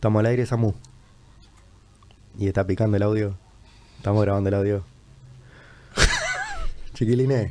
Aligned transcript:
Estamos 0.00 0.20
al 0.20 0.26
aire, 0.26 0.46
Samu. 0.46 0.72
Y 2.38 2.46
está 2.48 2.66
picando 2.66 2.96
el 2.96 3.02
audio. 3.02 3.36
Estamos 3.98 4.22
grabando 4.22 4.48
el 4.48 4.54
audio. 4.54 4.84
Chiquilines. 6.94 7.50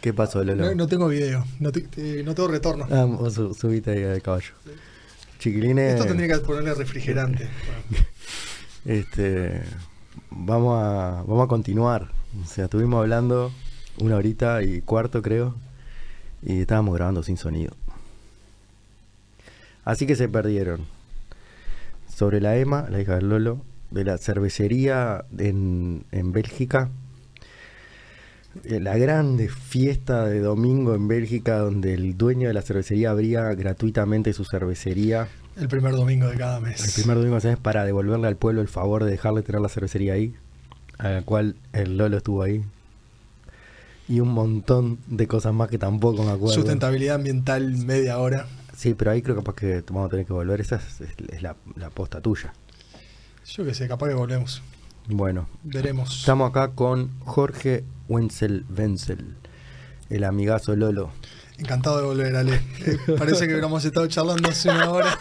¿Qué 0.00 0.14
pasó, 0.14 0.44
Lolo? 0.44 0.66
No, 0.66 0.74
no 0.76 0.86
tengo 0.86 1.08
video, 1.08 1.44
no, 1.58 1.72
te- 1.72 1.80
te- 1.80 2.22
no 2.22 2.36
tengo 2.36 2.48
retorno. 2.48 2.86
Ah, 2.92 3.06
vos 3.06 3.34
su- 3.34 3.54
subite 3.54 3.90
ahí 3.90 4.04
al 4.04 4.22
caballo. 4.22 4.52
Chiquilines. 5.40 5.94
Esto 5.94 6.06
tendría 6.06 6.28
que 6.36 6.38
ponerle 6.44 6.74
refrigerante. 6.74 7.48
Este, 8.84 9.62
vamos 10.30 10.76
a, 10.80 11.22
vamos 11.26 11.44
a 11.44 11.48
continuar. 11.48 12.10
O 12.42 12.46
sea, 12.46 12.64
estuvimos 12.64 13.00
hablando 13.00 13.52
una 13.98 14.14
horita 14.16 14.62
y 14.64 14.80
cuarto, 14.80 15.22
creo, 15.22 15.54
y 16.42 16.60
estábamos 16.62 16.94
grabando 16.94 17.22
sin 17.24 17.36
sonido. 17.36 17.74
Así 19.84 20.04
que 20.06 20.14
se 20.16 20.28
perdieron. 20.28 20.84
Sobre 22.22 22.40
la 22.40 22.56
Emma, 22.56 22.86
la 22.88 23.00
hija 23.00 23.16
del 23.16 23.30
Lolo, 23.30 23.62
de 23.90 24.04
la 24.04 24.16
cervecería 24.16 25.24
en, 25.38 26.04
en 26.12 26.30
Bélgica. 26.30 26.88
Eh, 28.62 28.78
La 28.78 28.96
grande 28.96 29.48
fiesta 29.48 30.26
de 30.26 30.38
domingo 30.38 30.94
en 30.94 31.08
Bélgica, 31.08 31.58
donde 31.58 31.94
el 31.94 32.16
dueño 32.16 32.46
de 32.46 32.54
la 32.54 32.62
cervecería 32.62 33.10
abría 33.10 33.52
gratuitamente 33.54 34.32
su 34.34 34.44
cervecería. 34.44 35.26
El 35.56 35.66
primer 35.66 35.94
domingo 35.94 36.28
de 36.28 36.36
cada 36.36 36.60
mes. 36.60 36.86
El 36.86 36.92
primer 36.92 37.16
domingo 37.16 37.40
de 37.40 37.48
mes 37.48 37.58
para 37.58 37.84
devolverle 37.84 38.28
al 38.28 38.36
pueblo 38.36 38.60
el 38.60 38.68
favor 38.68 39.02
de 39.02 39.10
dejarle 39.10 39.42
tener 39.42 39.60
la 39.60 39.68
cervecería 39.68 40.12
ahí, 40.12 40.32
a 40.98 41.08
la 41.08 41.22
cual 41.22 41.56
el 41.72 41.96
Lolo 41.96 42.18
estuvo 42.18 42.44
ahí. 42.44 42.62
Y 44.06 44.20
un 44.20 44.28
montón 44.28 44.98
de 45.08 45.26
cosas 45.26 45.54
más 45.54 45.68
que 45.68 45.78
tampoco 45.78 46.22
me 46.22 46.30
acuerdo. 46.30 46.54
Sustentabilidad 46.54 47.16
ambiental 47.16 47.78
media 47.78 48.18
hora. 48.18 48.46
Sí, 48.82 48.94
pero 48.94 49.12
ahí 49.12 49.22
creo 49.22 49.36
capaz 49.36 49.54
que 49.54 49.80
vamos 49.92 50.06
a 50.08 50.10
tener 50.10 50.26
que 50.26 50.32
volver. 50.32 50.60
Esa 50.60 50.74
es, 50.74 51.40
la, 51.40 51.54
la 51.76 51.88
posta 51.90 52.20
tuya. 52.20 52.52
Yo 53.46 53.64
qué 53.64 53.74
sé, 53.74 53.86
capaz 53.86 54.08
que 54.08 54.14
volvemos. 54.14 54.60
Bueno, 55.06 55.48
Veremos. 55.62 56.18
estamos 56.18 56.50
acá 56.50 56.72
con 56.74 57.16
Jorge 57.20 57.84
Wenzel 58.08 58.64
Wenzel, 58.76 59.36
el 60.10 60.24
amigazo 60.24 60.74
Lolo. 60.74 61.10
Encantado 61.58 61.98
de 61.98 62.04
volver, 62.06 62.34
Ale. 62.34 62.60
Parece 63.18 63.46
que 63.46 63.52
hubiéramos 63.52 63.84
estado 63.84 64.08
charlando 64.08 64.48
hace 64.48 64.68
una 64.68 64.90
hora. 64.90 65.16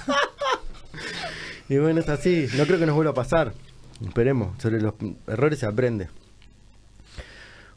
Y 1.69 1.77
bueno, 1.77 1.99
es 1.99 2.09
así. 2.09 2.47
No 2.57 2.65
creo 2.65 2.79
que 2.79 2.87
nos 2.87 2.95
vuelva 2.95 3.11
a 3.11 3.15
pasar. 3.15 3.53
Esperemos. 4.03 4.59
Sobre 4.59 4.81
los 4.81 4.95
errores 5.27 5.59
se 5.59 5.67
aprende. 5.67 6.09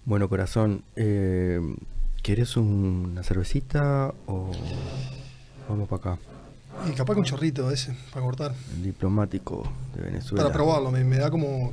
Bueno, 0.07 0.31
corazón. 0.31 0.83
Eh, 0.97 1.61
¿Querés 2.23 2.57
un- 2.57 3.11
una 3.13 3.23
cervecita 3.23 4.15
o 4.27 4.51
vamos 5.69 5.89
para 5.89 6.13
acá? 6.13 6.23
Y 6.89 6.93
capaz 6.93 7.15
que 7.15 7.21
un 7.21 7.25
chorrito 7.25 7.71
ese, 7.71 7.95
para 8.13 8.25
cortar. 8.25 8.55
El 8.75 8.83
diplomático 8.83 9.63
de 9.95 10.03
Venezuela. 10.03 10.43
Para 10.43 10.53
probarlo, 10.53 10.91
me, 10.91 11.05
me 11.05 11.17
da 11.17 11.31
como. 11.31 11.73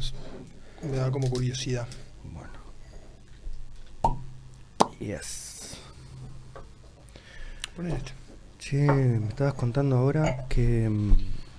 Me 0.83 0.97
da 0.97 1.11
como 1.11 1.29
curiosidad. 1.29 1.87
Bueno. 2.23 2.49
Yes. 4.99 5.77
Poné 7.75 7.95
este. 7.95 8.11
Che, 8.59 8.77
me 8.77 9.27
estabas 9.27 9.55
contando 9.55 9.97
ahora 9.97 10.45
que, 10.47 10.89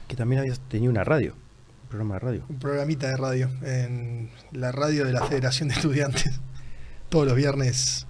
que 0.08 0.16
también 0.16 0.40
habías 0.40 0.60
tenido 0.60 0.90
una 0.90 1.04
radio. 1.04 1.34
Un 1.82 1.88
programa 1.88 2.14
de 2.14 2.20
radio. 2.20 2.44
Un 2.48 2.58
programita 2.58 3.08
de 3.08 3.16
radio 3.16 3.50
en 3.62 4.30
la 4.52 4.72
radio 4.72 5.04
de 5.04 5.12
la 5.12 5.26
Federación 5.26 5.68
de 5.68 5.74
Estudiantes. 5.74 6.40
Todos 7.08 7.26
los 7.26 7.36
viernes, 7.36 8.06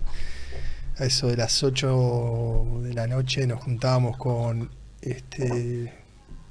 a 0.99 1.05
eso 1.05 1.29
de 1.29 1.37
las 1.37 1.63
8 1.63 2.81
de 2.83 2.95
la 2.95 3.07
noche, 3.07 3.47
nos 3.47 3.63
juntábamos 3.63 4.17
con 4.17 4.71
este, 5.01 5.93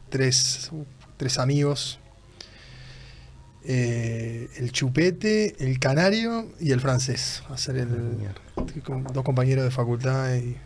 tres, 0.09 0.72
tres 1.17 1.38
amigos. 1.39 2.00
Eh, 3.64 4.50
el 4.58 4.72
chupete, 4.72 5.56
el 5.64 5.80
canario 5.80 6.52
y 6.59 6.72
el 6.72 6.79
francés. 6.79 7.44
Hacer 7.50 7.78
el, 7.78 8.34
dos 9.13 9.24
compañeros 9.24 9.63
de 9.63 9.72
facultad 9.72 10.35
y, 10.35 10.58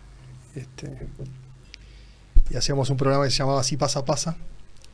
este, 0.55 1.07
y 2.49 2.55
hacíamos 2.55 2.89
un 2.89 2.97
programa 2.97 3.25
que 3.25 3.31
se 3.31 3.37
llamaba 3.37 3.61
Así 3.61 3.75
pasa 3.75 4.05
pasa. 4.05 4.37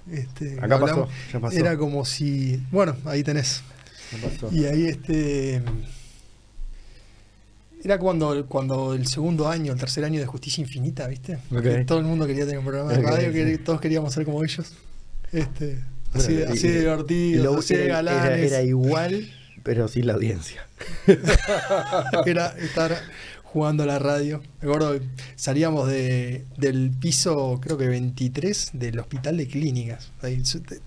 Este, 0.09 0.58
Acá 0.59 0.80
pasó, 0.80 1.08
ya 1.31 1.40
pasó. 1.40 1.58
Era 1.58 1.78
como 1.78 2.06
si. 2.06 2.66
Bueno, 2.72 2.96
ahí 3.06 3.24
tenés. 3.24 3.62
¿Qué 4.09 4.18
pasó? 4.18 4.50
Y 4.52 4.66
ahí 4.66 4.88
este. 4.88 5.62
Era 7.84 7.97
cuando, 8.00 8.46
cuando 8.47 8.94
el 8.94 9.08
segundo 9.08 9.47
año, 9.50 9.74
el 9.74 9.80
tercer 9.80 10.03
año 10.06 10.19
de 10.19 10.25
Justicia 10.25 10.62
Infinita, 10.62 11.08
¿viste? 11.08 11.40
Que 11.62 11.84
todo 11.86 12.00
el 12.00 12.06
mundo 12.06 12.28
quería 12.28 12.44
tener 12.46 12.59
un 12.59 12.66
programa 12.66 12.92
de 12.94 13.02
radio, 13.02 13.31
que 13.34 13.58
todos 13.58 13.81
queríamos 13.81 14.14
ser 14.14 14.25
como 14.25 14.44
ellos. 14.44 14.74
Este, 15.31 15.84
así, 16.14 16.34
Bueno, 16.36 16.52
así 16.53 16.68
de 16.68 16.84
lo- 17.44 17.58
así 17.59 17.74
de 17.75 17.86
era- 17.86 17.96
galanes. 17.96 18.52
era 18.52 18.62
igual, 18.64 19.30
pero 19.64 19.88
sin 19.88 20.08
la 20.08 20.14
audiencia. 20.14 20.68
era 22.25 22.47
estar 22.59 22.96
jugando 23.44 23.84
a 23.84 23.86
la 23.86 24.00
radio. 24.00 24.42
Me 24.62 24.68
acuerdo 24.68 25.00
salíamos 25.36 25.88
de, 25.90 26.46
del 26.58 26.92
piso, 27.00 27.59
creo 27.62 27.78
que 27.78 27.88
23, 27.88 28.72
del 28.74 29.00
hospital 29.00 29.38
de 29.38 29.48
clínicas. 29.48 30.12
Ahí, 30.22 30.42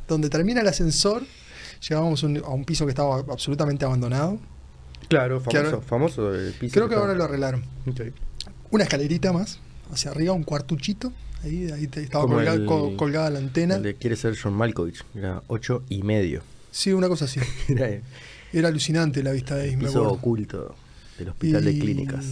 donde 0.08 0.30
termina 0.30 0.60
el 0.60 0.68
ascensor, 0.68 1.22
llegábamos 1.86 2.22
un- 2.22 2.38
a 2.38 2.48
un 2.50 2.64
piso 2.64 2.86
que 2.86 2.90
estaba 2.90 3.18
absolutamente 3.18 3.84
abandonado. 3.84 4.38
Claro, 5.08 5.42
ahora- 5.44 5.80
famoso 5.80 6.34
el 6.34 6.52
piso. 6.54 6.74
Creo 6.74 6.88
que 6.88 6.94
ahora 6.94 7.14
lo 7.14 7.24
arreglaron. 7.24 7.62
Una 8.70 8.84
escalerita 8.84 9.32
más, 9.32 9.58
hacia 9.92 10.10
arriba, 10.10 10.32
un 10.32 10.44
cuartuchito. 10.44 11.12
Ahí, 11.42 11.70
ahí 11.70 11.88
estaba 11.94 12.26
colgada, 12.26 12.54
el- 12.56 12.64
co- 12.66 12.96
colgada 12.96 13.30
la 13.30 13.38
antena. 13.38 13.76
El 13.76 13.82
de 13.82 13.94
quiere 13.96 14.16
ser 14.16 14.36
John 14.40 14.54
Malkovich, 14.54 15.04
era 15.14 15.42
ocho 15.46 15.82
y 15.88 16.02
medio. 16.02 16.42
Sí, 16.70 16.92
una 16.92 17.08
cosa 17.08 17.26
así. 17.26 17.38
Era 17.68 17.88
el 17.88 18.02
Era 18.52 18.68
alucinante 18.68 19.22
la 19.22 19.30
vista 19.32 19.54
de 19.56 19.62
ahí, 19.64 19.76
me 19.76 19.84
piso 19.84 19.98
acuerdo. 19.98 20.12
oculto 20.14 20.74
del 21.18 21.28
hospital 21.28 21.64
de 21.64 21.78
clínicas. 21.78 22.24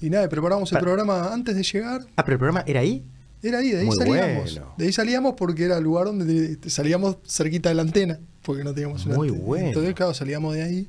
Y 0.00 0.10
nada, 0.10 0.28
preparamos 0.28 0.70
el 0.72 0.78
programa 0.78 1.32
antes 1.32 1.56
de 1.56 1.62
llegar. 1.64 2.02
Ah, 2.14 2.24
pero 2.24 2.34
el 2.34 2.38
programa 2.38 2.62
era 2.66 2.80
ahí. 2.80 3.04
Era 3.42 3.58
ahí, 3.58 3.70
de 3.70 3.80
ahí 3.80 3.86
Muy 3.86 3.96
salíamos. 3.96 4.52
bueno. 4.54 4.74
De 4.76 4.84
ahí 4.86 4.92
salíamos 4.92 5.34
porque 5.36 5.64
era 5.64 5.78
el 5.78 5.84
lugar 5.84 6.06
donde 6.06 6.58
salíamos 6.68 7.16
cerquita 7.26 7.68
de 7.70 7.74
la 7.76 7.82
antena, 7.82 8.18
porque 8.42 8.62
no 8.64 8.72
teníamos 8.74 9.04
una 9.06 9.16
Muy 9.16 9.28
antena. 9.28 9.46
bueno. 9.46 9.66
Entonces, 9.68 9.94
claro, 9.94 10.14
salíamos 10.14 10.54
de 10.54 10.62
ahí. 10.62 10.88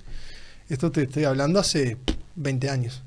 Esto 0.69 0.91
te 0.91 1.03
estoy 1.03 1.23
hablando 1.23 1.59
hace 1.59 1.97
20 2.35 2.69
años 2.69 3.01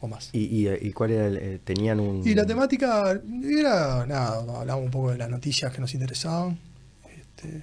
o 0.00 0.08
más. 0.08 0.30
¿Y, 0.32 0.66
y, 0.66 0.68
y 0.68 0.92
cuál 0.92 1.10
era 1.10 1.26
el, 1.26 1.36
eh, 1.36 1.60
tenían 1.62 2.00
un 2.00 2.26
Y 2.26 2.34
la 2.34 2.46
temática 2.46 3.20
era, 3.44 4.06
nada, 4.06 4.38
hablábamos 4.38 4.86
un 4.86 4.90
poco 4.90 5.10
de 5.12 5.18
las 5.18 5.28
noticias 5.28 5.72
que 5.72 5.80
nos 5.80 5.92
interesaban. 5.92 6.58
Este, 7.14 7.62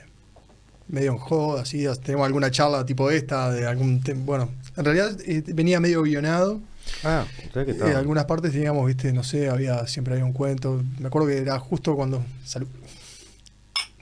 medio 0.88 1.12
en 1.14 1.18
joda, 1.18 1.64
así, 1.64 1.86
tenemos 2.04 2.26
alguna 2.26 2.52
charla 2.52 2.86
tipo 2.86 3.10
esta, 3.10 3.52
de 3.52 3.66
algún. 3.66 4.02
Bueno, 4.26 4.50
en 4.76 4.86
realidad 4.86 5.18
eh, 5.26 5.44
venía 5.48 5.80
medio 5.80 6.04
guionado. 6.04 6.62
Ah, 7.04 7.26
¿sabes 7.52 7.66
qué 7.66 7.72
En 7.72 7.82
estaba? 7.82 7.98
algunas 7.98 8.26
partes 8.26 8.52
teníamos, 8.52 8.86
viste, 8.86 9.12
no 9.12 9.24
sé, 9.24 9.50
había 9.50 9.88
siempre 9.88 10.14
había 10.14 10.26
un 10.26 10.34
cuento. 10.34 10.82
Me 11.00 11.08
acuerdo 11.08 11.28
que 11.28 11.38
era 11.40 11.58
justo 11.60 11.96
cuando. 11.96 12.24
Salud. 12.46 12.68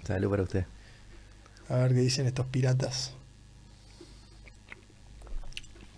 Salud 0.04 0.30
para 0.30 0.44
usted. 0.44 0.66
A 1.70 1.78
ver 1.78 1.94
qué 1.94 2.02
dicen 2.02 2.28
estos 2.28 2.46
piratas. 2.46 3.15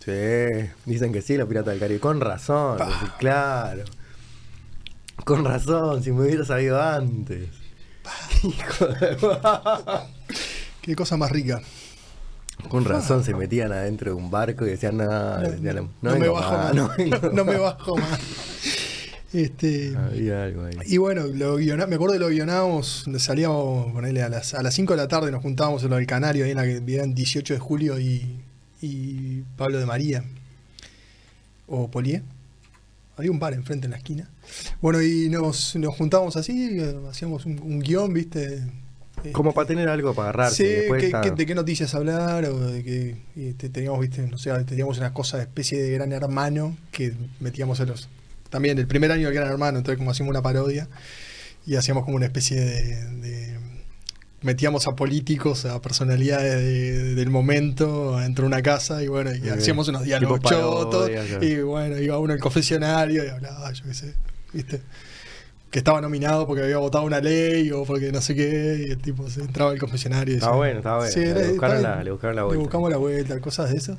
Sí, 0.07 0.69
dicen 0.85 1.11
que 1.11 1.21
sí, 1.21 1.35
los 1.35 1.49
piratas 1.49 1.71
del 1.73 1.79
Caribe. 1.81 1.99
Con 1.99 2.21
razón, 2.21 2.77
sí, 2.79 3.07
claro. 3.19 3.83
Con 5.25 5.43
razón, 5.43 6.01
si 6.01 6.13
me 6.13 6.21
hubiera 6.21 6.45
sabido 6.45 6.81
antes. 6.81 7.49
Hijo 8.43 8.85
de... 8.87 9.17
Qué 10.81 10.95
cosa 10.95 11.17
más 11.17 11.29
rica. 11.29 11.61
Con 12.69 12.85
razón 12.85 13.25
se 13.25 13.33
metían 13.33 13.73
adentro 13.73 14.11
de 14.11 14.15
un 14.15 14.31
barco 14.31 14.65
y 14.65 14.69
decían, 14.69 14.95
no, 14.95 15.39
decían, 15.39 15.75
no, 15.75 16.13
no 16.13 16.17
me 16.17 16.29
bajo 16.29 16.53
más, 16.57 16.73
más. 16.73 16.97
no 17.33 17.43
me 17.43 17.57
más". 17.57 17.59
bajo 17.59 17.97
más. 17.97 18.19
Este. 19.33 19.93
Había 19.93 20.45
algo 20.45 20.63
ahí. 20.67 20.77
Y 20.85 20.97
bueno, 20.97 21.27
lo 21.27 21.57
guiona- 21.59 21.85
me 21.85 21.95
acuerdo 21.95 22.13
que 22.13 22.19
lo 22.19 22.29
guionábamos, 22.29 23.05
salíamos, 23.17 23.91
ponele, 23.91 24.23
a 24.23 24.29
las, 24.29 24.53
a 24.53 24.63
las 24.63 24.73
5 24.73 24.93
de 24.93 24.97
la 24.97 25.09
tarde 25.09 25.31
nos 25.31 25.41
juntábamos 25.41 25.83
en 25.83 25.89
lo 25.89 25.97
del 25.97 26.07
Canario, 26.07 26.45
ahí 26.45 26.51
en 26.51 26.57
la 26.57 26.63
que 26.63 26.79
vivían 26.79 27.13
18 27.13 27.53
de 27.55 27.59
julio 27.59 27.99
y, 27.99 28.41
y 28.81 29.41
Pablo 29.57 29.79
de 29.79 29.85
María. 29.85 30.23
O 31.67 31.89
Polié. 31.89 32.21
Había 33.17 33.31
un 33.31 33.39
bar 33.39 33.53
enfrente 33.53 33.85
en 33.85 33.91
la 33.91 33.97
esquina. 33.97 34.29
Bueno, 34.79 35.01
y 35.01 35.27
nos, 35.29 35.75
nos 35.75 35.95
juntábamos 35.95 36.37
así, 36.37 36.79
hacíamos 37.09 37.45
un, 37.45 37.59
un 37.59 37.79
guion, 37.79 38.13
¿viste? 38.13 38.61
Como 39.31 39.49
Este, 39.49 39.55
para 39.55 39.67
tener 39.67 39.89
algo 39.89 40.13
para 40.13 40.29
agarrarse. 40.29 40.55
Sí, 40.55 40.63
después 40.81 40.99
qué- 41.01 41.05
está- 41.07 41.21
qué- 41.21 41.31
de 41.31 41.45
qué 41.47 41.55
noticias 41.55 41.95
hablar, 41.95 42.45
o 42.45 42.59
de 42.71 42.83
qué 42.83 43.17
y 43.35 43.53
te- 43.53 43.69
teníamos, 43.69 43.99
viste, 43.99 44.21
no 44.27 44.37
sé, 44.37 44.51
teníamos 44.65 44.99
una 44.99 45.11
cosa 45.13 45.37
de 45.37 45.43
especie 45.43 45.81
de 45.81 45.89
gran 45.91 46.11
hermano 46.11 46.77
que 46.91 47.13
metíamos 47.39 47.79
en 47.79 47.87
los. 47.87 48.07
También 48.51 48.77
el 48.77 48.85
primer 48.87 49.11
año 49.11 49.25
del 49.25 49.33
gran 49.33 49.49
hermano, 49.49 49.79
entonces 49.79 49.97
como 49.97 50.11
hacíamos 50.11 50.29
una 50.29 50.43
parodia 50.43 50.87
y 51.65 51.75
hacíamos 51.75 52.05
como 52.05 52.15
una 52.17 52.27
especie 52.27 52.61
de. 52.61 53.05
de- 53.15 53.57
metíamos 54.41 54.87
a 54.87 54.95
políticos, 54.95 55.65
a 55.65 55.81
personalidades 55.81 56.55
de- 56.55 57.15
del 57.15 57.29
momento 57.29 58.17
dentro 58.17 58.43
de 58.43 58.47
una 58.47 58.61
casa 58.61 59.01
y 59.03 59.07
bueno, 59.07 59.33
y 59.33 59.39
Muy 59.39 59.49
hacíamos 59.49 59.87
bien. 59.87 59.95
unos 59.95 60.05
diálogos 60.05 60.39
chotos 60.41 61.09
claro. 61.09 61.43
y 61.45 61.61
bueno, 61.61 61.97
iba 61.99 62.19
uno 62.19 62.33
al 62.33 62.39
confesionario 62.39 63.23
y 63.25 63.27
hablaba, 63.29 63.71
yo 63.73 63.83
qué 63.85 63.93
sé, 63.93 64.13
viste. 64.53 64.81
que 65.71 65.79
estaba 65.79 65.99
nominado 65.99 66.47
porque 66.47 66.63
había 66.63 66.77
votado 66.77 67.03
una 67.03 67.19
ley 67.19 67.71
o 67.71 67.83
porque 67.83 68.11
no 68.11 68.21
sé 68.21 68.35
qué, 68.35 68.85
y 68.87 68.91
el 68.91 68.97
tipo 68.99 69.29
se 69.29 69.41
entraba 69.41 69.71
al 69.71 69.79
confesionario. 69.79 70.33
y 70.35 70.37
Estaba 70.37 70.53
decía- 70.53 70.57
bueno, 70.57 70.77
estaba 70.77 70.97
bueno. 70.99 71.11
Sí, 71.13 71.19
le, 71.19 71.29
era- 71.31 71.47
buscaron 71.49 71.83
la, 71.83 72.03
le 72.03 72.11
buscaron 72.11 72.35
la 72.35 72.41
Le 72.43 72.45
vuelta. 72.45 72.61
buscamos 72.63 72.89
la 72.91 72.97
vuelta, 72.97 73.39
cosas 73.41 73.69
de 73.71 73.77
esas. 73.77 73.97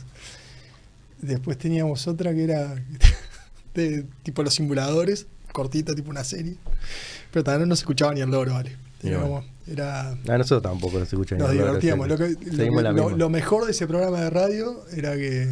Después 1.20 1.58
teníamos 1.58 2.06
otra 2.06 2.32
que 2.32 2.44
era 2.44 2.75
de 3.75 4.05
tipo 4.23 4.43
los 4.43 4.55
simuladores, 4.55 5.26
cortita, 5.52 5.94
tipo 5.94 6.11
una 6.11 6.25
serie. 6.25 6.55
Pero 7.32 7.44
también 7.44 7.69
no 7.69 7.76
se 7.76 7.81
escuchaba 7.82 8.14
ni 8.14 8.20
el 8.20 8.31
loro, 8.31 8.55
vale. 8.55 8.76
Ni 9.03 9.11
Era, 9.11 9.19
bueno. 9.21 9.35
como- 9.35 9.45
era- 9.73 10.11
A 10.11 10.39
nosotros 10.39 10.62
tampoco 10.62 10.99
nos 10.99 11.09
escuchan. 11.12 11.39
nos 11.39 11.53
divertíamos. 11.53 12.09
Lo, 12.09 12.17
que- 12.17 12.37
lo 12.53 12.81
la 12.83 12.93
lo- 12.93 13.11
lo 13.17 13.29
mejor 13.29 13.65
de 13.67 13.71
ese 13.73 13.87
programa 13.87 14.21
de 14.23 14.31
radio 14.31 14.85
era 14.93 15.15
que, 15.15 15.49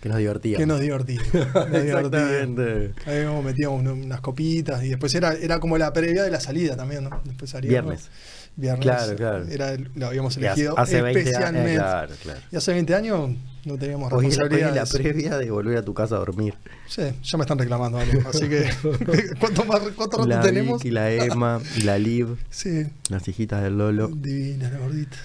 que 0.00 0.08
nos 0.08 0.18
divertíamos. 0.18 0.58
que 0.60 0.66
nos 0.66 0.80
divertíamos. 0.80 1.26
Nos. 1.54 1.72
Exactamente. 1.74 2.94
Ahí 3.06 3.24
metíamos 3.44 3.80
una- 3.80 3.92
unas 3.92 4.20
copitas 4.20 4.82
y 4.84 4.88
después 4.90 5.14
era, 5.14 5.34
era 5.34 5.60
como 5.60 5.76
la 5.78 5.92
previa 5.92 6.22
de 6.22 6.30
la 6.30 6.40
salida 6.40 6.76
también, 6.76 7.04
¿no? 7.04 7.20
Después 7.24 7.50
salíamos. 7.50 7.90
Viernes. 7.90 8.10
Viernes. 8.56 8.82
Claro, 8.82 9.16
claro. 9.16 9.46
Era, 9.48 9.72
el- 9.72 9.88
lo 9.94 10.06
habíamos 10.08 10.36
Y 10.36 10.40
hace- 10.46 10.62
elegido 10.62 10.78
hace 10.78 11.02
20 11.02 11.20
años. 11.20 11.28
especialmente. 11.30 11.74
eh, 11.74 12.16
claro. 12.22 12.40
Y 12.50 12.56
hace 12.56 12.72
20 12.72 12.94
años 12.94 13.30
no 13.64 13.76
teníamos 13.78 14.12
es 14.24 14.36
la- 14.38 14.84
previa 14.86 15.38
de 15.38 15.50
volver 15.50 15.76
a 15.78 15.82
tu 15.84 15.94
casa 15.94 16.16
a 16.16 16.18
dormir. 16.18 16.54
Sí, 16.88 17.02
ya 17.22 17.38
me 17.38 17.42
están 17.44 17.58
reclamando 17.58 17.98
algo. 17.98 18.28
Así 18.28 18.48
que, 18.48 18.68
¿cuánto, 19.40 19.64
más, 19.64 19.80
cuánto 19.94 20.16
rato 20.18 20.28
la 20.28 20.40
tenemos? 20.40 20.82
Vicky, 20.82 20.90
la 20.92 21.10
Emma, 21.12 21.60
y 21.76 21.82
la 21.82 21.98
Liv, 21.98 22.36
Sí, 22.50 22.86
las 23.10 23.26
hijitas 23.28 23.62
del 23.62 23.78
Lolo. 23.78 24.08
divinas, 24.08 24.72
las 24.72 24.80
gorditas. 24.80 25.20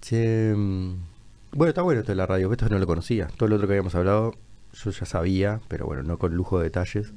Che, 0.00 0.54
mm, 0.56 0.94
bueno, 1.52 1.68
está 1.70 1.82
bueno 1.82 2.00
esto 2.00 2.12
de 2.12 2.16
la 2.16 2.26
radio, 2.26 2.50
esto 2.52 2.68
no 2.68 2.78
lo 2.78 2.86
conocía. 2.86 3.28
Todo 3.36 3.48
lo 3.48 3.56
otro 3.56 3.66
que 3.68 3.74
habíamos 3.74 3.94
hablado 3.94 4.34
yo 4.72 4.90
ya 4.90 5.06
sabía, 5.06 5.60
pero 5.68 5.86
bueno, 5.86 6.02
no 6.02 6.18
con 6.18 6.34
lujo 6.34 6.58
de 6.58 6.64
detalles. 6.64 7.12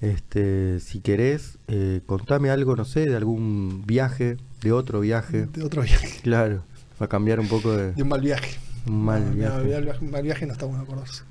Este, 0.00 0.80
si 0.80 1.00
querés, 1.00 1.56
eh, 1.68 2.00
contame 2.04 2.50
algo, 2.50 2.76
no 2.76 2.84
sé, 2.84 3.06
de 3.08 3.16
algún 3.16 3.84
viaje, 3.86 4.36
de 4.64 4.72
otro 4.72 5.00
viaje. 5.00 5.46
De 5.46 5.62
otro 5.62 5.82
viaje. 5.82 6.08
Claro, 6.22 6.64
para 6.98 7.08
cambiar 7.08 7.38
un 7.40 7.48
poco 7.48 7.76
de 7.76 7.92
De 7.92 8.02
un 8.02 8.08
mal 8.08 8.20
viaje. 8.20 8.56
un 8.86 9.04
mal 9.04 9.20
No, 9.24 9.30
no, 9.30 9.36
viaje. 9.36 9.54
mal 9.56 9.84
viaje- 9.84 10.04
mal 10.04 10.22
viaje 10.22 10.46
no 10.46 10.52
está 10.54 10.66
bueno 10.66 10.82
acordarse. 10.82 11.22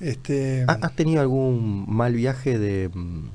Este, 0.00 0.64
¿Ha- 0.68 0.78
¿Has 0.82 0.94
tenido 0.94 1.20
algún 1.20 1.86
mal 1.88 2.12
viaje 2.14 2.58
de, 2.58 2.88
mm, 2.92 3.28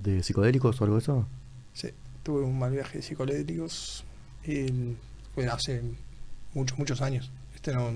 de 0.00 0.22
psicodélicos 0.22 0.80
o 0.80 0.84
algo 0.84 0.96
de 0.96 1.02
eso? 1.02 1.26
sí, 1.74 1.88
tuve 2.22 2.42
un 2.42 2.58
mal 2.58 2.72
viaje 2.72 2.98
de 2.98 3.02
psicodélicos. 3.02 4.04
Y, 4.44 4.66
bueno, 5.36 5.52
hace 5.52 5.82
muchos, 6.54 6.78
muchos 6.78 7.00
años. 7.02 7.30
Este 7.54 7.72
no, 7.72 7.90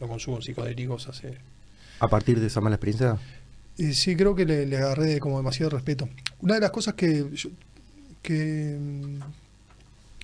no 0.00 0.08
consumo 0.08 0.40
psicodélicos 0.42 1.08
hace 1.08 1.38
A 2.00 2.08
partir 2.08 2.40
de 2.40 2.48
esa 2.48 2.60
mala 2.60 2.74
experiencia. 2.76 3.18
Y 3.78 3.92
sí, 3.94 4.16
creo 4.16 4.34
que 4.34 4.44
le, 4.44 4.66
le 4.66 4.76
agarré 4.78 5.20
como 5.20 5.36
demasiado 5.38 5.70
respeto. 5.70 6.08
Una 6.40 6.54
de 6.54 6.60
las 6.60 6.70
cosas 6.70 6.94
que 6.94 7.30
yo- 7.34 7.50
que, 8.22 8.76
mm, 8.80 9.18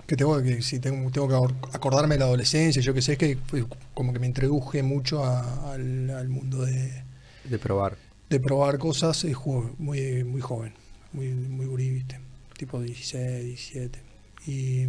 que 0.07 0.15
tengo 0.17 0.41
que 0.41 0.61
si 0.61 0.79
tengo, 0.79 1.09
tengo 1.11 1.27
que 1.27 1.35
acor- 1.35 1.55
acordarme 1.73 2.15
de 2.15 2.19
la 2.19 2.25
adolescencia, 2.25 2.81
yo 2.81 2.93
que 2.93 3.01
sé, 3.01 3.13
es 3.13 3.17
que 3.17 3.37
fue 3.47 3.65
como 3.93 4.11
que 4.13 4.19
me 4.19 4.27
introduje 4.27 4.83
mucho 4.83 5.23
a- 5.23 5.73
al, 5.73 6.09
al 6.09 6.29
mundo 6.29 6.61
de, 6.65 7.03
De 7.45 7.57
probar. 7.59 7.97
de 8.29 8.39
probar 8.39 8.77
cosas 8.79 9.23
eh, 9.23 9.33
jo- 9.33 9.73
muy, 9.79 10.23
muy 10.23 10.41
joven, 10.41 10.73
muy, 11.13 11.29
muy 11.29 11.65
gurí, 11.65 11.89
¿viste? 11.89 12.19
tipo 12.57 12.81
16, 12.81 13.43
17. 13.45 13.99
Y, 14.45 14.85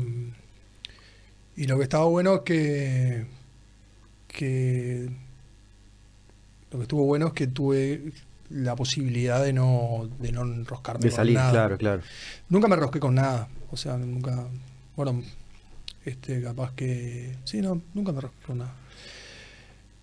y 1.57 1.67
lo 1.67 1.77
que 1.79 1.85
estaba 1.85 2.05
bueno 2.07 2.35
es 2.37 2.41
que, 2.43 3.27
que 4.29 5.09
lo 6.71 6.79
que 6.79 6.83
estuvo 6.83 7.05
bueno 7.05 7.29
es 7.29 7.33
que 7.35 7.47
tuve 7.47 8.13
la 8.51 8.75
posibilidad 8.77 9.43
de 9.43 9.53
no, 9.53 10.09
de 10.19 10.33
no 10.33 10.43
enroscarme 10.43 11.05
De 11.05 11.11
con 11.11 11.17
salir, 11.17 11.35
nada. 11.37 11.51
claro, 11.53 11.79
claro. 11.79 12.03
Nunca 12.49 12.69
me 12.69 12.75
enrosqué 12.75 13.01
con 13.01 13.15
nada. 13.15 13.49
O 13.71 13.77
sea, 13.77 13.97
nunca. 13.97 14.47
Bueno, 14.96 15.23
este, 16.05 16.43
capaz 16.43 16.73
que. 16.75 17.37
Sí, 17.44 17.61
no, 17.61 17.81
nunca 17.94 18.12
me 18.12 18.20
con 18.46 18.58
nada. 18.58 18.75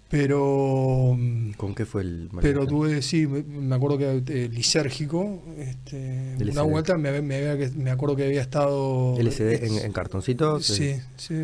Pero. 0.10 1.18
¿Con 1.56 1.74
qué 1.74 1.86
fue 1.86 2.02
el 2.02 2.30
Pero 2.42 2.68
tuve, 2.68 3.02
sí, 3.02 3.28
me, 3.28 3.74
acuerdo 3.74 3.98
que 3.98 4.24
eh, 4.28 4.50
lisérgico. 4.50 5.42
Este, 5.58 6.36
una 6.52 6.64
vuelta 6.64 6.98
me, 6.98 7.22
me, 7.22 7.50
había 7.50 7.70
me 7.78 7.92
acuerdo 7.92 8.18
que 8.18 8.26
había 8.26 8.42
estado. 8.42 9.16
LSD 9.18 9.64
en, 9.64 9.86
en 9.86 9.92
cartoncitos. 9.94 10.66
Sí, 10.66 10.98
sí, 11.16 11.36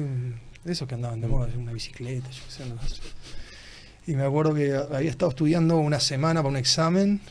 esos 0.66 0.86
que 0.88 0.96
andaban 0.96 1.22
de 1.22 1.28
moda, 1.28 1.50
una 1.58 1.72
bicicleta, 1.72 2.30
yo 2.30 2.44
qué 2.46 2.52
sé, 2.52 2.66
no 2.70 2.82
sé. 2.82 3.02
Y 4.06 4.16
me 4.16 4.24
acuerdo 4.24 4.54
que 4.54 4.74
había 4.74 5.10
estado 5.10 5.30
estudiando 5.30 5.78
una 5.78 6.00
semana 6.02 6.42
para 6.42 6.50
un 6.50 6.58
examen 6.58 7.22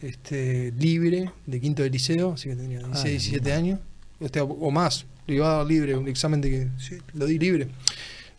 este, 0.00 0.72
libre 0.72 1.30
de 1.46 1.60
quinto 1.60 1.82
de 1.82 1.90
liceo, 1.90 2.32
así 2.34 2.48
que 2.48 2.56
tenía 2.56 2.78
16, 2.78 2.96
Ah, 3.04 3.08
17 3.08 3.40
mira. 3.44 3.56
años, 3.56 3.80
este, 4.20 4.40
o, 4.40 4.46
o 4.46 4.70
más, 4.70 5.06
lo 5.30 5.36
iba 5.36 5.52
a 5.54 5.56
dar 5.58 5.66
libre, 5.66 5.96
un 5.96 6.08
examen 6.08 6.40
de 6.40 6.50
que 6.50 6.68
sí, 6.78 6.98
lo 7.14 7.26
di 7.26 7.38
libre. 7.38 7.68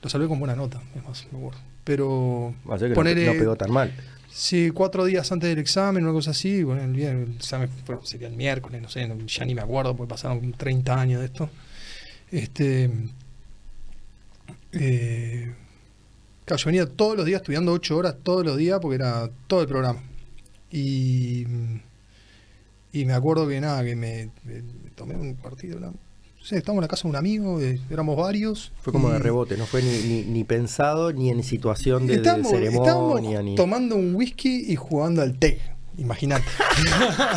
Lo 0.01 0.09
salvé 0.09 0.27
con 0.27 0.39
buena 0.39 0.55
nota, 0.55 0.81
es 0.95 1.03
más, 1.03 1.27
me 1.31 1.37
acuerdo. 1.39 1.59
Pero 1.83 2.07
o 2.09 2.77
sea 2.77 2.87
no- 3.33 3.39
pegó 3.39 3.55
tan 3.55 3.71
mal. 3.71 3.91
Sí, 4.29 4.71
cuatro 4.73 5.03
días 5.05 5.29
antes 5.31 5.49
del 5.49 5.59
examen, 5.59 6.03
una 6.03 6.13
cosa 6.13 6.31
así. 6.31 6.63
Bueno, 6.63 6.83
el, 6.83 7.35
examen 7.35 7.69
fue- 7.85 7.97
sería 8.03 8.27
el 8.29 8.35
miércoles, 8.35 8.81
no 8.81 8.87
sé, 8.89 9.09
ya 9.27 9.45
ni 9.45 9.53
me 9.55 9.61
acuerdo 9.61 9.95
porque 9.95 10.09
pasaron 10.09 10.53
30 10.53 10.99
años 10.99 11.19
de 11.19 11.25
esto. 11.25 11.49
Este. 12.31 12.89
Eh, 14.73 15.53
claro, 16.45 16.61
yo 16.61 16.65
venía 16.67 16.85
todos 16.85 17.17
los 17.17 17.25
días 17.25 17.41
estudiando 17.41 17.73
8 17.73 17.97
horas 17.97 18.15
todos 18.23 18.45
los 18.45 18.57
días 18.57 18.79
porque 18.81 18.95
era 18.95 19.29
todo 19.47 19.61
el 19.61 19.67
programa. 19.67 20.01
Y. 20.71 21.45
Y 22.93 23.05
me 23.05 23.13
acuerdo 23.13 23.47
que 23.47 23.59
nada, 23.61 23.83
que 23.83 23.95
me, 23.95 24.29
me- 24.43 24.61
me 24.61 24.89
tomé 24.95 25.15
un 25.15 25.35
partido. 25.35 25.79
¿no? 25.79 25.93
Sé, 26.43 26.57
estábamos 26.57 26.79
en 26.79 26.85
la 26.85 26.87
casa 26.87 27.03
de 27.03 27.09
un 27.09 27.15
amigo, 27.15 27.61
eh, 27.61 27.79
éramos 27.91 28.17
varios. 28.17 28.71
Fue 28.81 28.91
como 28.91 29.11
de 29.11 29.19
rebote, 29.19 29.57
no 29.57 29.67
fue 29.67 29.83
ni, 29.83 29.99
ni, 30.01 30.23
ni 30.23 30.43
pensado 30.43 31.13
ni 31.13 31.29
en 31.29 31.43
situación 31.43 32.07
de, 32.07 32.17
de 32.17 32.23
ceremonia. 32.23 32.69
estábamos 32.69 33.21
Ni... 33.43 33.55
tomando 33.55 33.95
un 33.95 34.15
whisky 34.15 34.65
y 34.71 34.75
jugando 34.75 35.21
al 35.21 35.37
TEG, 35.37 35.59
imagínate. 35.97 36.45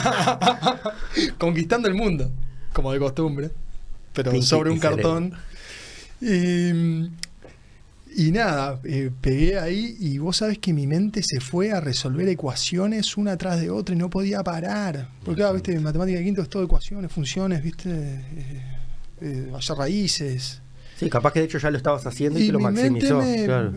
Conquistando 1.39 1.87
el 1.87 1.95
mundo, 1.95 2.31
como 2.73 2.93
de 2.93 2.99
costumbre, 2.99 3.51
pero 4.15 4.31
Pinky 4.31 4.47
sobre 4.47 4.71
un 4.71 4.79
cartón. 4.79 5.35
Y, 6.23 7.11
y 8.17 8.31
nada, 8.33 8.81
eh, 8.85 9.11
pegué 9.21 9.59
ahí 9.59 9.97
y 10.01 10.17
vos 10.17 10.39
sabés 10.39 10.59
que 10.59 10.73
mi 10.73 10.87
mente 10.87 11.21
se 11.23 11.41
fue 11.41 11.73
a 11.73 11.81
resolver 11.81 12.27
ecuaciones 12.29 13.19
una 13.19 13.37
tras 13.37 13.61
de 13.61 13.69
otra 13.69 13.95
y 13.95 13.99
no 13.99 14.09
podía 14.09 14.43
parar. 14.43 15.09
Porque 15.23 15.41
claro, 15.41 15.53
viste, 15.53 15.75
en 15.75 15.83
matemática 15.83 16.19
de 16.19 16.25
quinto 16.25 16.41
es 16.41 16.49
todo 16.49 16.63
ecuaciones, 16.63 17.13
funciones, 17.13 17.63
viste, 17.63 17.91
eh, 17.91 18.74
eh, 19.25 19.51
hacer 19.57 19.77
raíces. 19.77 20.61
Sí, 20.97 21.11
capaz 21.11 21.33
que 21.33 21.41
de 21.41 21.47
hecho 21.47 21.59
ya 21.59 21.71
lo 21.73 21.77
estabas 21.77 22.07
haciendo 22.07 22.39
y, 22.39 22.45
Y 22.45 22.47
te 22.47 22.53
lo 22.53 22.59
mi 22.61 22.67
mente 22.67 22.91
maximizó. 23.13 23.19
me, 23.19 23.45
claro. 23.45 23.73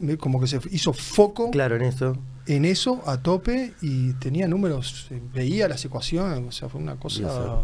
me 0.00 0.16
como 0.16 0.40
que 0.40 0.46
se 0.46 0.58
hizo 0.70 0.94
foco 0.94 1.50
Claro, 1.50 1.76
en 1.76 1.82
eso. 1.82 2.16
en 2.46 2.64
eso 2.64 3.02
a 3.06 3.18
tope 3.22 3.74
y 3.82 4.14
tenía 4.14 4.48
números, 4.48 5.08
eh, 5.10 5.20
veía 5.34 5.68
las 5.68 5.84
ecuaciones, 5.84 6.40
o 6.48 6.50
sea, 6.50 6.68
fue 6.70 6.80
una 6.80 6.96
cosa 6.96 7.62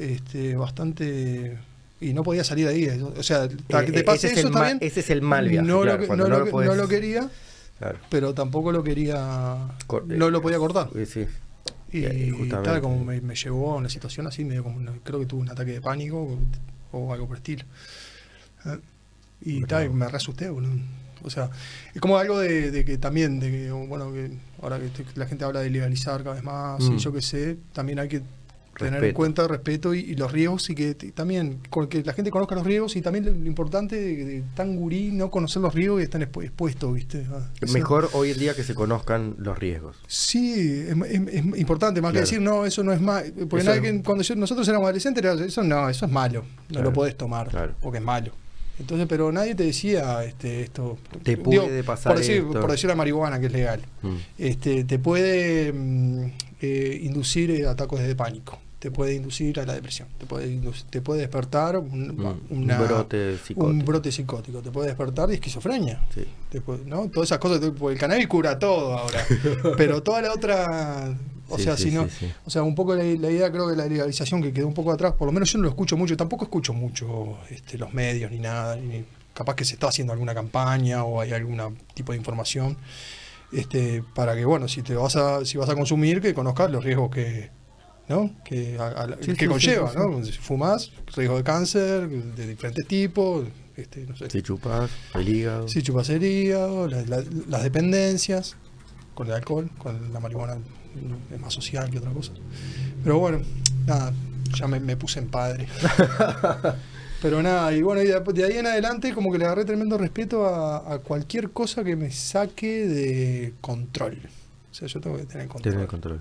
este, 0.00 0.56
bastante... 0.56 1.58
Y 2.02 2.14
no 2.14 2.22
podía 2.22 2.44
salir 2.44 2.66
de 2.66 2.72
ahí. 2.74 2.84
eh, 2.84 3.02
O 3.02 3.22
sea, 3.22 3.46
que 3.48 3.54
Eh, 3.56 3.92
te 3.92 4.04
pase 4.04 4.26
ese 4.28 4.32
es 4.34 4.38
eso 4.38 4.48
el 4.48 4.54
mal- 4.54 4.64
bien. 4.64 4.78
ese 4.80 5.00
es 5.00 5.10
el 5.10 5.22
mal 5.22 5.48
viaje, 5.48 5.66
No, 5.68 5.80
claro, 5.82 5.96
lo, 5.96 6.00
que- 6.00 6.06
cuando 6.06 6.24
no, 6.24 6.30
no 6.30 6.34
lo, 6.34 6.38
lo 6.40 6.44
que- 6.46 6.52
podés- 6.52 6.66
no 6.66 6.74
lo 6.74 6.88
quería, 6.88 7.30
Claro. 7.78 7.98
pero 8.08 8.32
tampoco 8.34 8.72
lo 8.72 8.82
quería... 8.82 9.68
Cor- 9.86 10.06
No 10.06 10.30
lo 10.30 10.40
podía 10.42 10.58
cortar. 10.58 10.88
Eh, 10.94 11.04
Sí. 11.06 11.26
Y, 11.92 12.06
y 12.06 12.48
tal, 12.48 12.80
como 12.80 13.04
me, 13.04 13.20
me 13.20 13.34
llevó 13.34 13.72
a 13.72 13.76
una 13.76 13.88
situación 13.88 14.26
así, 14.26 14.44
medio 14.44 14.62
como 14.62 14.76
una- 14.76 14.92
creo 15.02 15.18
que 15.20 15.26
tuve 15.26 15.40
un 15.42 15.50
ataque 15.50 15.72
de 15.72 15.80
pánico 15.80 16.38
o, 16.92 16.98
o 16.98 17.12
algo 17.12 17.26
por 17.26 17.36
el 17.36 17.40
estilo. 17.40 17.64
Eh, 18.66 18.78
Y 19.42 19.62
tal, 19.64 19.90
me 19.90 20.06
re 20.08 20.16
asusté, 20.16 20.48
boludo. 20.50 20.72
O 21.22 21.28
sea, 21.30 21.50
es 21.94 22.00
como 22.00 22.16
algo 22.16 22.38
de, 22.38 22.70
de 22.70 22.84
que 22.84 22.96
también, 22.96 23.40
de 23.40 23.50
que, 23.50 23.70
bueno, 23.72 24.12
que 24.12 24.30
ahora 24.62 24.78
que 24.78 24.90
la 25.16 25.26
gente 25.26 25.44
habla 25.44 25.60
de 25.60 25.68
legalizar 25.70 26.22
cada 26.22 26.34
vez 26.34 26.44
más, 26.44 26.80
Mm. 26.82 26.94
y 26.94 26.98
yo 26.98 27.12
qué 27.12 27.20
sé, 27.22 27.56
también 27.72 27.98
hay 27.98 28.08
que 28.08 28.22
tener 28.88 29.04
en 29.04 29.14
cuenta 29.14 29.42
el 29.42 29.48
respeto 29.48 29.94
y, 29.94 30.00
y 30.00 30.14
los 30.14 30.32
riesgos 30.32 30.68
y 30.70 30.74
que 30.74 30.94
también 30.94 31.58
con 31.70 31.88
que 31.88 32.02
la 32.02 32.12
gente 32.12 32.30
conozca 32.30 32.54
los 32.54 32.64
riesgos 32.64 32.96
y 32.96 33.02
también 33.02 33.24
lo, 33.26 33.32
lo 33.32 33.46
importante 33.46 33.96
de, 33.96 34.24
de 34.24 34.42
tan 34.54 34.76
gurí 34.76 35.10
no 35.12 35.30
conocer 35.30 35.62
los 35.62 35.74
riesgos 35.74 36.00
y 36.00 36.04
estar 36.04 36.20
expu- 36.20 36.42
expuesto, 36.44 36.92
¿viste? 36.92 37.26
Ah, 37.32 37.48
Mejor 37.72 38.10
hoy 38.12 38.30
en 38.32 38.38
día 38.38 38.54
que 38.54 38.64
se 38.64 38.74
conozcan 38.74 39.34
los 39.38 39.58
riesgos. 39.58 39.96
Sí, 40.06 40.84
es, 40.88 40.96
es- 41.10 41.34
es 41.34 41.44
importante, 41.58 42.00
más 42.00 42.12
Claro. 42.12 42.24
que 42.24 42.30
decir, 42.30 42.40
no, 42.40 42.64
eso 42.66 42.82
no 42.82 42.92
es 42.92 43.00
malo. 43.00 43.26
Porque 43.48 43.64
nadie 43.64 44.02
cuando 44.02 44.22
yo- 44.24 44.34
nosotros 44.36 44.66
éramos 44.68 44.86
adolescentes, 44.86 45.22
era, 45.24 45.34
eso 45.44 45.62
no, 45.62 45.88
eso 45.88 46.06
es 46.06 46.12
malo, 46.12 46.42
no 46.42 46.66
Claro. 46.68 46.84
lo 46.84 46.92
podés 46.92 47.16
tomar, 47.16 47.48
Claro. 47.48 47.74
porque 47.80 47.98
es 47.98 48.04
malo. 48.04 48.32
Entonces, 48.78 49.06
pero 49.10 49.30
nadie 49.30 49.54
te 49.54 49.64
decía 49.64 50.24
este, 50.24 50.62
esto. 50.62 50.96
Te 51.22 51.36
puede 51.36 51.84
pasar 51.84 52.12
por 52.12 52.18
decir, 52.20 52.36
esto. 52.38 52.60
por 52.60 52.70
decir 52.70 52.88
la 52.88 52.96
marihuana, 52.96 53.38
que 53.38 53.46
es 53.46 53.52
legal. 53.52 53.82
Mm. 54.00 54.14
Este, 54.38 54.84
te 54.84 54.98
puede 54.98 55.70
mm, 55.70 56.24
eh, 56.62 57.00
inducir 57.02 57.50
eh, 57.50 57.66
ataques 57.66 57.98
de 58.00 58.16
pánico, 58.16 58.58
te 58.80 58.90
puede 58.90 59.14
inducir 59.14 59.60
a 59.60 59.66
la 59.66 59.74
depresión, 59.74 60.08
te 60.18 60.26
puede, 60.26 60.58
te 60.90 61.00
puede 61.00 61.20
despertar 61.20 61.76
un, 61.78 62.16
Mm. 62.16 62.20
una- 62.20 62.78
un 62.78 62.86
brote 62.88 63.36
psicótico. 63.38 63.66
un 63.66 63.84
brote 63.84 64.10
psicótico, 64.10 64.60
te 64.62 64.70
puede 64.72 64.88
despertar 64.88 65.28
de 65.28 65.34
esquizofrenia. 65.34 66.02
Sí. 66.12 66.24
Después, 66.50 66.84
¿no? 66.86 67.08
Todas 67.10 67.28
esas 67.28 67.38
cosas, 67.38 67.60
el 67.62 67.98
cannabis 67.98 68.26
cura 68.26 68.58
todo 68.58 68.98
ahora. 68.98 69.22
pero 69.76 70.02
toda 70.02 70.22
la 70.22 70.32
otra, 70.32 71.14
O 71.52 71.56
Sí, 71.58 71.64
sea, 71.64 71.76
sí, 71.76 71.90
si 71.90 71.96
no, 71.96 72.06
o 72.46 72.50
sea, 72.50 72.62
un 72.62 72.74
poco 72.76 72.94
la, 72.94 73.02
la 73.02 73.30
idea 73.30 73.50
creo 73.50 73.68
que 73.68 73.74
la 73.76 73.86
legalización 73.86 74.40
que 74.40 74.52
quedó 74.52 74.66
un 74.68 74.74
poco 74.74 74.92
atrás, 74.92 75.12
por 75.14 75.26
lo 75.26 75.32
menos 75.32 75.50
yo 75.52 75.58
no 75.58 75.64
lo 75.64 75.70
escucho 75.70 75.96
mucho, 75.96 76.16
tampoco 76.16 76.44
escucho 76.44 76.72
mucho 76.72 77.38
este, 77.50 77.76
los 77.76 77.92
medios 77.92 78.30
ni 78.30 78.38
nada, 78.38 78.76
ni 78.76 79.04
capaz 79.34 79.56
que 79.56 79.64
se 79.64 79.74
está 79.74 79.88
haciendo 79.88 80.12
alguna 80.12 80.32
campaña 80.32 81.02
o 81.04 81.20
hay 81.20 81.32
algún 81.32 81.60
tipo 81.92 82.12
de 82.12 82.18
información, 82.18 82.76
este, 83.52 84.02
para 84.14 84.34
que 84.36 84.44
bueno, 84.44 84.68
si 84.68 84.82
te 84.82 84.94
vas 84.94 85.16
a, 85.16 85.44
si 85.44 85.58
vas 85.58 85.68
a 85.68 85.74
consumir, 85.74 86.20
que 86.20 86.34
conozcas 86.34 86.70
los 86.70 86.84
riesgos 86.84 87.10
que, 87.10 87.50
¿no? 88.10 88.30
que, 88.44 88.76
a- 88.78 88.88
a 88.88 89.06
Sí, 89.22 89.32
que 89.32 89.44
sí, 89.44 89.46
conlleva, 89.46 89.90
sí, 89.92 89.96
sí, 89.98 90.04
¿no? 90.06 90.24
Si 90.24 90.32
fumas, 90.32 90.90
riesgo 91.16 91.36
de 91.38 91.42
cáncer, 91.44 92.08
de 92.08 92.46
diferentes 92.46 92.86
tipos, 92.86 93.46
este, 93.76 94.04
no 94.06 94.14
sé. 94.16 94.28
Si 94.28 94.42
chupas, 94.42 94.90
el 95.14 95.28
hígado. 95.28 95.66
Sí, 95.68 95.82
chupas 95.82 96.10
el 96.10 96.22
hígado, 96.22 96.86
la- 96.88 97.02
la- 97.02 97.24
las 97.48 97.62
dependencias, 97.62 98.56
con 99.14 99.28
el 99.28 99.32
alcohol, 99.34 99.70
con 99.78 100.12
la 100.12 100.20
marihuana 100.20 100.58
es 101.32 101.40
más 101.40 101.54
social 101.54 101.88
que 101.90 101.98
otra 101.98 102.10
cosa. 102.10 102.32
Pero 103.04 103.18
bueno, 103.18 103.40
nada, 103.86 104.12
ya 104.58 104.66
me, 104.66 104.80
me 104.80 104.96
puse 104.96 105.20
en 105.20 105.28
padre. 105.28 105.66
Pero 107.22 107.42
nada, 107.42 107.72
y 107.74 107.82
bueno, 107.82 108.02
y 108.02 108.06
de, 108.06 108.18
de 108.18 108.44
ahí 108.46 108.56
en 108.58 108.66
adelante 108.66 109.12
como 109.12 109.30
que 109.30 109.38
le 109.38 109.44
agarré 109.44 109.64
tremendo 109.66 109.98
respeto 109.98 110.46
a, 110.46 110.94
a 110.94 110.98
cualquier 111.00 111.50
cosa 111.50 111.84
que 111.84 111.94
me 111.94 112.10
saque 112.10 112.86
de 112.86 113.52
control. 113.60 114.18
Sea, 114.80 114.88
yo 114.88 115.00
tengo 115.00 115.16
que 115.18 115.24
tener 115.26 115.46
control. 115.46 115.72
Tener 115.74 115.86
control. 115.86 116.20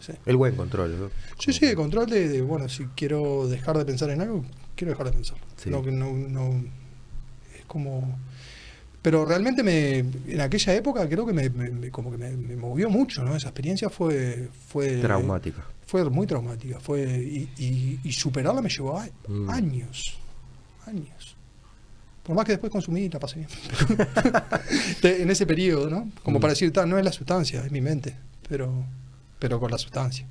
Sí. 0.00 0.12
El 0.26 0.36
buen 0.36 0.54
control. 0.56 0.98
¿no? 1.00 1.10
Sí, 1.38 1.52
sí, 1.52 1.64
de 1.66 1.74
control 1.76 2.06
de, 2.10 2.28
de, 2.28 2.42
bueno, 2.42 2.68
si 2.68 2.84
quiero 2.96 3.46
dejar 3.48 3.78
de 3.78 3.84
pensar 3.84 4.10
en 4.10 4.20
algo, 4.20 4.44
quiero 4.74 4.90
dejar 4.92 5.06
de 5.06 5.12
pensar. 5.12 5.36
Sí. 5.56 5.70
No, 5.70 5.80
no, 5.82 6.12
no, 6.12 6.64
es 7.56 7.64
como... 7.66 8.18
Pero 9.02 9.24
realmente 9.24 9.62
me, 9.62 9.98
en 10.00 10.40
aquella 10.42 10.74
época 10.74 11.08
creo 11.08 11.24
que 11.24 11.32
me, 11.32 11.48
me- 11.48 11.70
me- 11.70 11.90
como 11.90 12.10
que 12.10 12.18
me, 12.18 12.30
me 12.36 12.54
movió 12.56 12.90
mucho, 12.90 13.22
¿no? 13.24 13.34
Esa 13.36 13.48
experiencia 13.48 13.88
fue... 13.88 14.48
fue 14.68 14.98
Traumática. 14.98 15.64
Fue 15.86 16.04
muy 16.10 16.26
traumática. 16.26 16.78
Fue, 16.80 17.00
y, 17.02 17.48
y- 17.58 18.00
y 18.04 18.12
superarla 18.12 18.60
me 18.60 18.68
llevó 18.68 18.98
a- 18.98 19.08
Mm. 19.28 19.48
años. 19.50 20.18
Años. 20.86 21.19
Por 22.22 22.36
más 22.36 22.44
que 22.44 22.52
después 22.52 22.70
consumí, 22.70 23.08
la 23.08 23.18
pasé 23.18 23.36
bien. 23.40 23.48
En 25.22 25.30
ese 25.30 25.46
periodo, 25.46 25.88
¿no? 25.90 26.10
Como 26.22 26.38
Mm. 26.38 26.40
para 26.40 26.52
decir, 26.52 26.72
"Ta, 26.72 26.86
no 26.86 26.98
es 26.98 27.04
la 27.04 27.12
sustancia, 27.12 27.64
es 27.64 27.72
mi 27.72 27.80
mente. 27.80 28.14
Pero, 28.48 28.84
pero 29.38 29.58
con 29.60 29.70
la 29.70 29.78
sustancia. 29.78 30.26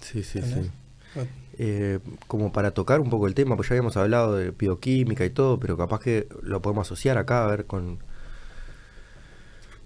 Sí, 0.00 0.22
sí, 0.22 0.38
¿entendés? 0.38 0.66
sí. 1.14 1.20
Eh, 1.62 1.98
como 2.26 2.52
para 2.52 2.70
tocar 2.70 3.00
un 3.00 3.10
poco 3.10 3.26
el 3.26 3.34
tema, 3.34 3.54
pues 3.56 3.68
ya 3.68 3.74
habíamos 3.74 3.96
hablado 3.98 4.34
de 4.36 4.50
bioquímica 4.52 5.24
y 5.26 5.30
todo, 5.30 5.60
pero 5.60 5.76
capaz 5.76 6.00
que 6.00 6.26
lo 6.42 6.62
podemos 6.62 6.86
asociar 6.86 7.18
acá, 7.18 7.44
a 7.44 7.48
ver, 7.48 7.66
con 7.66 7.98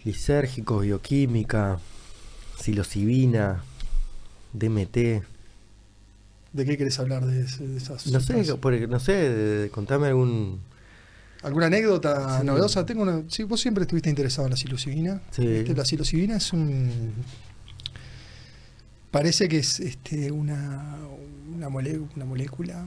lisérgicos, 0.05 0.83
bioquímica, 0.83 1.79
psilocibina, 2.61 3.63
DMT. 4.53 5.23
¿De 6.53 6.65
qué 6.65 6.77
querés 6.79 6.99
hablar 7.01 7.25
de, 7.27 7.43
de 7.45 7.77
esas? 7.77 8.07
No 8.09 8.21
sé, 8.21 8.55
por- 8.57 8.89
no 8.89 9.01
sé, 9.01 9.13
de- 9.13 9.71
contame 9.71 10.09
algún... 10.09 10.61
¿Alguna 11.45 11.67
anécdota 11.67 12.41
Sí. 12.41 12.47
novedosa? 12.47 12.85
Tengo 12.87 13.03
una. 13.03 13.23
Sí, 13.29 13.45
vos 13.45 13.61
siempre 13.61 13.83
estuviste 13.83 14.09
interesado 14.11 14.47
en 14.47 14.51
la 14.53 14.57
psilocibina. 14.57 15.21
Sí. 15.31 15.47
Este, 15.47 15.75
la 15.75 15.85
psilocibina 15.85 16.37
es 16.39 16.53
un. 16.53 17.13
Parece 19.11 19.49
que 19.49 19.59
es 19.59 19.79
este, 19.79 20.33
una, 20.33 20.97
una, 21.55 21.69
mole- 21.69 22.01
una 22.17 22.25
molécula 22.25 22.85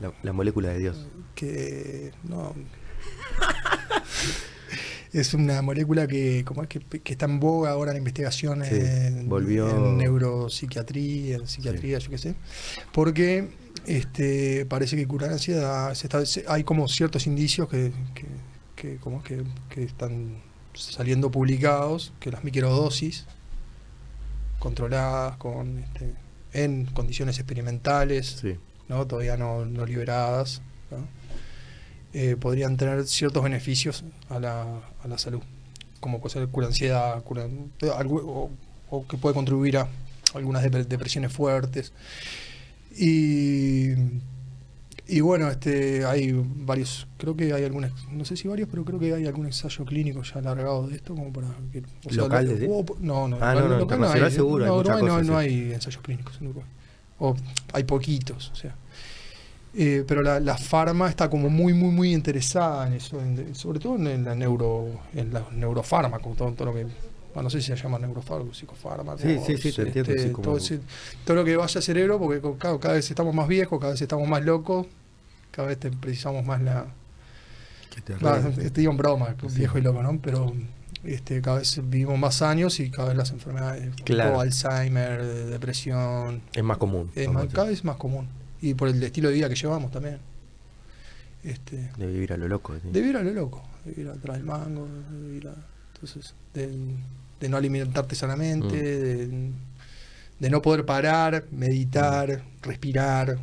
La, 0.00 0.12
la 0.22 0.32
molécula 0.32 0.70
de 0.70 0.78
Dios. 0.80 1.06
que. 1.34 2.10
No. 2.24 2.54
es 5.12 5.34
una 5.34 5.60
molécula 5.62 6.06
que, 6.06 6.44
como 6.44 6.62
es 6.62 6.68
que, 6.68 6.80
que 6.80 7.12
está 7.12 7.26
en 7.26 7.40
boga 7.40 7.70
ahora 7.70 7.90
en 7.92 7.98
investigación 7.98 8.64
Sí, 8.64 8.74
en, 8.76 9.28
volvió- 9.28 9.68
en 9.70 9.96
neuropsiquiatría, 9.98 11.36
en 11.36 11.46
psiquiatría, 11.46 11.98
yo 11.98 12.10
qué 12.10 12.18
sé. 12.18 12.34
Porque 12.92 13.48
este, 13.98 14.66
parece 14.66 14.96
que 14.96 15.06
cura 15.06 15.26
la 15.26 15.34
ansiedad. 15.34 15.92
se 15.94 16.06
está- 16.06 16.24
se- 16.26 16.44
hay 16.48 16.64
como 16.64 16.86
ciertos 16.88 17.26
indicios 17.26 17.68
que, 17.68 17.92
que, 18.14 18.26
que 18.76 18.96
como 18.98 19.22
que, 19.22 19.42
que 19.68 19.82
están 19.84 20.38
saliendo 20.74 21.30
publicados, 21.30 22.12
que 22.20 22.30
las 22.30 22.44
microdosis 22.44 23.26
controladas 24.58 25.36
con 25.36 25.78
este, 25.78 26.14
en 26.52 26.86
condiciones 26.86 27.38
experimentales 27.38 28.38
Sí. 28.40 28.56
¿no? 28.88 29.06
todavía 29.06 29.36
no, 29.36 29.64
no 29.64 29.86
liberadas, 29.86 30.62
¿no? 30.90 30.98
Eh, 32.12 32.36
podrían 32.38 32.76
tener 32.76 33.06
ciertos 33.06 33.42
beneficios 33.42 34.04
a 34.28 34.40
la, 34.40 34.62
a 35.02 35.08
la 35.08 35.16
salud, 35.16 35.40
como 36.00 36.20
puede 36.20 36.32
ser 36.34 36.48
cura 36.48 36.66
ansiedad, 36.66 37.22
cura, 37.22 37.46
o, 37.84 38.50
o 38.90 39.06
que 39.06 39.16
puede 39.16 39.32
contribuir 39.34 39.78
a 39.78 39.88
algunas 40.34 40.64
dep- 40.64 40.86
depresiones 40.86 41.32
fuertes. 41.32 41.92
Y, 42.96 43.92
y 45.06 45.20
bueno, 45.20 45.48
este, 45.48 46.04
hay 46.04 46.32
varios, 46.34 47.06
creo 47.18 47.36
que 47.36 47.52
hay 47.52 47.64
algunos, 47.64 47.90
no 48.12 48.24
sé 48.24 48.36
si 48.36 48.46
varios, 48.48 48.68
pero 48.70 48.84
creo 48.84 48.98
que 48.98 49.12
hay 49.14 49.26
algún 49.26 49.46
ensayo 49.46 49.84
clínico 49.84 50.22
ya 50.22 50.38
alargado 50.40 50.86
de 50.88 50.96
esto, 50.96 51.14
como 51.14 51.32
para 51.32 51.48
que... 51.72 51.80
o 51.80 51.82
¿Local, 52.24 52.46
lo- 52.46 52.72
o- 52.72 52.96
no, 53.00 53.28
no, 53.28 53.38
Ah, 53.40 53.54
no, 53.54 53.60
no, 53.68 53.78
local 53.78 53.98
internacional 53.98 54.24
hay, 54.26 54.32
seguro, 54.34 54.64
no, 54.66 54.98
no, 55.08 55.22
no 55.32 55.38
hay 55.38 55.72
ensayos 55.72 56.02
clínicos 56.02 56.36
en 56.40 56.46
Uruguay. 56.48 56.66
O 57.18 57.36
hay 57.72 57.84
poquitos, 57.84 58.50
o 58.50 58.54
sea. 58.54 58.74
Eh, 59.74 60.04
pero 60.06 60.20
la, 60.22 60.40
la 60.40 60.56
farma 60.58 61.08
está 61.08 61.30
como 61.30 61.48
muy, 61.48 61.72
muy, 61.74 61.90
muy 61.92 62.12
interesada 62.12 62.86
en 62.88 62.94
eso, 62.94 63.20
en- 63.20 63.54
sobre 63.54 63.78
todo 63.78 63.96
en 63.96 64.24
la 64.24 64.34
neuro, 64.34 64.88
en 65.14 65.30
los 65.30 65.52
neurofármacos, 65.52 66.36
todo, 66.36 66.52
todo 66.52 66.66
lo 66.66 66.74
que, 66.74 66.86
bueno, 67.34 67.44
no 67.44 67.50
sé 67.50 67.60
si 67.60 67.68
se 67.68 67.76
llama 67.76 67.98
neurofármacos, 67.98 68.58
psicofármacos. 68.58 69.20
Sí, 69.20 69.38
sí, 69.46 69.56
sí, 69.56 69.72
te 69.72 69.82
entiendo, 69.82 70.12
sí, 70.16 70.30
como- 70.30 70.58
todo, 71.24 71.36
lo 71.36 71.44
que 71.44 71.56
vaya 71.56 71.78
al 71.78 71.82
cerebro, 71.82 72.18
porque 72.18 72.40
cada 72.58 72.94
vez 72.94 73.08
estamos 73.10 73.34
más 73.34 73.46
viejos, 73.48 73.78
cada 73.80 73.92
vez 73.92 74.02
estamos 74.02 74.28
más 74.28 74.44
locos, 74.44 74.86
cada 75.50 75.68
vez 75.68 75.78
te- 75.78 75.90
precisamos 75.90 76.44
más 76.44 76.60
la, 76.62 76.86
Que 77.90 78.00
te 78.70 78.80
digo 78.80 78.92
en 78.92 78.96
broma, 78.96 79.34
Sí. 79.48 79.58
viejo 79.58 79.78
y 79.78 79.82
loco, 79.82 80.02
¿no? 80.02 80.18
Pero 80.22 80.52
este, 81.02 81.40
cada 81.40 81.58
vez 81.58 81.80
vivimos 81.88 82.18
más 82.18 82.40
años 82.42 82.78
y 82.80 82.90
cada 82.90 83.08
vez 83.08 83.16
las 83.16 83.30
enfermedades, 83.30 83.90
Claro. 84.04 84.40
Alzheimer, 84.40 85.24
de- 85.24 85.46
depresión, 85.46 86.42
es 86.52 86.62
más 86.62 86.78
común. 86.78 87.10
es 87.14 87.28
más- 87.30 87.46
cada 87.52 87.68
vez 87.68 87.84
más 87.84 87.96
común. 87.96 88.28
Y 88.60 88.74
por 88.74 88.88
el 88.88 89.02
estilo 89.02 89.28
de 89.28 89.34
vida 89.36 89.48
que 89.48 89.54
llevamos 89.56 89.90
también. 89.90 90.18
Este, 91.42 91.90
De 91.96 92.06
vivir 92.06 92.32
a 92.32 92.36
lo 92.36 92.46
loco. 92.48 92.74
¿sí? 92.74 92.88
de 92.92 93.00
vivir 93.00 93.16
a 93.16 93.22
lo 93.22 93.30
loco, 93.32 93.62
de 93.84 93.92
vivir 93.92 94.08
atrás 94.10 94.36
del 94.36 94.44
mango, 94.46 94.86
de 95.10 95.26
vivir 95.26 95.48
a- 95.48 95.54
entonces, 96.02 96.34
de, 96.54 96.70
de 97.40 97.48
no 97.48 97.56
alimentarte 97.56 98.14
sanamente, 98.14 98.66
Mm. 98.76 98.80
de, 98.82 99.50
de 100.40 100.50
no 100.50 100.62
poder 100.62 100.86
parar, 100.86 101.44
meditar, 101.50 102.42
respirar, 102.62 103.38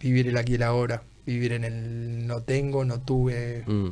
vivir 0.00 0.28
el 0.28 0.36
aquí 0.36 0.52
y 0.52 0.54
el 0.56 0.62
ahora, 0.62 1.02
vivir 1.24 1.52
en 1.52 1.64
el 1.64 2.26
no 2.26 2.42
tengo, 2.42 2.84
no 2.84 3.00
tuve, 3.00 3.64
Mm. 3.66 3.88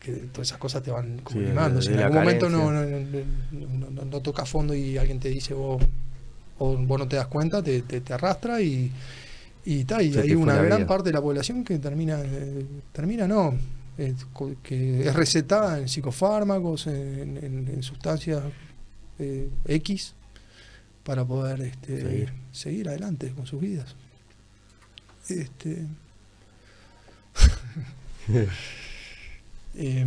que 0.00 0.12
todas 0.32 0.48
esas 0.48 0.58
cosas 0.58 0.82
te 0.82 0.90
van 0.90 1.18
como 1.18 1.40
Sí, 1.40 1.46
limando. 1.46 1.80
de- 1.80 1.86
Si 1.86 1.92
en 1.92 1.98
algún 1.98 2.18
momento 2.20 2.48
no, 2.48 2.66
carencia. 2.68 3.24
no, 3.52 3.66
no, 3.66 3.76
no- 3.80 3.90
no- 3.90 4.04
no 4.04 4.20
tocas 4.20 4.48
fondo 4.48 4.74
y 4.74 4.96
alguien 4.96 5.20
te 5.20 5.28
dice 5.28 5.52
vos, 5.54 5.82
o 6.58 6.76
vos 6.76 6.98
no 6.98 7.06
te 7.08 7.16
das 7.16 7.26
cuenta, 7.26 7.62
te, 7.62 7.82
te, 7.82 8.00
te 8.00 8.12
arrastra 8.14 8.60
y, 8.62 8.90
y, 9.64 9.84
ta, 9.84 10.02
y 10.02 10.16
hay 10.16 10.34
una 10.34 10.54
gran 10.62 10.78
vida. 10.78 10.86
parte 10.86 11.08
de 11.10 11.12
la 11.14 11.20
población 11.20 11.64
que 11.64 11.78
termina, 11.78 12.18
eh, 12.22 12.64
termina 12.92 13.26
no, 13.28 13.54
eh, 14.00 14.14
que 14.62 15.06
es 15.08 15.14
recetada 15.14 15.78
en 15.78 15.88
psicofármacos, 15.88 16.86
en, 16.86 17.36
en- 17.36 17.68
en 17.68 17.82
sustancias 17.82 18.42
eh, 19.18 19.48
X, 19.66 20.14
para 21.04 21.24
poder 21.24 21.60
este, 21.62 22.00
Seguir. 22.02 22.32
seguir 22.52 22.88
adelante 22.88 23.30
con 23.32 23.46
sus 23.46 23.60
vidas. 23.60 23.94
Este, 25.28 25.84
Eh, 29.76 30.04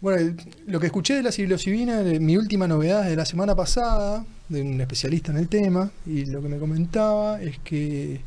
bueno, 0.00 0.36
lo 0.66 0.80
que 0.80 0.86
escuché 0.86 1.14
de 1.14 1.22
la 1.22 1.32
psilocibina, 1.32 2.02
mi 2.02 2.36
última 2.36 2.66
novedad 2.68 3.04
de 3.04 3.16
la 3.16 3.24
semana 3.24 3.54
pasada, 3.54 4.24
de 4.48 4.62
un 4.62 4.80
especialista 4.80 5.30
en 5.32 5.38
el 5.38 5.48
tema, 5.48 5.90
y 6.06 6.24
lo 6.26 6.42
que 6.42 6.48
me 6.48 6.58
comentaba 6.58 7.40
es 7.40 7.58
que, 7.60 8.20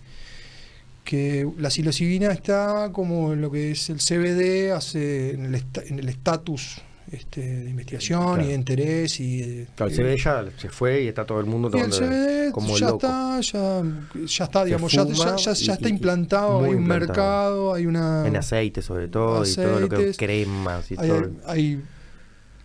que 1.04 1.48
la 1.58 1.70
psilocibina 1.70 2.32
está 2.32 2.90
como 2.94 3.34
en 3.34 3.42
lo 3.42 3.52
que 3.52 3.72
es 3.72 3.90
el 3.90 3.98
CBD, 4.00 4.72
hace 4.72 5.32
en 5.32 5.54
el 6.00 6.10
estatus 6.10 6.82
este, 7.12 7.42
de 7.42 7.70
investigación 7.72 8.22
Claro. 8.36 8.44
y 8.44 8.48
de 8.48 8.54
interés. 8.54 9.20
Y, 9.20 9.42
de- 9.42 9.68
Claro, 9.76 9.92
el 9.92 9.98
CBD 9.98 10.16
ya 10.24 10.46
se 10.58 10.70
fue 10.70 11.04
y 11.04 11.08
está 11.08 11.26
todo 11.26 11.40
el 11.40 11.46
mundo 11.48 11.70
y 11.76 11.80
el 11.82 11.92
CBD 11.92 12.52
como 12.54 12.78
ya 12.78 12.88
loco. 12.90 13.06
está, 13.08 13.42
ya, 13.42 13.84
ya 14.26 14.44
está, 14.46 14.64
digamos, 14.64 14.92
ya, 14.94 15.06
ya, 15.06 15.36
ya- 15.36 15.52
y- 15.52 15.70
está 15.72 15.90
implantado, 15.90 16.64
hay 16.64 16.72
un 16.76 16.82
implantado. 16.84 17.08
mercado, 17.08 17.74
hay 17.74 17.86
una... 17.88 18.26
En 18.28 18.36
aceite 18.38 18.82
sobre 18.82 19.08
todo 19.10 19.44
y 19.46 19.54
todo 19.56 19.80
lo 19.80 19.90
que 19.90 19.96
Aceites. 19.96 20.18
cremas 20.18 20.90
y 20.92 20.96
Hay, 20.98 21.08
todo. 21.10 21.32
hay 21.48 21.82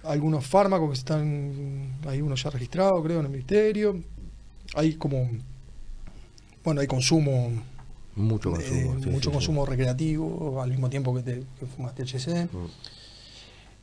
algunos 0.04 0.46
fármacos 0.46 0.90
que 0.90 0.98
están, 0.98 1.96
hay 2.06 2.20
uno 2.20 2.36
ya 2.36 2.50
registrado, 2.50 3.02
creo, 3.02 3.18
en 3.20 3.24
el 3.26 3.32
ministerio. 3.32 4.00
Hay 4.74 4.94
como, 4.94 5.28
bueno, 6.62 6.80
hay 6.80 6.86
consumo, 6.86 7.50
Mucho 8.16 8.48
eh, 8.50 8.52
consumo. 8.54 9.00
sí, 9.02 9.08
mucho 9.10 9.30
sí, 9.30 9.34
consumo 9.34 9.64
recreativo 9.66 10.60
al 10.62 10.70
mismo 10.70 10.88
tiempo 10.90 11.14
que, 11.14 11.22
te, 11.22 11.42
que 11.60 11.66
fumas 11.66 11.94
THC. 11.94 12.48
Mm. 12.52 12.66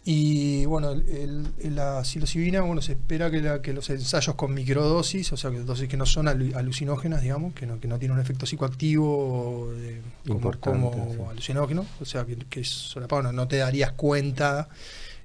Y 0.06 0.66
bueno, 0.66 0.92
el- 0.92 1.48
el- 1.62 1.76
la 1.76 2.04
psilocibina, 2.04 2.60
bueno, 2.62 2.82
se 2.82 2.92
espera 2.92 3.32
que, 3.32 3.40
la- 3.42 3.62
que 3.62 3.72
los 3.72 3.90
ensayos 3.90 4.36
con 4.36 4.54
microdosis, 4.54 5.32
o 5.32 5.38
sea, 5.38 5.50
que 5.50 5.60
dosis 5.60 5.88
que 5.88 5.96
no 5.96 6.06
son 6.06 6.26
alu- 6.26 6.54
alucinógenas, 6.56 7.22
digamos, 7.22 7.54
que 7.54 7.66
no, 7.66 7.80
que 7.80 7.88
no 7.88 7.98
tienen 8.00 8.16
un 8.18 8.22
efecto 8.22 8.46
psicoactivo 8.46 9.72
de- 9.72 10.02
como, 10.28 10.36
Importante, 10.40 10.80
como 11.16 11.30
alucinógeno, 11.30 11.86
o 12.02 12.06
sea, 12.06 12.26
que, 12.26 12.36
que 12.36 12.60
es 12.60 12.94
no, 13.10 13.32
no 13.32 13.48
te 13.48 13.58
darías 13.58 13.94
cuenta. 13.94 14.68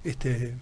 Este, 0.05 0.55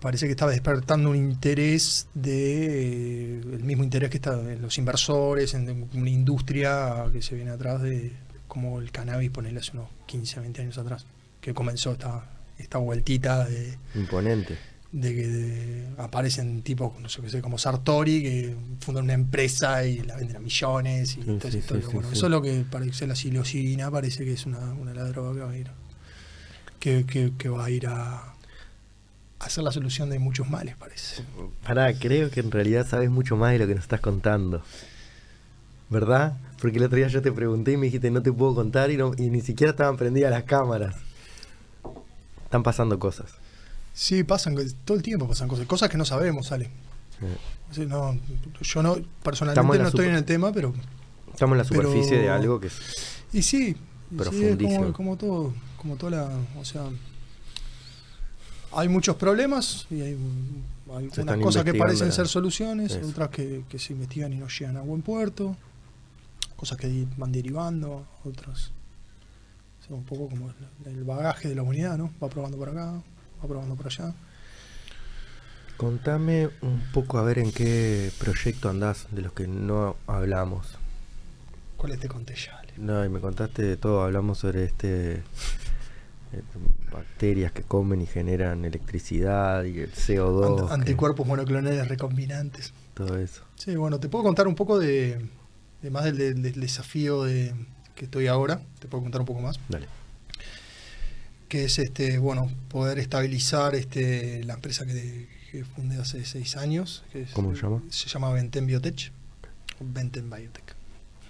parece 0.00 0.26
que 0.26 0.32
estaba 0.32 0.52
despertando 0.52 1.10
un 1.10 1.16
interés 1.16 2.08
de 2.14 3.36
eh, 3.36 3.40
el 3.52 3.64
mismo 3.64 3.84
interés 3.84 4.10
que 4.10 4.16
está 4.18 4.32
en 4.52 4.62
los 4.62 4.76
inversores, 4.78 5.54
en 5.54 5.88
una 5.94 6.10
industria 6.10 7.04
que 7.12 7.20
se 7.22 7.34
viene 7.34 7.50
atrás 7.50 7.82
de 7.82 8.12
como 8.46 8.80
el 8.80 8.90
cannabis, 8.90 9.30
ponerle 9.30 9.60
hace 9.60 9.72
unos 9.72 9.88
15, 10.06 10.40
20 10.40 10.62
años 10.62 10.78
atrás, 10.78 11.06
que 11.40 11.52
comenzó 11.52 11.92
esta, 11.92 12.24
esta 12.58 12.78
vueltita 12.78 13.44
de, 13.46 13.76
Imponente. 13.94 14.56
de 14.92 15.14
que 15.14 15.26
de- 15.28 15.88
aparecen 15.98 16.62
tipos, 16.62 16.98
no 17.00 17.08
sé 17.08 17.20
qué 17.20 17.28
sé, 17.30 17.42
como 17.42 17.58
Sartori, 17.58 18.22
que 18.22 18.56
fundan 18.80 19.04
una 19.04 19.12
empresa 19.14 19.84
y 19.84 19.98
la 20.00 20.16
venden 20.16 20.36
a 20.36 20.40
millones 20.40 21.16
y 21.18 21.22
Sí, 21.22 21.26
toda 21.38 21.50
sí, 21.50 21.60
sí, 21.60 21.74
bueno, 21.92 22.10
eso 22.10 22.26
es 22.26 22.30
lo 22.30 22.40
que 22.40 22.64
parece 22.70 23.06
la 23.06 23.14
psilocibina, 23.14 23.90
parece 23.90 24.24
que 24.24 24.32
es 24.32 24.46
una, 24.46 24.58
una 24.72 24.92
de 24.92 24.96
las 24.96 25.08
drogas 25.10 25.34
que 25.36 25.42
va 25.42 25.50
a 25.50 25.56
ir, 25.58 25.70
que, 26.80 27.04
que- 27.04 27.32
que 27.36 27.48
va 27.48 27.64
a 27.66 27.70
ir 27.70 27.86
a, 27.86 28.34
a 29.40 29.48
ser 29.50 29.62
la 29.64 29.72
solución 29.72 30.10
de 30.10 30.18
muchos 30.18 30.48
males, 30.50 30.76
parece. 30.76 31.22
Pará, 31.64 31.92
creo 31.94 32.30
que 32.30 32.40
en 32.40 32.50
realidad 32.50 32.86
sabes 32.86 33.10
mucho 33.10 33.36
más 33.36 33.52
de 33.52 33.58
lo 33.60 33.66
que 33.66 33.74
nos 33.74 33.84
estás 33.84 34.00
contando. 34.00 34.62
¿Verdad? 35.90 36.36
Porque 36.60 36.78
el 36.78 36.84
otro 36.84 36.96
día 36.96 37.08
yo 37.08 37.22
te 37.22 37.32
pregunté 37.32 37.72
y 37.72 37.76
me 37.76 37.86
dijiste 37.86 38.10
no 38.10 38.20
te 38.22 38.32
puedo 38.32 38.54
contar 38.54 38.90
y, 38.90 38.96
no- 38.96 39.12
y 39.16 39.30
ni 39.30 39.40
siquiera 39.40 39.70
estaban 39.70 39.96
prendidas 39.96 40.30
las 40.30 40.42
cámaras. 40.44 40.96
Están 42.44 42.62
pasando 42.62 42.98
cosas. 42.98 43.30
Sí, 43.94 44.22
pasan, 44.22 44.56
todo 44.84 44.96
el 44.96 45.02
tiempo 45.02 45.26
pasan 45.28 45.48
cosas, 45.48 45.66
cosas 45.66 45.88
que 45.88 45.96
no 45.96 46.04
sabemos, 46.04 46.46
sea, 46.46 46.58
no, 47.86 48.18
yo 48.62 48.82
no, 48.82 48.96
personalmente 49.22 49.78
no 49.78 49.88
estoy 49.88 50.06
en 50.06 50.14
el 50.14 50.24
tema, 50.24 50.52
pero 50.52 50.72
Estamos 51.32 51.54
en 51.54 51.58
la 51.58 51.64
Pero- 51.68 51.82
superficie 51.82 52.18
de 52.18 52.30
algo 52.30 52.58
que 52.60 52.68
es... 52.68 52.74
Y 53.32 53.42
sí, 53.42 53.76
y 54.10 54.24
sí, 54.30 54.44
es 54.44 54.56
como, 54.56 54.92
como 54.92 55.16
todo, 55.16 55.54
como 55.76 55.96
toda 55.96 56.10
la, 56.12 56.28
o 56.58 56.64
sea, 56.64 56.82
hay 58.72 58.88
muchos 58.88 59.16
problemas 59.16 59.86
y 59.90 60.00
hay, 60.00 60.18
algunas 60.90 61.38
cosas 61.38 61.64
que 61.64 61.74
parecen 61.74 62.12
ser 62.12 62.28
soluciones, 62.28 62.92
eso. 62.92 63.08
otras 63.08 63.30
que, 63.30 63.64
que 63.68 63.78
se 63.78 63.92
investigan 63.92 64.32
y 64.32 64.36
no 64.36 64.48
llegan 64.48 64.76
a 64.76 64.80
buen 64.80 65.02
puerto, 65.02 65.56
cosas 66.56 66.78
que 66.78 67.06
van 67.16 67.32
derivando, 67.32 68.06
otras, 68.24 68.70
o 69.80 69.86
sea, 69.86 69.96
un 69.96 70.04
poco 70.04 70.28
como 70.28 70.50
el, 70.86 70.92
el 70.92 71.04
bagaje 71.04 71.48
de 71.48 71.54
la 71.54 71.62
humanidad, 71.62 71.96
¿no? 71.98 72.10
Va 72.22 72.28
probando 72.28 72.56
por 72.56 72.68
acá, 72.68 72.92
va 73.42 73.48
probando 73.48 73.74
por 73.74 73.86
allá. 73.86 74.14
Contame 75.76 76.50
un 76.62 76.82
poco 76.92 77.18
a 77.18 77.22
ver 77.22 77.38
en 77.38 77.52
qué 77.52 78.10
proyecto 78.18 78.68
andás 78.68 79.06
de 79.12 79.22
los 79.22 79.32
que 79.32 79.46
no 79.46 79.94
hablamos. 80.08 80.76
¿Cuál 81.76 81.96
te 81.98 82.08
conté 82.08 82.34
ya? 82.34 82.58
Ale? 82.58 82.72
No, 82.76 83.04
y 83.04 83.08
me 83.08 83.20
contaste 83.20 83.62
de 83.62 83.76
todo, 83.76 84.02
hablamos 84.02 84.38
sobre 84.38 84.64
este 84.64 85.22
bacterias 86.92 87.52
que 87.52 87.62
comen 87.62 88.00
y 88.00 88.06
generan 88.06 88.64
electricidad 88.64 89.64
y 89.64 89.78
el 89.80 89.92
CO2, 89.92 90.44
Ant- 90.60 90.68
que- 90.68 90.74
anticuerpos 90.74 91.26
monoclonales 91.26 91.86
recombinantes. 91.88 92.72
todo 92.94 93.16
eso. 93.18 93.42
Sí, 93.56 93.76
bueno, 93.76 93.98
te 94.00 94.08
puedo 94.08 94.24
contar 94.24 94.46
un 94.48 94.54
poco 94.54 94.78
de, 94.78 95.26
de 95.82 95.90
más 95.90 96.04
del, 96.04 96.16
del- 96.18 96.42
del 96.42 96.60
desafío 96.60 97.24
de, 97.24 97.54
que 97.94 98.04
estoy 98.06 98.26
ahora, 98.26 98.60
te 98.78 98.88
puedo 98.88 99.02
contar 99.02 99.20
un 99.20 99.26
poco 99.26 99.40
más, 99.40 99.58
Dale. 99.68 99.86
que 101.48 101.64
es 101.64 101.78
este, 101.78 102.18
bueno, 102.18 102.50
poder 102.68 102.98
estabilizar 102.98 103.74
este, 103.74 104.42
la 104.44 104.54
empresa 104.54 104.84
que, 104.86 105.28
que 105.50 105.64
fundé 105.64 105.96
hace 105.98 106.24
seis 106.24 106.56
años. 106.56 107.04
Que 107.12 107.22
es- 107.22 107.30
¿Cómo 107.32 107.54
se 107.54 107.62
llama? 107.62 107.82
Se 107.90 108.08
llama 108.08 108.32
Venten 108.32 108.66
Biotech. 108.66 109.12
o 109.80 109.84
Venten 109.84 110.28
Biotech. 110.30 110.74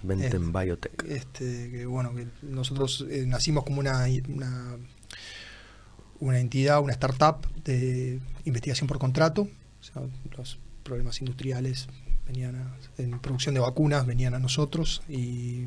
Venten 0.03 0.43
Eh, 0.43 0.51
Biotech. 0.63 1.03
Este, 1.07 1.69
que 1.71 1.85
bueno, 1.85 2.13
que 2.15 2.27
nosotros 2.41 3.05
eh, 3.09 3.25
nacimos 3.27 3.63
como 3.63 3.79
una, 3.79 4.05
una, 4.29 4.75
una 6.19 6.39
entidad, 6.39 6.79
una 6.81 6.93
startup 6.93 7.45
de 7.63 8.19
investigación 8.45 8.87
por 8.87 8.99
contrato. 8.99 9.41
O 9.81 9.83
sea, 9.83 10.01
los 10.37 10.57
problemas 10.83 11.19
industriales 11.21 11.87
venían 12.27 12.55
a- 12.55 12.75
en 13.01 13.19
producción 13.19 13.55
de 13.55 13.61
vacunas 13.61 14.05
venían 14.05 14.33
a 14.33 14.39
nosotros 14.39 15.01
y, 15.09 15.63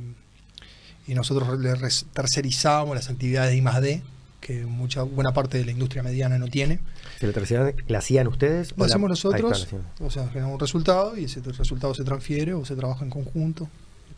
y 1.06 1.14
nosotros 1.14 1.58
le 1.58 1.74
res- 1.74 2.06
tercerizábamos 2.12 2.94
las 2.94 3.08
actividades 3.08 3.50
de 3.50 3.56
I+D 3.56 4.02
que 4.40 4.66
mucha 4.66 5.02
buena 5.02 5.32
parte 5.32 5.58
de 5.58 5.64
la 5.64 5.70
industria 5.70 6.02
mediana 6.02 6.36
no 6.36 6.48
tiene. 6.48 6.80
¿Se 7.20 7.28
la 7.28 7.32
tercera 7.32 7.72
la 7.86 7.98
hacían 7.98 8.26
ustedes? 8.26 8.72
Lo 8.72 8.78
la- 8.78 8.86
hacemos 8.86 9.08
nosotros, 9.08 9.68
o 10.00 10.10
sea, 10.10 10.26
generamos 10.28 10.54
un 10.54 10.60
resultado 10.60 11.16
y 11.16 11.24
ese 11.24 11.40
resultado 11.40 11.94
se 11.94 12.02
transfiere 12.02 12.52
o 12.52 12.64
se 12.64 12.74
trabaja 12.74 13.04
en 13.04 13.10
conjunto, 13.10 13.68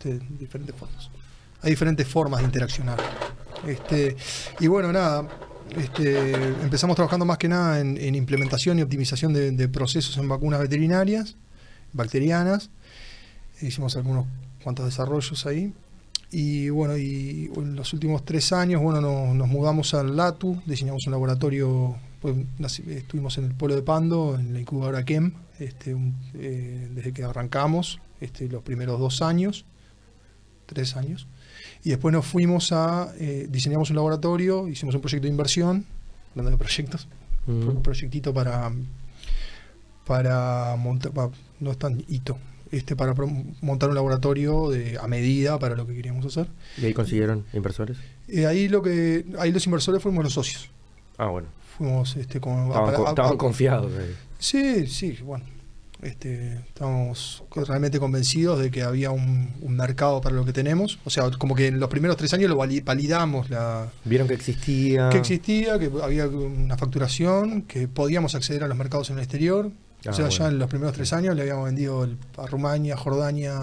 este, 0.05 0.21
diferentes 0.39 0.75
formas. 0.75 1.11
Hay 1.63 1.71
diferentes 1.71 2.07
formas 2.07 2.41
de 2.41 2.47
interaccionar. 2.47 2.99
Este, 3.67 4.17
y 4.61 4.67
bueno, 4.67 4.93
nada, 4.93 5.27
este, 5.77 6.35
empezamos 6.63 6.95
trabajando 6.95 7.25
más 7.25 7.39
que 7.39 7.49
nada 7.49 7.81
en, 7.81 7.97
en 7.97 8.15
implementación 8.15 8.79
y 8.79 8.83
optimización 8.83 9.33
de, 9.33 9.69
procesos 9.69 10.17
en 10.19 10.29
vacunas 10.29 10.61
veterinarias, 10.61 11.37
bacterianas. 11.93 12.71
Hicimos 13.63 13.97
algunos 13.97 14.27
cuantos 14.63 14.85
desarrollos 14.85 15.47
ahí. 15.47 15.73
Y 16.31 16.69
bueno, 16.69 16.97
y 16.99 17.51
en 17.57 17.77
los 17.77 17.93
últimos 17.93 18.25
tres 18.25 18.53
años, 18.53 18.83
bueno, 18.83 19.01
nos, 19.33 19.49
mudamos 19.49 19.95
al 19.95 20.17
LATU, 20.17 20.61
diseñamos 20.67 21.07
un 21.07 21.13
laboratorio, 21.13 21.97
pues, 22.21 22.37
estuvimos 22.89 23.39
en 23.39 23.45
el 23.45 23.55
pueblo 23.55 23.77
de 23.77 23.83
Pando, 23.83 24.37
en 24.39 24.53
la 24.53 24.61
incubadora 24.61 25.05
KEM, 25.05 25.33
este, 25.61 25.97
eh, 26.35 26.89
desde 26.93 27.13
que 27.13 27.23
arrancamos, 27.23 28.01
este, 28.21 28.49
los 28.49 28.63
primeros 28.65 28.99
dos 28.99 29.23
años, 29.23 29.65
tres 30.67 30.97
años. 30.97 31.27
Y 31.83 31.91
después 31.91 32.13
nos 32.13 32.25
fuimos 32.27 32.73
a, 32.73 33.13
eh, 33.19 33.47
diseñamos 33.51 33.91
un 33.91 33.97
laboratorio, 33.97 34.69
hicimos 34.69 34.95
un 34.95 35.01
proyecto 35.01 35.25
de 35.25 35.31
inversión, 35.31 35.85
hablando 36.31 36.51
de 36.53 36.57
proyectos, 36.59 37.09
Mm. 37.47 37.69
un 37.69 37.83
proyectito 37.83 38.33
para 38.33 38.73
para 40.07 40.77
montar 40.77 41.13
no 41.61 41.71
es 41.71 41.79
tan 41.79 42.05
hito 42.09 42.39
este 42.71 42.97
para 42.97 43.15
montar 43.63 43.89
un 43.89 43.95
laboratorio 43.95 44.69
de, 44.71 44.99
a 45.01 45.07
medida 45.07 45.59
para 45.59 45.77
lo 45.77 45.87
que 45.87 45.95
queríamos 45.95 46.27
hacer 46.27 46.49
¿Y 46.77 46.87
ahí 46.87 46.95
consiguieron 46.95 47.45
inversores? 47.53 47.97
Eh, 48.29 48.47
ahí 48.47 48.69
lo 48.69 48.83
que 48.83 49.25
ahí 49.39 49.53
los 49.53 49.65
inversores 49.67 50.03
fuimos 50.03 50.25
los 50.25 50.33
socios 50.35 50.71
Ah, 51.17 51.27
bueno. 51.29 51.49
fuimos 51.79 52.17
este 52.17 52.39
Estaban, 52.39 52.71
a- 52.73 52.93
co- 52.97 53.07
a- 53.07 53.11
estaban 53.11 53.35
a- 53.35 53.39
confiados. 53.39 53.93
sí 54.39 54.87
sí 54.87 55.19
bueno 55.23 55.45
este, 56.03 56.55
estamos 56.67 57.45
realmente 57.55 57.99
convencidos 57.99 58.59
de 58.59 58.71
que 58.71 58.83
había 58.83 59.11
un, 59.11 59.53
un 59.63 59.77
mercado 59.77 60.21
para 60.21 60.35
lo 60.35 60.45
que 60.45 60.53
tenemos 60.53 60.99
o 61.05 61.11
sea 61.11 61.31
como 61.39 61.55
que 61.55 61.69
en 61.69 61.81
los 61.81 61.89
primeros 61.89 62.17
tres 62.17 62.35
años 62.35 62.51
lo 62.51 62.57
vali- 62.57 62.83
validamos 62.85 63.49
la 63.49 63.89
Vieron 64.05 64.29
que 64.29 64.35
existía. 64.35 65.09
que 65.11 65.19
existía, 65.19 65.79
que 65.79 65.91
había 66.03 66.27
una 66.29 66.77
facturación, 66.77 67.63
que 67.63 67.89
podíamos 67.89 68.35
acceder 68.35 68.65
a 68.65 68.69
los 68.69 68.77
mercados 68.77 69.09
en 69.11 69.17
el 69.17 69.23
exterior. 69.23 69.71
Ah, 70.07 70.11
o 70.11 70.13
sea, 70.13 70.29
ya 70.29 70.49
en 70.49 70.59
los 70.59 70.69
primeros 70.69 70.95
tres 70.95 71.15
años 71.15 71.35
le 71.35 71.43
habíamos 71.43 71.65
vendido 71.65 72.05
el- 72.05 72.19
a 72.37 72.47
Rumania, 72.47 72.97
Jordania, 72.97 73.55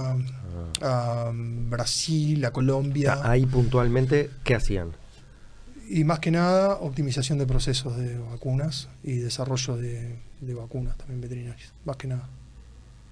Ah. 0.81 1.25
a 1.27 1.31
Brasil, 1.33 2.43
a 2.45 2.51
Colombia. 2.51 3.19
Ah, 3.21 3.31
Ahí 3.31 3.45
puntualmente, 3.45 4.29
¿qué 4.43 4.55
hacían? 4.55 4.89
Y 5.87 6.03
más 6.05 6.19
que 6.19 6.31
nada, 6.31 6.75
optimización 6.75 7.37
de 7.37 7.45
procesos 7.45 7.95
de 7.97 8.17
vacunas 8.17 8.87
y 9.03 9.17
desarrollo 9.17 9.77
de, 9.77 10.15
de 10.41 10.53
vacunas 10.53 10.97
también 10.97 11.21
veterinarias, 11.21 11.71
más 11.85 11.95
que 11.95 12.07
nada. 12.07 12.27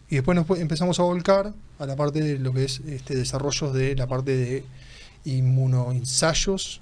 Y 0.09 0.15
después 0.15 0.35
nos 0.35 0.59
empezamos 0.59 0.99
a 0.99 1.03
volcar 1.03 1.53
a 1.77 1.85
la 1.85 1.95
parte 1.95 2.21
de 2.21 2.39
lo 2.39 2.51
que 2.51 2.65
es 2.65 2.81
este 2.87 3.15
desarrollos 3.15 3.73
de 3.73 3.95
la 3.95 4.07
parte 4.07 4.35
de 4.35 4.63
inmunoensayos 5.25 6.81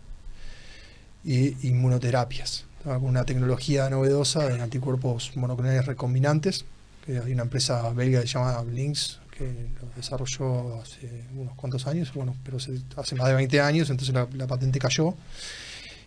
y 1.26 1.68
inmunoterapias, 1.68 2.66
con 2.84 3.04
una 3.04 3.26
tecnología 3.26 3.90
novedosa 3.90 4.48
de 4.48 4.62
anticuerpos 4.62 5.36
monoclonales 5.36 5.86
recombinantes, 5.86 6.66
que 7.06 7.20
hay 7.20 7.34
una 7.34 7.44
empresa 7.44 7.90
belga 7.92 8.22
que 8.22 8.28
se 8.28 8.34
llama 8.34 8.62
Blinks, 8.62 9.20
que 9.38 9.68
lo 9.82 9.90
desarrolló 9.96 10.82
hace 10.82 11.26
unos 11.36 11.54
cuantos 11.56 11.86
años, 11.86 12.14
bueno, 12.14 12.36
pero 12.46 12.58
hace 12.58 13.16
más 13.16 13.28
de 13.28 13.36
20 13.36 13.60
años, 13.60 13.90
entonces 13.90 14.16
la, 14.16 14.28
la 14.34 14.48
patente 14.48 14.80
cayó 14.80 15.16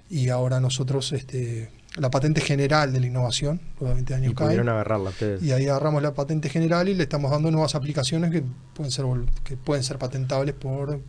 y 0.08 0.28
ahora 0.28 0.58
nosotros, 0.58 1.12
este, 1.12 1.70
la 1.96 2.10
patente 2.10 2.40
general 2.40 2.92
de 2.92 3.00
la 3.00 3.06
innovación, 3.06 3.60
de 3.80 3.92
20 3.94 4.14
años 4.14 4.32
Y 4.32 4.34
cae, 4.34 4.58
agarrarla 4.60 5.10
ustedes. 5.10 5.42
y 5.42 5.52
ahí 5.52 5.66
agarramos 5.66 6.02
la 6.02 6.14
patente 6.14 6.48
general 6.48 6.88
y 6.88 6.94
le 6.94 7.02
estamos 7.02 7.30
dando 7.30 7.50
nuevas 7.50 7.74
aplicaciones 7.74 8.30
que 8.30 8.42
pueden 8.74 8.92
ser 8.92 9.04
que 9.42 9.56
pueden 9.56 9.82
ser 9.82 9.98
patentables 9.98 10.54
por 10.54 11.00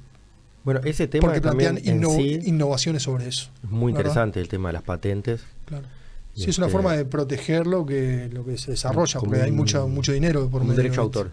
Bueno, 0.63 0.81
ese 0.83 1.07
tema 1.07 1.27
porque 1.27 1.41
también 1.41 1.73
plantean 1.75 1.95
en 1.95 2.01
inno- 2.03 2.15
sí 2.15 2.39
innovaciones 2.49 3.03
sobre 3.03 3.27
eso. 3.27 3.49
es 3.63 3.69
muy 3.69 3.91
¿verdad? 3.91 3.99
interesante 4.05 4.39
el 4.39 4.47
tema 4.47 4.69
de 4.69 4.73
las 4.73 4.83
patentes. 4.83 5.41
Claro. 5.65 5.85
Sí, 6.33 6.49
es 6.49 6.57
una 6.57 6.67
este- 6.67 6.77
forma 6.77 6.93
de 6.93 7.05
proteger 7.05 7.67
lo 7.67 7.85
que, 7.85 8.29
lo 8.31 8.45
que 8.45 8.57
se 8.57 8.71
desarrolla, 8.71 9.19
porque 9.19 9.41
hay 9.41 9.49
un- 9.51 9.57
mucho, 9.57 9.87
mucho 9.87 10.13
dinero 10.13 10.49
por 10.49 10.61
Un 10.61 10.69
medio 10.69 10.77
derecho 10.81 11.01
de- 11.01 11.05
autor. 11.05 11.31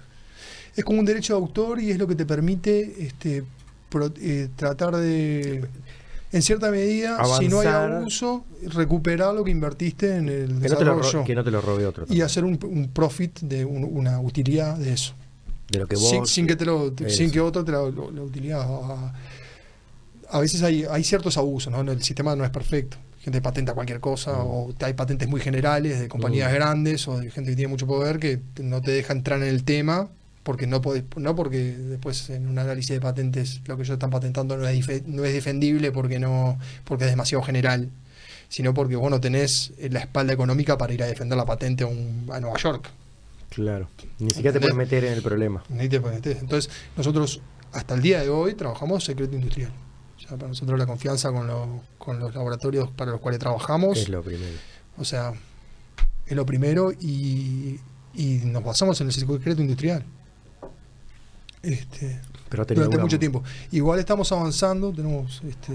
Es 0.77 0.85
como 0.85 0.99
un 1.01 1.05
derecho 1.07 1.35
de 1.35 1.41
autor 1.41 1.81
y 1.81 1.91
es 1.91 1.99
lo 1.99 2.07
que 2.07 2.15
te 2.17 2.27
permite 2.27 3.07
este, 3.07 3.45
pro- 3.89 4.13
eh, 4.21 4.49
tratar 4.57 4.97
de 4.97 5.65
En 6.31 6.43
cierta 6.43 6.71
medida, 6.71 7.19
si 7.38 7.49
no 7.49 7.61
hay 7.61 7.69
abuso, 7.69 8.45
recuperar 8.67 9.35
lo 9.35 9.45
que 9.45 9.51
invertiste 9.51 10.17
en 10.17 10.29
el 10.29 10.61
Que 10.61 10.69
no, 10.69 10.77
te 10.77 10.85
lo 10.85 10.93
ro- 10.93 10.99
desarrollo 10.99 11.25
que 11.25 11.35
no 11.35 11.43
te 11.45 11.51
lo 11.51 11.61
robe 11.62 11.87
otro. 11.87 12.05
y 12.09 12.21
hacer 12.21 12.45
un, 12.45 12.59
un 12.62 12.88
profit 12.88 13.41
de 13.41 13.64
un- 13.64 13.85
una 13.85 14.21
utilidad 14.21 14.77
de 14.77 14.93
eso. 14.93 15.14
de 15.71 15.79
lo 15.81 15.87
que 15.87 15.97
vos. 15.97 16.09
sin, 16.09 16.27
sin 16.27 16.47
que 16.47 16.57
te 16.57 16.64
lo, 16.64 16.93
sin 17.09 17.31
que 17.31 17.41
otro 17.41 17.64
te 17.64 17.73
lo, 17.73 17.91
lo- 17.91 18.11
la 18.11 18.23
utilidad. 18.23 18.61
A, 18.62 19.12
a 20.31 20.41
veces 20.41 20.62
hay, 20.62 20.85
hay 20.91 21.03
ciertos 21.05 21.37
abusos, 21.38 21.73
¿no? 21.73 21.81
El 21.91 22.03
sistema 22.03 22.35
no 22.37 22.45
es 22.45 22.51
perfecto. 22.51 22.97
Gente 23.21 23.41
patenta 23.43 23.73
cualquier 23.75 24.01
cosa, 24.01 24.33
Mm. 24.33 24.47
o 24.47 24.75
hay 24.81 24.93
patentes 24.95 25.29
muy 25.29 25.41
generales 25.41 25.99
de 26.01 26.09
compañías 26.09 26.51
Mm. 26.51 26.55
grandes 26.55 27.09
o 27.09 27.19
de 27.19 27.31
gente 27.31 27.51
que 27.51 27.57
tiene 27.57 27.69
mucho 27.71 27.87
poder 27.87 28.19
que 28.19 28.41
no 28.62 28.81
te 28.83 28.91
deja 28.93 29.12
entrar 29.12 29.43
en 29.43 29.49
el 29.49 29.64
tema 29.64 30.09
porque 30.49 30.67
no 30.67 30.81
podés, 30.81 31.05
no 31.17 31.37
porque 31.37 31.59
después 31.77 32.31
en 32.31 32.49
un 32.49 32.59
análisis 32.59 32.89
de 32.95 33.01
patentes 33.03 33.61
lo 33.67 33.77
que 33.77 33.83
ellos 33.83 33.93
están 33.93 34.09
patentando 34.09 34.57
no 34.57 34.67
es, 34.67 35.07
no 35.07 35.23
es 35.27 35.35
defendible 35.35 35.93
porque 35.93 36.19
no 36.19 36.59
porque 36.85 37.05
es 37.05 37.11
demasiado 37.11 37.45
general, 37.45 37.91
sino 38.49 38.73
porque 38.73 38.97
vos 38.97 39.11
no 39.11 39.21
tenés 39.21 39.75
la 39.91 39.99
espalda 40.01 40.33
económica 40.33 40.79
para 40.79 40.95
ir 40.95 41.03
a 41.03 41.07
defender 41.07 41.37
la 41.37 41.45
patente 41.45 41.85
a, 41.85 41.89
un- 41.89 42.31
a 42.33 42.41
Nueva 42.41 42.57
York. 42.57 42.89
Claro. 43.51 43.91
Ni 44.21 44.31
siquiera 44.31 44.55
te 44.55 44.61
puedes 44.61 44.75
meter 44.75 45.05
en 45.05 45.13
el 45.13 45.23
problema. 45.23 45.63
Ni 45.69 45.87
te 45.91 46.01
metes. 46.01 46.39
Entonces, 46.41 46.73
nosotros 46.97 47.43
hasta 47.73 47.95
el 47.95 48.01
día 48.01 48.23
de 48.23 48.31
hoy 48.31 48.55
trabajamos 48.55 49.05
secreto 49.05 49.35
industrial. 49.37 49.71
O 50.17 50.21
sea, 50.21 50.31
para 50.39 50.49
nosotros 50.49 50.79
la 50.79 50.87
confianza 50.87 51.31
con, 51.31 51.47
lo- 51.47 51.83
con 51.99 52.19
los 52.21 52.35
laboratorios 52.35 52.91
para 52.93 53.11
los 53.11 53.21
cuales 53.21 53.39
trabajamos, 53.39 53.99
es 53.99 54.09
lo 54.09 54.23
primero. 54.23 54.57
o 54.97 55.05
sea, 55.05 55.35
es 56.27 56.35
lo 56.35 56.47
primero 56.47 56.91
y, 56.93 57.81
y 58.15 58.41
nos 58.45 58.65
basamos 58.65 58.99
en 59.03 59.09
el 59.09 59.13
secreto 59.13 59.61
industrial. 59.61 60.05
Este, 61.62 62.21
Pero 62.49 62.62
ha 62.62 62.66
durante 62.66 62.97
una- 62.97 63.05
mucho 63.05 63.18
tiempo. 63.18 63.42
Igual 63.73 63.99
estamos 63.99 64.31
avanzando, 64.33 64.92
tenemos 64.92 65.42
este, 65.49 65.73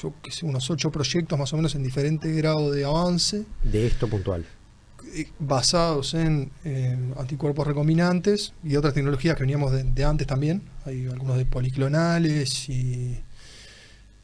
yo 0.00 0.12
qué 0.22 0.30
sé, 0.30 0.44
unos 0.46 0.68
ocho 0.70 0.90
proyectos 0.90 1.38
más 1.38 1.52
o 1.52 1.56
menos 1.56 1.74
en 1.74 1.82
diferente 1.82 2.30
grado 2.32 2.70
de 2.70 2.84
avance. 2.84 3.44
De 3.62 3.86
esto 3.86 4.08
puntual. 4.08 4.44
eh, 5.14 5.28
basados 5.38 6.14
en 6.14 6.50
eh, 6.64 6.98
anticuerpos 7.18 7.66
recombinantes 7.66 8.52
y 8.64 8.74
otras 8.76 8.94
tecnologías 8.94 9.36
que 9.36 9.42
veníamos 9.44 9.70
de, 9.72 9.84
de 9.84 10.04
antes 10.04 10.26
también. 10.26 10.62
Hay 10.86 11.06
algunos 11.06 11.36
de 11.36 11.46
policlonales 11.46 12.68
y, 12.68 13.20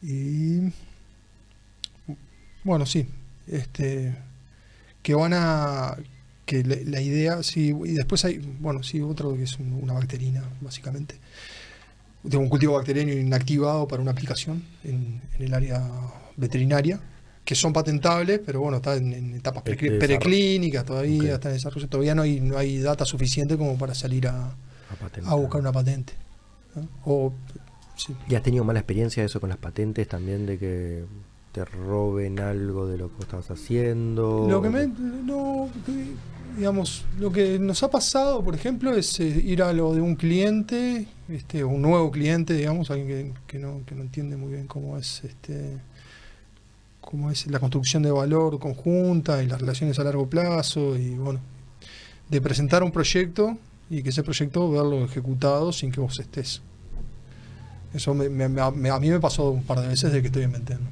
y 0.03 0.73
bueno, 2.65 2.87
sí, 2.87 3.07
este 3.47 4.17
que 5.03 5.15
van 5.15 5.33
a 5.35 5.97
que 6.51 6.65
la, 6.65 6.77
la 6.85 7.01
idea, 7.01 7.43
sí, 7.45 7.73
y 7.85 7.93
después 7.93 8.25
hay, 8.25 8.39
bueno, 8.61 8.83
sí, 8.83 9.01
otro 9.01 9.35
que 9.37 9.45
es 9.45 9.57
un- 9.61 9.73
una 9.83 9.93
bacterina, 9.93 10.43
básicamente. 10.61 11.15
De 12.25 12.37
un 12.37 12.49
cultivo 12.49 12.75
bacteriano 12.75 13.13
inactivado 13.13 13.87
para 13.87 14.03
una 14.03 14.11
aplicación 14.11 14.63
en, 14.85 15.21
en 15.39 15.43
el 15.47 15.55
área 15.55 15.81
veterinaria, 16.37 16.99
que 17.45 17.55
son 17.55 17.73
patentables, 17.73 18.41
pero 18.45 18.61
bueno, 18.61 18.79
está 18.79 18.97
en, 18.97 19.13
en 19.13 19.35
etapas 19.37 19.63
pre- 19.63 19.77
preclínicas 19.99 20.85
todavía, 20.85 21.31
Ok. 21.35 21.35
está 21.39 21.49
en 21.51 21.55
desarrollo, 21.55 21.89
todavía 21.89 22.15
no 22.17 22.23
hay, 22.23 22.41
no 22.41 22.59
hay 22.59 22.79
data 22.81 23.05
suficiente 23.05 23.57
como 23.57 23.79
para 23.79 23.95
salir 23.95 24.27
a, 24.27 24.55
A 25.27 25.35
buscar 25.37 25.61
una 25.61 25.71
patente. 25.73 26.13
¿no? 26.75 26.89
O, 27.05 27.33
sí. 27.97 28.13
¿Y 28.29 28.35
has 28.35 28.43
tenido 28.43 28.65
mala 28.65 28.81
experiencia 28.81 29.25
eso 29.25 29.41
con 29.41 29.49
las 29.51 29.59
patentes 29.59 30.09
también 30.09 30.47
de 30.47 30.59
que 30.59 31.05
te 31.53 31.65
roben 31.65 32.39
algo 32.39 32.87
de 32.87 32.99
lo 32.99 33.09
que 33.17 33.23
estabas 33.23 33.51
haciendo? 33.51 34.47
Lo 34.49 34.61
que 34.63 34.69
me, 34.71 34.87
no, 34.87 35.69
que, 35.87 35.93
digamos, 36.57 37.05
lo 37.19 37.31
que 37.33 37.59
nos 37.59 37.83
ha 37.83 37.91
pasado, 37.91 38.43
por 38.45 38.55
ejemplo, 38.55 38.95
es 38.95 39.19
eh, 39.21 39.27
ir 39.27 39.63
a 39.63 39.73
lo 39.73 39.95
de 39.95 40.01
un 40.01 40.15
cliente, 40.17 41.07
este, 41.29 41.65
un 41.65 41.83
nuevo 41.83 42.11
cliente, 42.11 42.55
digamos, 42.55 42.91
alguien 42.91 43.35
que, 43.47 43.59
no, 43.59 43.83
que 43.87 43.95
no 43.95 44.03
entiende 44.03 44.37
muy 44.37 44.53
bien 44.53 44.67
cómo 44.67 44.97
es 44.99 45.23
este 45.25 45.79
cómo 47.01 47.31
es 47.31 47.47
la 47.49 47.59
construcción 47.59 48.03
de 48.03 48.11
valor 48.13 48.59
conjunta 48.61 49.43
y 49.43 49.47
las 49.47 49.61
relaciones 49.61 49.99
a 49.99 50.05
largo 50.05 50.29
plazo 50.29 50.97
y 50.97 51.11
bueno, 51.15 51.41
de 52.29 52.41
presentar 52.41 52.83
un 52.85 52.93
proyecto 52.93 53.57
y 53.89 54.03
que 54.03 54.11
ese 54.11 54.23
proyecto 54.23 54.71
verlo 54.71 55.05
ejecutado 55.07 55.73
sin 55.73 55.91
que 55.91 55.99
vos 56.01 56.19
estés. 56.21 56.61
Eso 57.95 58.15
me- 58.15 58.29
me- 58.29 58.49
me- 58.49 58.91
a 58.91 59.01
mí 59.01 59.09
me 59.11 59.19
pasó 59.19 59.51
un 59.51 59.65
par 59.65 59.81
de 59.81 59.89
veces 59.89 60.13
de 60.13 60.21
que 60.21 60.27
estoy 60.29 60.45
inventando. 60.45 60.85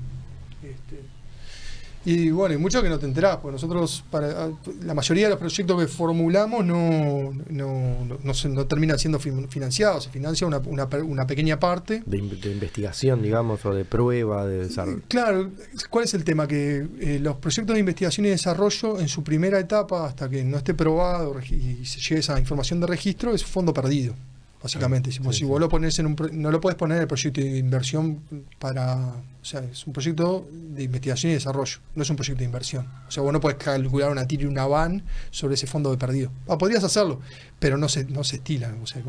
Y 2.11 2.31
bueno, 2.31 2.55
y 2.55 2.59
mucho 2.59 2.83
que 2.83 2.89
no 2.89 2.99
te 2.99 3.05
enterás, 3.05 3.37
porque 3.37 3.53
nosotros, 3.53 4.03
para 4.11 4.49
la 4.83 4.95
mayoría 4.95 5.25
de 5.25 5.31
los 5.31 5.39
proyectos 5.39 5.79
que 5.79 5.87
formulamos 5.89 6.65
no, 6.65 7.35
no, 7.51 8.07
no, 8.25 8.33
no 8.49 8.67
terminan 8.67 8.99
siendo 8.99 9.19
fin- 9.19 9.47
financiados, 9.51 10.05
se 10.05 10.11
financia 10.11 10.47
una, 10.47 10.57
una, 10.59 10.87
una 11.07 11.27
pequeña 11.27 11.61
parte. 11.61 12.03
De, 12.07 12.17
in- 12.17 12.41
de 12.41 12.51
investigación, 12.51 13.21
digamos, 13.23 13.65
o 13.67 13.75
de 13.75 13.85
prueba, 13.85 14.47
de 14.47 14.65
desarrollo. 14.69 15.03
Claro, 15.09 15.51
¿cuál 15.91 16.05
es 16.07 16.15
el 16.15 16.25
tema? 16.25 16.47
Que 16.49 16.87
eh, 17.01 17.19
los 17.21 17.37
proyectos 17.37 17.75
de 17.75 17.81
investigación 17.81 18.25
y 18.25 18.31
desarrollo 18.31 18.99
en 19.01 19.09
su 19.09 19.23
primera 19.23 19.59
etapa, 19.61 20.07
hasta 20.07 20.31
que 20.31 20.43
no 20.45 20.57
esté 20.57 20.73
probado 20.73 21.39
y 21.51 21.85
se 21.85 22.01
llegue 22.01 22.21
esa 22.21 22.41
información 22.41 22.81
de 22.81 22.87
registro, 22.87 23.35
es 23.35 23.45
fondo 23.45 23.75
perdido, 23.75 24.15
básicamente. 24.63 25.13
si, 25.13 25.19
vos- 25.21 25.35
sí, 25.35 25.41
si 25.41 25.45
sí. 25.45 25.51
vos 25.51 25.61
lo 25.61 25.69
pones 25.69 25.99
en 25.99 26.07
un, 26.07 26.17
no 26.33 26.51
lo 26.51 26.61
puedes 26.61 26.77
poner 26.77 26.97
en 26.97 27.03
el 27.03 27.09
proyecto 27.09 27.41
de 27.41 27.59
inversión 27.59 28.23
para, 28.59 28.97
o 28.97 29.45
sea, 29.45 29.61
es 29.61 29.87
un 29.87 29.93
proyecto 29.93 30.49
de 30.53 30.83
investigación 30.85 31.31
y 31.33 31.35
desarrollo, 31.35 31.79
no 31.95 32.03
es 32.03 32.11
un 32.11 32.17
proyecto 32.17 32.39
de 32.41 32.45
inversión. 32.47 32.87
O 33.07 33.11
sea, 33.11 33.23
vos 33.23 33.33
no 33.33 33.41
puedes 33.41 33.59
calcular 33.59 34.11
una 34.11 34.27
TIR 34.27 34.43
y 34.43 34.47
una 34.47 34.67
VAN 34.67 35.03
sobre 35.31 35.55
ese 35.55 35.67
fondo 35.67 35.91
de 35.91 35.97
perdido. 35.99 36.31
Ah, 36.49 36.59
podrías 36.59 36.83
hacerlo, 36.85 37.21
pero 37.59 37.77
no 37.77 37.89
se, 37.89 38.05
no 38.05 38.23
se 38.23 38.37
estila. 38.37 38.73
O 38.83 38.87
sea, 38.87 39.03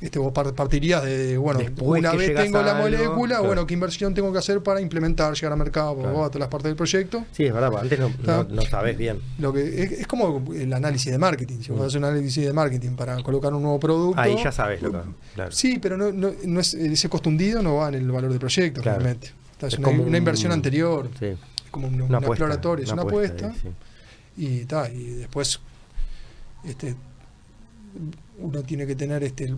este, 0.00 0.18
vos 0.20 0.32
par- 0.32 0.54
partirías 0.54 1.02
de, 1.02 1.36
bueno, 1.36 1.58
Después 1.58 1.98
una 2.00 2.12
vez 2.12 2.32
tengo 2.34 2.58
a 2.58 2.62
la 2.62 2.70
algo, 2.76 2.82
molécula, 2.84 3.34
claro. 3.34 3.44
bueno, 3.46 3.66
¿qué 3.66 3.74
inversión 3.74 4.14
tengo 4.14 4.32
que 4.32 4.38
hacer 4.38 4.62
para 4.62 4.80
implementar, 4.80 5.34
llegar 5.34 5.52
al 5.52 5.58
mercado, 5.58 5.96
Claro. 5.96 6.12
todas 6.14 6.36
las 6.36 6.48
partes 6.48 6.68
del 6.68 6.76
proyecto? 6.76 7.24
Sí, 7.32 7.44
es 7.44 7.52
verdad, 7.52 7.72
antes 7.80 7.98
no, 7.98 8.12
no, 8.24 8.44
no 8.44 8.62
sabés 8.62 8.96
bien. 8.96 9.20
Lo 9.38 9.52
que 9.52 9.82
es, 9.82 9.92
es 9.92 10.06
como 10.06 10.44
el 10.54 10.72
análisis 10.72 11.10
de 11.10 11.18
marketing. 11.18 11.58
Si 11.60 11.70
vos 11.72 11.80
Mm. 11.80 11.82
haces 11.82 11.94
un 11.96 12.04
análisis 12.04 12.44
de 12.46 12.52
marketing 12.52 12.90
para 12.92 13.20
colocar 13.22 13.52
un 13.52 13.62
nuevo 13.62 13.80
producto. 13.80 14.20
Ahí 14.20 14.36
ya 14.42 14.52
sabes 14.52 14.80
lo 14.80 14.92
que. 14.92 14.98
Claro. 15.34 15.50
Sí, 15.52 15.78
pero 15.80 15.96
no, 15.96 16.12
no, 16.12 16.32
no 16.44 16.60
es, 16.60 16.74
ese 16.74 17.08
costo 17.08 17.28
hundido 17.30 17.62
no 17.62 17.76
va 17.76 17.88
en 17.88 17.94
el 17.94 18.10
valor 18.12 18.30
del 18.30 18.38
proyecto, 18.38 18.80
realmente. 18.80 19.32
Es 19.60 19.72
Es 19.74 19.78
una, 19.78 19.84
como 19.88 20.02
una 20.02 20.08
un- 20.10 20.16
inversión 20.16 20.52
anterior, 20.52 21.08
Sí, 21.18 21.26
es 21.26 21.38
como 21.72 21.88
una, 21.88 21.96
una 21.96 22.04
una 22.06 22.18
apuesta. 22.18 22.44
exploratoria, 22.44 22.84
es 22.84 22.92
una 22.92 23.02
apuesta. 23.02 23.52
sí. 23.60 23.68
y, 24.36 24.64
ta, 24.66 24.88
y 24.88 25.04
después 25.14 25.60
este, 26.64 26.94
uno 28.38 28.62
tiene 28.62 28.86
que 28.86 28.94
tener 28.96 29.22
este 29.22 29.54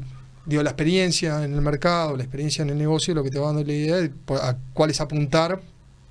digo, 0.46 0.62
la 0.62 0.70
experiencia 0.70 1.42
en 1.44 1.54
el 1.54 1.60
mercado, 1.62 2.16
la 2.16 2.22
experiencia 2.22 2.62
en 2.62 2.70
el 2.70 2.78
negocio, 2.78 3.14
lo 3.14 3.22
que 3.24 3.30
te 3.30 3.38
va 3.38 3.46
dando 3.46 3.64
la 3.64 3.72
idea 3.72 3.96
de 3.96 4.10
a 4.42 4.56
cuáles 4.74 5.00
apuntar 5.00 5.60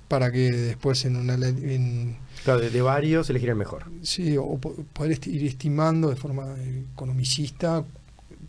para 0.08 0.30
que 0.32 0.50
después 0.50 1.04
en 1.04 1.16
una 1.16 1.34
en, 1.34 2.16
Claro, 2.44 2.60
de, 2.60 2.82
varios 2.82 3.30
elegir 3.30 3.48
el 3.50 3.54
mejor. 3.56 3.84
Sí, 4.02 4.36
o 4.36 4.58
po- 4.58 4.74
poder 4.92 5.12
esti- 5.18 5.30
ir 5.32 5.44
estimando 5.46 6.10
de 6.10 6.16
forma 6.16 6.54
economicista 6.92 7.84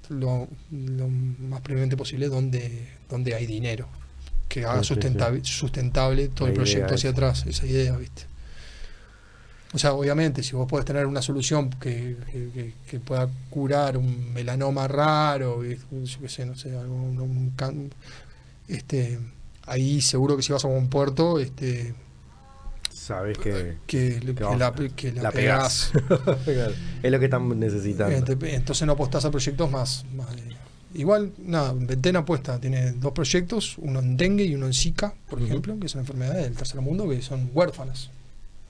lo, 0.10 0.48
lo 0.72 1.08
más 1.08 1.62
previamente 1.62 1.96
posible 1.96 2.28
donde, 2.28 2.90
donde 3.10 3.36
hay 3.36 3.46
dinero, 3.46 3.88
que 4.50 4.66
haga 4.66 4.82
Sí, 4.84 4.88
sí, 4.90 4.94
sustentable, 4.94 5.40
sustentable 5.44 6.28
todo 6.30 6.48
La 6.48 6.52
el 6.54 6.56
proyecto 6.58 6.94
hacia 6.96 7.10
esa. 7.10 7.16
atrás, 7.18 7.46
esa 7.48 7.66
idea, 7.66 7.96
¿viste? 7.98 8.24
O 9.76 9.78
sea, 9.78 9.92
obviamente, 9.94 10.42
si 10.42 10.56
vos 10.56 10.70
podés 10.70 10.86
tener 10.86 11.06
una 11.06 11.22
solución 11.22 11.70
que, 11.70 12.16
que- 12.90 13.00
pueda 13.02 13.28
curar 13.50 13.98
un 13.98 14.34
melanoma 14.34 14.88
raro, 14.88 15.66
y- 15.66 15.78
yo 16.06 16.20
qué 16.22 16.30
sé, 16.30 16.46
no 16.46 16.56
sé, 16.56 16.74
un- 16.78 17.52
can- 17.58 17.92
este, 18.70 19.20
ahí 19.66 20.00
seguro 20.00 20.38
que 20.38 20.44
si 20.44 20.54
vas 20.54 20.64
a 20.64 20.70
un 20.70 20.88
puerto, 20.90 21.40
este, 21.40 21.94
Sabes 22.90 23.38
que. 23.38 23.76
que, 23.86 24.22
la, 24.58 24.74
que 24.96 25.12
la 25.12 25.24
la 25.24 25.32
pegás. 25.32 25.92
Es 27.04 27.12
lo 27.12 27.20
que 27.20 27.26
están 27.26 27.60
necesitando. 27.60 28.16
Ent- 28.34 28.48
Entonces 28.54 28.88
no 28.88 28.94
apostás 28.94 29.26
a 29.26 29.30
proyectos 29.32 29.70
más. 29.70 30.06
más 30.16 30.34
de- 30.38 30.56
Igual, 30.94 31.34
nada, 31.40 31.74
Ventena 31.76 32.20
apuesta, 32.20 32.58
tiene 32.62 32.94
dos 32.94 33.12
proyectos, 33.12 33.76
uno 33.80 34.00
en 34.00 34.16
dengue 34.16 34.46
y 34.46 34.56
uno 34.56 34.68
en 34.68 34.74
Zika, 34.74 35.14
por 35.30 35.42
ejemplo, 35.42 35.78
que 35.78 35.90
son 35.90 36.00
enfermedades 36.00 36.44
del 36.46 36.56
tercer 36.56 36.80
mundo 36.80 37.10
que 37.10 37.22
son 37.22 37.52
huérfanas. 37.54 38.10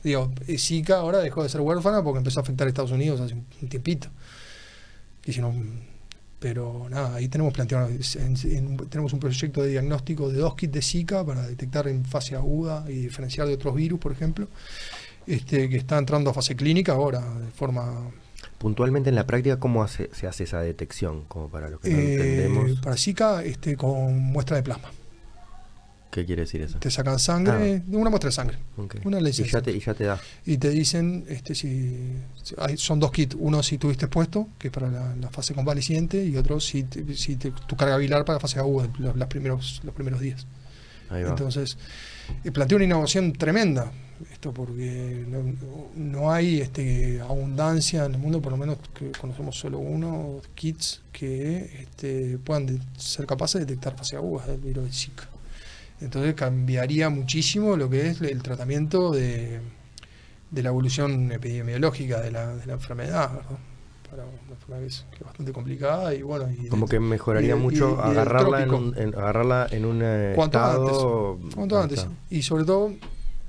Digo, 0.06 0.32
eh, 0.48 0.60
Zika 0.60 0.98
ahora 0.98 1.18
dejó 1.18 1.42
de 1.42 1.50
ser 1.50 1.62
huérfana 1.62 2.04
porque 2.04 2.20
empezó 2.20 2.40
a 2.40 2.44
afectar 2.44 2.68
a 2.68 2.70
Estados 2.70 2.92
Unidos 2.92 3.20
hace 3.20 3.34
un 3.34 3.68
tiempito. 3.68 4.08
Y 5.26 5.34
si 5.34 5.42
no, 5.42 5.52
pero 6.40 6.86
nada, 6.92 7.16
ahí 7.16 7.28
tenemos 7.28 7.52
planteado, 7.54 7.90
en- 7.90 8.38
en- 8.44 8.78
tenemos 8.88 9.14
un 9.14 9.20
proyecto 9.20 9.64
de 9.64 9.70
diagnóstico 9.72 10.30
de 10.30 10.38
dos 10.38 10.54
kits 10.56 10.74
de 10.74 10.82
Zika 10.84 11.26
para 11.26 11.48
detectar 11.48 11.88
en 11.88 12.06
fase 12.06 12.36
aguda 12.36 12.86
y 12.88 12.94
diferenciar 12.94 13.48
de 13.48 13.56
otros 13.56 13.74
virus, 13.74 14.00
por 14.00 14.12
ejemplo, 14.12 14.48
este, 15.26 15.68
que 15.70 15.78
está 15.78 15.98
entrando 15.98 16.30
a 16.30 16.34
fase 16.36 16.56
clínica 16.56 16.92
ahora 16.92 17.22
de 17.22 17.48
forma 17.52 18.12
Puntualmente 18.60 19.10
en 19.10 19.16
la 19.16 19.26
práctica, 19.26 19.60
¿cómo 19.60 19.84
hace- 19.84 20.12
se 20.14 20.28
hace 20.28 20.44
esa 20.44 20.62
detección? 20.62 21.24
Como 21.28 21.50
para 21.50 21.68
los 21.70 21.80
que 21.82 21.90
no 21.90 21.98
Eh, 21.98 22.14
entendemos. 22.14 22.80
para 22.80 22.96
Zika 22.96 23.44
este, 23.44 23.76
con 23.76 24.20
muestra 24.20 24.56
de 24.58 24.62
plasma. 24.64 24.92
¿Qué 26.16 26.26
quiere 26.26 26.44
decir 26.44 26.62
eso? 26.62 26.80
Te 26.80 26.90
sacan 26.90 27.20
sangre, 27.20 27.84
una 27.90 28.10
muestra 28.10 28.30
de 28.30 28.32
sangre, 28.32 28.58
una 29.04 29.20
y, 29.20 29.24
licencia. 29.24 29.60
ya 29.60 29.62
te, 29.62 29.72
y 29.74 29.80
ya 29.82 29.94
te 29.94 30.06
da. 30.06 30.18
y 30.46 30.58
te 30.58 30.70
dicen 30.70 31.26
este, 31.28 31.54
si, 31.56 32.00
si 32.42 32.56
hay- 32.58 32.78
son 32.78 33.02
dos 33.02 33.12
kits, 33.12 33.36
uno 33.38 33.62
si 33.62 33.78
tuviste 33.78 34.06
expuesto, 34.06 34.48
que 34.58 34.70
es 34.70 34.74
para 34.74 34.90
la, 34.90 35.14
la 35.18 35.30
fase 35.30 35.54
convaleciente, 35.54 36.24
y 36.24 36.38
otro 36.38 36.62
si, 36.62 36.84
te- 36.84 37.14
si 37.16 37.36
te- 37.36 37.52
tu 37.52 37.76
carga 37.76 37.98
viral 37.98 38.24
para 38.24 38.38
la 38.38 38.40
fase 38.40 38.60
aguda, 38.60 38.88
los, 38.98 39.18
las 39.18 39.28
primeros, 39.28 39.82
los 39.84 39.94
primeros 39.94 40.22
días. 40.22 40.48
Ahí 41.10 41.22
va. 41.24 41.32
Entonces, 41.32 41.78
eh, 42.46 42.52
plantea 42.52 42.78
una 42.78 42.86
innovación 42.86 43.34
tremenda. 43.34 43.92
Esto 44.32 44.54
porque 44.54 45.26
no, 45.28 45.44
no 45.98 46.32
hay 46.32 46.62
este, 46.62 47.20
abundancia 47.20 48.06
en 48.06 48.14
el 48.14 48.18
mundo, 48.20 48.42
por 48.42 48.54
lo 48.54 48.58
menos 48.58 48.78
que 48.98 49.12
conocemos 49.20 49.58
solo 49.60 49.80
uno, 49.80 50.40
kits 50.56 51.02
que 51.12 51.82
este, 51.82 52.38
puedan 52.38 52.66
de- 52.68 52.80
ser 52.98 53.26
capaces 53.26 53.60
de 53.60 53.66
detectar 53.66 53.98
fase 53.98 54.16
agudas 54.16 54.48
del 54.48 54.62
virus 54.62 54.86
de 54.86 54.92
Zika. 54.94 55.28
Entonces 56.02 56.34
cambiaría 56.36 57.10
muchísimo 57.10 57.78
lo 57.78 57.90
que 57.90 58.10
es 58.10 58.22
el 58.22 58.42
tratamiento 58.44 59.12
de, 59.12 59.62
de 60.52 60.64
la 60.64 60.70
evolución 60.70 61.32
epidemiológica 61.32 62.20
de 62.22 62.32
la, 62.32 62.56
de 62.56 62.66
la 62.66 62.74
enfermedad, 62.74 63.32
¿verdad? 63.34 63.58
Para 64.10 64.24
una 64.26 64.52
enfermedad 64.52 64.82
que 64.82 64.88
es, 64.88 65.06
que 65.12 65.18
es 65.18 65.24
bastante 65.24 65.52
complicada 65.54 66.14
y 66.14 66.22
bueno. 66.22 66.48
y 66.52 66.68
Como 66.68 66.86
de- 66.86 66.92
que 66.92 67.00
mejoraría 67.00 67.56
y 67.56 67.60
mucho 67.60 67.98
y- 67.98 68.10
agarrarla, 68.10 68.64
en 68.64 68.74
un, 68.74 68.98
en- 68.98 69.16
agarrarla 69.16 69.68
en 69.72 69.86
un 69.86 70.02
eh, 70.04 70.34
Cuanto 70.36 70.58
estado... 70.58 71.34
antes. 71.42 71.56
Cuanto 71.56 71.80
antes. 71.82 72.08
Y 72.30 72.42
sobre 72.44 72.66
todo, 72.66 72.94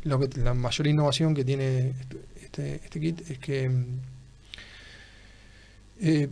lo 0.05 0.19
que 0.21 0.41
la 0.41 0.55
mayor 0.55 0.87
innovación 0.87 1.35
que 1.35 1.45
tiene 1.45 1.91
este, 2.01 2.17
este, 2.43 2.75
este 2.77 3.01
kit 3.01 3.29
es 3.31 3.39
que 3.39 3.69
mm, 3.69 3.85
eh, 6.01 6.29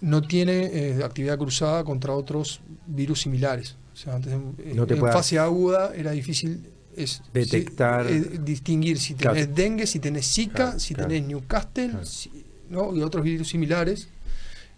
no 0.00 0.22
tiene 0.22 0.70
eh, 0.72 1.02
actividad 1.04 1.36
cruzada 1.38 1.82
contra 1.84 2.12
otros 2.14 2.60
virus 2.86 3.22
similares. 3.22 3.76
O 3.98 4.00
sea, 4.00 4.14
antes 4.14 4.32
en, 4.32 4.54
No 4.76 4.86
te 4.86 4.94
en 4.94 5.00
fase 5.00 5.38
aguda 5.40 5.92
era 5.92 6.12
difícil 6.12 6.70
es, 6.96 7.20
Detectar- 7.34 8.06
si- 8.08 8.14
eh, 8.14 8.38
distinguir 8.44 8.98
si 8.98 9.14
Claro. 9.14 9.34
tenés 9.34 9.54
dengue, 9.54 9.86
si 9.88 9.98
tenés 9.98 10.26
Zika, 10.32 10.54
Claro, 10.54 10.78
si 10.78 10.94
claro. 10.94 11.08
tenés 11.08 11.26
Newcastle 11.28 11.88
Claro. 11.90 12.06
si- 12.06 12.44
¿no? 12.70 12.94
y 12.94 13.02
otros 13.02 13.24
virus 13.24 13.48
similares. 13.48 14.08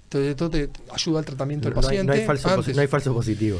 Entonces 0.05 0.31
esto 0.31 0.49
te 0.51 0.71
ayuda 0.93 1.19
al 1.19 1.25
tratamiento 1.27 1.69
del 1.69 1.75
No 1.75 1.81
hay, 1.81 1.85
paciente. 1.85 2.07
no 2.07 2.13
hay 2.19 2.25
falso, 2.27 2.49
posi- 2.49 2.55
antes. 2.59 2.77
no 2.77 2.83
hay 2.83 2.89
falso 2.89 3.15
positivo. 3.15 3.59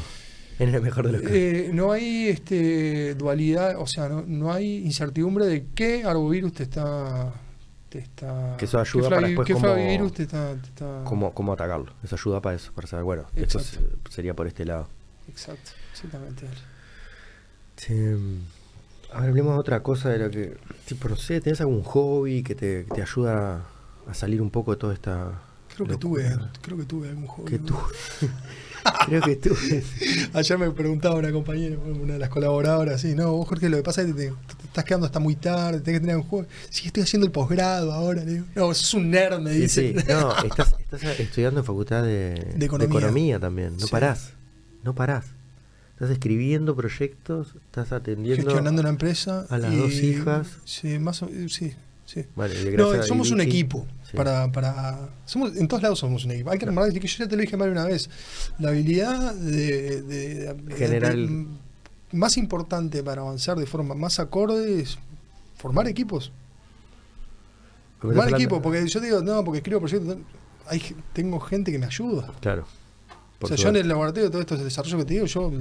En 0.59 0.73
el 0.75 0.81
mejor 0.81 1.05
de 1.07 1.11
los 1.13 1.21
casos. 1.21 1.35
Eh, 1.37 1.69
no 1.73 1.91
hay 1.91 2.27
este, 2.27 3.15
dualidad, 3.15 3.75
o 3.79 3.87
sea, 3.87 4.09
no, 4.09 4.23
no 4.27 4.51
hay 4.51 4.77
incertidumbre 4.85 5.45
de 5.45 5.65
qué 5.75 6.03
arbovirus 6.03 6.53
te 6.53 6.63
está. 6.63 7.33
Te 7.89 7.99
está 7.99 8.55
Que 8.57 8.65
eso 8.65 8.79
ayuda 8.79 9.09
qué 9.09 9.15
para 9.15 9.27
después 9.27 9.47
qué 9.47 9.53
cómo- 9.53 9.65
flavivirus 9.65 10.13
te 10.13 10.23
está. 10.23 10.53
te 10.55 10.67
está- 10.67 11.03
cómo, 11.03 11.33
cómo 11.33 11.53
atacarlo. 11.53 11.93
Eso 12.03 12.15
ayuda 12.15 12.41
para 12.41 12.55
eso, 12.55 12.71
para 12.73 12.87
saber, 12.87 13.03
bueno, 13.05 13.23
esto 13.35 13.59
Exacto. 13.59 14.09
sería 14.09 14.33
por 14.33 14.47
este 14.47 14.63
lado. 14.65 14.87
Exacto, 15.31 15.71
exactamente. 15.93 16.45
Sí, 17.77 17.93
mm, 17.93 18.39
ahora 19.13 19.27
hablemos 19.27 19.53
de 19.53 19.59
otra 19.59 19.81
cosa 19.81 20.09
de 20.09 20.19
lo 20.19 20.29
que, 20.29 20.57
tipo, 20.85 21.09
no 21.09 21.15
sé, 21.15 21.41
¿tenés 21.41 21.61
algún 21.61 21.83
hobby 21.83 22.43
que 22.43 22.53
te, 22.55 22.85
que 22.85 22.95
te 22.95 23.01
ayuda 23.01 23.63
a 24.07 24.13
salir 24.13 24.41
un 24.41 24.51
poco 24.51 24.71
de 24.71 24.77
toda 24.77 24.93
esta... 24.93 25.41
Creo 25.75 25.87
que 25.87 25.95
tuve, 25.97 26.29
locura? 26.29 26.51
creo 26.61 26.77
que 26.77 26.83
tuve 26.83 27.09
algún. 27.09 27.45
Que 27.45 27.57
tú. 27.59 27.75
Creo 29.05 29.21
que 29.21 29.35
tú. 29.35 29.55
Ayer 30.33 30.57
me 30.57 30.71
preguntaba 30.71 31.15
una 31.15 31.31
compañera, 31.31 31.77
una 31.77 32.13
de 32.13 32.19
las 32.19 32.29
colaboradoras, 32.29 32.99
sí, 32.99 33.13
no, 33.15 33.31
vos 33.33 33.47
Jorge, 33.47 33.69
lo 33.69 33.77
que 33.77 33.83
pasa 33.83 34.01
es 34.01 34.07
que 34.07 34.13
te, 34.13 34.27
te 34.31 34.63
estás 34.65 34.83
quedando 34.83 35.05
hasta 35.05 35.19
muy 35.19 35.35
tarde, 35.35 35.79
tenés 35.81 35.99
que 35.99 36.05
tener 36.07 36.15
un 36.17 36.23
juego. 36.23 36.47
Sí, 36.71 36.87
estoy 36.87 37.03
haciendo 37.03 37.25
el 37.27 37.31
posgrado 37.31 37.93
ahora, 37.93 38.23
le 38.25 38.31
digo. 38.33 38.45
No, 38.55 38.73
sos 38.73 38.95
un 38.95 39.11
nerd, 39.11 39.39
me 39.39 39.53
Sí, 39.53 39.59
dice. 39.61 39.93
sí. 39.99 40.05
No, 40.09 40.35
estás, 40.43 40.75
estás 40.79 41.03
estudiando 41.19 41.59
en 41.59 41.65
facultad 41.65 42.03
de, 42.03 42.53
De 42.55 42.65
economía. 42.65 43.39
también. 43.39 43.73
No 43.77 43.85
Sí. 43.85 43.91
parás. 43.91 44.33
No 44.83 44.93
parás. 44.95 45.25
Estás 45.93 46.09
escribiendo 46.11 46.75
proyectos, 46.75 47.55
estás 47.65 47.91
atendiendo. 47.91 48.43
Gestionando 48.43 48.81
una 48.81 48.89
empresa. 48.89 49.45
a 49.49 49.57
las 49.57 49.71
y- 49.73 49.77
dos 49.77 49.93
hijas. 49.93 50.47
Sí, 50.65 50.97
más 50.97 51.21
o 51.21 51.29
sí, 51.47 51.73
sí. 52.05 52.25
Vale, 52.35 52.75
No, 52.75 53.03
somos 53.03 53.29
un 53.31 53.41
equipo. 53.41 53.85
Sí. 54.09 54.17
Para, 54.17 54.51
para, 54.51 55.09
somos, 55.25 55.55
en 55.55 55.67
todos 55.67 55.83
lados 55.83 55.99
somos 55.99 56.25
un 56.25 56.31
equipo. 56.31 56.49
Hay 56.51 56.57
que 56.57 56.65
recordar 56.65 56.91
que 56.91 57.07
yo 57.07 57.17
ya 57.19 57.27
te 57.27 57.35
lo 57.35 57.41
dije 57.41 57.55
de 57.55 57.63
una 57.71 57.85
vez. 57.85 58.09
La 58.59 58.69
habilidad 58.69 59.35
de, 59.35 60.01
de- 60.01 60.53
de- 60.55 60.75
General. 60.75 61.27
de- 61.27 61.45
más 62.17 62.35
importante 62.37 63.03
para 63.03 63.21
avanzar 63.21 63.57
de 63.57 63.65
forma 63.67 63.93
más 63.95 64.19
acorde 64.19 64.81
es 64.81 64.97
formar 65.55 65.87
equipos. 65.87 66.31
Formar 67.99 68.29
equipos, 68.33 68.59
porque 68.61 68.87
yo 68.87 68.99
digo, 68.99 69.21
no, 69.21 69.43
porque 69.43 69.59
escribo 69.59 69.79
proyectos. 69.79 70.17
Hay, 70.67 70.81
tengo 71.13 71.39
gente 71.39 71.71
que 71.71 71.77
me 71.77 71.85
ayuda. 71.85 72.31
Claro. 72.41 72.65
O 73.41 73.47
sea, 73.47 73.57
yo 73.57 73.69
en 73.69 73.75
el 73.77 73.87
laboratorio, 73.87 74.29
todo 74.29 74.41
esto, 74.41 74.55
el 74.55 74.63
desarrollo 74.63 74.97
que 74.99 75.05
te 75.05 75.13
digo, 75.15 75.25
yo 75.25 75.51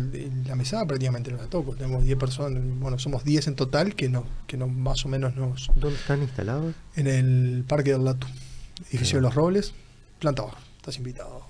la 0.47 0.55
mesada 0.55 0.85
prácticamente 0.87 1.31
no 1.31 1.39
la 1.39 1.47
toco. 1.47 1.75
Tenemos 1.75 2.05
10 2.05 2.19
personas, 2.19 2.63
bueno, 2.79 2.99
somos 2.99 3.25
10 3.25 3.47
en 3.49 3.55
total 3.57 3.95
que 3.95 4.09
no, 4.09 4.25
que 4.47 4.57
no 4.57 4.69
más 4.69 5.05
o 5.07 5.09
menos 5.09 5.35
nos, 5.37 5.69
¿Dónde 5.77 5.97
están 5.97 6.21
instalados? 6.23 6.75
en 6.97 7.07
el 7.07 7.65
Parque 7.67 7.93
del 7.93 8.05
Latu, 8.05 8.27
edificio 8.91 9.19
de 9.19 9.23
los 9.23 9.35
Robles, 9.35 9.73
planta 10.19 10.43
baja. 10.43 10.59
Estás 10.77 10.97
invitado. 10.99 11.43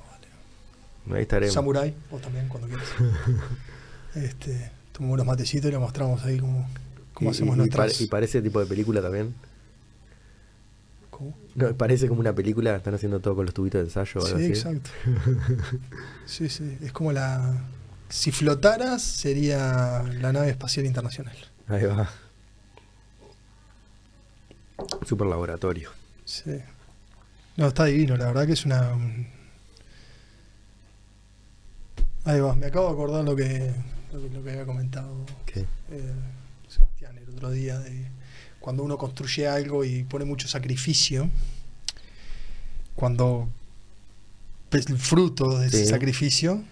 vale. 1.07 1.17
Ahí 1.17 1.23
estaremos. 1.23 1.55
Samurai, 1.55 1.95
vos 2.11 2.21
también, 2.23 2.49
cuando 2.49 2.69
quieras. 2.69 2.87
este, 4.15 4.71
tomamos 4.93 5.15
unos 5.15 5.27
matecitos 5.27 5.69
y 5.69 5.73
le 5.73 5.79
mostramos 5.79 6.23
ahí 6.25 6.39
cómo, 6.39 6.69
cómo 7.15 7.31
Y- 7.31 7.33
hacemos 7.33 7.53
y, 7.53 7.55
y 7.55 7.59
nuestras. 7.59 7.93
pare- 7.93 8.05
y 8.05 8.07
parece 8.07 8.43
tipo 8.43 8.61
de 8.61 8.67
película 8.67 9.01
también. 9.03 9.35
¿Cómo? 11.21 11.37
No, 11.55 11.77
parece 11.77 12.09
como 12.09 12.21
una 12.21 12.35
película, 12.35 12.75
están 12.77 12.95
haciendo 12.95 13.21
todo 13.21 13.37
con 13.37 13.45
los 13.45 13.53
tubitos 13.53 13.79
de 13.81 13.85
ensayo 13.89 14.23
Sí, 14.23 14.33
así. 14.33 14.47
exacto. 14.47 14.89
sí, 16.25 16.49
sí. 16.49 16.79
Es 16.81 16.93
como 16.93 17.13
la. 17.13 17.63
Si 18.09 18.33
flotaras, 18.33 19.03
sería 19.03 20.03
la 20.03 20.33
nave 20.33 20.49
espacial 20.49 20.87
internacional. 20.87 21.37
Ahí 21.69 21.85
va. 21.85 22.09
Super 25.07 25.27
laboratorio. 25.27 25.91
Sí. 26.25 26.59
No, 27.59 27.69
está 27.69 27.85
divino, 27.85 28.17
la 28.17 28.25
verdad 28.29 28.47
que 28.47 28.55
es 28.55 28.65
una. 28.65 28.93
Ahí 32.25 32.41
va, 32.41 32.55
me 32.55 32.67
acabo 32.67 32.87
de 32.87 32.93
acordar 32.95 33.25
lo 33.25 33.37
que, 33.37 33.75
lo 34.13 34.23
que, 34.23 34.31
lo 34.31 34.43
que 34.43 34.51
había 34.53 34.65
comentado 34.65 35.27
eh, 35.55 35.65
Sebastián 36.69 37.19
el 37.19 37.29
otro 37.35 37.51
día 37.51 37.79
de 37.79 38.07
cuando 38.61 38.83
uno 38.85 38.97
construye 38.99 39.49
algo 39.49 39.85
y 39.85 40.05
pone 40.05 40.25
mucho 40.25 40.47
sacrificio, 40.49 41.29
cuando 42.95 43.49
ves 44.71 44.87
el 44.89 44.99
fruto 44.99 45.59
de 45.59 45.67
ese 45.69 45.87
sacrificio, 45.87 46.63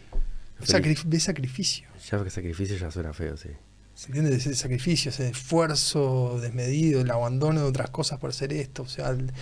Feliz. 0.61 0.71
sacri- 0.75 1.03
ves 1.09 1.23
sacrificio. 1.23 1.89
Ya 2.11 2.23
que 2.23 2.31
sacrificio 2.31 2.77
ya 2.77 2.91
suena 2.91 3.13
feo, 3.13 3.37
sí. 3.37 3.49
¿Se 3.95 4.07
entiende? 4.09 4.35
Ese 4.37 4.55
sacrificio, 4.55 5.11
ese 5.11 5.29
esfuerzo 5.31 6.39
desmedido, 6.41 7.01
el 7.01 7.11
abandono 7.11 7.63
de 7.63 7.67
otras 7.67 7.91
cosas 7.91 8.19
por 8.21 8.31
hacer 8.31 8.53
esto, 8.53 8.83
o 8.83 8.89
sea, 8.89 9.09
el- 9.11 9.33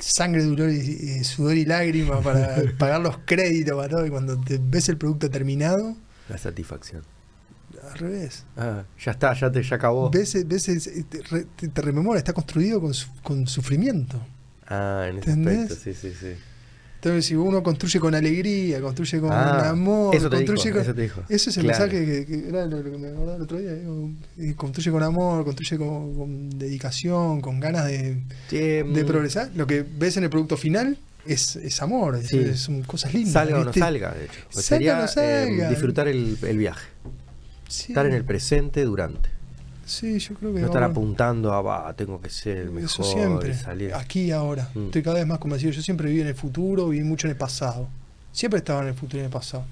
sangre, 0.00 0.42
dolor 0.42 0.70
y, 0.70 0.78
y 0.80 1.24
sudor 1.24 1.56
y 1.56 1.64
lágrimas 1.64 2.24
para 2.24 2.56
pagar 2.78 3.00
los 3.00 3.18
créditos, 3.24 3.76
para 3.76 3.88
todo, 3.88 4.06
y 4.06 4.10
cuando 4.10 4.40
te 4.40 4.58
ves 4.60 4.88
el 4.88 4.96
producto 4.96 5.30
terminado, 5.30 5.94
La 6.28 6.38
satisfacción. 6.38 7.02
Al 7.94 7.98
revés. 8.00 8.44
Ah, 8.56 8.82
ya 9.02 9.12
está, 9.12 9.32
ya 9.34 9.50
te 9.50 9.62
ya 9.62 9.76
acabó. 9.76 10.10
Ves, 10.10 10.46
ves 10.46 10.68
ese- 10.68 11.02
te, 11.04 11.22
re- 11.22 11.46
te- 11.56 11.68
te 11.68 11.80
rememora, 11.82 12.18
está 12.18 12.32
construido 12.32 12.80
con, 12.80 12.92
su- 12.94 13.08
con 13.22 13.46
sufrimiento. 13.46 14.20
Ah, 14.68 15.06
en 15.08 15.18
ese 15.18 15.30
¿Entendés? 15.30 15.70
aspecto, 15.72 15.84
sí, 15.84 15.94
sí, 15.94 16.14
sí. 16.18 16.32
Entonces, 16.96 17.26
si 17.26 17.34
uno 17.34 17.62
construye 17.62 18.00
con 18.00 18.14
alegría, 18.14 18.80
construye 18.80 19.20
con 19.20 19.30
Ah, 19.30 19.68
amor, 19.68 20.14
eso 20.16 20.30
te 20.30 20.36
construye 20.36 20.62
dijo, 20.64 20.72
con- 20.76 20.82
eso 20.82 20.94
te 20.94 21.02
dijo. 21.02 21.20
Ese 21.28 21.50
es 21.50 21.56
el 21.58 21.64
Claro. 21.64 21.84
mensaje 21.86 22.06
que, 22.06 22.24
que 22.26 22.48
era 22.48 22.64
lo, 22.64 22.82
que 22.82 22.90
me 22.96 23.08
acordaba 23.08 23.36
el 23.36 23.42
otro 23.42 23.58
día. 23.58 23.74
digo, 23.74 24.10
y 24.38 24.54
construye 24.54 24.90
con 24.90 25.02
amor, 25.02 25.44
construye 25.44 25.76
con, 25.76 26.14
con 26.16 26.58
dedicación, 26.58 27.42
con 27.42 27.60
ganas 27.60 27.84
de, 27.86 28.22
de 28.50 28.84
mm, 28.84 29.06
progresar. 29.06 29.50
Lo 29.54 29.66
que 29.66 29.82
ves 29.82 30.16
en 30.16 30.24
el 30.24 30.30
producto 30.30 30.56
final 30.56 30.96
es, 31.26 31.56
es 31.56 31.82
amor, 31.82 32.16
es- 32.16 32.28
Sí. 32.28 32.38
es- 32.38 32.60
son 32.60 32.82
cosas 32.84 33.12
lindas. 33.12 33.34
Salga 33.34 33.60
o 33.60 33.64
no 33.64 33.72
salga, 33.74 34.12
de 34.14 34.24
hecho. 34.24 34.40
Pues 34.50 34.64
Salga 34.64 35.04
o 35.04 35.08
sería 35.08 35.24
no 35.26 35.44
eh, 35.44 35.46
salga. 35.48 35.68
disfrutar 35.68 36.08
el, 36.08 36.38
el 36.40 36.56
viaje. 36.56 36.86
Sí, 37.74 37.92
Estar 37.92 38.06
en 38.06 38.12
el 38.14 38.24
presente 38.24 38.84
durante. 38.84 39.28
sí, 39.84 40.18
yo 40.18 40.34
creo 40.36 40.54
que 40.54 40.60
No 40.60 40.66
estar 40.66 40.82
apuntando 40.84 41.52
a, 41.52 41.60
va, 41.60 41.92
tengo 41.94 42.20
que 42.20 42.30
ser 42.30 42.56
el 42.58 42.70
mejor. 42.70 42.84
Eso 42.90 43.02
siempre. 43.02 43.54
salir. 43.54 43.92
Aquí 43.94 44.20
y 44.26 44.30
ahora. 44.30 44.70
Mm. 44.74 44.86
Estoy 44.86 45.02
cada 45.02 45.16
vez 45.16 45.26
más 45.26 45.38
convencido. 45.38 45.72
Yo 45.72 45.82
siempre 45.82 46.08
viví 46.08 46.20
en 46.20 46.28
el 46.28 46.34
futuro, 46.34 46.88
viví 46.88 47.04
mucho 47.04 47.26
en 47.26 47.32
el 47.32 47.36
pasado. 47.36 47.88
Siempre 48.32 48.58
estaba 48.58 48.82
en 48.82 48.88
el 48.88 48.94
futuro 48.94 49.16
y 49.18 49.20
en 49.20 49.24
el 49.26 49.32
pasado. 49.32 49.64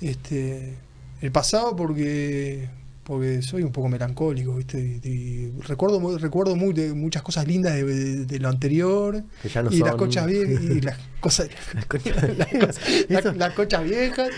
Este, 0.00 0.74
el 1.22 1.32
pasado 1.32 1.74
porque 1.76 2.68
porque 3.04 3.40
soy 3.40 3.62
un 3.62 3.72
poco 3.72 3.88
melancólico, 3.88 4.54
¿viste? 4.56 4.78
Y, 5.02 5.08
y 5.08 5.52
recuerdo 5.62 6.18
recuerdo 6.18 6.56
muy 6.56 6.74
de 6.74 6.92
muchas 6.92 7.22
cosas 7.22 7.46
lindas 7.46 7.74
de, 7.74 7.82
de- 7.84 8.24
de 8.26 8.38
lo 8.38 8.50
anterior 8.50 9.22
Que 9.42 9.48
ya 9.48 9.62
no 9.62 9.70
y 9.72 9.78
son... 9.78 9.86
las 9.88 9.96
cochas 9.96 10.26
viejas 10.26 10.62
y 10.62 10.80
las 10.82 10.98
cosas 11.18 11.48
Las 11.74 11.86
cochas 11.86 12.14
viejas. 12.36 12.78
la- 13.08 13.18
Eso- 13.18 13.32
las 13.32 13.54
cochas 13.54 13.82
viejas, 13.84 14.28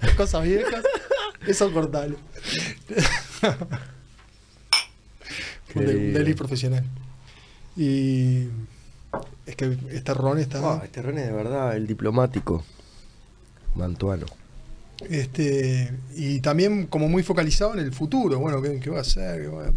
las 0.00 0.14
cosas 0.14 0.44
viejas, 0.44 0.84
eso 1.46 1.72
cortalo. 1.72 2.16
Un, 5.74 5.86
de- 5.86 5.96
un 5.96 6.12
deli 6.14 6.34
profesional. 6.34 6.84
Y 7.76 8.44
es 9.46 9.56
que 9.56 9.76
este 9.90 10.14
ron 10.14 10.38
está. 10.38 10.60
Ah, 10.74 10.80
este 10.84 11.02
René 11.02 11.22
de 11.26 11.32
verdad, 11.32 11.76
el 11.76 11.86
diplomático. 11.88 12.64
Mantuano. 13.74 14.26
Este, 15.10 15.92
y 16.14 16.40
también 16.40 16.86
como 16.86 17.08
muy 17.08 17.22
focalizado 17.22 17.74
en 17.74 17.80
el 17.80 17.92
futuro. 17.92 18.38
Bueno, 18.38 18.62
¿qué, 18.62 18.78
qué 18.80 18.90
va 18.90 18.98
a 18.98 19.02
hacer? 19.02 19.42
¿Qué 19.42 19.48
va 19.48 19.64
a- 19.66 19.72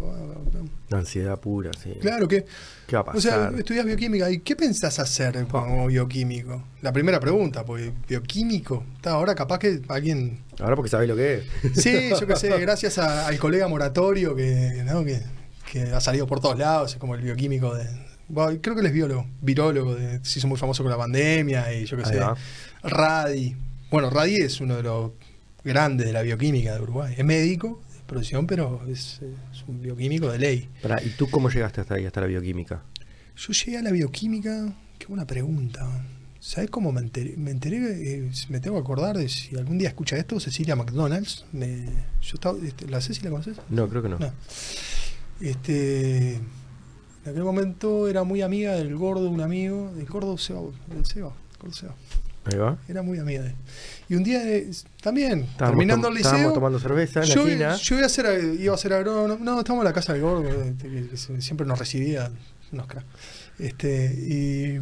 La 0.90 0.98
ansiedad 0.98 1.38
pura, 1.38 1.70
sí. 1.82 1.92
Claro 2.00 2.26
que. 2.28 2.44
¿Qué 2.86 2.96
va 2.96 3.02
a 3.02 3.16
O 3.16 3.20
sea, 3.20 3.52
estudias 3.58 3.84
bioquímica. 3.84 4.30
¿Y 4.30 4.38
qué 4.38 4.56
pensás 4.56 4.98
hacer 4.98 5.46
como 5.48 5.86
bioquímico? 5.88 6.62
La 6.82 6.92
primera 6.92 7.20
pregunta, 7.20 7.64
porque 7.64 7.92
bioquímico. 8.08 8.84
Está, 8.96 9.10
ahora 9.12 9.34
capaz 9.34 9.58
que 9.58 9.82
alguien. 9.88 10.40
Ahora 10.60 10.76
porque 10.76 10.88
sabés 10.88 11.08
lo 11.08 11.16
que 11.16 11.34
es. 11.34 11.44
Sí, 11.82 12.10
yo 12.20 12.26
qué 12.26 12.36
sé, 12.36 12.58
gracias 12.58 12.98
a- 12.98 13.26
al 13.26 13.38
colega 13.38 13.68
Moratorio 13.68 14.34
que, 14.34 14.82
¿no? 14.86 15.04
que, 15.04 15.20
que 15.70 15.82
ha 15.82 16.00
salido 16.00 16.26
por 16.26 16.40
todos 16.40 16.58
lados, 16.58 16.92
es 16.92 16.98
como 16.98 17.14
el 17.16 17.20
bioquímico 17.22 17.74
de. 17.74 17.84
bueno, 18.28 18.58
creo 18.62 18.74
que 18.74 18.80
él 18.80 18.86
es 18.86 18.92
biólogo, 18.94 19.26
virólogo, 19.42 19.94
de- 19.94 20.24
se 20.24 20.38
hizo 20.38 20.48
muy 20.48 20.56
famoso 20.56 20.82
con 20.82 20.90
la 20.90 20.96
pandemia 20.98 21.72
y 21.74 21.84
yo 21.84 21.96
qué 21.98 22.04
sé. 22.06 22.18
Radi. 22.82 23.56
Bueno, 23.90 24.10
Radi 24.10 24.36
es 24.36 24.60
uno 24.60 24.76
de 24.76 24.82
los 24.82 25.12
grandes 25.64 26.06
de 26.06 26.12
la 26.12 26.20
bioquímica 26.20 26.74
de 26.74 26.82
Uruguay. 26.82 27.14
Es 27.16 27.24
médico 27.24 27.80
de 27.94 28.02
profesión, 28.02 28.46
pero 28.46 28.82
es, 28.86 29.20
es 29.50 29.64
un 29.66 29.80
bioquímico 29.80 30.30
de 30.30 30.38
ley. 30.38 30.68
Pará, 30.82 31.02
¿Y 31.02 31.08
tú 31.10 31.30
cómo 31.30 31.48
llegaste 31.48 31.80
hasta 31.80 31.94
ahí, 31.94 32.04
hasta 32.04 32.20
la 32.20 32.26
bioquímica? 32.26 32.82
Yo 33.34 33.52
llegué 33.54 33.78
a 33.78 33.82
la 33.82 33.90
bioquímica, 33.90 34.74
qué 34.98 35.06
buena 35.06 35.26
pregunta. 35.26 35.88
¿Sabes 36.38 36.68
cómo 36.68 36.92
me 36.92 37.00
enteré? 37.00 37.34
Me 37.38 37.50
enteré, 37.50 37.78
eh, 37.78 38.30
me 38.50 38.60
tengo 38.60 38.76
que 38.76 38.82
acordar 38.82 39.16
de 39.16 39.26
si 39.30 39.56
algún 39.56 39.78
día 39.78 39.88
escucha 39.88 40.18
esto, 40.18 40.38
Cecilia 40.38 40.76
McDonald's. 40.76 41.46
Me, 41.52 41.86
yo 42.20 42.34
estaba, 42.34 42.58
este, 42.62 42.86
¿La 42.88 43.00
Ceci 43.00 43.22
la 43.22 43.30
conoces? 43.30 43.56
No, 43.70 43.88
creo 43.88 44.02
que 44.02 44.10
no. 44.10 44.18
No. 44.18 44.30
Este, 45.40 46.34
en 46.34 46.42
aquel 47.24 47.42
momento 47.42 48.06
era 48.06 48.22
muy 48.22 48.42
amiga 48.42 48.74
del 48.74 48.94
gordo, 48.96 49.30
un 49.30 49.40
amigo, 49.40 49.92
del 49.94 50.06
gordo 50.06 50.36
Seba, 50.36 50.60
del 50.88 51.06
Seba, 51.06 51.32
gordo 51.58 51.74
Seba. 51.74 51.94
Ahí 52.48 52.56
va. 52.58 52.78
Era 52.88 53.02
muy 53.02 53.18
amiga 53.18 53.42
de 53.42 53.48
él. 53.50 53.54
Y 54.08 54.14
un 54.14 54.24
día 54.24 54.42
eh, 54.42 54.70
también, 55.02 55.40
Estábamos 55.40 55.58
terminando 55.76 56.08
el 56.08 56.16
Estábamos 56.16 56.40
liceo, 56.42 56.52
tomando 56.54 56.78
cerveza 56.78 57.20
en 57.20 57.26
yo, 57.26 57.44
la 57.44 57.50
esquina. 57.50 57.76
yo 57.76 57.96
iba 57.96 58.06
a 58.06 58.08
ser, 58.08 58.54
iba 58.60 58.74
a 58.74 58.78
ser 58.78 58.92
agrónomo. 58.94 59.44
No, 59.44 59.58
estábamos 59.58 59.82
en 59.82 59.88
la 59.88 59.92
casa 59.92 60.12
del 60.14 60.22
gordo, 60.22 60.48
este, 60.62 60.88
que, 60.88 61.16
siempre 61.42 61.66
nos 61.66 61.78
recibía. 61.78 62.30
Este, 63.58 64.14
y, 64.14 64.78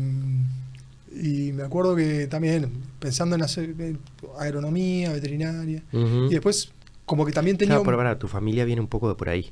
y 1.49 1.53
me 1.53 1.63
acuerdo 1.63 1.97
que 1.97 2.27
también, 2.27 2.71
pensando 2.99 3.37
en 3.37 3.43
hacer 3.43 3.75
eh, 3.79 3.97
agronomía, 4.39 5.13
veterinaria, 5.13 5.83
y 5.93 6.29
después, 6.31 6.71
como 7.05 7.25
que 7.25 7.33
también 7.33 7.57
tenía. 7.57 7.71
Claro, 7.71 7.83
un- 7.83 7.87
pero 7.87 7.97
pará, 7.99 8.19
tu 8.19 8.29
familia 8.29 8.65
viene 8.65 8.81
un 8.81 8.89
poco 8.89 9.09
de 9.09 9.15
por 9.15 9.29
ahí. 9.29 9.51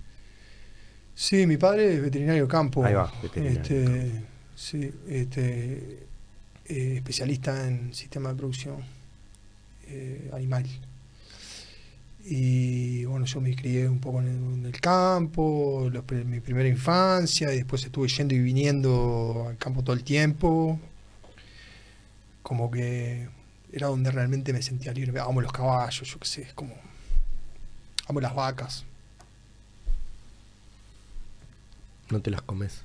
Sí, 1.14 1.46
mi 1.46 1.56
padre 1.56 1.94
es 1.94 2.02
veterinario 2.02 2.42
de 2.42 2.48
campo. 2.48 2.84
Ahí 2.84 2.94
va, 2.94 3.12
veterinario 3.22 3.60
Este, 3.60 4.10
sí, 4.56 4.90
este, 5.08 6.06
eh, 6.66 6.94
especialista 6.96 7.68
en 7.68 7.92
sistema 7.92 8.30
de 8.30 8.34
producción 8.36 8.76
eh, 9.86 10.30
animal. 10.32 10.66
Y 12.24 13.04
bueno, 13.04 13.26
yo 13.26 13.40
me 13.42 13.54
crié 13.54 13.86
un 13.86 14.00
poco 14.00 14.20
en 14.20 14.64
el, 14.64 14.80
campo, 14.80 15.90
los 15.92 16.04
mi 16.24 16.40
primera 16.40 16.68
infancia, 16.68 17.52
y 17.52 17.56
después 17.58 17.84
estuve 17.84 18.08
yendo 18.08 18.34
y 18.34 18.38
viniendo 18.38 19.46
al 19.48 19.58
campo 19.58 19.82
todo 19.82 19.94
el 19.94 20.04
tiempo. 20.04 20.80
Como 22.42 22.70
que 22.70 23.28
era 23.72 23.88
donde 23.88 24.10
realmente 24.10 24.54
me 24.54 24.62
sentía 24.62 24.92
libre. 24.94 25.20
Amo 25.20 25.42
los 25.42 25.52
caballos, 25.52 26.08
yo 26.08 26.18
qué 26.18 26.26
sé, 26.26 26.48
como. 26.54 26.74
Amo 28.08 28.20
las 28.20 28.34
vacas. 28.34 28.84
No 32.10 32.20
te 32.20 32.30
las 32.30 32.40
comes. 32.42 32.82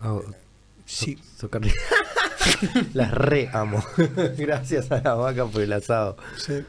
Ah, 0.00 0.20
Sí. 0.88 1.18
so- 1.36 1.50
las 2.94 3.10
re 3.12 3.50
amo. 3.52 3.84
Gracias 4.38 4.90
a 4.90 5.00
la 5.02 5.14
vaca 5.14 5.44
por 5.46 5.60
el 5.62 5.72
asado. 5.72 6.16
Sí. 6.36 6.64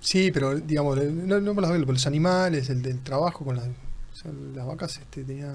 Sí, 0.00 0.30
pero 0.32 0.54
digamos, 0.54 0.96
no, 1.04 1.40
no 1.40 1.54
por 1.54 1.62
las, 1.68 1.72
por 1.84 1.92
los 1.94 2.06
animales, 2.06 2.70
el 2.70 2.80
del 2.82 3.00
trabajo 3.00 3.44
con 3.44 3.56
las, 3.56 3.66
o 3.66 4.16
sea, 4.16 4.30
las 4.54 4.66
vacas, 4.66 4.96
este, 4.98 5.24
tenía 5.24 5.52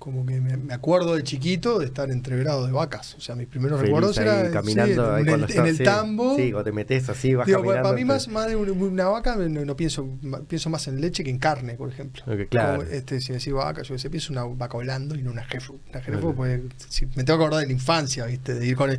como 0.00 0.26
que 0.26 0.40
me, 0.40 0.56
me 0.56 0.74
acuerdo 0.74 1.14
de 1.14 1.22
chiquito 1.22 1.78
de 1.78 1.84
estar 1.86 2.10
entreverado 2.10 2.66
de 2.66 2.72
vacas. 2.72 3.14
O 3.14 3.20
sea, 3.20 3.36
mis 3.36 3.46
primeros 3.46 3.78
Feliz 3.78 3.90
recuerdos 3.94 4.18
eran 4.18 4.50
caminando 4.50 5.16
sí, 5.16 5.20
en, 5.22 5.28
el, 5.28 5.40
estás- 5.44 5.56
en 5.56 5.66
el 5.66 5.76
sí, 5.76 5.84
tambo. 5.84 6.36
Sí, 6.36 6.50
cuando 6.50 6.64
te 6.64 6.72
metes 6.72 7.08
así, 7.08 7.34
vas 7.34 7.46
Digo, 7.46 7.58
caminando. 7.60 7.82
para 7.90 7.96
mí 7.96 8.04
más, 8.04 8.26
más 8.28 8.48
de 8.48 8.56
una, 8.56 9.08
vaca 9.08 9.36
no, 9.36 9.64
no 9.64 9.76
pienso 9.76 10.08
pienso 10.48 10.68
más 10.70 10.88
en 10.88 11.00
leche 11.00 11.22
que 11.22 11.30
en 11.30 11.38
carne, 11.38 11.74
por 11.74 11.88
ejemplo. 11.90 12.22
Claro. 12.48 12.78
Como, 12.80 12.90
este, 12.90 13.20
si 13.20 13.32
decís 13.32 13.52
vaca, 13.52 13.82
yo 13.82 13.96
sé, 13.98 14.10
pienso 14.10 14.32
una 14.32 14.42
vaca 14.44 14.74
volando 14.78 15.14
y 15.14 15.22
no 15.22 15.30
una 15.30 15.44
jefe. 15.44 15.72
Una 15.90 16.00
jefe, 16.00 16.18
pues, 16.34 16.60
si- 16.88 17.06
me 17.06 17.22
tengo 17.22 17.38
que 17.38 17.44
acordar 17.44 17.60
de 17.60 17.66
la 17.66 17.72
infancia, 17.72 18.26
¿viste? 18.26 18.54
De 18.54 18.66
ir 18.66 18.74
con 18.76 18.90
el, 18.90 18.98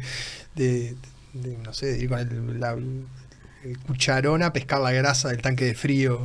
de, 0.56 0.96
de- 1.34 1.58
no 1.58 1.74
sé, 1.74 1.88
de 1.94 2.00
ir 2.00 2.10
con 2.10 2.20
el, 2.20 2.60
la- 2.60 2.78
cucharón 3.88 4.44
a 4.44 4.52
pescar 4.54 4.82
la 4.82 4.92
grasa 4.92 5.30
del 5.30 5.42
tanque 5.42 5.66
de 5.66 5.76
frío 5.76 6.20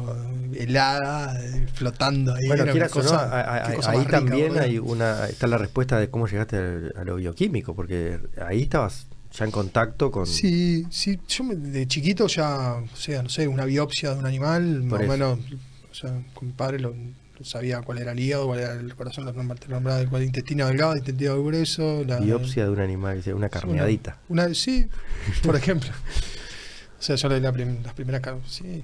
helada, 0.55 1.39
eh, 1.45 1.67
flotando 1.75 2.35
ahí. 2.35 2.47
Bueno, 2.47 2.63
era 2.65 2.73
quieras 2.73 2.93
o 2.97 3.03
no, 3.03 3.11
cosa- 3.11 3.57
a- 3.71 3.75
cosa 3.75 3.91
ahí 3.91 3.97
más 3.99 4.07
rica, 4.07 4.19
también 4.21 4.59
hay 4.59 4.79
una, 4.79 5.27
está 5.27 5.47
la 5.47 5.59
respuesta 5.59 5.99
de 5.99 6.09
cómo 6.09 6.27
llegaste 6.27 6.57
a 6.97 7.05
lo 7.05 7.17
bioquímico, 7.17 7.75
porque 7.75 8.19
ahí 8.47 8.63
estabas 8.63 9.07
ya 9.33 9.45
en 9.45 9.51
contacto 9.51 10.11
con... 10.11 10.27
Sí, 10.27 10.87
sí, 10.91 11.19
yo 11.29 11.45
me- 11.45 11.57
de 11.57 11.87
chiquito 11.87 12.27
ya, 12.27 12.75
o 12.77 12.97
sea, 12.97 13.23
no 13.23 13.29
sé, 13.29 13.47
una 13.49 13.65
biopsia 13.67 14.13
de 14.15 14.19
un 14.19 14.27
animal, 14.27 14.83
más 14.85 14.91
Por 14.91 15.01
o 15.01 15.03
eso. 15.05 15.13
menos, 15.13 15.39
o 15.91 15.95
sea, 15.95 16.11
con 16.33 16.49
mi 16.49 16.55
padre 16.55 16.79
lo, 16.81 16.95
sabía 17.43 17.83
cuál 17.83 17.99
era 17.99 18.13
el 18.13 18.19
hígado, 18.21 18.47
cuál 18.47 18.61
era 18.61 18.73
el 18.73 18.95
corazón, 18.95 19.27
los 19.27 19.35
nombra- 19.35 19.59
te 19.59 19.69
nombraba 19.69 19.99
cuál 20.05 20.15
era 20.15 20.19
el 20.23 20.27
intestino 20.29 20.67
delgado, 20.69 20.93
el 20.93 20.99
intestino 21.01 21.43
grueso, 21.45 22.03
la 22.07 22.19
biopsia 22.19 22.65
de 22.65 22.71
un 22.71 22.81
animal, 22.81 23.23
una 23.35 23.51
carneadita. 23.51 24.19
Una, 24.31 24.55
sí, 24.55 24.89
por 25.43 25.55
ejemplo. 25.57 25.91
O 26.99 27.03
sea, 27.03 27.17
yo 27.17 27.29
la, 27.29 27.39
la 27.41 27.53
prim- 27.53 27.83
las 27.83 27.95
primeras 27.95 28.23
sí. 28.49 28.83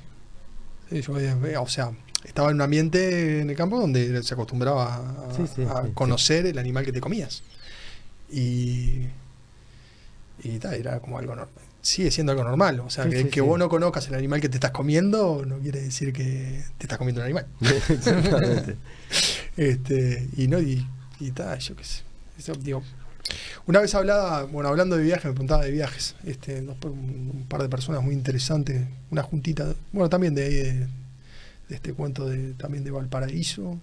Sí, 0.91 1.01
yo, 1.01 1.15
o 1.63 1.69
sea, 1.69 1.93
estaba 2.25 2.51
en 2.51 2.57
un 2.57 2.61
ambiente 2.63 3.41
en 3.41 3.51
el 3.51 3.57
campo 3.57 3.81
donde 3.81 4.23
se 4.23 4.35
acostumbraba 4.35 4.97
a, 4.97 5.35
Sí, 5.37 5.45
sí, 5.47 5.63
a 5.63 5.83
sí, 5.83 5.87
sí. 5.89 5.93
conocer 5.95 6.47
el 6.47 6.59
animal 6.59 6.85
que 6.85 6.93
te 6.93 7.01
comías. 7.01 7.43
Y, 8.31 9.07
y 10.43 10.59
tal, 10.59 10.75
era 10.75 11.01
como 11.01 11.19
algo 11.19 11.35
normal. 11.35 11.65
Sigue 11.81 12.11
siendo 12.11 12.33
algo 12.33 12.45
normal. 12.45 12.81
O 12.81 12.91
sea, 12.91 13.09
que, 13.09 13.29
que 13.29 13.41
vos 13.41 13.59
no 13.59 13.69
conozcas 13.69 14.07
el 14.09 14.15
animal 14.15 14.41
que 14.41 14.49
te 14.49 14.57
estás 14.57 14.71
comiendo 14.71 15.45
no 15.47 15.59
quiere 15.59 15.81
decir 15.81 16.13
que 16.13 16.63
te 16.79 16.85
estás 16.85 16.99
comiendo 16.99 17.21
un 17.21 17.25
animal. 17.25 17.47
Exactamente. 17.61 18.77
Este, 19.55 20.29
y 20.39 20.49
no, 20.49 20.59
y, 20.61 20.87
y 21.21 21.31
tal, 21.33 21.59
yo 21.59 21.77
qué 21.77 21.85
sé. 21.85 22.03
Eso, 22.39 22.55
digo, 22.55 22.83
una 23.67 23.81
vez 23.81 23.95
hablaba, 23.95 24.45
bueno, 24.45 24.69
hablando 24.69 24.97
de 24.97 25.05
viajes, 25.05 25.27
me 25.27 25.33
preguntaba 25.33 25.65
de 25.65 25.71
viajes, 25.71 26.17
este, 26.27 26.61
un, 26.61 27.47
par 27.49 27.63
de 27.63 27.69
personas 27.69 28.03
muy 28.03 28.15
interesantes, 28.15 28.87
una 29.11 29.23
juntita, 29.23 29.75
bueno, 29.93 30.09
también 30.09 30.35
de 30.35 30.45
ahí 30.45 30.55
de, 30.55 30.87
este 31.71 31.93
cuento 31.93 32.29
de, 32.29 32.55
también 32.55 32.85
de 32.85 32.91
Valparaíso. 32.91 33.79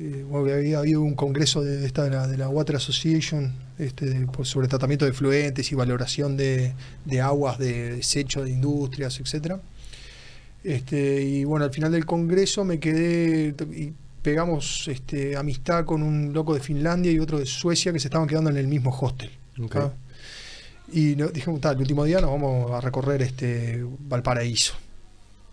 Eh, 0.00 0.24
había 0.34 0.78
habido 0.78 1.02
un 1.02 1.14
congreso 1.14 1.62
de 1.62 1.86
esta 1.86 2.26
de 2.26 2.36
la, 2.36 2.48
Water 2.48 2.76
Association 2.76 3.52
este, 3.78 4.26
sobre 4.42 4.66
tratamiento 4.66 5.04
de 5.04 5.12
fluentes 5.12 5.70
y 5.70 5.74
valoración 5.76 6.36
de, 6.36 6.74
de 7.04 7.20
aguas 7.20 7.58
de 7.58 7.96
desecho 7.96 8.42
de 8.42 8.50
industrias, 8.50 9.20
etcétera. 9.20 9.60
Este, 10.64 11.22
y 11.22 11.44
bueno, 11.44 11.66
al 11.66 11.72
final 11.72 11.92
del 11.92 12.06
congreso 12.06 12.64
me 12.64 12.80
quedé 12.80 13.54
pegamos 14.24 14.88
este, 14.88 15.36
amistad 15.36 15.84
con 15.84 16.02
un 16.02 16.32
loco 16.32 16.54
de 16.54 16.60
Finlandia 16.60 17.12
y 17.12 17.18
otro 17.18 17.38
de 17.38 17.44
Suecia 17.44 17.92
que 17.92 18.00
se 18.00 18.08
estaban 18.08 18.26
quedando 18.26 18.48
en 18.48 18.56
el 18.56 18.66
mismo 18.66 18.90
hostel. 18.98 19.30
¿ah? 19.84 19.92
Y 20.90 21.14
no, 21.14 21.28
dijimos, 21.28 21.60
"Ta, 21.60 21.72
el 21.72 21.78
último 21.78 22.04
día 22.04 22.20
nos 22.22 22.30
vamos 22.30 22.70
a 22.72 22.80
recorrer 22.80 23.20
este 23.20 23.84
Valparaíso. 24.00 24.74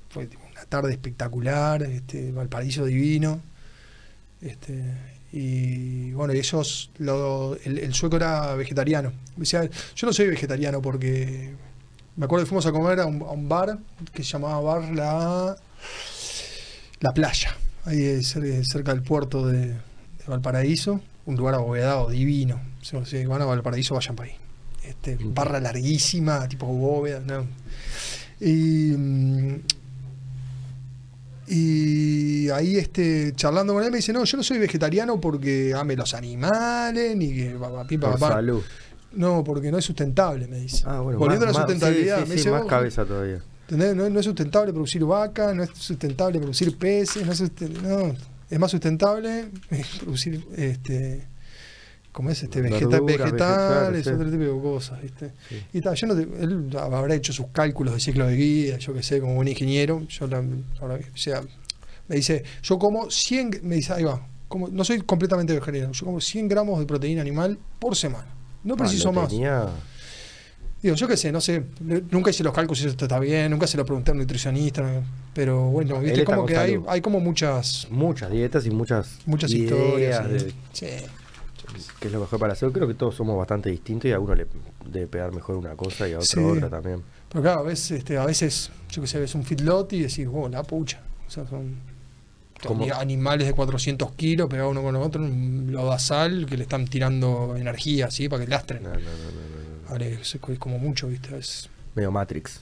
Fue 0.10 0.28
una 0.52 0.64
tarde 0.66 0.92
espectacular, 0.94 1.84
este, 1.84 2.32
Valparaíso 2.32 2.86
divino. 2.86 3.42
Este, 4.42 4.82
y 5.34 6.12
bueno, 6.14 6.32
ellos, 6.34 6.92
lo- 6.98 7.58
el, 7.66 7.78
el 7.78 7.94
sueco 7.94 8.16
era 8.16 8.56
vegetariano. 8.56 9.12
Decía, 9.36 9.70
yo 9.96 10.08
no 10.08 10.14
soy 10.14 10.28
vegetariano 10.28 10.82
porque 10.82 11.52
me 12.16 12.24
acuerdo 12.26 12.46
que 12.46 12.50
fuimos 12.50 12.66
a 12.66 12.72
comer 12.72 13.02
a 13.02 13.06
un, 13.06 13.22
a 13.22 13.32
un 13.32 13.50
bar 13.50 13.78
que 14.14 14.24
se 14.24 14.30
llamaba 14.32 14.60
Bar 14.62 14.92
La, 14.94 15.56
la 17.02 17.14
Playa, 17.14 17.56
ahí 17.86 18.00
cer- 18.22 18.64
cerca 18.64 18.94
del 18.94 19.04
puerto 19.04 19.46
de, 19.48 19.68
de 19.68 19.78
Valparaíso, 20.28 21.02
un 21.26 21.36
lugar 21.36 21.56
abovedado, 21.56 22.10
divino. 22.10 22.60
Si 22.82 23.26
van 23.26 23.42
a 23.42 23.46
Valparaíso, 23.46 23.96
vayan 23.96 24.16
para 24.16 24.30
ahí. 24.30 24.36
Este, 24.84 25.18
barra 25.22 25.60
larguísima, 25.60 26.48
tipo 26.48 26.66
bóveda, 26.66 27.20
¿no? 27.20 27.46
Y, 28.40 28.94
mm, 28.98 29.56
y 31.48 32.50
ahí 32.50 32.78
este, 32.78 33.34
charlando 33.36 33.74
con 33.74 33.84
él 33.84 33.92
me 33.92 33.98
dice, 33.98 34.14
no, 34.14 34.24
yo 34.24 34.38
no 34.38 34.44
soy 34.44 34.58
vegetariano 34.58 35.20
porque 35.20 35.74
ame 35.76 35.96
los 35.96 36.14
animales, 36.14 37.16
ni 37.18 37.34
que 37.36 37.52
pa, 37.60 37.72
pa, 37.72 37.86
pi, 37.86 37.98
pa, 37.98 38.12
Por 38.12 38.20
pa". 38.20 38.30
salud. 38.30 38.62
No, 39.14 39.44
porque 39.44 39.72
no 39.72 39.78
es 39.78 39.84
sustentable, 39.86 40.48
me 40.48 40.58
dice. 40.58 40.84
Ah, 40.88 41.02
bueno, 41.02 41.20
Volviendo 41.20 41.46
más- 41.46 41.56
a 41.56 41.60
la 41.60 41.66
más- 41.66 41.72
sustentabilidad, 41.74 42.24
sí, 42.24 42.30
me 42.30 42.36
dice, 42.36 42.52
más 42.52 42.62
"Vos, 42.62 42.70
cabeza 42.70 43.04
todavía. 43.06 43.42
¿Entendés? 43.72 43.96
No, 43.96 44.10
no 44.10 44.20
es 44.20 44.26
sustentable 44.26 44.72
producir 44.74 45.04
vaca, 45.06 45.54
no 45.54 45.64
es 45.64 45.70
sustentable 45.74 46.40
producir 46.40 46.78
peces, 46.78 47.26
no 47.26 47.32
es, 47.32 47.42
no, 47.84 48.16
es 48.50 48.60
más 48.60 48.72
sustentable 48.72 49.46
producir 50.00 50.46
este 50.56 51.28
como 52.12 52.30
es 52.30 52.44
este 52.44 52.60
Verduras, 52.62 52.82
vegeta- 52.82 53.26
vegetales, 53.26 54.04
sí. 54.04 54.10
otro 54.12 54.26
tipo 54.30 54.44
de 54.44 54.62
cosas, 54.62 55.02
¿viste? 55.02 55.32
Sí. 55.48 55.64
Y 55.72 55.80
tal, 55.80 55.96
yo 55.96 56.08
no 56.08 56.16
te- 56.16 56.44
él 56.44 56.70
habrá 56.78 57.16
hecho 57.16 57.32
sus 57.32 57.48
cálculos 57.54 57.94
de 57.94 58.02
ciclo 58.02 58.28
de 58.28 58.36
vida, 58.36 58.78
yo 58.80 58.94
que 58.94 59.02
sé, 59.02 59.22
como 59.22 59.38
un 59.38 59.48
ingeniero, 59.48 60.02
yo 60.10 60.28
la, 60.28 60.44
ahora, 60.82 60.96
o 60.96 61.18
sea, 61.18 61.42
me 62.10 62.18
dice, 62.18 62.44
yo 62.64 62.78
como 62.78 63.10
100, 63.10 63.62
me 63.64 63.76
dice, 63.76 63.94
ahí 63.94 64.04
va, 64.04 64.28
como, 64.50 64.68
no 64.68 64.84
soy 64.84 65.00
completamente 65.04 65.54
vegetariano, 65.54 65.94
yo 65.94 66.06
como 66.06 66.20
100 66.20 66.50
gramos 66.50 66.78
de 66.82 66.86
proteína 66.86 67.22
animal 67.22 67.58
por 67.80 67.96
semana. 67.96 68.28
No 68.66 68.76
preciso 68.76 69.08
Ah, 69.08 69.12
lo 69.14 69.22
más. 69.22 69.30
tenía- 69.30 69.70
Digo, 70.82 70.96
yo 70.96 71.08
qué 71.08 71.16
sé, 71.16 71.32
no 71.32 71.40
sé, 71.40 71.64
nunca 72.10 72.32
hice 72.32 72.44
los 72.44 72.54
cálculos 72.54 72.80
si 72.80 72.88
esto 72.88 73.06
está 73.06 73.20
bien, 73.20 73.52
nunca 73.52 73.68
se 73.68 73.78
lo 73.78 73.86
pregunté 73.86 74.10
a 74.12 74.14
un 74.14 74.20
nutricionista, 74.20 74.84
pero 75.34 75.66
bueno, 75.66 76.00
viste 76.00 76.24
como 76.24 76.46
que 76.46 76.58
hay, 76.58 76.80
hay 76.88 77.02
como 77.02 77.20
muchas 77.20 77.88
muchas 77.92 78.32
dietas 78.32 78.66
y 78.66 78.72
muchas, 78.72 79.20
muchas 79.26 79.52
historias. 79.52 80.28
de 80.30 80.40
sí. 80.74 80.88
Qué 82.00 82.08
es 82.08 82.12
lo 82.12 82.20
mejor 82.20 82.40
para 82.40 82.54
hacer. 82.54 82.70
Creo 82.72 82.88
que 82.88 82.96
todos 82.96 83.16
somos 83.16 83.38
bastante 83.38 83.70
distintos 83.70 84.10
y 84.10 84.12
a 84.12 84.20
uno 84.20 84.36
le 84.36 84.46
debe 84.92 85.08
pegar 85.08 85.32
mejor 85.32 85.56
una 85.56 85.76
cosa 85.76 86.08
y 86.10 86.14
a 86.14 86.18
otro 86.18 86.26
Sí. 86.26 86.40
otra 86.40 86.70
también. 86.70 87.02
Pero 87.30 87.42
claro, 87.44 87.60
a 87.62 87.64
veces, 87.64 87.92
este, 87.92 88.18
a 88.18 88.26
veces, 88.26 88.72
yo 88.90 89.02
que 89.02 89.08
sé, 89.08 89.20
ves 89.20 89.36
un 89.36 89.44
feedlot 89.44 89.94
y 89.94 90.02
decís, 90.02 90.28
oh, 90.32 90.50
la 90.50 90.64
pucha. 90.64 91.00
O 91.28 91.32
sea, 91.32 91.48
son 91.48 91.76
Ani- 92.70 92.90
animales 92.92 93.48
de 93.48 93.54
400 93.54 94.12
kilos 94.14 94.50
pegados 94.50 94.72
uno 94.72 94.82
con 94.84 94.96
el 94.96 95.02
otro, 95.02 95.22
un 95.24 95.68
lodazal 95.72 96.46
que 96.46 96.58
le 96.58 96.64
están 96.64 96.86
tirando 96.88 97.56
energía 97.58 98.08
así 98.08 98.30
para 98.30 98.44
que 98.46 98.50
lastren. 98.50 98.84
No, 98.84 99.96
es, 99.98 100.36
es 100.36 100.60
como 100.60 100.78
mucho, 100.80 101.08
¿viste? 101.08 101.38
Es, 101.38 101.70
Medio 101.96 102.12
Matrix, 102.12 102.62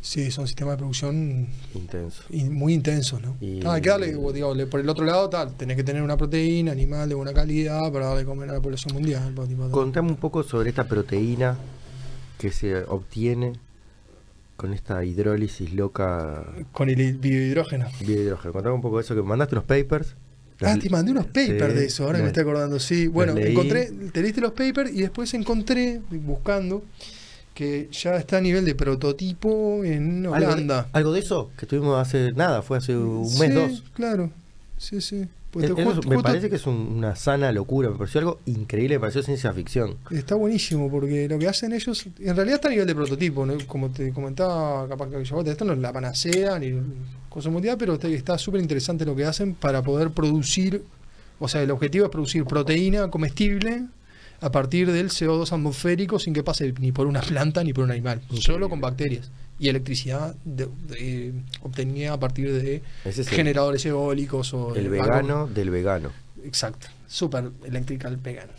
sí, 0.00 0.30
son 0.30 0.46
sistemas 0.46 0.74
de 0.74 0.78
producción 0.78 1.48
intenso. 1.74 2.22
in- 2.30 2.52
muy 2.52 2.74
intensos, 2.74 3.22
¿no? 3.22 3.36
Y- 3.40 3.64
hay 3.66 3.80
que 3.80 3.88
darle, 3.88 4.08
digo, 4.08 4.54
por 4.68 4.80
el 4.80 4.88
otro 4.88 5.04
lado, 5.06 5.30
tal, 5.30 5.54
tenés 5.54 5.76
que 5.76 5.84
tener 5.84 6.02
una 6.02 6.16
proteína 6.18 6.72
animal 6.72 7.08
de 7.08 7.14
buena 7.14 7.32
calidad 7.32 7.90
para 7.92 8.06
darle 8.08 8.24
comer 8.26 8.50
a 8.50 8.54
la 8.54 8.60
población 8.60 8.92
mundial. 8.94 9.34
Contame 9.70 10.10
un 10.10 10.16
poco 10.16 10.42
sobre 10.42 10.68
esta 10.70 10.84
proteína 10.84 11.56
que 12.38 12.50
se 12.52 12.76
obtiene 12.84 13.54
con 14.56 14.72
esta 14.72 15.04
hidrólisis 15.04 15.72
loca 15.74 16.44
Con 16.72 16.88
el 16.90 17.18
biohidrógeno. 17.18 17.86
biohidrógeno. 18.00 18.52
Contame 18.52 18.74
un 18.74 18.82
poco 18.82 18.96
de 18.98 19.02
eso, 19.04 19.14
que 19.14 19.22
mandaste 19.22 19.54
unos 19.54 19.64
papers. 19.64 20.14
Ah, 20.60 20.76
te 20.80 20.88
mandé 20.88 21.10
unos 21.10 21.26
papers 21.26 21.72
Sí, 21.72 21.78
de 21.78 21.84
eso, 21.86 22.04
ahora 22.04 22.20
me 22.20 22.28
estoy 22.28 22.42
acordando. 22.42 22.78
Sí, 22.78 23.08
bueno, 23.08 23.36
encontré, 23.36 23.90
te 24.12 24.22
leíste 24.22 24.40
los 24.40 24.52
papers 24.52 24.92
y 24.92 25.00
después 25.02 25.34
encontré, 25.34 26.00
buscando, 26.10 26.84
que 27.54 27.88
ya 27.92 28.16
está 28.16 28.38
a 28.38 28.40
nivel 28.40 28.64
de 28.64 28.74
prototipo 28.74 29.82
en 29.84 30.24
¿Algo 30.26 30.38
de, 30.38 30.46
Holanda. 30.46 30.88
algo 30.92 31.12
de 31.12 31.20
eso 31.20 31.50
que 31.58 31.66
tuvimos 31.66 32.00
hace 32.00 32.32
nada, 32.32 32.62
fue 32.62 32.78
hace 32.78 32.96
un 32.96 33.22
mes, 33.22 33.32
Sí, 33.38 33.48
dos. 33.48 33.82
claro. 33.94 34.30
Sí, 34.84 35.00
sí. 35.00 35.26
Pues 35.50 35.66
Es- 35.70 35.74
te- 35.74 35.82
eso 35.82 35.92
justo- 35.94 36.08
me 36.10 36.18
parece 36.20 36.50
que 36.50 36.56
es 36.56 36.66
un- 36.66 36.74
una 36.96 37.14
sana 37.16 37.52
locura, 37.52 37.88
me 37.88 37.96
pareció 37.96 38.18
algo 38.20 38.40
increíble, 38.46 38.96
me 38.96 39.00
pareció 39.00 39.22
ciencia 39.22 39.52
ficción. 39.52 39.96
Está 40.10 40.34
buenísimo 40.34 40.90
porque 40.90 41.28
lo 41.28 41.38
que 41.38 41.46
hacen 41.48 41.72
ellos, 41.72 42.06
en 42.18 42.34
realidad 42.36 42.56
está 42.56 42.68
a 42.68 42.70
nivel 42.72 42.86
de 42.86 42.94
prototipo, 42.94 43.46
¿no? 43.46 43.54
como 43.66 43.90
te 43.90 44.12
comentaba, 44.12 44.88
capaz 44.88 45.08
que 45.10 45.24
yo, 45.24 45.40
esto 45.42 45.64
no 45.64 45.72
es 45.74 45.78
la 45.78 45.92
panacea 45.92 46.58
ni 46.58 46.72
cosa 47.28 47.50
mundial, 47.50 47.76
pero 47.78 47.94
está- 47.94 48.08
está 48.08 48.36
súper 48.36 48.60
interesante 48.60 49.04
lo 49.06 49.14
que 49.14 49.24
hacen 49.24 49.54
para 49.54 49.80
poder 49.82 50.10
producir, 50.10 50.82
o 51.38 51.46
sea, 51.48 51.62
el 51.62 51.70
objetivo 51.70 52.04
es 52.06 52.10
producir 52.10 52.44
proteína 52.44 53.08
comestible 53.10 53.84
a 54.40 54.50
partir 54.50 54.90
del 54.90 55.08
CO2 55.10 55.52
atmosférico 55.52 56.18
sin 56.18 56.34
que 56.34 56.42
pase 56.42 56.74
ni 56.80 56.90
por 56.92 57.06
una 57.06 57.20
planta 57.22 57.62
ni 57.64 57.72
por 57.72 57.84
un 57.84 57.92
animal, 57.92 58.20
solo 58.40 58.68
con 58.68 58.80
bacterias. 58.80 59.30
Y 59.58 59.68
electricidad 59.68 60.34
de- 60.44 60.68
de- 60.88 61.32
obtenida 61.62 62.12
a 62.14 62.18
partir 62.20 62.52
de 62.52 62.82
Ese 63.04 63.22
es 63.22 63.28
el, 63.28 63.34
generadores 63.34 63.84
eólicos 63.86 64.52
o 64.54 64.74
el 64.74 64.88
vegano 64.88 65.46
del 65.46 65.70
vegano. 65.70 66.10
Exacto, 66.44 66.88
super 67.06 67.50
electrical 67.64 68.16
vegan. 68.16 68.48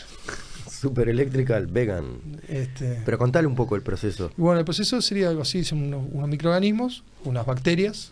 Super 0.70 1.10
electrical 1.10 1.68
vegan. 1.68 2.20
Este, 2.48 3.02
Pero 3.06 3.18
contale 3.18 3.48
un 3.48 3.56
poco 3.56 3.76
el 3.76 3.82
proceso. 3.82 4.32
Bueno, 4.38 4.60
el 4.60 4.66
proceso 4.66 5.02
sería 5.02 5.30
algo 5.30 5.42
así, 5.42 5.64
son 5.64 5.82
unos, 5.84 6.06
unos 6.12 6.28
microorganismos, 6.30 7.04
unas 7.24 7.46
bacterias, 7.46 8.12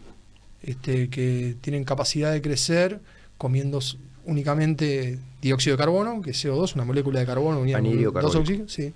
este, 0.61 1.09
que 1.09 1.55
tienen 1.61 1.83
capacidad 1.83 2.31
de 2.31 2.41
crecer 2.41 2.99
comiendo 3.37 3.79
únicamente 4.25 5.19
dióxido 5.41 5.75
de 5.75 5.77
carbono, 5.77 6.21
que 6.21 6.31
es 6.31 6.43
CO2, 6.45 6.73
una 6.75 6.85
molécula 6.85 7.19
de 7.19 7.25
carbono 7.25 7.59
unida 7.59 7.77
con 8.11 8.21
dos 8.21 8.35
oxígenos, 8.35 8.71
sí. 8.71 8.93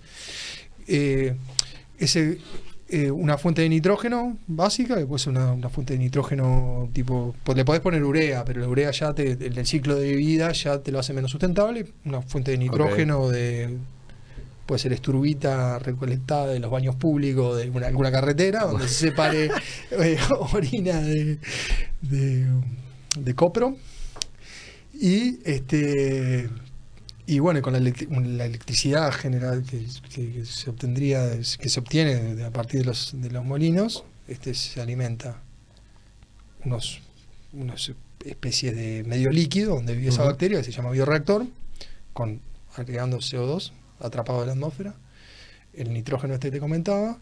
Eh, 0.87 1.35
ese, 1.99 2.39
eh, 2.89 3.11
una 3.11 3.37
fuente 3.37 3.61
de 3.61 3.69
nitrógeno 3.69 4.37
básica, 4.47 4.95
que 4.97 5.05
puede 5.05 5.19
ser 5.19 5.31
una, 5.31 5.51
una 5.51 5.69
fuente 5.69 5.93
de 5.93 5.99
nitrógeno 5.99 6.89
tipo, 6.93 7.35
pues 7.43 7.57
le 7.57 7.65
podés 7.65 7.81
poner 7.81 8.03
urea, 8.03 8.45
pero 8.45 8.61
la 8.61 8.67
urea 8.67 8.91
ya 8.91 9.13
te, 9.13 9.31
el, 9.33 9.57
el 9.57 9.65
ciclo 9.67 9.95
de 9.95 10.13
vida 10.15 10.51
ya 10.53 10.79
te 10.79 10.91
lo 10.91 10.99
hace 10.99 11.13
menos 11.13 11.31
sustentable, 11.31 11.85
una 12.05 12.21
fuente 12.21 12.51
de 12.51 12.57
nitrógeno 12.57 13.29
de 13.29 13.77
puede 14.65 14.79
ser 14.79 14.91
estrubita 14.91 15.79
recolectada 15.79 16.47
de 16.47 16.59
los 16.59 16.69
baños 16.69 16.95
públicos 16.95 17.57
de 17.57 17.69
una- 17.69 17.87
alguna 17.87 18.11
carretera 18.11 18.65
donde 18.65 18.87
se 18.89 19.07
separe 19.09 19.49
eh, 19.91 20.17
orina 20.53 20.99
de, 21.01 21.39
de, 22.01 22.47
de 23.17 23.35
copro. 23.35 23.77
Y 24.99 25.39
este 25.45 26.49
y 27.27 27.39
bueno 27.39 27.61
con 27.61 27.73
la, 27.73 27.79
la 27.79 28.45
electricidad 28.45 29.11
general 29.11 29.63
que, 29.69 29.85
que- 30.13 30.31
que 30.33 30.45
se 30.45 30.69
obtendría 30.69 31.29
que 31.59 31.69
se 31.69 31.79
obtiene 31.79 32.15
de- 32.35 32.45
a 32.45 32.51
partir 32.51 32.79
de 32.81 32.85
los 32.87 33.11
de 33.13 33.29
los 33.29 33.43
molinos 33.45 34.03
este 34.27 34.53
se 34.53 34.81
alimenta 34.81 35.41
unos 36.65 37.01
unas 37.53 37.91
especies 38.25 38.75
de 38.75 39.03
medio 39.05 39.29
líquido 39.29 39.75
donde 39.75 39.93
vive 39.95 40.09
esa 40.09 40.23
bacteria 40.23 40.57
que 40.59 40.63
se 40.63 40.71
llama 40.71 40.91
bioreactor 40.91 41.45
con 42.13 42.41
agregando 42.75 43.17
CO2 43.17 43.71
atrapado 43.99 44.41
en 44.41 44.47
la 44.47 44.53
atmósfera 44.53 44.95
el 45.73 45.93
nitrógeno 45.93 46.33
este 46.33 46.47
que 46.47 46.51
te 46.53 46.59
comentaba 46.59 47.19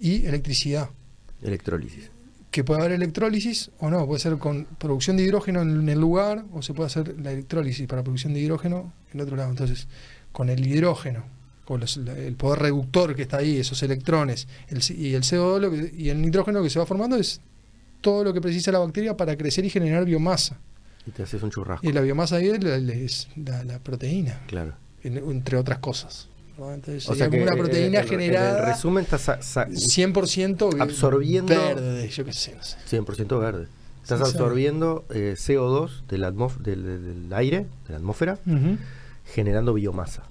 y 0.00 0.26
electricidad 0.26 0.88
Electrólisis. 1.42 2.10
Que 2.54 2.62
puede 2.62 2.78
haber 2.82 2.92
electrólisis 2.92 3.72
o 3.80 3.90
no, 3.90 4.06
puede 4.06 4.20
ser 4.20 4.38
con 4.38 4.66
producción 4.78 5.16
de 5.16 5.24
hidrógeno 5.24 5.62
en 5.62 5.88
el 5.88 5.98
lugar 5.98 6.44
o 6.52 6.62
se 6.62 6.72
puede 6.72 6.86
hacer 6.86 7.16
la 7.20 7.32
electrólisis 7.32 7.84
para 7.88 8.04
producción 8.04 8.32
de 8.32 8.38
hidrógeno 8.38 8.92
en 9.12 9.20
otro 9.20 9.34
lado. 9.34 9.50
Entonces, 9.50 9.88
con 10.30 10.48
el 10.48 10.64
hidrógeno, 10.64 11.24
con 11.64 11.80
los- 11.80 11.96
el 11.96 12.36
poder 12.36 12.60
reductor 12.60 13.16
que 13.16 13.22
está 13.22 13.38
ahí, 13.38 13.58
esos 13.58 13.82
electrones 13.82 14.46
el 14.68 14.78
y 14.96 15.14
el 15.14 15.24
CO2 15.24 15.60
lo 15.60 15.70
que- 15.72 15.92
y 15.98 16.10
el 16.10 16.20
nitrógeno 16.22 16.62
que 16.62 16.70
se 16.70 16.78
va 16.78 16.86
formando 16.86 17.16
es 17.16 17.40
todo 18.00 18.22
lo 18.22 18.32
que 18.32 18.40
precisa 18.40 18.70
la 18.70 18.78
bacteria 18.78 19.16
para 19.16 19.36
crecer 19.36 19.64
y 19.64 19.70
generar 19.70 20.04
biomasa. 20.04 20.60
Y 21.08 21.10
te 21.10 21.24
haces 21.24 21.42
un 21.42 21.50
churrasco. 21.50 21.84
Y 21.84 21.92
la 21.92 22.02
biomasa 22.02 22.36
ahí 22.36 22.50
es 22.50 22.62
la, 22.62 22.76
es 22.76 23.28
la- 23.34 23.64
la 23.64 23.80
proteína, 23.80 24.42
Claro. 24.46 24.74
en- 25.02 25.16
entre 25.18 25.56
otras 25.56 25.80
cosas. 25.80 26.28
¿No? 26.58 26.72
Entonces, 26.72 27.04
O 27.08 27.12
sería 27.14 27.24
sea 27.26 27.30
que 27.30 27.42
una 27.42 27.54
eh, 27.54 27.56
proteína 27.58 27.98
en- 27.98 28.04
en 28.04 28.08
generada 28.08 28.58
el 28.60 28.66
resumen 28.66 29.04
está 29.04 29.18
sa- 29.18 29.42
sa- 29.42 29.66
100% 29.68 30.70
absorbiendo- 30.80 31.54
verde, 31.54 32.08
yo 32.08 32.24
qué 32.24 32.32
sé, 32.32 32.54
no 32.54 32.62
sé. 32.62 32.76
100% 32.86 33.38
verde. 33.38 33.66
Estás 34.02 34.18
Sí, 34.20 34.24
absorbiendo 34.36 35.04
eh, 35.10 35.34
CO2 35.36 36.02
del, 36.08 36.20
del, 36.62 36.84
del- 36.84 37.32
aire, 37.32 37.60
de 37.86 37.92
la 37.92 37.96
atmósfera, 37.96 38.38
generando 39.24 39.72
biomasa. 39.74 40.24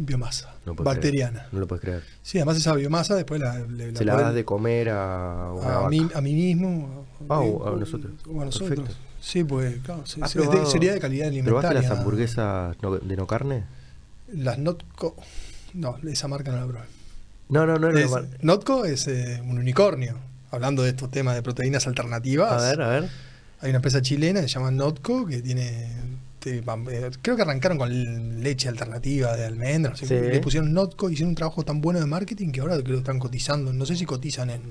Biomasa 0.00 0.54
No 0.66 0.74
bacteriana. 0.74 1.46
No 1.52 1.60
lo 1.60 1.68
puedes 1.68 1.82
creer. 1.82 2.02
Sí, 2.22 2.38
además 2.38 2.56
esa 2.56 2.74
biomasa 2.74 3.14
después 3.14 3.40
la, 3.40 3.64
Se 3.94 4.04
la 4.04 4.16
das 4.16 4.34
de 4.34 4.44
comer 4.44 4.88
a 4.88 5.52
una 5.54 5.66
a, 5.68 5.76
vaca. 5.76 5.88
mí, 5.88 6.08
a 6.14 6.20
mí 6.20 6.32
mismo. 6.34 7.06
Ah, 7.28 7.42
eh, 7.44 7.52
o 7.56 7.74
a 7.74 7.76
nosotros. 7.78 8.12
o 8.28 8.40
a 8.40 8.44
nosotros. 8.46 8.70
Perfecto. 8.70 8.94
Sí, 9.20 9.44
pues 9.44 9.76
claro, 9.84 10.04
sí, 10.06 10.20
¿Has 10.22 10.30
sí, 10.32 10.38
es 10.38 10.44
de- 10.46 10.50
probado- 10.50 10.70
sería 10.70 10.92
de 10.94 11.00
calidad 11.00 11.26
¿Probaste 11.26 11.38
alimentaria. 11.68 11.82
las 11.82 11.90
hamburguesas 11.98 12.76
no- 12.82 12.96
de 12.98 13.16
no 13.16 13.26
carne? 13.26 13.64
Las 14.32 14.58
Notco. 14.58 15.14
No, 15.74 15.96
esa 16.08 16.28
marca 16.28 16.50
no 16.52 16.58
la 16.60 16.66
probé. 16.66 16.86
No, 17.50 17.66
no, 17.66 17.78
no. 17.78 17.88
era 17.88 18.00
Es- 18.00 18.42
Notco 18.42 18.84
es 18.84 19.06
eh, 19.08 19.40
un 19.42 19.58
unicornio. 19.58 20.18
Hablando 20.50 20.82
de 20.82 20.90
estos 20.90 21.10
temas 21.10 21.34
de 21.34 21.42
proteínas 21.42 21.86
alternativas. 21.86 22.52
A 22.62 22.66
ver, 22.70 22.82
a 22.82 22.88
ver. 22.88 23.08
Hay 23.60 23.70
una 23.70 23.76
empresa 23.76 24.00
chilena 24.02 24.40
que 24.40 24.48
se 24.48 24.54
llama 24.54 24.70
Notco 24.70 25.26
que 25.26 25.42
tiene. 25.42 25.88
te- 26.40 26.58
eh, 26.58 27.10
creo 27.20 27.36
que 27.36 27.42
arrancaron 27.42 27.76
con 27.78 28.42
leche 28.42 28.68
alternativa 28.68 29.36
de 29.36 29.44
almendras. 29.46 29.98
Sí. 29.98 30.06
Le 30.08 30.40
pusieron 30.40 30.72
Notco, 30.72 31.10
hicieron 31.10 31.30
un 31.30 31.34
trabajo 31.34 31.64
tan 31.64 31.80
bueno 31.80 32.00
de 32.00 32.06
marketing 32.06 32.50
que 32.50 32.60
ahora 32.60 32.74
creo 32.76 32.96
que 32.96 32.98
están 32.98 33.18
cotizando. 33.18 33.72
No 33.72 33.84
sé 33.84 33.96
si 33.96 34.04
cotizan 34.06 34.50
en, 34.50 34.62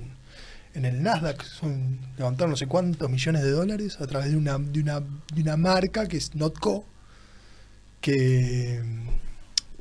en 0.73 0.85
el 0.85 1.03
Nasdaq. 1.03 1.43
Son, 1.43 1.99
levantaron 2.17 2.51
no 2.51 2.57
sé 2.57 2.65
cuántos 2.67 3.09
millones 3.09 3.43
de 3.43 3.51
dólares 3.51 3.97
a 3.99 4.07
través 4.07 4.31
de 4.31 4.37
una, 4.37 4.57
de 4.57 4.79
una, 4.81 4.99
de 5.01 5.41
una 5.41 5.57
marca 5.57 6.07
que 6.07 6.17
es 6.17 6.33
Notco. 6.35 6.85
Que, 8.01 8.81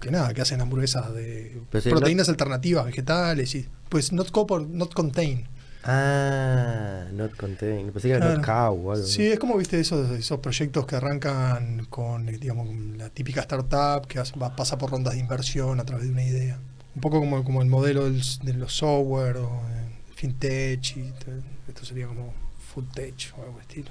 que 0.00 0.10
nada, 0.10 0.32
que 0.34 0.42
hacen 0.42 0.60
hamburguesas 0.60 1.12
de 1.14 1.60
si 1.80 1.90
proteínas 1.90 2.28
alternativas, 2.28 2.84
vegetales. 2.84 3.54
y 3.54 3.66
Pues 3.88 4.12
Notco 4.12 4.46
por 4.46 4.62
Not 4.68 4.92
Contain. 4.94 5.46
Ah, 5.88 7.04
not 7.12 7.36
contain. 7.36 7.92
Pensé 7.92 8.08
que 8.08 8.14
era 8.14 8.34
not 8.34 8.44
cow 8.44 8.74
o 8.74 8.92
algo. 8.92 9.06
Sí, 9.06 9.26
es 9.28 9.38
como 9.38 9.56
viste 9.56 9.78
esos, 9.78 10.10
esos 10.18 10.40
proyectos 10.40 10.84
que 10.84 10.96
arrancan 10.96 11.86
con, 11.88 12.26
digamos, 12.26 12.68
la 12.96 13.08
típica 13.10 13.40
startup 13.42 14.06
que 14.08 14.18
va- 14.40 14.54
pasa 14.56 14.76
por 14.78 14.90
rondas 14.90 15.14
de 15.14 15.20
inversión 15.20 15.78
a 15.78 15.84
través 15.84 16.06
de 16.06 16.12
una 16.12 16.24
idea. 16.24 16.58
Un 16.96 17.00
poco 17.00 17.20
como, 17.20 17.44
como 17.44 17.62
el 17.62 17.68
modelo 17.68 18.04
del 18.04 18.20
de 18.42 18.54
los 18.54 18.72
software 18.76 19.36
o 19.36 19.62
eh, 19.70 19.88
fintech 20.16 20.96
y 20.96 21.02
todo. 21.24 21.36
esto 21.68 21.84
sería 21.84 22.06
como 22.08 22.34
full 22.74 22.84
tech 22.92 23.32
o 23.38 23.42
algo 23.44 23.60
estilo. 23.60 23.90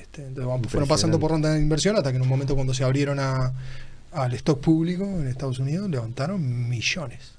Este, 0.00 0.26
entonces 0.26 0.70
fueron 0.70 0.88
pasando 0.88 1.18
por 1.18 1.30
rondas 1.30 1.54
de 1.54 1.60
inversión 1.60 1.96
hasta 1.96 2.10
que 2.10 2.16
en 2.16 2.22
un 2.22 2.28
momento 2.28 2.54
cuando 2.54 2.74
se 2.74 2.84
abrieron 2.84 3.18
a, 3.18 3.52
al 4.14 4.32
stock 4.34 4.60
público 4.60 5.04
en 5.04 5.26
Estados 5.26 5.58
Unidos 5.58 5.90
levantaron 5.90 6.68
millones. 6.68 7.32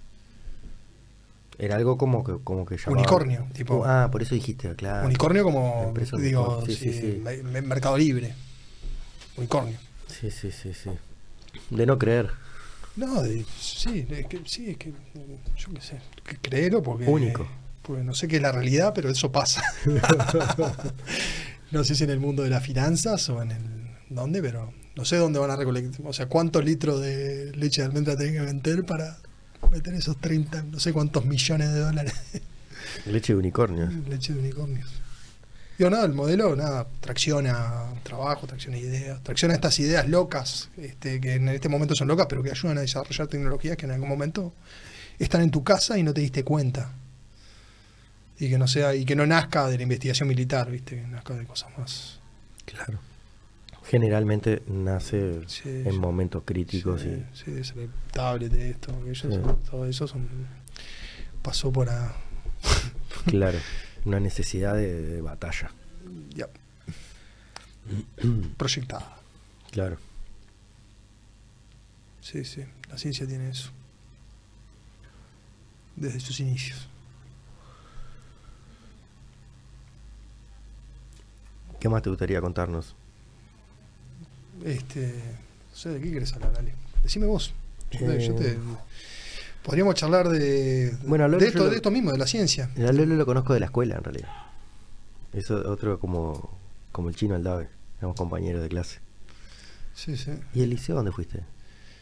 Era 1.57 1.75
algo 1.77 1.97
como 1.97 2.23
que, 2.23 2.33
como 2.43 2.65
que 2.65 2.75
llamaba- 2.77 2.97
Unicornio, 2.99 3.47
tipo- 3.53 3.77
Uh, 3.77 3.83
ah, 3.85 4.09
por 4.11 4.21
eso 4.21 4.35
dijiste, 4.35 4.75
claro. 4.75 5.07
Unicornio 5.07 5.43
como, 5.43 5.93
digo, 6.19 6.63
sí, 6.65 6.75
sí, 6.75 6.91
sí, 6.93 6.99
sí. 6.99 7.21
me- 7.23 7.43
me- 7.43 7.61
Mercado 7.61 7.97
Libre. 7.97 8.33
Unicornio. 9.37 9.77
Sí, 10.07 10.29
sí, 10.31 10.51
sí, 10.51 10.73
sí. 10.73 10.89
De 11.69 11.85
no 11.85 11.97
creer. 11.97 12.29
No, 12.97 13.21
de- 13.21 13.45
sí, 13.59 14.05
es 14.09 14.27
que, 14.27 14.41
sí, 14.45 14.69
es 14.71 14.77
que 14.77 14.93
yo 15.57 15.73
qué 15.73 15.81
sé, 15.81 15.99
que 16.25 16.37
créelo 16.37 16.83
porque, 16.83 17.05
Único. 17.05 17.47
porque 17.81 18.03
no 18.03 18.13
sé 18.13 18.27
qué 18.27 18.35
es 18.37 18.41
la 18.41 18.51
realidad, 18.51 18.91
pero 18.93 19.09
eso 19.09 19.31
pasa. 19.31 19.63
no 21.71 21.83
sé 21.85 21.95
si 21.95 22.03
en 22.03 22.09
el 22.09 22.19
mundo 22.19 22.43
de 22.43 22.49
las 22.49 22.63
finanzas 22.63 23.29
o 23.29 23.41
en 23.41 23.51
el 23.51 23.63
dónde, 24.09 24.41
pero 24.41 24.73
no 24.95 25.05
sé 25.05 25.17
dónde 25.17 25.39
van 25.39 25.51
a 25.51 25.55
recolectar, 25.55 26.05
o 26.05 26.13
sea, 26.13 26.27
cuántos 26.27 26.63
litros 26.63 27.01
de 27.01 27.51
leche 27.55 27.81
de 27.81 27.87
almendra 27.87 28.15
tienen 28.15 28.35
que 28.35 28.41
vender 28.41 28.85
para 28.85 29.17
meter 29.71 29.93
esos 29.93 30.17
30, 30.17 30.63
no 30.63 30.79
sé 30.79 30.93
cuántos 30.93 31.25
millones 31.25 31.73
de 31.73 31.79
dólares 31.79 32.13
Leche 33.05 33.33
de 33.33 33.39
unicornio. 33.39 33.89
leche 34.07 34.33
de 34.33 34.39
unicornios. 34.39 34.89
Digo, 35.77 35.89
nada, 35.89 36.05
el 36.05 36.13
modelo, 36.13 36.55
nada, 36.55 36.87
tracciona 37.01 37.83
trabajo, 38.03 38.47
tracciona 38.47 38.77
ideas, 38.77 39.21
tracciona 39.21 39.55
estas 39.55 39.77
ideas 39.79 40.07
locas, 40.07 40.69
este, 40.77 41.19
que 41.19 41.33
en 41.33 41.49
este 41.49 41.67
momento 41.67 41.95
son 41.95 42.07
locas, 42.07 42.27
pero 42.29 42.41
que 42.41 42.51
ayudan 42.51 42.77
a 42.77 42.81
desarrollar 42.81 43.27
tecnologías 43.27 43.75
que 43.75 43.85
en 43.85 43.91
algún 43.91 44.07
momento 44.07 44.53
están 45.19 45.41
en 45.41 45.51
tu 45.51 45.63
casa 45.63 45.97
y 45.97 46.03
no 46.03 46.13
te 46.13 46.21
diste 46.21 46.43
cuenta. 46.45 46.93
Y 48.39 48.49
que 48.49 48.57
no 48.57 48.67
sea, 48.67 48.95
y 48.95 49.03
que 49.03 49.15
no 49.15 49.25
nazca 49.25 49.67
de 49.67 49.77
la 49.77 49.83
investigación 49.83 50.29
militar, 50.29 50.71
viste, 50.71 50.95
que 50.95 51.07
nazca 51.07 51.33
de 51.33 51.45
cosas 51.45 51.77
más. 51.77 52.19
Claro. 52.65 52.99
Generalmente 53.85 54.63
nace 54.67 55.41
Sí, 55.47 55.69
en 55.69 55.91
sí. 55.91 55.97
momentos 55.99 56.43
críticos 56.43 57.01
sí, 57.01 57.23
y 57.47 57.63
sí, 57.63 57.73
tablet, 58.11 58.51
esto, 58.53 58.91
aquello, 58.91 59.31
Sí. 59.31 59.69
todo 59.69 59.85
eso 59.85 60.07
son, 60.07 60.27
pasó 61.43 61.71
por 61.71 61.89
a, 61.89 62.15
claro, 63.27 63.59
una 64.05 64.19
necesidad 64.19 64.73
de, 64.75 65.01
de 65.01 65.21
batalla. 65.21 65.69
ya, 66.33 66.47
proyectada. 68.57 69.17
Claro. 69.71 69.97
Sí, 72.21 72.43
sí, 72.43 72.63
la 72.89 72.97
ciencia 72.97 73.27
tiene 73.27 73.49
eso. 73.49 73.69
Desde 75.95 76.19
sus 76.19 76.39
inicios. 76.39 76.87
¿Qué 81.79 81.87
más 81.87 82.01
te 82.01 82.09
gustaría 82.09 82.41
contarnos? 82.41 82.95
Este, 84.65 85.13
no 85.71 85.75
sé 85.77 85.89
de 85.89 86.01
qué 86.01 86.09
quieres 86.09 86.33
hablar, 86.33 86.53
Ale. 86.57 86.73
Decime 87.03 87.25
vos. 87.27 87.53
Yo 87.91 88.33
te- 88.35 88.51
Eh. 88.53 88.57
podríamos 89.63 89.95
charlar 89.95 90.27
de, 90.29 90.97
Bueno, 91.05 91.29
de 91.29 91.47
esto, 91.47 91.59
lo- 91.65 91.69
de 91.69 91.75
esto 91.77 91.91
mismo, 91.91 92.11
de 92.11 92.17
la 92.17 92.27
ciencia. 92.27 92.69
A 92.75 92.91
Lolo 92.91 93.15
lo 93.15 93.25
conozco 93.25 93.53
de 93.53 93.59
la 93.59 93.67
escuela, 93.67 93.95
en 93.95 94.03
realidad. 94.03 94.29
Eso 95.33 95.55
otro 95.71 95.99
como, 95.99 96.57
como 96.91 97.09
el 97.09 97.15
chino 97.15 97.35
Aldave. 97.35 97.67
Éramos 97.99 98.17
compañeros 98.17 98.61
de 98.61 98.69
clase. 98.69 98.99
Sí, 99.93 100.17
sí. 100.17 100.31
¿Y 100.53 100.63
el 100.63 100.71
liceo 100.71 100.95
dónde 100.95 101.11
fuiste? 101.11 101.41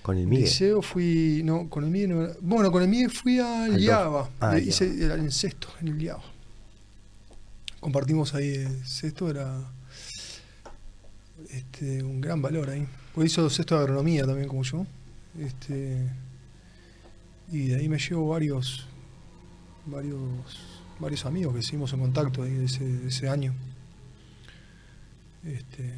Con 0.01 0.17
el 0.17 0.25
Miguel. 0.27 0.45
liceo 0.45 0.81
fui, 0.81 1.41
no, 1.45 1.69
con 1.69 1.83
el 1.83 1.89
MIE 1.91 2.07
no 2.07 2.23
era- 2.23 2.33
bueno, 2.41 2.71
con 2.71 2.81
el 2.81 2.89
MIE 2.89 3.09
fui 3.09 3.39
Al 3.39 3.75
Liaba. 3.79 4.29
Ah, 4.39 4.57
Eh, 4.57 4.63
hice 4.67 4.85
el 4.85 5.31
sexto 5.31 5.67
en 5.81 5.89
el 5.89 5.97
Liaba. 5.97 6.23
Compartimos 7.79 8.33
ahí 8.33 8.53
el 8.55 8.85
sexto, 8.85 9.29
era 9.29 9.59
este, 11.53 12.03
un 12.03 12.21
gran 12.21 12.41
valor 12.41 12.69
ahí. 12.69 12.85
Pues 13.13 13.31
hizo 13.31 13.49
sexto 13.49 13.75
de 13.75 13.81
agronomía 13.81 14.25
también 14.25 14.47
como 14.47 14.63
yo. 14.63 14.85
Este, 15.39 16.07
y 17.51 17.67
de 17.67 17.75
ahí 17.75 17.89
me 17.89 17.97
llevo 17.99 18.29
varios, 18.29 18.87
varios, 19.85 20.19
varios 20.99 21.25
amigos 21.25 21.55
que 21.55 21.61
seguimos 21.63 21.93
en 21.93 21.99
contacto 21.99 22.43
ahí 22.43 22.53
de 22.53 22.65
ese, 22.65 23.07
ese 23.07 23.29
año. 23.29 23.53
Este, 25.45 25.91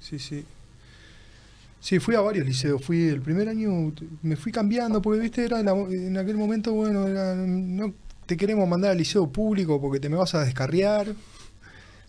sí, 0.00 0.18
sí. 0.18 0.44
Sí, 1.80 2.00
fui 2.00 2.14
a 2.16 2.20
varios 2.20 2.46
liceos. 2.46 2.82
Fui 2.84 3.02
el 3.08 3.20
primer 3.20 3.48
año, 3.48 3.92
me 4.22 4.36
fui 4.36 4.50
cambiando, 4.50 5.00
porque 5.00 5.20
viste, 5.20 5.44
era 5.44 5.62
la- 5.62 5.72
en 5.72 6.16
aquel 6.18 6.36
momento, 6.36 6.72
bueno, 6.72 7.06
era, 7.06 7.34
no 7.36 7.92
te 8.26 8.36
queremos 8.36 8.68
mandar 8.68 8.90
al 8.92 8.98
liceo 8.98 9.28
público 9.30 9.80
porque 9.80 10.00
te 10.00 10.08
me 10.08 10.16
vas 10.16 10.34
a 10.34 10.44
descarriar. 10.44 11.14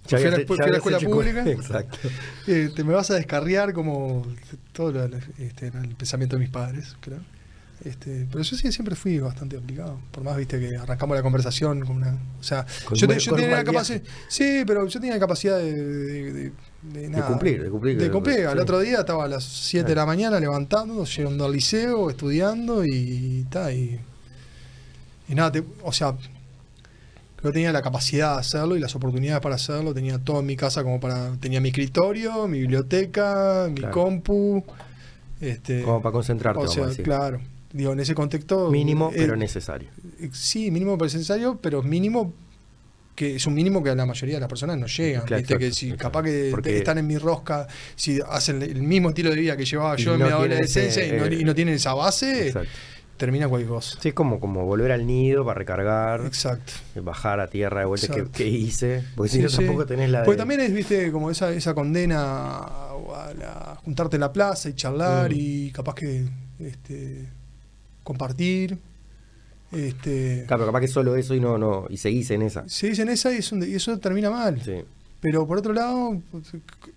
Ya 0.08 0.18
Fui 0.18 0.28
a 0.28 0.32
la, 0.32 0.46
fui 0.46 0.58
a 0.60 0.66
escuela 0.78 1.00
pública. 1.00 1.50
Exacto. 1.50 1.98
eh, 2.48 2.70
te 2.76 2.84
me 2.84 2.94
vas 2.94 3.12
a 3.12 3.16
descarriar 3.16 3.74
como 3.74 4.26
todo 4.74 4.92
lo- 4.92 5.18
este, 5.38 5.68
el 5.68 5.96
pensamiento 5.96 6.36
de 6.36 6.42
mis 6.42 6.50
padres, 6.50 6.96
creo. 7.02 7.20
Este, 7.86 8.26
pero 8.32 8.44
yo 8.44 8.58
sí 8.58 8.72
siempre 8.72 8.96
fui 8.96 9.20
bastante 9.20 9.56
aplicado. 9.56 10.00
Por 10.12 10.24
más, 10.24 10.36
viste, 10.36 10.60
que 10.60 10.76
arrancamos 10.76 11.16
la 11.16 11.22
conversación 11.22 11.86
con 11.86 11.98
una. 11.98 12.18
O 12.40 12.44
sea, 12.44 12.66
Con 12.86 12.98
yo, 12.98 13.08
te- 13.08 13.20
yo 13.20 13.36
tenía 13.36 13.52
la 13.58 13.64
capacidad. 13.64 14.02
Sí, 14.28 14.64
pero 14.66 14.88
yo 14.88 15.00
tenía 15.00 15.14
la 15.14 15.20
capacidad 15.20 15.58
de. 15.60 15.74
de, 15.76 16.34
de- 16.34 16.52
de 16.82 17.10
nada, 17.10 17.28
cumplir, 17.28 17.62
de 17.64 17.70
cumplir. 17.70 17.98
de 18.00 18.10
cumplir. 18.12 18.46
Al 18.48 18.54
Sí. 18.56 18.60
otro 18.62 18.80
día 18.80 19.00
estaba 19.00 19.26
a 19.26 19.28
las 19.28 19.44
7 19.44 19.90
de 19.90 19.96
la 19.96 20.06
mañana 20.06 20.40
levantando, 20.40 21.04
llegando 21.06 21.46
al 21.46 21.52
liceo, 21.52 22.10
estudiando 22.10 22.84
y 22.86 23.46
tal. 23.50 23.74
Y, 23.74 24.00
y 25.30 25.36
nada, 25.36 25.52
te- 25.52 25.64
o 25.84 25.92
sea, 25.92 26.16
que 27.42 27.52
tenía 27.52 27.72
la 27.72 27.82
capacidad 27.82 28.34
de 28.36 28.40
hacerlo 28.42 28.76
y 28.76 28.80
las 28.80 28.96
oportunidades 28.96 29.42
para 29.42 29.56
hacerlo. 29.56 29.94
Tenía 29.94 30.18
todo 30.20 30.40
en 30.40 30.46
mi 30.48 30.56
casa 30.56 30.84
como 30.84 31.00
para. 31.00 31.32
Tenía 31.40 31.62
mi 31.62 31.70
escritorio, 31.70 32.48
mi 32.48 32.60
biblioteca, 32.62 33.68
mi 33.70 33.76
Claro. 33.76 33.94
compu. 33.94 34.64
Este, 35.40 35.84
Como 35.84 36.02
para 36.02 36.14
concentrarte, 36.14 36.58
o 36.58 36.62
vamos 36.62 36.74
sea, 36.74 36.86
a 36.86 36.88
decir. 36.88 37.04
claro. 37.06 37.40
Digo, 37.72 37.94
en 37.94 38.00
ese 38.00 38.16
contexto. 38.16 38.72
Mínimo, 38.72 39.10
eh, 39.12 39.18
pero 39.18 39.36
necesario. 39.36 39.90
eh, 40.20 40.30
Sí, 40.34 40.72
mínimo 40.72 40.98
necesario, 40.98 41.60
pero 41.62 41.84
mínimo 41.84 42.34
que 43.14 43.36
es 43.36 43.48
un 43.48 43.54
mínimo 43.56 43.82
que 43.84 43.90
a 43.90 43.96
la 43.96 44.06
mayoría 44.06 44.36
de 44.36 44.42
las 44.42 44.50
personas 44.50 44.78
no 44.78 44.86
llegan. 44.88 45.24
Claro, 45.26 45.42
¿viste? 45.42 45.58
que 45.58 45.72
si 45.72 45.88
exacto. 45.88 46.04
capaz 46.04 46.24
que 46.24 46.48
Porque- 46.52 46.78
están 46.78 46.98
en 47.00 47.08
mi 47.08 47.18
rosca, 47.18 47.68
si 47.96 48.20
hacen 48.28 48.62
el 48.62 48.82
mismo 48.84 49.10
estilo 49.10 49.32
de 49.32 49.36
vida 49.38 49.58
que 49.58 49.66
llevaba 49.66 49.96
yo 49.96 50.14
en 50.14 50.20
no 50.20 50.26
mi 50.28 50.32
adolescencia 50.32 51.04
ese, 51.04 51.16
y, 51.16 51.20
no, 51.20 51.26
eh, 51.26 51.36
y 51.42 51.44
no 51.44 51.56
tienen 51.56 51.74
esa 51.76 51.94
base, 51.96 52.48
Exacto. 52.48 52.70
Termina 53.18 53.48
cualquier 53.50 53.70
cosa. 53.70 53.98
Sí, 54.00 54.10
es 54.10 54.14
como, 54.14 54.40
como 54.40 54.66
volver 54.66 54.92
al 54.92 55.06
nido 55.06 55.44
para 55.44 55.58
recargar, 55.58 56.26
Exacto. 56.26 56.74
bajar 57.02 57.40
a 57.40 57.48
tierra 57.48 57.82
de 57.82 57.86
vuelta. 57.88 58.08
¿Qué, 58.08 58.14
Exacto. 58.14 58.38
qué 58.38 58.48
hice? 58.48 59.04
Porque 59.16 59.30
si 59.32 59.38
Sí, 59.38 59.44
no, 59.44 59.50
sí. 59.50 59.58
tampoco 59.58 59.86
tenés 59.86 60.10
la. 60.10 60.20
de- 60.20 60.26
Porque 60.26 60.38
también 60.38 60.62
es, 60.62 60.74
viste, 60.74 61.12
como 61.12 61.30
esa, 61.32 61.52
esa 61.52 61.74
condena 61.74 62.58
a, 62.60 63.34
la- 63.38 63.80
juntarte 63.84 64.16
en 64.18 64.22
la 64.22 64.32
plaza 64.32 64.70
y 64.70 64.74
charlar 64.74 65.30
Mm. 65.32 65.36
y 65.36 65.72
capaz 65.72 65.96
que 65.96 66.26
este, 66.60 67.28
compartir. 68.04 68.78
Este, 69.72 70.46
Claro, 70.48 70.62
pero 70.62 70.66
capaz 70.68 70.80
que 70.80 70.88
solo 70.88 71.16
eso 71.18 71.36
y 71.36 71.42
no, 71.42 71.58
no. 71.58 71.88
Y 71.90 71.98
seguís 71.98 72.32
en 72.32 72.42
esa. 72.44 72.64
se 72.70 72.88
dicen 72.88 73.10
esa 73.10 73.34
y, 73.34 73.38
es 73.38 73.52
un- 73.52 73.64
y 73.64 73.76
eso 73.76 73.98
termina 74.00 74.30
mal. 74.30 74.62
Sí. 74.64 74.84
Pero 75.20 75.48
por 75.48 75.58
otro 75.58 75.74
lado, 75.74 76.22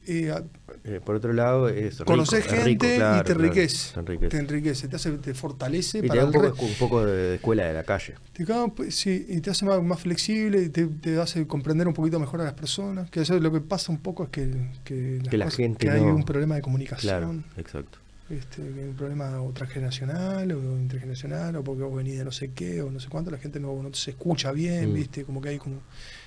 eh, 0.06 0.30
a- 0.30 0.44
Eh, 0.84 1.00
por 1.04 1.14
otro 1.16 1.32
lado, 1.32 1.68
es 1.70 2.02
conoces 2.02 2.44
es 2.44 2.52
gente 2.52 2.64
rico, 2.64 2.86
claro, 2.96 3.16
y 3.16 3.18
te 3.20 3.24
claro, 3.34 3.40
enriquece. 3.44 3.92
te 3.94 4.00
enriquece. 4.00 4.28
Te 4.28 4.36
enriquece, 4.38 4.88
te 4.88 4.96
hace, 4.96 5.10
te 5.12 5.34
fortalece 5.34 5.98
Y 5.98 6.02
te 6.02 6.08
para 6.08 6.20
da 6.20 6.26
un 6.26 6.32
poco, 6.32 6.44
re- 6.46 6.64
un 6.68 6.74
poco 6.74 7.04
de 7.06 7.34
escuela 7.36 7.64
de 7.64 7.72
la 7.74 7.82
calle. 7.84 8.14
te, 8.34 8.44
pues, 8.76 8.94
sí, 8.94 9.24
y 9.28 9.40
te 9.40 9.50
hace 9.50 9.64
más, 9.64 9.82
más 9.82 10.00
flexible 10.00 10.62
y 10.62 10.68
te, 10.68 10.86
te 10.86 11.18
hace 11.18 11.46
comprender 11.46 11.88
un 11.88 11.94
poquito 11.94 12.20
mejor 12.20 12.42
a 12.42 12.44
las 12.44 12.52
personas. 12.54 13.10
Que 13.10 13.24
lo 13.24 13.50
que 13.52 13.60
pasa 13.60 13.90
un 13.90 13.98
poco 13.98 14.24
es 14.24 14.28
que, 14.30 14.50
que, 14.84 15.18
las 15.22 15.28
Que 15.28 15.38
la 15.38 15.44
cosas- 15.46 15.56
gente 15.56 15.86
que 15.86 15.90
hay 15.90 16.02
no- 16.02 16.14
un 16.14 16.24
problema 16.24 16.54
de 16.56 16.60
Claro, 16.60 16.64
comunicación. 16.72 17.44
exacto. 17.56 17.98
Este, 18.28 18.62
que 18.62 18.80
hay 18.82 18.88
un 18.88 18.94
problema 18.96 19.40
o 19.42 19.50
transgeneracional 19.52 20.52
o 20.52 20.78
intergeneracional 20.78 21.56
o 21.56 21.64
porque 21.64 21.82
vos 21.82 21.96
venís 21.96 22.16
de 22.18 22.24
no 22.24 22.30
sé 22.32 22.52
qué 22.52 22.80
o 22.82 22.90
no 22.90 23.00
sé 23.00 23.08
cuánto, 23.08 23.30
la 23.30 23.38
gente 23.38 23.58
no, 23.58 23.82
no 23.82 23.92
se 23.94 24.10
escucha 24.12 24.52
bien, 24.52 24.90
Mm. 24.90 24.94
viste, 24.94 25.24
como 25.24 25.40
que 25.40 25.48
hay 25.48 25.58
como... 25.58 25.80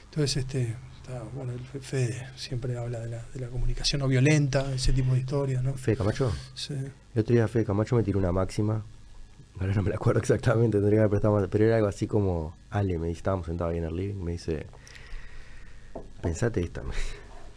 Entonces, 0.06 0.38
este, 0.38 0.76
está, 1.04 1.24
bueno, 1.36 1.52
el 1.52 1.60
Fe- 1.60 1.80
Fede 1.80 2.28
siempre 2.36 2.78
habla 2.78 3.00
de 3.00 3.10
la, 3.10 3.24
de 3.34 3.40
la 3.40 3.48
comunicación 3.48 4.02
no 4.02 4.08
violenta, 4.08 4.74
ese 4.74 4.94
tipo 4.94 5.14
de 5.14 5.20
historias, 5.20 5.64
¿no? 5.64 5.74
Fede 5.76 5.98
Camacho. 5.98 6.32
Sí. 6.56 6.74
El 6.74 7.22
otro 7.22 7.34
día 7.36 7.48
Fede 7.48 7.66
Camacho 7.66 7.96
me 7.96 8.04
tiró 8.04 8.18
una 8.20 8.32
máxima. 8.32 8.84
Ahora 9.60 9.74
no 9.76 9.84
me 9.84 9.90
la 9.92 9.98
acuerdo 9.98 10.20
exactamente, 10.20 10.78
tendría 10.78 10.98
que 10.98 11.02
haber 11.02 11.10
prestado 11.12 11.36
más. 11.36 11.48
Pero 11.50 11.66
era 11.66 11.76
algo 11.76 11.88
así 11.88 12.08
como. 12.08 12.56
Ale, 12.72 12.98
me 12.98 13.08
dice, 13.08 13.18
estábamos 13.20 13.46
sentados 13.46 13.72
ahí 13.74 13.78
en 13.78 13.84
el 13.84 13.96
living. 13.96 14.24
Me 14.24 14.32
dice. 14.32 14.66
Pensate 16.22 16.62
esta. 16.62 16.82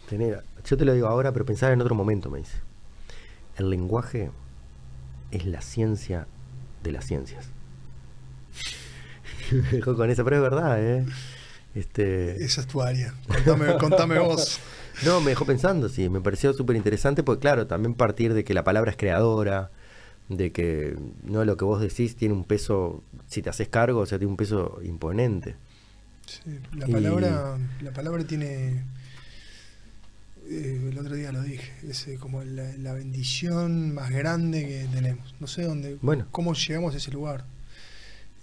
tener- 0.09 0.43
yo 0.65 0.77
te 0.77 0.85
lo 0.85 0.93
digo 0.93 1.07
ahora, 1.07 1.31
pero 1.31 1.45
pensar 1.45 1.71
en 1.71 1.81
otro 1.81 1.95
momento, 1.95 2.29
me 2.29 2.39
dice. 2.39 2.57
El 3.55 3.69
lenguaje 3.71 4.29
es 5.31 5.45
la 5.45 5.61
ciencia 5.61 6.27
de 6.83 6.91
las 6.91 7.05
ciencias. 7.05 7.49
Me 9.51 9.61
dejó 9.71 9.95
con 9.95 10.09
esa, 10.09 10.23
pero 10.23 10.35
es 10.35 10.41
verdad, 10.41 10.83
¿eh? 10.83 11.05
Este, 11.77 12.43
Esa 12.43 12.61
es 12.61 12.67
tu 12.67 12.81
área. 12.81 13.13
Contame, 13.27 13.77
contame 13.79 14.19
vos. 14.19 14.59
no, 15.05 15.21
me 15.21 15.29
dejó 15.31 15.45
pensando, 15.45 15.89
sí, 15.89 16.09
me 16.09 16.21
pareció 16.21 16.53
súper 16.53 16.75
interesante, 16.75 17.23
porque 17.23 17.41
claro, 17.41 17.67
también 17.67 17.93
partir 17.93 18.33
de 18.33 18.43
que 18.43 18.53
la 18.53 18.63
palabra 18.63 18.91
es 18.91 18.97
creadora, 18.97 19.69
de 20.29 20.51
que 20.51 20.97
no 21.23 21.45
lo 21.45 21.55
que 21.55 21.65
vos 21.65 21.79
decís 21.81 22.15
tiene 22.15 22.33
un 22.33 22.43
peso, 22.45 23.03
si 23.27 23.41
te 23.41 23.49
haces 23.49 23.67
cargo, 23.69 23.99
o 24.01 24.05
sea, 24.05 24.17
tiene 24.17 24.31
un 24.31 24.37
peso 24.37 24.79
imponente. 24.83 25.55
Sí, 26.25 26.59
la 26.75 26.87
Y- 26.89 26.91
palabra, 26.91 27.57
la 27.81 27.91
palabra 27.93 28.23
tiene 28.25 28.83
eh, 30.49 30.89
el 30.91 30.97
otro 30.97 31.15
día 31.15 31.31
lo 31.31 31.41
dije, 31.41 31.71
es 31.87 32.07
eh, 32.07 32.17
como 32.19 32.43
la, 32.43 32.75
la 32.77 32.93
bendición 32.93 33.93
más 33.93 34.09
grande 34.11 34.65
que 34.65 34.87
tenemos. 34.93 35.35
No 35.39 35.47
sé 35.47 35.63
dónde, 35.63 35.97
Bueno. 36.01 36.25
cómo 36.31 36.53
llegamos 36.53 36.93
a 36.93 36.97
ese 36.97 37.11
lugar. 37.11 37.45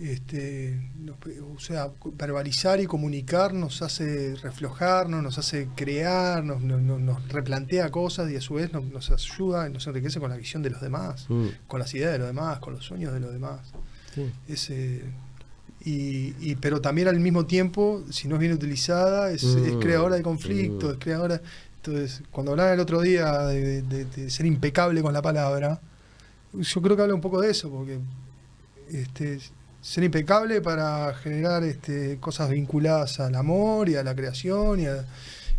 Este, 0.01 0.91
nos- 0.99 1.17
o 1.57 1.61
sea, 1.61 1.89
verbalizar 2.19 2.81
y 2.81 2.87
comunicar 2.87 3.55
nos 3.55 3.81
hace 3.81 4.35
reflojarnos, 4.43 5.23
nos 5.23 5.39
hace 5.39 5.69
crear, 5.77 6.43
nos, 6.43 6.61
nos- 6.63 6.83
nos- 6.83 7.01
nos 7.01 7.29
replantea 7.29 7.91
cosas 7.91 8.29
y 8.31 8.37
a 8.37 8.41
su 8.41 8.55
vez 8.55 8.73
nos, 8.73 8.85
nos 8.87 9.11
ayuda, 9.13 9.69
nos 9.69 9.87
enriquece 9.87 10.19
con 10.19 10.31
la 10.31 10.37
visión 10.37 10.63
de 10.65 10.71
los 10.71 10.81
demás, 10.81 11.27
Mm, 11.29 11.47
con 11.69 11.79
las 11.79 11.95
ideas 11.95 12.11
de 12.13 12.19
los 12.19 12.27
demás, 12.27 12.59
con 12.59 12.75
los 12.75 12.85
sueños 12.85 13.13
de 13.13 13.21
los 13.21 13.33
demás. 13.33 13.61
sí. 14.15 14.31
Ese, 14.49 15.03
y, 15.85 16.35
y- 16.41 16.57
pero 16.61 16.81
también 16.81 17.07
al 17.09 17.21
mismo 17.21 17.47
tiempo, 17.47 18.03
si 18.11 18.27
no 18.27 18.35
es 18.37 18.41
bien 18.41 18.53
utilizada, 18.53 19.31
es, 19.31 19.45
es 19.45 19.75
Mm, 19.75 19.79
creadora 19.81 20.17
de 20.17 20.23
conflicto, 20.23 20.89
mm. 20.89 20.93
es 20.93 20.97
creadora. 20.99 21.41
Entonces, 21.77 22.23
cuando 22.33 22.53
hablaba 22.53 22.73
el 22.73 22.81
otro 22.81 23.01
día 23.01 23.47
de, 23.47 23.83
de- 23.83 24.05
de 24.07 24.31
ser 24.31 24.47
impecable 24.47 25.03
con 25.03 25.13
la 25.13 25.21
palabra, 25.23 25.81
yo 26.53 26.83
creo 26.83 26.97
que 26.97 27.03
habla 27.03 27.15
un 27.15 27.21
poco 27.21 27.41
de 27.41 27.51
eso, 27.51 27.71
porque 27.71 27.99
este, 28.91 29.39
ser 29.85 30.03
impecable 30.03 30.63
para 30.63 31.13
generar 31.15 31.63
este, 31.63 32.17
cosas 32.19 32.49
vinculadas 32.49 33.21
al 33.21 33.35
amor 33.35 33.91
y 33.91 33.97
a 33.97 34.03
la 34.03 34.15
creación 34.15 34.81
y 34.81 34.87
a, 34.87 35.05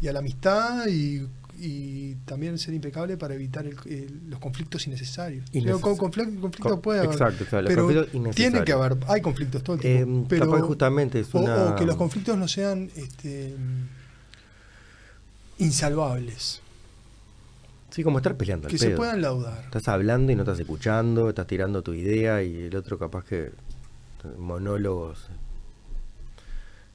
y 0.02 0.08
a 0.08 0.14
la 0.14 0.20
amistad 0.20 0.88
y, 0.88 1.28
y 1.60 2.16
también 2.26 2.58
ser 2.58 2.74
impecable 2.74 3.18
para 3.18 3.36
evitar 3.36 3.68
el- 3.68 3.78
el- 3.86 4.22
los 4.32 4.40
conflictos 4.40 4.88
innecesarios. 4.88 5.46
Con 5.80 5.96
conflicto, 5.96 6.42
conflicto 6.42 6.70
Co- 6.78 6.82
puede 6.82 7.00
haber, 7.02 7.12
Exacto, 7.12 7.46
pero 7.68 7.88
tiene 8.34 8.64
que 8.64 8.72
haber, 8.72 8.98
hay 9.08 9.22
conflictos 9.22 9.62
todo 9.64 9.76
el 9.76 9.82
tiempo. 9.84 10.22
Eh, 10.24 10.26
pero, 10.28 10.64
justamente 10.66 11.20
es 11.20 11.34
o- 11.36 11.40
una... 11.40 11.74
o, 11.74 11.76
que 11.76 11.86
los 11.86 11.96
conflictos 11.96 12.36
no 12.36 12.48
sean 12.48 12.90
este, 12.96 13.54
insalvables, 15.60 16.62
Sí, 17.92 18.04
como 18.04 18.18
estar 18.18 18.36
peleando 18.36 18.68
al 18.68 18.72
que 18.74 18.78
se 18.78 18.88
pedo. 18.88 18.98
puedan 18.98 19.22
laudar. 19.22 19.62
Estás 19.66 19.88
hablando 19.88 20.30
y 20.30 20.36
no 20.36 20.42
estás 20.42 20.60
escuchando, 20.60 21.30
estás 21.30 21.48
tirando 21.48 21.82
tu 21.82 21.94
idea 21.94 22.44
y 22.44 22.64
el 22.64 22.76
otro 22.76 23.00
capaz 23.00 23.24
que 23.24 23.52
monólogos. 24.38 25.30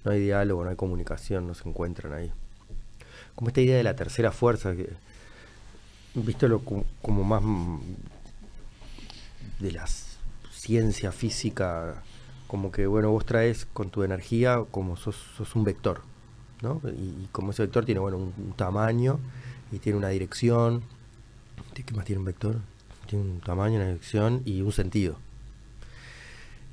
No 0.04 0.12
hay 0.12 0.20
diálogo, 0.20 0.64
no 0.64 0.70
hay 0.70 0.76
comunicación, 0.76 1.46
no 1.46 1.54
se 1.54 1.68
encuentran 1.68 2.12
ahí. 2.12 2.32
Como 3.34 3.48
esta 3.48 3.60
idea 3.60 3.76
de 3.76 3.82
la 3.82 3.96
tercera 3.96 4.32
fuerza, 4.32 4.74
que 4.74 4.90
visto 6.14 6.48
lo 6.48 6.60
como, 6.60 7.24
más 7.24 7.42
mm, 7.42 7.78
de 9.60 9.72
la 9.72 9.86
ciencia 10.50 11.12
física, 11.12 12.02
como 12.46 12.72
que 12.72 12.86
bueno, 12.86 13.10
vos 13.10 13.24
traes 13.24 13.66
con 13.72 13.90
tu 13.90 14.02
energía 14.02 14.64
como 14.70 14.96
sos, 14.96 15.16
sos 15.36 15.54
un 15.54 15.64
vector, 15.64 16.02
¿no? 16.62 16.80
Y, 16.84 17.24
y 17.24 17.28
como 17.32 17.52
ese 17.52 17.62
vector 17.62 17.84
tiene 17.84 18.00
bueno 18.00 18.16
un, 18.16 18.34
un 18.36 18.52
tamaño 18.54 19.20
y 19.72 19.78
tiene 19.78 19.98
una 19.98 20.08
dirección. 20.08 20.82
¿Qué 21.74 21.94
más 21.94 22.04
tiene 22.04 22.18
un 22.18 22.26
vector? 22.26 22.56
Tiene 23.06 23.24
un 23.24 23.40
tamaño, 23.40 23.76
una 23.76 23.86
dirección 23.86 24.42
y 24.44 24.60
un 24.60 24.72
sentido. 24.72 25.16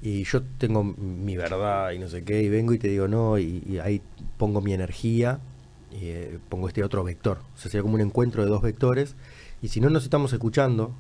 Y 0.02 0.24
yo 0.24 0.44
tengo 0.58 0.84
mi 0.84 1.38
verdad 1.38 1.92
y 1.92 2.00
no 2.00 2.08
sé 2.08 2.24
qué, 2.24 2.44
y 2.44 2.50
vengo 2.50 2.74
y 2.74 2.80
te 2.80 2.88
digo 2.88 3.08
no, 3.08 3.40
y, 3.40 3.80
ahí 3.84 4.02
pongo 4.38 4.62
mi 4.62 4.74
energía, 4.74 5.40
y 5.92 6.08
eh, 6.08 6.40
pongo 6.50 6.68
este 6.68 6.84
otro 6.84 7.04
vector. 7.04 7.40
O 7.56 7.58
sea, 7.58 7.72
sería 7.72 7.82
como 7.82 7.96
un 7.96 8.02
encuentro 8.02 8.44
de 8.44 8.50
dos 8.50 8.62
vectores. 8.62 9.16
Y 9.62 9.70
si 9.70 9.82
no 9.82 9.90
nos 9.90 10.04
estamos 10.04 10.32
escuchando, 10.34 10.94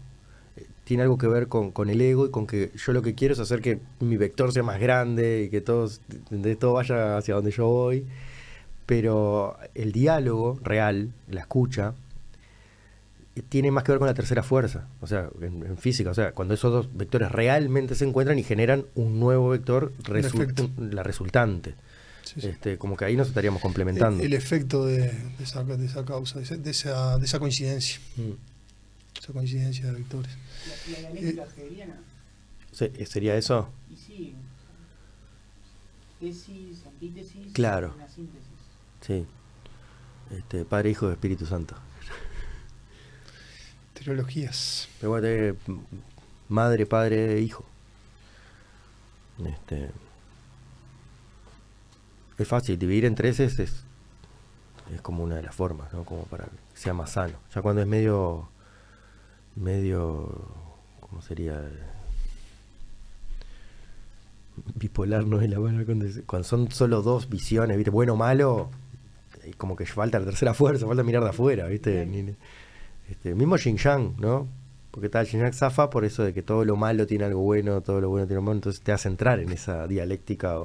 eh, 0.55 0.65
tiene 0.83 1.03
algo 1.03 1.17
que 1.17 1.27
ver 1.27 1.47
con, 1.47 1.71
con 1.71 1.89
el 1.89 2.01
ego 2.01 2.25
y 2.25 2.31
con 2.31 2.47
que 2.47 2.71
yo 2.75 2.93
lo 2.93 3.01
que 3.03 3.13
quiero 3.13 3.33
es 3.33 3.39
hacer 3.39 3.61
que 3.61 3.79
mi 3.99 4.17
vector 4.17 4.51
sea 4.51 4.63
más 4.63 4.79
grande 4.79 5.43
y 5.43 5.49
que 5.49 5.61
todos, 5.61 6.01
de 6.29 6.55
todo 6.55 6.73
vaya 6.73 7.17
hacia 7.17 7.35
donde 7.35 7.51
yo 7.51 7.67
voy. 7.67 8.07
Pero 8.87 9.57
el 9.75 9.91
diálogo 9.91 10.59
real, 10.63 11.13
la 11.29 11.41
escucha, 11.41 11.93
tiene 13.41 13.71
más 13.71 13.83
que 13.83 13.91
ver 13.91 13.99
con 13.99 14.07
la 14.07 14.13
tercera 14.13 14.43
fuerza, 14.43 14.87
o 15.01 15.07
sea, 15.07 15.29
en, 15.41 15.63
en 15.65 15.77
física, 15.77 16.09
o 16.09 16.13
sea, 16.13 16.31
cuando 16.31 16.53
esos 16.53 16.71
dos 16.71 16.95
vectores 16.97 17.31
realmente 17.31 17.95
se 17.95 18.05
encuentran 18.05 18.37
y 18.39 18.43
generan 18.43 18.85
un 18.95 19.19
nuevo 19.19 19.49
vector, 19.49 19.93
resu- 20.03 20.71
la 20.91 21.03
resultante. 21.03 21.75
Sí, 22.23 22.41
sí. 22.41 22.47
Este, 22.47 22.77
como 22.77 22.97
que 22.97 23.05
ahí 23.05 23.15
nos 23.15 23.29
estaríamos 23.29 23.61
complementando. 23.61 24.21
El, 24.21 24.27
el 24.27 24.33
efecto 24.33 24.85
de, 24.85 24.97
de 25.37 25.43
esa, 25.43 25.63
de 25.63 25.85
esa 25.85 26.03
causa, 26.03 26.39
de 26.39 26.43
esa, 26.45 26.57
de 26.57 26.71
esa, 26.71 27.17
de 27.17 27.25
esa 27.25 27.39
coincidencia, 27.39 27.99
Mm. 28.17 28.31
esa 29.17 29.33
coincidencia 29.33 29.85
de 29.85 29.91
vectores. 29.93 30.31
La, 30.91 31.01
la 31.01 31.11
dialéctica 31.11 31.45
hegeliana, 31.57 31.99
Se- 32.71 33.05
¿Sería 33.05 33.35
eso? 33.37 33.69
y 33.89 33.95
sí, 33.95 34.35
tesis, 36.19 36.83
antítesis, 36.85 37.53
Claro. 37.53 37.93
una 37.95 38.07
síntesis. 38.07 38.47
Sí. 39.01 39.25
Este, 40.35 40.65
Padre, 40.65 40.89
Hijo, 40.91 41.09
Espíritu 41.11 41.45
Santo. 41.45 41.75
Trilogías. 44.07 44.87
Pero 45.01 45.09
bueno, 45.11 45.27
eh, 45.27 45.53
m- 45.67 45.79
madre, 46.47 46.85
padre, 46.85 47.41
hijo. 47.41 47.65
Este, 49.45 49.89
es 52.37 52.47
fácil, 52.47 52.79
dividir 52.79 53.03
en 53.03 53.15
tres 53.15 53.41
es, 53.41 53.59
es, 53.59 53.83
es 54.93 55.01
como 55.01 55.25
una 55.25 55.35
de 55.35 55.43
las 55.43 55.53
formas, 55.53 55.91
¿no? 55.91 56.05
Como 56.05 56.23
para 56.23 56.45
que 56.45 56.51
sea 56.73 56.93
más 56.93 57.11
sano. 57.11 57.33
Ya 57.53 57.61
cuando 57.61 57.81
es 57.81 57.87
medio, 57.87 58.47
medio, 59.57 60.47
¿cómo 61.01 61.21
sería? 61.21 61.61
Bipolar 64.75 65.25
no 65.25 65.41
es 65.41 65.49
la 65.49 65.57
palabra 65.57 65.85
cuando, 66.25 66.43
son 66.45 66.71
solo 66.71 67.01
dos 67.01 67.27
visiones, 67.29 67.75
¿viste? 67.75 67.91
Bueno 67.91 68.13
o 68.13 68.15
malo, 68.15 68.69
como 69.57 69.75
que 69.75 69.85
falta 69.85 70.17
la 70.17 70.25
tercera 70.25 70.53
fuerza, 70.53 70.87
falta 70.87 71.03
mirar 71.03 71.23
de 71.23 71.29
afuera, 71.31 71.67
¿viste? 71.67 72.05
Ni- 72.05 72.33
este, 73.09 73.35
mismo 73.35 73.57
Xing 73.57 73.77
Yang, 73.77 74.15
¿no? 74.19 74.47
Porque 74.91 75.09
tal 75.09 75.25
Xing 75.27 75.39
Yang 75.41 75.53
zafa 75.53 75.89
por 75.89 76.05
eso 76.05 76.23
de 76.23 76.33
que 76.33 76.41
todo 76.41 76.65
lo 76.65 76.75
malo 76.75 77.05
tiene 77.07 77.25
algo 77.25 77.41
bueno, 77.41 77.81
todo 77.81 78.01
lo 78.01 78.09
bueno 78.09 78.25
tiene 78.27 78.37
algo 78.39 78.45
malo, 78.47 78.57
entonces 78.57 78.81
te 78.81 78.91
hace 78.91 79.07
entrar 79.09 79.39
en 79.39 79.51
esa 79.51 79.87
dialéctica 79.87 80.55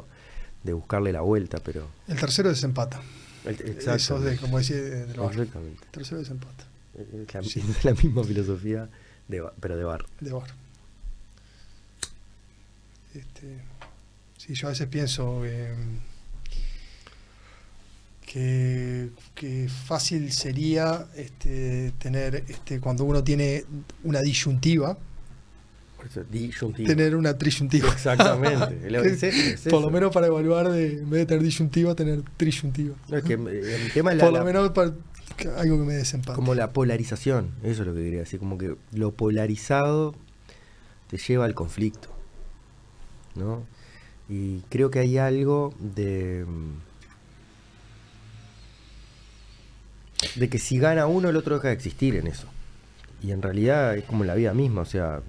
de 0.63 0.73
buscarle 0.73 1.13
la 1.13 1.21
vuelta, 1.23 1.59
pero... 1.65 1.87
El 2.09 2.19
tercero 2.19 2.49
desempata. 2.49 3.01
el- 3.45 3.61
Eso 3.79 3.95
es 3.95 4.23
de, 4.25 4.37
como 4.37 4.59
decía, 4.59 4.77
de. 4.77 5.03
Exactamente. 5.03 5.85
El 5.85 5.91
tercero 5.91 6.19
desempata. 6.21 6.65
Es 6.95 7.35
la, 7.35 7.43
Sí. 7.43 7.61
es 7.69 7.85
la 7.85 7.93
misma 7.95 8.23
filosofía, 8.25 8.89
de, 9.29 9.43
pero 9.61 9.77
de 9.77 9.85
bar. 9.85 10.05
de 10.21 10.31
bar. 10.33 10.49
Este, 13.15 13.59
sí, 14.39 14.55
yo 14.55 14.69
a 14.69 14.71
veces 14.71 14.87
pienso 14.89 15.43
que, 15.43 15.75
que, 18.33 19.11
que 19.35 19.69
fácil 19.69 20.33
sería 20.33 21.07
este, 21.17 21.93
tener, 21.99 22.45
este, 22.49 22.81
cuando 22.81 23.05
uno 23.05 23.23
tiene 23.23 23.65
una 24.05 24.21
disyuntiva, 24.21 24.97
disyuntivo. 26.31 26.89
tener 26.89 27.15
una 27.15 27.37
trisyuntiva. 27.37 27.89
Exactamente. 27.93 28.87
El- 28.87 29.03
Que, 29.03 29.09
es 29.09 29.23
eso, 29.23 29.55
es 29.55 29.61
por 29.73 29.83
lo 29.83 29.91
menos 29.91 30.13
para 30.15 30.29
evaluar, 30.29 30.71
de, 30.71 30.95
en 31.01 31.11
vez 31.11 31.21
de 31.21 31.27
tener 31.27 31.43
disyuntiva, 31.43 31.95
tener 31.95 32.23
trisyuntiva. 32.39 32.95
No, 33.09 33.19
es 33.19 33.25
que 33.25 33.35
eh, 33.35 33.77
el 33.85 33.93
tema 33.93 34.13
es 34.13 34.17
la- 34.19 34.25
por 34.25 34.33
lo 34.33 34.39
la- 34.39 34.45
menos 34.45 34.71
para 34.71 34.93
algo 35.59 35.79
que 35.79 35.85
me 35.85 35.95
desempate. 35.95 36.35
como 36.37 36.55
la 36.55 36.71
polarización, 36.73 37.51
eso 37.63 37.83
es 37.83 37.87
lo 37.87 37.95
que 37.95 38.03
quería 38.03 38.21
decir, 38.21 38.39
como 38.39 38.57
que 38.59 38.77
lo 38.93 39.11
polarizado 39.13 40.15
te 41.09 41.19
lleva 41.19 41.45
al 41.45 41.55
conflicto, 41.55 42.09
¿no? 43.35 43.63
Y 44.29 44.61
creo 44.71 44.91
que 44.91 45.01
hay 45.01 45.19
algo 45.19 45.75
de 45.79 46.47
de 50.35 50.49
que 50.49 50.59
si 50.59 50.79
gana 50.79 51.07
uno 51.07 51.29
el 51.29 51.37
otro 51.37 51.57
deja 51.57 51.69
de 51.69 51.75
existir 51.75 52.17
en 52.17 52.27
eso. 52.27 52.47
Y 53.23 53.31
en 53.31 53.43
realidad 53.43 53.97
es 53.97 54.05
como 54.05 54.25
la 54.25 54.35
vida 54.35 54.53
misma, 54.55 54.83
o 54.83 54.85
sea, 54.87 55.21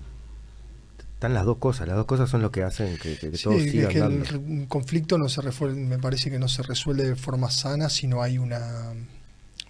están 1.16 1.34
las 1.34 1.46
dos 1.46 1.58
cosas, 1.58 1.88
las 1.88 1.96
dos 1.96 2.06
cosas 2.06 2.30
son 2.30 2.42
lo 2.42 2.52
que 2.52 2.64
hacen 2.64 2.98
que, 2.98 3.16
que- 3.18 3.32
que 3.32 3.38
Sí, 3.38 3.44
todo 3.44 3.56
es 3.58 3.64
siga 3.72 3.90
que 3.90 4.00
el 4.00 4.04
andando. 4.04 4.68
conflicto 4.68 5.18
no 5.18 5.30
se 5.30 5.42
resuelve, 5.42 5.80
me 5.80 5.98
parece 6.00 6.30
que 6.30 6.40
no 6.40 6.48
se 6.48 6.64
resuelve 6.64 7.04
de 7.06 7.16
forma 7.16 7.50
sana 7.52 7.90
si 7.90 8.08
no 8.08 8.22
hay 8.22 8.38
una, 8.38 8.94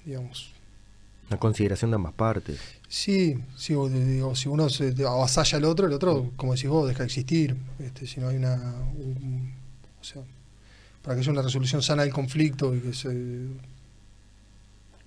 digamos, 0.05 0.51
Una 1.29 1.39
consideración 1.39 1.91
de 1.91 1.95
ambas 1.95 2.13
partes. 2.13 2.59
sí, 2.87 3.35
sí, 3.55 3.73
digo, 3.89 4.35
si 4.35 4.49
uno 4.49 4.69
se 4.69 4.93
avasalla 5.05 5.57
al 5.57 5.65
otro, 5.65 5.87
el 5.87 5.93
otro, 5.93 6.31
como 6.35 6.53
decís 6.53 6.69
vos, 6.69 6.87
deja 6.87 6.99
de 6.99 7.05
existir, 7.05 7.55
este, 7.79 8.07
si 8.07 8.19
no 8.19 8.29
hay 8.29 8.37
una, 8.37 8.55
un- 8.95 9.53
o 10.01 10.03
sea, 10.03 10.21
para 11.01 11.15
que 11.15 11.21
haya 11.21 11.31
una 11.31 11.41
resolución 11.41 11.81
sana 11.81 12.03
del 12.03 12.13
conflicto 12.13 12.73
y 12.75 12.79
que 12.79 12.93
se 12.93 13.09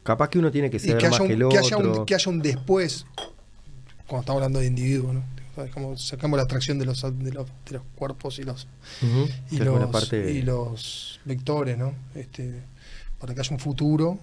Capaz 0.07 0.29
que 0.31 0.39
uno 0.39 0.51
tiene 0.51 0.71
que 0.71 0.79
ser 0.79 0.97
que 0.99 1.09
más 1.09 1.19
haya, 1.21 1.27
que 1.29 1.33
el 1.35 1.43
un, 1.45 1.51
que, 1.51 1.59
otro. 1.59 1.79
haya 1.79 1.89
un, 1.91 2.07
que 2.07 2.15
haya 2.15 2.31
un 2.31 2.39
después, 2.41 3.07
cuando 4.07 4.21
estamos 4.21 4.37
hablando 4.41 4.59
de 4.61 4.67
individuo, 4.67 5.13
¿no? 5.13 5.23
Como 5.73 5.97
sacamos 5.97 6.37
la 6.37 6.43
atracción 6.45 6.79
de 6.79 6.85
los, 6.85 7.01
de 7.03 7.33
los, 7.33 7.47
de 7.65 7.73
los 7.73 7.83
cuerpos 7.95 8.39
y 8.39 8.43
los, 8.43 8.69
y 9.51 9.57
los, 9.59 9.87
parte- 9.91 10.31
y 10.33 10.43
los 10.43 11.19
vectores, 11.25 11.79
¿no? 11.79 11.95
Este, 12.15 12.61
para 13.19 13.35
que 13.35 13.41
haya 13.41 13.51
un 13.53 13.59
futuro, 13.59 14.19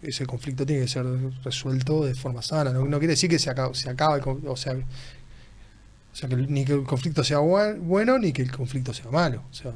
ese 0.00 0.26
conflicto 0.26 0.64
tiene 0.64 0.82
que 0.82 0.88
ser 0.88 1.04
resuelto 1.42 2.04
de 2.04 2.14
forma 2.14 2.40
sana. 2.40 2.72
No, 2.72 2.84
no 2.84 2.98
quiere 2.98 3.14
decir 3.14 3.28
que 3.28 3.38
se 3.40 3.50
acaba, 3.50 3.74
se 3.74 3.94
con- 4.22 4.42
o 4.46 4.56
sea, 4.56 4.74
o 4.74 6.16
sea 6.16 6.28
que 6.28 6.36
ni 6.36 6.64
que 6.64 6.72
el 6.74 6.84
conflicto 6.84 7.24
sea 7.24 7.38
buen- 7.40 7.86
bueno 7.86 8.18
ni 8.18 8.32
que 8.32 8.42
el 8.42 8.52
conflicto 8.52 8.94
sea 8.94 9.10
malo. 9.10 9.42
O 9.50 9.54
sea, 9.54 9.72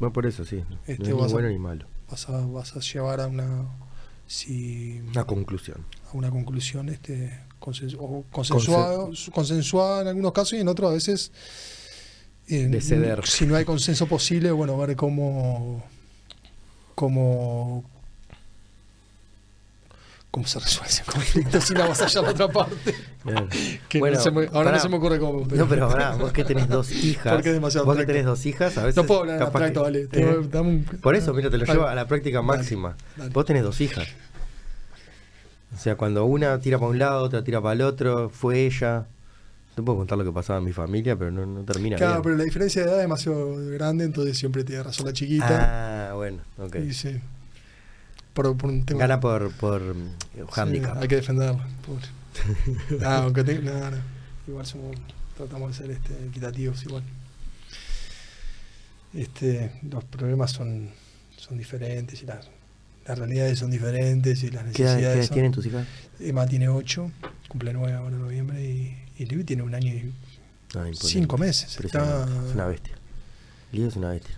Bueno, 0.00 0.12
por 0.12 0.26
eso 0.26 0.44
sí. 0.44 0.62
Este, 0.88 1.08
no 1.10 1.24
es 1.24 1.30
a- 1.30 1.34
bueno 1.34 1.48
ni 1.50 1.58
malo. 1.58 1.86
vas 2.10 2.28
a, 2.28 2.44
vas 2.46 2.76
a 2.76 2.80
llevar 2.80 3.20
a 3.20 3.28
una 3.28 3.64
si 4.26 5.00
Una 5.10 5.24
conclusión. 5.24 5.84
a 6.12 6.16
una 6.16 6.30
conclusión 6.30 6.88
este 6.88 7.30
consensu- 7.60 7.96
o 8.00 8.24
consensuado, 8.30 9.10
consensuada 9.32 10.02
en 10.02 10.08
algunos 10.08 10.32
casos 10.32 10.54
y 10.54 10.60
en 10.60 10.68
otros 10.68 10.90
a 10.90 10.94
veces 10.94 11.32
eh, 12.48 12.66
De 12.66 12.80
ceder. 12.80 13.26
si 13.26 13.46
no 13.46 13.54
hay 13.56 13.64
consenso 13.64 14.06
posible 14.06 14.50
bueno 14.50 14.76
ver 14.78 14.96
cómo 14.96 15.82
cómo 16.94 17.84
cómo 20.32 20.46
se 20.46 20.58
resuelve 20.58 20.88
ese 20.90 21.04
conflicto 21.04 21.60
sin 21.60 21.76
avasallar 21.80 22.24
la 22.24 22.30
otra 22.30 22.48
parte 22.48 22.94
Claro. 23.22 23.48
que 23.88 23.98
Bueno, 24.00 24.16
no 24.16 24.22
se 24.24 24.30
me- 24.32 24.46
ahora 24.46 24.52
pará. 24.64 24.72
no 24.72 24.78
se 24.82 24.88
me 24.88 24.96
ocurre 24.96 25.18
cómo 25.20 25.46
No, 25.46 25.68
pero 25.68 25.84
ahora, 25.84 26.16
vos 26.16 26.32
que 26.32 26.42
tenés 26.44 26.68
dos 26.68 26.90
hijas. 27.04 27.32
Porque 27.34 27.50
es 27.50 27.54
demasiado 27.54 27.86
Vos 27.86 27.96
que 27.96 28.06
tenés 28.06 28.24
dos 28.24 28.44
hijas, 28.46 28.76
a 28.78 28.82
veces. 28.86 28.96
no 28.96 29.04
puedo 29.06 29.20
hablar 29.20 29.36
en 29.36 29.42
abstracto 29.42 29.80
que- 29.80 29.84
vale 29.84 30.00
Eh, 30.00 30.08
Tengo- 30.10 30.40
dame 30.50 30.68
un- 30.70 30.84
Por 30.84 31.14
eso, 31.14 31.32
mira, 31.34 31.48
te 31.50 31.58
lo 31.58 31.64
Dale. 31.66 31.78
llevo 31.78 31.86
a 31.88 31.94
la 31.94 32.08
práctica 32.08 32.42
máxima. 32.42 32.96
Vos 33.32 33.44
tenés 33.44 33.62
dos 33.62 33.80
hijas. 33.80 34.08
O 35.74 35.78
sea, 35.78 35.96
cuando 35.96 36.24
una 36.24 36.58
tira 36.60 36.78
para 36.78 36.90
un 36.90 36.98
lado, 36.98 37.22
otra 37.24 37.44
tira 37.44 37.60
para 37.60 37.74
el 37.74 37.82
otro, 37.82 38.28
fue 38.30 38.66
ella. 38.66 39.06
Te 39.74 39.82
puedo 39.82 39.98
contar 39.98 40.18
lo 40.18 40.24
que 40.24 40.32
pasaba 40.32 40.58
en 40.58 40.64
mi 40.66 40.72
familia, 40.72 41.16
pero 41.16 41.30
no, 41.30 41.46
no 41.46 41.62
termina 41.62 41.96
Claro, 41.96 42.12
bien. 42.14 42.22
pero 42.24 42.36
la 42.36 42.44
diferencia 42.44 42.82
de 42.82 42.88
edad 42.88 42.96
es 42.98 43.02
demasiado 43.02 43.54
grande, 43.70 44.04
entonces 44.04 44.36
siempre 44.36 44.64
tiene 44.64 44.82
razón 44.82 45.06
la 45.06 45.12
chiquita. 45.14 46.10
Ah, 46.10 46.14
bueno, 46.14 46.38
ok. 46.58 46.76
Y 46.76 46.92
sí. 46.92 47.18
Por, 48.34 48.56
por 48.56 48.70
un 48.70 48.84
tema. 48.84 49.00
Gana 49.00 49.20
por, 49.20 49.52
por 49.52 49.94
Sí, 50.34 50.40
handicap. 50.60 50.96
hay 51.00 51.08
que 51.08 51.16
defenderla. 51.16 51.66
pobre. 51.86 52.06
Ah, 53.04 53.18
aunque 53.24 53.44
te- 53.44 53.58
no, 53.60 53.90
no. 53.90 53.96
Igual 54.48 54.64
somos, 54.66 54.96
tratamos 55.36 55.70
de 55.76 55.82
ser 55.82 55.90
este, 55.90 56.26
equitativos 56.26 56.82
igual. 56.84 57.02
Este, 59.14 59.72
los 59.90 60.04
problemas 60.04 60.52
son, 60.52 60.88
son 61.36 61.58
diferentes 61.58 62.22
y 62.22 62.26
las, 62.26 62.48
las 63.06 63.18
realidades 63.18 63.58
son 63.58 63.70
diferentes 63.70 64.42
y 64.42 64.50
las 64.50 64.64
¿Qué 64.64 64.72
qué 64.72 64.82
necesidades 64.84 65.16
edad 65.18 65.26
son- 65.26 65.34
tienen 65.34 65.52
tus 65.52 65.66
hijas? 65.66 65.86
Emma 66.18 66.46
tiene 66.46 66.68
8, 66.68 67.10
cumple 67.48 67.72
9 67.74 67.92
ahora 67.94 68.14
en 68.16 68.22
noviembre 68.22 68.64
y, 68.64 68.96
y 69.18 69.26
Libby 69.26 69.44
tiene 69.44 69.62
un 69.62 69.74
año 69.74 69.92
y 69.92 70.12
Ah, 70.74 70.88
imponente. 70.88 71.06
5 71.06 71.36
meses. 71.38 71.74
Impresionante. 71.74 72.32
Está- 72.32 72.46
Es 72.48 72.54
una 72.54 72.66
bestia. 72.66 72.94
Leo 73.72 73.88
es 73.88 73.96
una 73.96 74.08
bestia. 74.10 74.34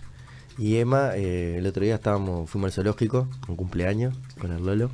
Y 0.57 0.77
Emma, 0.77 1.15
eh, 1.15 1.57
el 1.57 1.67
otro 1.67 1.83
día 1.83 1.95
estábamos, 1.95 2.49
fuimos 2.49 2.69
al 2.69 2.73
zoológico, 2.73 3.27
un 3.47 3.55
cumpleaños, 3.55 4.15
con 4.39 4.51
el 4.51 4.65
Lolo. 4.65 4.89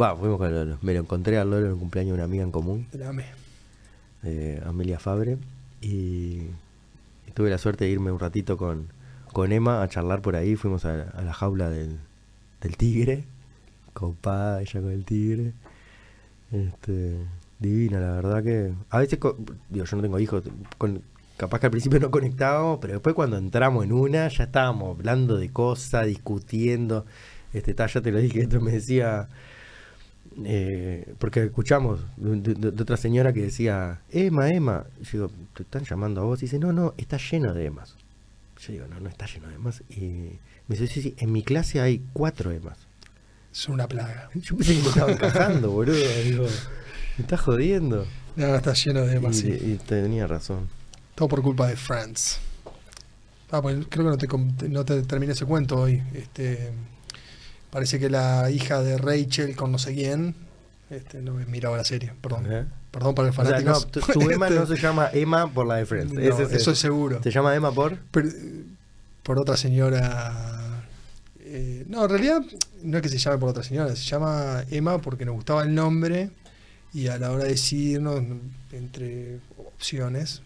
Va, 0.00 0.16
fuimos 0.16 0.38
con 0.38 0.48
el 0.48 0.54
Lolo. 0.54 0.78
Me 0.82 0.94
lo 0.94 1.00
encontré 1.00 1.38
al 1.38 1.50
Lolo 1.50 1.66
en 1.66 1.72
el 1.72 1.78
cumpleaños 1.78 2.10
de 2.12 2.14
una 2.14 2.24
amiga 2.24 2.42
en 2.42 2.50
común, 2.50 2.86
la 2.92 3.10
AME. 3.10 3.26
eh, 4.22 4.62
Amelia 4.66 4.98
Fabre. 4.98 5.36
Y, 5.82 6.42
tuve 7.34 7.50
la 7.50 7.58
suerte 7.58 7.84
de 7.84 7.90
irme 7.90 8.12
un 8.12 8.18
ratito 8.20 8.56
con, 8.56 8.88
con 9.32 9.52
Emma 9.52 9.82
a 9.82 9.88
charlar 9.88 10.22
por 10.22 10.36
ahí. 10.36 10.56
Fuimos 10.56 10.84
a, 10.86 11.02
a 11.10 11.22
la 11.22 11.32
jaula 11.34 11.68
del, 11.68 11.98
del 12.62 12.76
tigre. 12.76 13.24
Copada 13.92 14.62
ella 14.62 14.80
con 14.80 14.90
el 14.90 15.04
tigre. 15.04 15.52
Este, 16.50 17.18
divina, 17.58 18.00
la 18.00 18.12
verdad 18.12 18.42
que. 18.42 18.72
A 18.90 18.98
veces, 19.00 19.18
digo, 19.68 19.84
yo 19.84 19.96
no 19.96 20.02
tengo 20.02 20.18
hijos. 20.18 20.44
Con, 20.78 21.02
capaz 21.36 21.58
que 21.60 21.66
al 21.66 21.70
principio 21.72 21.98
no 22.00 22.10
conectábamos, 22.10 22.78
pero 22.80 22.94
después 22.94 23.14
cuando 23.14 23.36
entramos 23.38 23.84
en 23.84 23.92
una, 23.92 24.28
ya 24.28 24.44
estábamos 24.44 24.96
hablando 24.98 25.36
de 25.36 25.50
cosas, 25.50 26.06
discutiendo. 26.06 27.06
Este, 27.52 27.74
ta, 27.74 27.86
ya 27.86 28.00
te 28.00 28.10
lo 28.12 28.18
dije, 28.18 28.40
esto 28.42 28.60
me 28.60 28.72
decía. 28.72 29.28
eh, 30.44 31.14
porque 31.18 31.44
escuchamos 31.44 32.00
de, 32.16 32.54
de- 32.54 32.70
de 32.72 32.82
otra 32.82 32.96
señora 32.96 33.32
que 33.32 33.42
decía, 33.42 34.00
Emma, 34.10 34.50
Emma. 34.50 34.84
Yo 35.02 35.10
digo, 35.12 35.30
te 35.54 35.62
están 35.62 35.84
llamando 35.84 36.20
a 36.20 36.24
vos. 36.24 36.42
Y 36.42 36.46
dice, 36.46 36.58
no, 36.58 36.72
no, 36.72 36.94
está 36.96 37.18
lleno 37.18 37.54
de 37.54 37.66
Emas. 37.66 37.94
Yo 38.60 38.72
digo, 38.72 38.86
no, 38.88 38.98
no 39.00 39.08
está 39.08 39.26
lleno 39.26 39.48
de 39.48 39.54
Emas. 39.54 39.82
Y 39.90 40.38
me 40.68 40.76
dice, 40.76 40.86
sí, 40.88 41.02
sí, 41.02 41.14
en 41.18 41.30
mi 41.32 41.42
clase 41.42 41.80
hay 41.80 42.02
cuatro 42.12 42.50
Emas. 42.50 42.78
Son 43.52 43.74
una 43.74 43.86
plaga. 43.86 44.30
Yo 44.34 44.56
pensé 44.56 44.74
que 44.74 44.82
me 44.82 44.88
estaba 44.88 45.12
encajando, 45.12 45.70
boludo. 45.70 45.96
Digo, 46.24 46.46
me 47.18 47.22
estás 47.22 47.40
jodiendo. 47.40 48.06
No, 48.36 48.56
está 48.56 48.72
lleno 48.72 49.02
de 49.02 49.06
Y, 49.12 49.14
demasiado. 49.14 49.56
y 49.64 49.76
tenía 49.86 50.26
razón. 50.26 50.68
Todo 51.14 51.28
por 51.28 51.42
culpa 51.42 51.66
de 51.68 51.76
Friends. 51.76 52.38
Ah, 53.50 53.62
pues 53.62 53.76
creo 53.88 54.04
que 54.16 54.26
no 54.28 54.46
te, 54.56 54.68
no 54.68 54.84
te 54.84 55.02
terminé 55.02 55.32
ese 55.32 55.44
cuento 55.44 55.76
hoy. 55.80 56.02
Este, 56.14 56.72
parece 57.70 57.98
que 58.00 58.10
la 58.10 58.50
hija 58.50 58.82
de 58.82 58.98
Rachel 58.98 59.54
con 59.54 59.70
no 59.72 59.78
sé 59.78 59.94
quién. 59.94 60.34
Este, 60.90 61.22
no 61.22 61.40
he 61.40 61.46
mirado 61.46 61.76
la 61.76 61.84
serie, 61.84 62.12
perdón. 62.20 62.46
Ajá. 62.46 62.66
Perdón 62.90 63.14
para 63.14 63.28
los 63.28 63.38
O 63.38 63.44
sea, 63.44 63.60
no, 63.60 63.80
tu, 63.80 64.00
tu 64.00 64.30
Emma 64.30 64.46
Este, 64.48 64.58
no 64.60 64.66
se 64.66 64.76
llama 64.76 65.08
Emma 65.12 65.52
por 65.52 65.66
la 65.66 65.76
de 65.76 65.86
Friends. 65.86 66.12
no, 66.12 66.20
Ese 66.20 66.42
es 66.44 66.50
el- 66.50 66.56
eso 66.56 66.70
es 66.72 66.78
seguro. 66.78 67.22
¿Se 67.22 67.30
llama 67.30 67.54
Emma 67.54 67.72
por? 67.72 67.96
Pero, 68.10 68.28
por 69.22 69.38
otra 69.38 69.56
señora. 69.56 70.84
eh, 71.40 71.84
no, 71.88 72.04
en 72.04 72.10
realidad 72.10 72.42
no 72.82 72.96
es 72.98 73.02
que 73.02 73.08
se 73.08 73.18
llame 73.18 73.38
por 73.38 73.48
otra 73.50 73.62
señora, 73.62 73.94
se 73.96 74.04
llama 74.04 74.64
Emma 74.70 74.98
porque 74.98 75.24
nos 75.24 75.34
gustaba 75.34 75.62
el 75.62 75.74
nombre 75.74 76.30
y 76.92 77.06
a 77.08 77.18
la 77.18 77.30
hora 77.32 77.44
de 77.44 77.50
decidirnos 77.50 78.20
entre 78.72 79.38
opciones, 79.56 80.42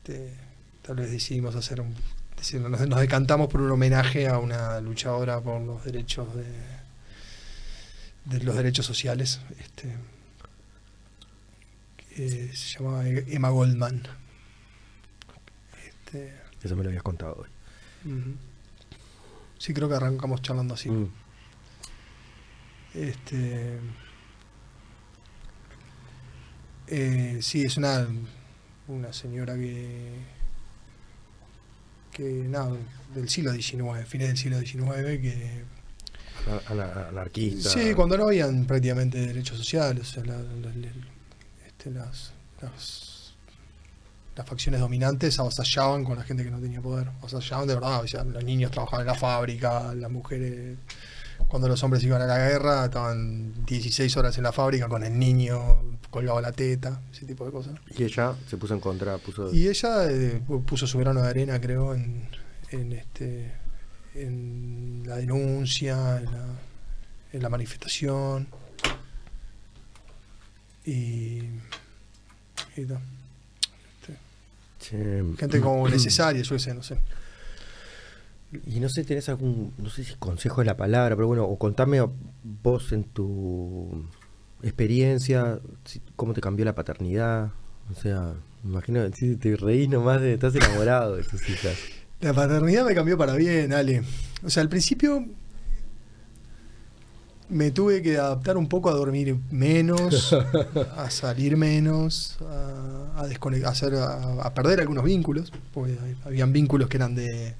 este, 0.00 0.34
tal 0.82 0.96
vez 0.96 1.10
decidimos 1.10 1.54
hacer 1.54 1.80
un. 1.80 1.94
decir, 2.36 2.60
nos, 2.60 2.88
nos 2.88 3.00
decantamos 3.00 3.48
por 3.48 3.60
un 3.60 3.70
homenaje 3.70 4.28
a 4.28 4.38
una 4.38 4.80
luchadora 4.80 5.40
por 5.40 5.60
los 5.60 5.84
derechos 5.84 6.34
de, 6.34 6.46
de 8.24 8.44
los 8.44 8.56
derechos 8.56 8.86
sociales. 8.86 9.40
Este, 9.58 9.94
que 12.14 12.54
se 12.54 12.78
llamaba 12.78 13.06
Emma 13.06 13.50
Goldman. 13.50 14.02
Este, 15.86 16.34
Eso 16.62 16.76
me 16.76 16.82
lo 16.82 16.88
habías 16.88 17.02
contado 17.02 17.42
hoy. 17.42 17.48
Sí, 19.58 19.74
creo 19.74 19.88
que 19.88 19.94
arrancamos 19.96 20.40
charlando 20.40 20.74
así. 20.74 20.88
Mm. 20.88 21.10
Este. 22.94 23.78
eh, 26.88 27.38
sí, 27.42 27.62
es 27.62 27.76
una, 27.76 28.08
una 28.90 29.12
señora 29.12 29.54
que. 29.54 30.12
que 32.12 32.22
nada, 32.48 32.72
del 33.14 33.28
siglo 33.28 33.52
XIX, 33.52 34.04
fines 34.06 34.28
del 34.28 34.36
siglo 34.36 34.60
XIX, 34.60 35.20
que. 35.20 35.64
Ana- 36.46 36.84
ana- 36.84 37.08
Anarquista. 37.08 37.68
Sí, 37.70 37.92
cuando 37.94 38.16
no 38.16 38.24
habían 38.24 38.64
prácticamente 38.64 39.18
derechos 39.18 39.58
sociales, 39.58 40.08
o 40.10 40.12
sea, 40.14 40.24
la- 40.24 40.36
la- 40.38 40.74
la- 40.74 41.66
este, 41.66 41.90
las, 41.90 42.32
las, 42.62 43.34
las 44.36 44.46
facciones 44.46 44.80
dominantes 44.80 45.38
avasallaban 45.38 46.02
con 46.04 46.16
la 46.16 46.24
gente 46.24 46.42
que 46.44 46.50
no 46.50 46.58
tenía 46.58 46.80
poder. 46.80 47.08
Avasallaban 47.18 47.68
de 47.68 47.74
verdad, 47.74 48.00
o 48.02 48.08
sea, 48.08 48.24
los 48.24 48.42
niños 48.42 48.70
trabajaban 48.70 49.02
en 49.06 49.12
la 49.12 49.18
fábrica, 49.18 49.94
las 49.94 50.10
mujeres, 50.10 50.78
cuando 51.48 51.68
los 51.68 51.82
hombres 51.82 52.02
iban 52.04 52.22
a 52.22 52.26
la 52.26 52.38
guerra, 52.38 52.84
estaban 52.86 53.64
16 53.66 54.16
horas 54.16 54.36
en 54.38 54.44
la 54.44 54.52
fábrica 54.52 54.88
con 54.88 55.02
el 55.04 55.18
niño 55.18 55.98
colgado 56.10 56.38
a 56.38 56.42
la 56.42 56.52
teta, 56.52 57.00
ese 57.12 57.24
tipo 57.26 57.44
de 57.44 57.52
cosas. 57.52 57.74
Y 57.96 58.04
ella 58.04 58.34
se 58.48 58.56
puso 58.56 58.74
en 58.74 58.80
contra, 58.80 59.18
puso... 59.18 59.52
Y 59.52 59.68
ella 59.68 60.10
eh, 60.10 60.42
pu- 60.46 60.64
puso 60.64 60.86
su 60.86 60.98
grano 60.98 61.22
de 61.22 61.28
arena, 61.28 61.60
creo, 61.60 61.94
en, 61.94 62.28
en 62.70 62.92
este 62.92 63.52
en 64.14 65.04
la 65.06 65.16
denuncia, 65.16 66.18
en 66.18 66.24
la, 66.24 66.46
en 67.32 67.42
la 67.42 67.48
manifestación. 67.48 68.48
Y, 70.84 71.42
y. 72.76 72.86
Che, 74.80 75.22
gente 75.38 75.60
como 75.60 75.88
necesaria, 75.88 76.42
yo 76.42 76.54
qué 76.56 76.58
sé, 76.60 76.74
no 76.74 76.82
sé. 76.82 76.96
Y 78.66 78.80
no 78.80 78.88
sé, 78.88 79.04
tenés 79.04 79.28
algún, 79.28 79.72
no 79.78 79.90
sé 79.90 80.02
si 80.04 80.14
consejo 80.14 80.60
es 80.60 80.66
la 80.66 80.76
palabra, 80.76 81.14
pero 81.14 81.28
bueno, 81.28 81.44
o 81.44 81.56
contame 81.58 82.00
vos 82.62 82.92
en 82.92 83.04
tu 83.04 84.04
experiencia, 84.62 85.60
cómo 86.16 86.32
te 86.34 86.40
cambió 86.40 86.64
la 86.64 86.74
paternidad. 86.74 87.50
O 87.90 87.94
sea, 87.94 88.34
imagino, 88.64 89.00
si 89.14 89.36
te 89.36 89.54
reís 89.56 89.88
nomás 89.88 90.20
de 90.20 90.34
estás 90.34 90.54
enamorado 90.54 91.16
de 91.16 91.22
tus 91.24 91.48
hijas. 91.48 91.76
La 92.20 92.34
paternidad 92.34 92.84
me 92.84 92.94
cambió 92.94 93.16
para 93.16 93.34
bien, 93.34 93.72
Ale. 93.72 94.02
O 94.44 94.50
sea, 94.50 94.62
al 94.62 94.68
principio 94.68 95.24
me 97.48 97.70
tuve 97.70 98.02
que 98.02 98.16
adaptar 98.18 98.56
un 98.56 98.68
poco 98.68 98.90
a 98.90 98.92
dormir 98.92 99.36
menos, 99.50 100.32
a 100.96 101.10
salir 101.10 101.56
menos, 101.56 102.36
a, 102.42 103.22
a, 103.22 103.26
desconect- 103.26 103.64
a 103.64 103.70
hacer- 103.70 103.94
a- 103.94 104.42
a 104.42 104.54
perder 104.54 104.80
algunos 104.80 105.02
vínculos, 105.04 105.50
porque 105.72 105.96
habían 106.24 106.52
vínculos 106.52 106.88
que 106.88 106.96
eran 106.98 107.14
de, 107.14 107.54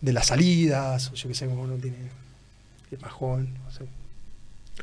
de 0.00 0.12
las 0.12 0.26
salidas, 0.26 1.10
o 1.10 1.14
yo 1.14 1.28
qué 1.28 1.34
sé, 1.34 1.46
como 1.46 1.62
uno 1.62 1.74
tiene 1.74 1.96
el 2.90 2.98
bajón, 2.98 3.54
o, 3.66 3.70
sea, 3.70 3.86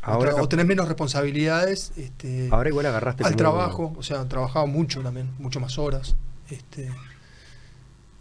Ahora, 0.01 0.35
o 0.35 0.47
tener 0.47 0.65
menos 0.65 0.87
responsabilidades. 0.87 1.93
Este, 1.95 2.49
ahora 2.51 2.69
igual 2.69 2.85
agarraste 2.85 3.23
al 3.23 3.35
trabajo, 3.35 3.93
o 3.97 4.03
sea, 4.03 4.27
trabajaba 4.27 4.65
mucho 4.65 5.01
también, 5.01 5.31
mucho 5.39 5.59
más 5.59 5.77
horas. 5.77 6.15
Este, 6.49 6.91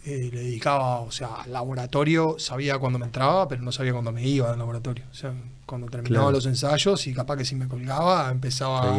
eh, 0.06 0.30
le 0.32 0.40
dedicaba, 0.40 1.00
o 1.00 1.10
sea, 1.10 1.34
al 1.42 1.52
laboratorio, 1.52 2.36
sabía 2.38 2.78
cuándo 2.78 2.98
me 2.98 3.06
entraba, 3.06 3.48
pero 3.48 3.62
no 3.62 3.72
sabía 3.72 3.92
cuándo 3.92 4.12
me 4.12 4.22
iba 4.26 4.52
al 4.52 4.58
laboratorio. 4.58 5.04
O 5.10 5.14
sea, 5.14 5.32
cuando 5.66 5.88
terminaba 5.88 6.26
Claro. 6.26 6.36
los 6.36 6.46
ensayos 6.46 7.06
y 7.06 7.14
capaz 7.14 7.38
que 7.38 7.44
si 7.44 7.54
me 7.54 7.68
colgaba, 7.68 8.30
empezaba 8.30 8.98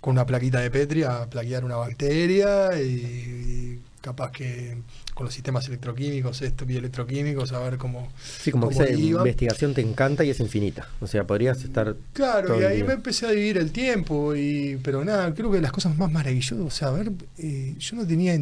con 0.00 0.12
una 0.12 0.26
plaquita 0.26 0.60
de 0.60 0.70
Petri 0.70 1.02
a 1.02 1.28
plaquear 1.28 1.64
una 1.64 1.76
bacteria 1.76 2.70
y, 2.80 3.80
capaz 4.00 4.32
que 4.32 4.78
con 5.20 5.26
los 5.26 5.34
sistemas 5.34 5.68
electroquímicos, 5.68 6.40
esto, 6.40 6.64
bioelectroquímicos, 6.64 7.52
a 7.52 7.58
ver 7.58 7.76
cómo. 7.76 8.10
Sí, 8.40 8.50
como 8.50 8.70
que 8.70 8.74
esa 8.74 8.90
iba. 8.90 9.20
investigación 9.20 9.74
te 9.74 9.82
encanta 9.82 10.24
y 10.24 10.30
es 10.30 10.40
infinita. 10.40 10.88
O 10.98 11.06
sea, 11.06 11.26
podrías 11.26 11.62
estar. 11.62 11.94
Claro, 12.14 12.58
y 12.58 12.64
ahí 12.64 12.82
me 12.82 12.94
empecé 12.94 13.26
a 13.26 13.30
vivir 13.30 13.58
el 13.58 13.70
tiempo, 13.70 14.34
y 14.34 14.80
pero 14.82 15.04
nada, 15.04 15.34
creo 15.34 15.50
que 15.52 15.60
las 15.60 15.72
cosas 15.72 15.94
más 15.98 16.10
maravillosas, 16.10 16.60
o 16.60 16.70
sea, 16.70 16.88
a 16.88 16.92
ver, 16.92 17.12
eh, 17.36 17.74
yo 17.78 17.96
no 17.96 18.06
tenía, 18.06 18.34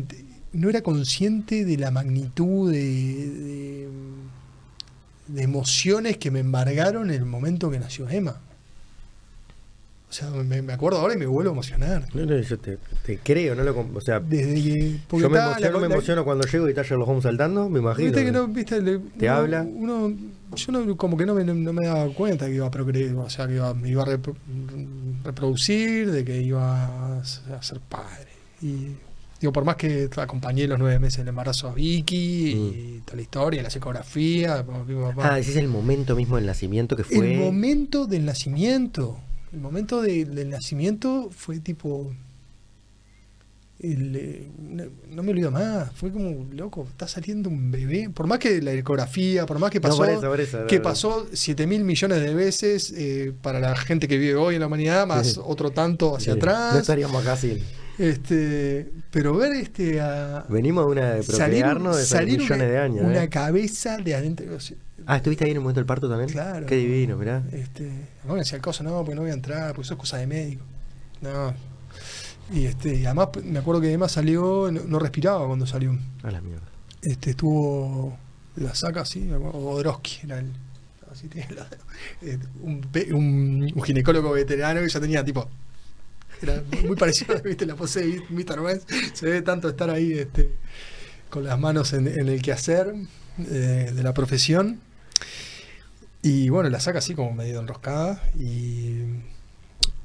no 0.52 0.70
era 0.70 0.80
consciente 0.80 1.64
de 1.64 1.76
la 1.78 1.90
magnitud 1.90 2.70
de, 2.70 2.78
de, 2.78 3.88
de 5.26 5.42
emociones 5.42 6.16
que 6.16 6.30
me 6.30 6.38
embargaron 6.38 7.10
en 7.10 7.16
el 7.16 7.26
momento 7.26 7.72
que 7.72 7.80
nació 7.80 8.08
Emma. 8.08 8.40
O 10.08 10.12
sea, 10.12 10.30
me, 10.30 10.62
me 10.62 10.72
acuerdo 10.72 10.98
ahora 11.00 11.12
y 11.14 11.18
me 11.18 11.26
vuelvo 11.26 11.50
a 11.50 11.52
emocionar. 11.52 12.06
No, 12.14 12.24
no, 12.24 12.38
yo 12.38 12.58
te, 12.58 12.78
te 13.04 13.18
creo, 13.18 13.54
no 13.54 13.62
lo. 13.62 13.78
O 13.94 14.00
sea, 14.00 14.20
Desde 14.20 14.54
que. 14.54 14.96
yo 15.18 15.28
me 15.28 15.36
está 15.36 15.50
emociono, 15.50 15.72
la- 15.74 15.80
me 15.82 15.88
la- 15.88 15.94
emociono 15.96 16.24
cuando 16.24 16.46
llego 16.48 16.66
y 16.68 16.72
Tyler 16.72 16.92
los 16.92 17.06
Holmes 17.08 17.24
saltando, 17.24 17.68
me 17.68 17.80
imagino. 17.80 18.06
Viste 18.06 18.24
que 18.24 18.32
no, 18.32 18.48
viste, 18.48 18.80
le- 18.80 18.98
Te 18.98 19.26
uno- 19.26 19.34
habla. 19.34 19.62
Uno, 19.68 20.16
yo 20.56 20.72
no, 20.72 20.96
como 20.96 21.16
que 21.18 21.26
no 21.26 21.34
me, 21.34 21.44
no 21.44 21.72
me 21.74 21.84
daba 21.86 22.08
cuenta 22.14 22.46
que 22.46 22.54
iba 22.54 22.66
a 22.66 22.70
procrear, 22.70 23.14
o 23.16 23.28
sea, 23.28 23.46
que 23.46 23.56
iba, 23.56 23.74
me 23.74 23.90
iba 23.90 24.02
a 24.02 24.06
repro- 24.06 24.34
reproducir, 25.24 26.10
de 26.10 26.24
que 26.24 26.40
iba 26.40 27.18
a 27.18 27.22
ser 27.62 27.80
padre. 27.80 28.28
Y 28.62 28.88
digo, 29.40 29.52
por 29.52 29.64
más 29.64 29.76
que 29.76 30.08
acompañé 30.16 30.66
los 30.66 30.78
nueve 30.78 30.98
meses 30.98 31.18
del 31.18 31.28
embarazo 31.28 31.68
a 31.68 31.74
Vicky 31.74 32.50
y 32.52 33.02
toda 33.04 33.16
la 33.16 33.22
historia, 33.22 33.62
la 33.62 33.68
ecografía, 33.68 34.64
papá. 34.64 34.84
Mm. 34.86 35.20
Ah, 35.20 35.38
ese 35.38 35.50
es 35.50 35.56
el 35.56 35.68
momento 35.68 36.16
mismo 36.16 36.36
del 36.36 36.46
nacimiento 36.46 36.96
que 36.96 37.04
fue. 37.04 37.34
el 37.34 37.38
momento 37.40 38.06
del 38.06 38.24
nacimiento, 38.24 39.18
el 39.52 39.60
momento 39.60 40.02
de- 40.02 40.24
del 40.24 40.50
nacimiento 40.50 41.28
fue 41.30 41.58
tipo 41.60 42.12
el, 43.80 44.16
eh, 44.16 44.48
no 45.10 45.22
me 45.22 45.30
olvido 45.30 45.52
más, 45.52 45.92
fue 45.92 46.10
como, 46.10 46.48
loco, 46.52 46.84
está 46.90 47.06
saliendo 47.06 47.48
un 47.48 47.70
bebé. 47.70 48.10
Por 48.12 48.26
más 48.26 48.40
que 48.40 48.60
la 48.60 48.72
ecografía, 48.72 49.46
por 49.46 49.60
más 49.60 49.70
que 49.70 49.78
No, 49.78 49.82
pasó, 49.82 49.98
por 49.98 50.08
eso, 50.08 50.20
por 50.22 50.40
eso, 50.40 50.66
que 50.66 50.76
no, 50.78 50.82
no. 50.82 50.88
pasó 50.88 51.26
7 51.32 51.64
mil 51.68 51.84
millones 51.84 52.20
de 52.20 52.34
veces 52.34 52.92
eh, 52.96 53.32
para 53.40 53.60
la 53.60 53.76
gente 53.76 54.08
que 54.08 54.18
vive 54.18 54.34
hoy 54.34 54.56
en 54.56 54.60
la 54.62 54.66
humanidad, 54.66 55.06
más 55.06 55.34
Sí. 55.34 55.40
otro 55.44 55.70
tanto 55.70 56.16
hacia 56.16 56.32
Sí, 56.32 56.38
atrás. 56.40 56.74
No 56.74 56.80
estaríamos 56.80 57.22
acá 57.22 57.36
sin. 57.36 57.58
este, 57.98 58.90
pero 59.12 59.34
ver 59.36 59.52
este 59.52 60.00
a 60.00 60.44
Venimos 60.48 60.84
de 60.86 60.90
una 60.90 61.10
de 61.14 61.22
procrearnos 61.22 61.96
de 61.98 62.04
salir 62.04 62.38
millones 62.40 62.56
una, 62.58 62.64
de 62.72 62.78
años. 62.78 63.04
una 63.04 63.22
¿eh? 63.24 63.28
cabeza 63.28 63.98
de 63.98 64.14
adentro. 64.16 64.58
Ah, 65.10 65.16
¿estuviste 65.16 65.44
ahí 65.44 65.50
en 65.52 65.56
el 65.56 65.62
momento 65.62 65.80
del 65.80 65.86
parto 65.86 66.08
también? 66.08 66.28
Claro. 66.30 66.66
Qué 66.66 66.76
divino, 66.76 67.16
mirá. 67.16 67.42
Este, 67.50 67.90
bueno, 68.24 68.40
decía 68.40 68.56
el 68.56 68.62
coso, 68.62 68.84
no, 68.84 68.96
porque 68.98 69.14
no 69.14 69.22
voy 69.22 69.30
a 69.30 69.34
entrar, 69.34 69.68
porque 69.68 69.82
eso 69.86 69.94
es 69.94 70.00
cosa 70.00 70.18
de 70.18 70.26
médico. 70.26 70.64
No. 71.22 71.54
Y 72.52 72.66
este, 72.66 72.94
y 72.94 73.06
además 73.06 73.28
me 73.42 73.58
acuerdo 73.58 73.80
que 73.80 73.90
Emma 73.92 74.08
salió, 74.08 74.70
no, 74.70 74.82
no 74.84 74.98
respiraba 74.98 75.46
cuando 75.46 75.66
salió. 75.66 75.98
A 76.22 76.30
la 76.30 76.40
mierda. 76.42 76.66
Este, 77.02 77.30
estuvo 77.30 78.18
la 78.56 78.74
saca 78.74 79.00
así, 79.00 79.20
me 79.20 79.36
acuerdo, 79.36 79.58
Odrowski 79.58 80.20
era 80.24 80.40
el. 80.40 80.52
así 81.10 81.28
tiene 81.28 81.54
la- 81.54 81.68
eh, 82.22 82.38
un, 82.62 82.80
pe- 82.82 83.12
un- 83.14 83.72
un 83.74 83.82
ginecólogo 83.82 84.30
veterano 84.32 84.80
que 84.80 84.88
ya 84.90 85.00
tenía 85.00 85.24
tipo. 85.24 85.48
Era 86.42 86.62
muy 86.86 86.96
parecido, 86.96 87.40
viste, 87.44 87.64
la 87.66 87.74
pose 87.76 88.00
de 88.06 88.22
Mr. 88.28 88.60
Benz. 88.62 88.84
Se 89.14 89.24
ve 89.26 89.40
tanto 89.42 89.68
estar 89.70 89.88
ahí 89.90 90.12
este, 90.12 90.50
con 91.30 91.44
las 91.44 91.58
manos 91.58 91.92
en, 91.94 92.06
en 92.08 92.28
el 92.28 92.42
quehacer 92.42 92.92
eh, 93.38 93.90
de 93.94 94.02
la 94.02 94.12
profesión. 94.12 94.80
Y 96.22 96.48
bueno, 96.48 96.68
la 96.70 96.80
saca 96.80 96.98
así 96.98 97.14
como 97.14 97.32
medio 97.32 97.60
enroscada 97.60 98.20
y, 98.38 99.02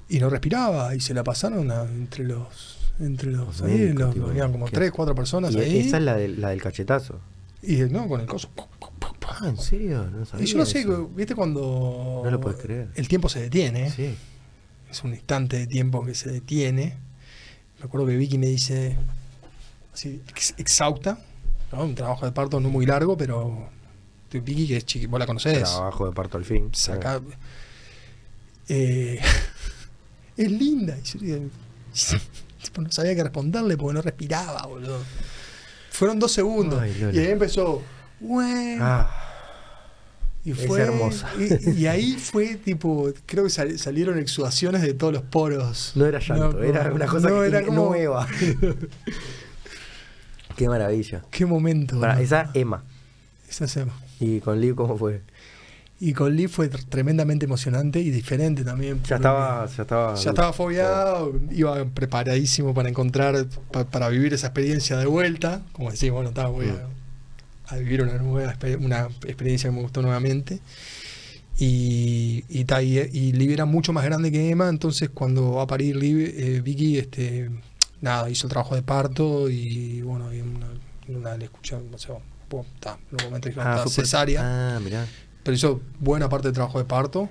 y 0.09 0.19
no 0.19 0.29
respiraba 0.29 0.95
y 0.95 0.99
se 0.99 1.13
la 1.13 1.23
pasaron 1.23 1.71
a- 1.71 1.83
entre 1.83 2.23
los 2.25 2.79
entre 2.99 3.31
los 3.31 3.47
Los 3.59 3.61
ahí, 3.63 3.91
los- 3.93 4.13
como 4.51 4.69
tres, 4.69 4.91
cuatro 4.91 5.15
personas 5.15 5.55
ahí. 5.55 5.79
esa 5.79 5.97
es 5.97 6.03
la 6.03 6.15
del, 6.15 6.39
la 6.39 6.49
del 6.49 6.61
cachetazo. 6.61 7.19
Y 7.63 7.77
no, 7.77 8.07
con 8.07 8.21
el 8.21 8.27
coso. 8.27 8.49
Ah, 9.27 9.47
¿en 9.47 9.57
serio? 9.57 10.05
No 10.11 10.25
sabía 10.25 10.45
Y 10.45 10.47
yo 10.49 10.57
no 10.59 10.65
sé, 10.65 10.81
eso. 10.81 11.07
¿viste 11.15 11.33
cuando 11.33 12.21
No 12.23 12.29
lo 12.29 12.39
puedes 12.39 12.61
creer. 12.61 12.89
el 12.93 13.07
tiempo 13.07 13.29
se 13.29 13.39
detiene? 13.41 13.89
Sí. 13.89 14.13
Es 14.91 15.03
un 15.03 15.11
instante 15.13 15.57
de 15.57 15.65
tiempo 15.65 16.05
que 16.05 16.13
se 16.13 16.29
detiene. 16.29 16.95
Me 17.79 17.85
acuerdo 17.85 18.05
que 18.05 18.15
Vicky 18.15 18.37
me 18.37 18.45
dice, 18.47 18.95
así, 19.91 20.21
ex- 20.29 20.53
exhausta, 20.57 21.17
¿no? 21.71 21.83
un 21.83 21.95
trabajo 21.95 22.27
de 22.27 22.31
parto 22.31 22.59
no 22.59 22.69
muy 22.69 22.85
largo, 22.85 23.17
pero 23.17 23.69
Vicky, 24.41 24.67
que 24.67 24.77
es 24.77 24.85
chiqui, 24.85 25.05
vos 25.07 25.19
la 25.19 25.25
conocés, 25.25 25.59
Trabajo 25.63 26.05
de 26.07 26.13
parto 26.13 26.37
al 26.37 26.45
fin. 26.45 26.69
saca. 26.73 27.21
eh, 28.69 29.19
es 30.37 30.51
linda. 30.51 30.97
Y 30.97 31.03
tipo, 32.63 32.81
no 32.81 32.91
sabía 32.91 33.15
qué 33.15 33.23
responderle 33.23 33.77
porque 33.77 33.93
no 33.95 34.01
respiraba, 34.01 34.65
boludo. 34.67 34.99
Fueron 35.91 36.19
dos 36.19 36.31
segundos. 36.31 36.81
Ay, 36.81 36.95
y 37.13 37.19
ahí 37.19 37.27
empezó. 37.27 37.81
"Güey". 38.19 38.77
Ah, 38.81 39.09
Y 40.45 40.51
Es 40.51 40.69
hermosa. 40.69 41.29
Y, 41.37 41.81
y 41.81 41.87
ahí 41.87 42.13
fue 42.17 42.55
tipo, 42.55 43.11
creo 43.25 43.43
que 43.45 43.49
sal- 43.49 43.77
salieron 43.79 44.17
exudaciones 44.17 44.81
de 44.81 44.93
todos 44.93 45.13
los 45.13 45.21
poros. 45.23 45.91
no 45.95 46.05
era 46.05 46.19
llanto, 46.19 46.53
No, 46.53 46.63
era 46.63 46.91
una 46.91 47.05
cosa 47.05 47.29
no, 47.29 47.41
que- 47.41 47.47
era 47.47 47.63
como- 47.63 47.85
nueva. 47.89 48.27
Qué 50.55 50.67
maravilla. 50.69 51.23
Qué 51.31 51.45
momento. 51.45 51.99
Para, 51.99 52.21
esa 52.21 52.51
Emma. 52.53 52.83
Esa 53.49 53.67
se 53.67 53.79
llama. 53.81 53.93
¿Y 54.23 54.39
con 54.39 54.59
Liv 54.61 54.75
cómo 54.75 54.97
fue? 54.97 55.21
Y 55.99 56.11
con 56.13 56.35
Lee 56.35 56.47
fue 56.47 56.69
tr- 56.69 56.83
tremendamente 56.89 57.45
emocionante 57.45 57.99
y 58.01 58.09
diferente 58.09 58.63
también. 58.65 59.01
Ya 59.03 59.15
estaba. 59.17 59.65
Ya 59.67 59.81
estaba, 59.83 60.15
Ya 60.15 60.29
estaba 60.31 60.51
fobiado, 60.53 61.33
iba 61.51 61.85
preparadísimo 61.85 62.73
para 62.73 62.89
encontrar, 62.89 63.45
pa- 63.71 63.85
para 63.85 64.09
vivir 64.09 64.33
esa 64.33 64.47
experiencia 64.47 64.97
de 64.97 65.05
vuelta. 65.05 65.61
Como 65.71 65.91
decís, 65.91 66.11
bueno, 66.11 66.29
estaba, 66.29 66.49
voy 66.49 66.67
a, 66.67 66.87
a 67.73 67.77
vivir 67.77 68.01
una 68.01 68.17
nueva 68.17 68.53
una 68.81 69.07
experiencia 69.25 69.69
que 69.69 69.75
me 69.75 69.81
gustó 69.81 70.01
nuevamente. 70.01 70.59
Y, 71.59 72.43
y, 72.49 72.65
ta, 72.65 72.81
y, 72.81 72.97
y 72.97 73.31
Liv 73.33 73.51
era 73.51 73.65
mucho 73.65 73.93
más 73.93 74.03
grande 74.03 74.31
que 74.31 74.49
Emma, 74.49 74.69
entonces 74.69 75.09
cuando 75.09 75.53
va 75.53 75.63
a 75.63 75.67
parir 75.67 75.97
eh, 76.01 76.61
Vicky, 76.61 76.97
este, 76.97 77.49
nada, 78.01 78.29
hizo 78.29 78.47
el 78.47 78.51
trabajo 78.51 78.73
de 78.75 78.81
parto 78.81 79.49
y 79.49 80.01
bueno, 80.01 80.33
y 80.33 80.41
una, 80.41 80.67
una 81.07 81.37
le 81.37 81.45
escuché, 81.45 81.75
o 81.75 81.97
sea, 81.97 82.15
pum, 82.57 82.65
ta, 82.79 82.97
en 83.11 83.17
un 83.19 83.25
momento 83.25 83.49
dijeron, 83.49 83.67
Ah, 83.67 83.75
"Ta, 83.77 83.83
fue 83.83 83.91
por- 83.95 84.05
cesárea, 84.05 84.75
Ah, 84.75 84.79
mirá. 84.79 85.05
pero 85.43 85.55
hizo 85.55 85.81
buena 85.99 86.29
parte 86.29 86.47
del 86.49 86.53
trabajo 86.55 86.77
de 86.79 86.85
parto. 86.85 87.29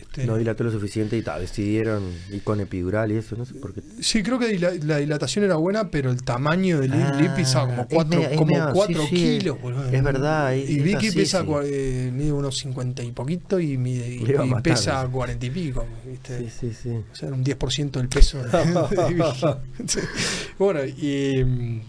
Este, 0.00 0.24
No 0.26 0.36
dilató 0.36 0.64
lo 0.64 0.72
suficiente 0.72 1.16
y 1.16 1.22
ta, 1.22 1.38
decidieron 1.38 2.02
ir 2.32 2.42
con 2.42 2.58
epidural 2.58 3.12
y 3.12 3.16
eso, 3.16 3.36
no 3.36 3.44
sé 3.44 3.54
por 3.54 3.72
qué. 3.74 3.82
Sí, 4.00 4.22
creo 4.24 4.38
que 4.40 4.58
la, 4.58 4.72
la 4.82 4.96
dilatación 4.96 5.44
era 5.44 5.54
buena, 5.56 5.90
pero 5.90 6.10
el 6.10 6.24
tamaño 6.24 6.80
de 6.80 6.88
Liv, 6.88 7.04
Ah, 7.04 7.16
Liv 7.20 7.30
pesaba 7.36 7.66
como 7.68 7.82
es 7.82 7.86
4 7.90 8.08
medio- 8.18 8.28
es 8.30 8.36
como 8.38 8.50
medio- 8.50 8.72
cuatro 8.72 9.02
sí, 9.02 9.08
sí, 9.08 9.38
kilos, 9.38 9.60
boludo. 9.60 9.88
es 9.88 10.02
verdad, 10.02 10.54
Y 10.54 10.78
es 10.78 10.82
Vicky 10.82 11.10
pesa, 11.12 11.42
sí. 11.42 11.46
cua- 11.46 11.62
eh, 11.64 12.10
mide 12.12 12.32
unos 12.32 12.56
50 12.58 13.04
y 13.04 13.12
poquito 13.12 13.60
y, 13.60 13.76
mide, 13.76 14.08
y, 14.08 14.22
y 14.22 14.54
pesa 14.62 15.02
eso. 15.02 15.12
40 15.12 15.46
y 15.46 15.50
pico, 15.50 15.86
¿viste? 16.04 16.38
Sí, 16.38 16.48
sí, 16.60 16.72
sí. 16.82 16.88
O 16.88 17.14
sea, 17.14 17.28
era 17.28 17.36
un 17.36 17.44
10% 17.44 18.00
del 18.00 18.08
peso 18.08 18.42
de, 18.42 18.50
de 19.06 19.14
Vicky. 19.14 20.00
Bueno, 20.58 20.84
y. 20.84 21.82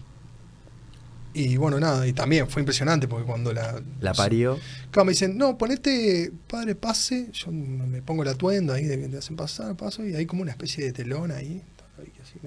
Y 1.34 1.56
bueno, 1.56 1.80
nada, 1.80 2.06
y 2.06 2.12
también 2.12 2.48
fue 2.48 2.60
impresionante 2.60 3.08
porque 3.08 3.24
cuando 3.24 3.52
la. 3.52 3.82
La 4.00 4.12
parió. 4.12 4.58
Claro, 4.90 5.06
me 5.06 5.12
dicen, 5.12 5.38
no, 5.38 5.56
ponete, 5.56 6.30
padre, 6.46 6.74
pase. 6.74 7.30
Yo 7.32 7.50
me 7.50 8.02
pongo 8.02 8.22
el 8.22 8.28
atuendo 8.28 8.72
ahí 8.72 8.84
de 8.84 9.00
que 9.00 9.08
te 9.08 9.18
hacen 9.18 9.36
pasar, 9.36 9.74
paso, 9.76 10.04
y 10.04 10.14
hay 10.14 10.26
como 10.26 10.42
una 10.42 10.50
especie 10.50 10.84
de 10.84 10.92
telón 10.92 11.30
ahí, 11.30 11.62
ahí 11.98 12.12
así 12.22 12.38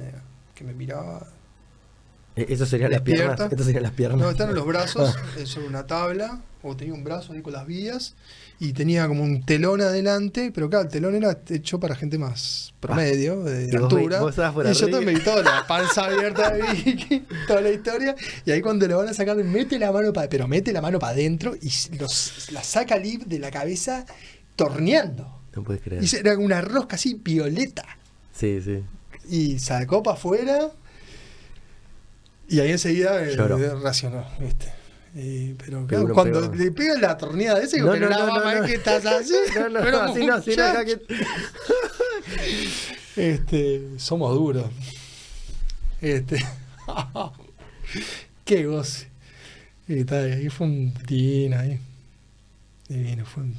que 0.53 0.63
me 0.63 0.73
miraba. 0.73 1.27
Eh, 2.35 2.47
Eso 2.49 2.65
serían 2.65 2.91
las 2.91 3.01
piernas. 3.01 3.39
Estas 3.39 3.65
serían 3.65 3.83
las 3.83 3.91
piernas. 3.91 4.19
No, 4.19 4.29
están 4.29 4.49
en 4.49 4.55
los 4.55 4.65
brazos 4.65 5.15
sobre 5.45 5.67
una 5.67 5.85
tabla, 5.87 6.41
o 6.63 6.75
tenía 6.75 6.93
un 6.93 7.03
brazo 7.03 7.33
ahí 7.33 7.41
con 7.41 7.53
las 7.53 7.65
vías, 7.67 8.15
y 8.59 8.73
tenía 8.73 9.07
como 9.07 9.23
un 9.23 9.45
telón 9.45 9.81
adelante, 9.81 10.51
pero 10.53 10.69
claro, 10.69 10.85
el 10.85 10.91
telón 10.91 11.15
era 11.15 11.37
hecho 11.49 11.79
para 11.79 11.95
gente 11.95 12.17
más 12.17 12.73
promedio, 12.79 13.43
de, 13.43 13.65
Y 13.65 13.71
vos 13.77 13.93
altura. 13.93 14.21
vos 14.21 14.35
por 14.53 14.67
y 14.67 14.73
yo 14.73 14.89
también 14.89 15.23
toda 15.23 15.43
la 15.43 15.65
panza 15.67 16.05
abierta 16.05 16.51
de 16.51 16.61
Vicky, 16.73 17.25
toda 17.47 17.61
la 17.61 17.71
historia, 17.71 18.15
y 18.45 18.51
ahí 18.51 18.61
cuando 18.61 18.87
le 18.87 18.93
van 18.93 19.09
a 19.09 19.13
sacar, 19.13 19.35
mete 19.37 19.77
la 19.77 19.91
mano 19.91 20.13
para, 20.13 20.29
pero 20.29 20.47
mete 20.47 20.71
la 20.71 20.81
mano 20.81 20.99
para 20.99 21.13
adentro 21.13 21.55
y 21.61 21.69
los, 21.97 22.51
la 22.51 22.63
saca 22.63 22.97
Liv 22.97 23.25
de 23.25 23.39
la 23.39 23.51
cabeza 23.51 24.05
torneando. 24.55 25.41
No 25.55 25.63
puedes 25.63 25.81
creer. 25.81 26.03
Y 26.03 26.15
era 26.15 26.37
una 26.37 26.61
rosca 26.61 26.95
así 26.95 27.19
violeta. 27.21 27.85
Sí, 28.33 28.61
sí. 28.61 28.83
Y 29.29 29.59
sacó 29.59 30.03
para 30.03 30.17
afuera. 30.17 30.71
Y 32.47 32.59
ahí 32.59 32.71
enseguida 32.71 33.23
eh, 33.23 33.35
racionó, 33.81 34.25
¿viste? 34.39 34.71
Y- 35.15 35.53
pero 35.53 35.87
claro, 35.87 36.13
cuando 36.13 36.41
pegó. 36.51 36.55
le 36.55 36.71
pega 36.71 36.99
la 36.99 37.17
torneada 37.17 37.61
esa, 37.63 37.77
digo, 37.77 37.87
No, 37.87 37.93
pero 37.93 38.09
no, 38.09 38.17
la 38.19 38.25
no, 38.25 38.33
mamá 38.33 38.55
no, 38.55 38.65
estás 38.65 39.05
así. 39.05 39.33
No, 39.55 39.69
no, 39.69 39.79
pero 39.79 40.01
así 40.01 40.25
no, 40.25 40.33
así 40.35 40.55
no, 40.57 40.85
que- 40.85 41.01
Este, 43.33 43.81
somos 43.97 44.33
duros. 44.35 44.65
Este. 46.01 46.43
Qué 48.45 48.65
goce. 48.65 49.07
Y 49.87 50.03
fue 50.49 50.67
un 50.67 50.93
tin 51.07 51.53
ahí. 51.53 51.79
Divino, 52.89 53.25
fue, 53.25 53.43
un- 53.43 53.55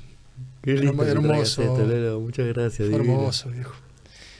Qué 0.63 0.75
lindo 0.75 1.05
hermoso. 1.05 1.63
Muchas 2.21 2.47
gracias, 2.49 2.89
divino. 2.89 3.15
hermoso, 3.15 3.49
viejo. 3.51 3.75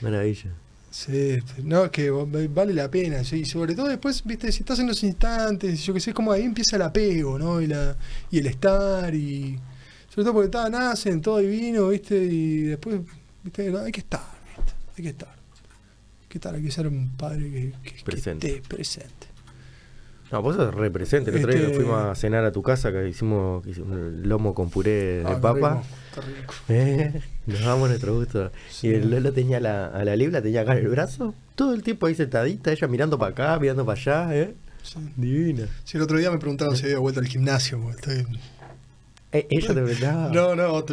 Maravilla. 0.01 0.51
Sí, 0.89 1.37
no, 1.63 1.85
es 1.85 1.91
que 1.91 2.09
vale 2.09 2.73
la 2.73 2.89
pena, 2.89 3.23
sí, 3.23 3.45
sobre 3.45 3.75
todo 3.75 3.87
después, 3.87 4.23
viste, 4.23 4.51
si 4.51 4.59
estás 4.61 4.79
en 4.79 4.87
los 4.87 5.03
instantes, 5.03 5.83
yo 5.83 5.93
que 5.93 5.99
sé, 5.99 6.13
como 6.13 6.31
ahí 6.31 6.43
empieza 6.43 6.77
el 6.77 6.81
apego, 6.81 7.37
¿no? 7.37 7.61
Y, 7.61 7.67
la, 7.67 7.95
y 8.31 8.39
el 8.39 8.47
estar, 8.47 9.13
y 9.13 9.59
sobre 10.09 10.23
todo 10.23 10.33
porque 10.33 10.57
nacen, 10.71 11.21
todo 11.21 11.37
divino, 11.39 11.89
viste, 11.89 12.17
y 12.17 12.61
después, 12.63 13.01
viste, 13.43 13.77
hay 13.77 13.91
que 13.91 13.99
estar, 13.99 14.21
viste, 14.55 14.73
hay 14.97 15.03
que 15.03 15.09
estar. 15.09 15.29
Hay 16.21 16.27
que 16.29 16.37
estar, 16.39 16.55
hay 16.55 16.63
que 16.63 16.71
ser 16.71 16.87
un 16.87 17.09
padre 17.15 17.43
que, 17.51 17.73
que- 17.83 17.95
que 17.95 18.03
Presente. 18.03 18.47
esté 18.57 18.67
presente. 18.67 19.26
No, 20.31 20.41
vos 20.41 20.55
sos 20.57 20.73
represente. 20.75 21.31
El 21.31 21.37
otro 21.37 21.51
día 21.53 21.61
Este- 21.63 21.75
fuimos 21.75 22.03
a 22.03 22.13
cenar 22.15 22.43
a 22.43 22.51
tu 22.51 22.61
casa 22.61 22.91
que 22.91 23.07
hicimos, 23.07 23.63
que 23.63 23.69
hicimos 23.71 23.91
un 23.91 24.27
lomo 24.27 24.53
con 24.53 24.69
puré 24.69 25.19
de 25.19 25.23
Ah, 25.25 25.39
papa. 25.39 25.81
qué 26.13 26.21
rico. 26.21 26.53
Eh, 26.67 27.21
nos 27.45 27.61
damos 27.61 27.87
nuestro 27.89 28.13
gusto. 28.15 28.51
Sí. 28.69 28.87
Y 28.87 28.93
el 28.95 29.09
Lolo 29.09 29.31
tenía 29.31 29.59
la, 29.61 29.87
a 29.87 30.03
la 30.03 30.15
Libra, 30.17 30.41
tenía 30.41 30.61
acá 30.61 30.73
en 30.73 30.79
el 30.79 30.89
brazo, 30.89 31.33
todo 31.55 31.73
el 31.73 31.81
tiempo 31.83 32.07
ahí 32.07 32.15
sentadita, 32.15 32.71
ella 32.73 32.87
mirando 32.87 33.17
para 33.17 33.31
acá, 33.31 33.59
mirando 33.59 33.85
para 33.85 33.99
allá, 33.99 34.35
¿eh? 34.35 34.53
Sí. 34.83 34.99
Divina. 35.15 35.65
Sí, 35.85 35.95
el 35.97 36.03
otro 36.03 36.17
día 36.17 36.29
me 36.31 36.37
preguntaron 36.39 36.75
si 36.75 36.83
había 36.85 36.99
vuelto 36.99 37.19
al 37.21 37.27
gimnasio. 37.27 37.79
estoy- 37.91 38.25
Eh, 39.33 39.45
ella 39.49 39.67
te 39.67 39.73
preguntaba. 39.81 40.29
No, 40.33 40.55
no, 40.55 40.85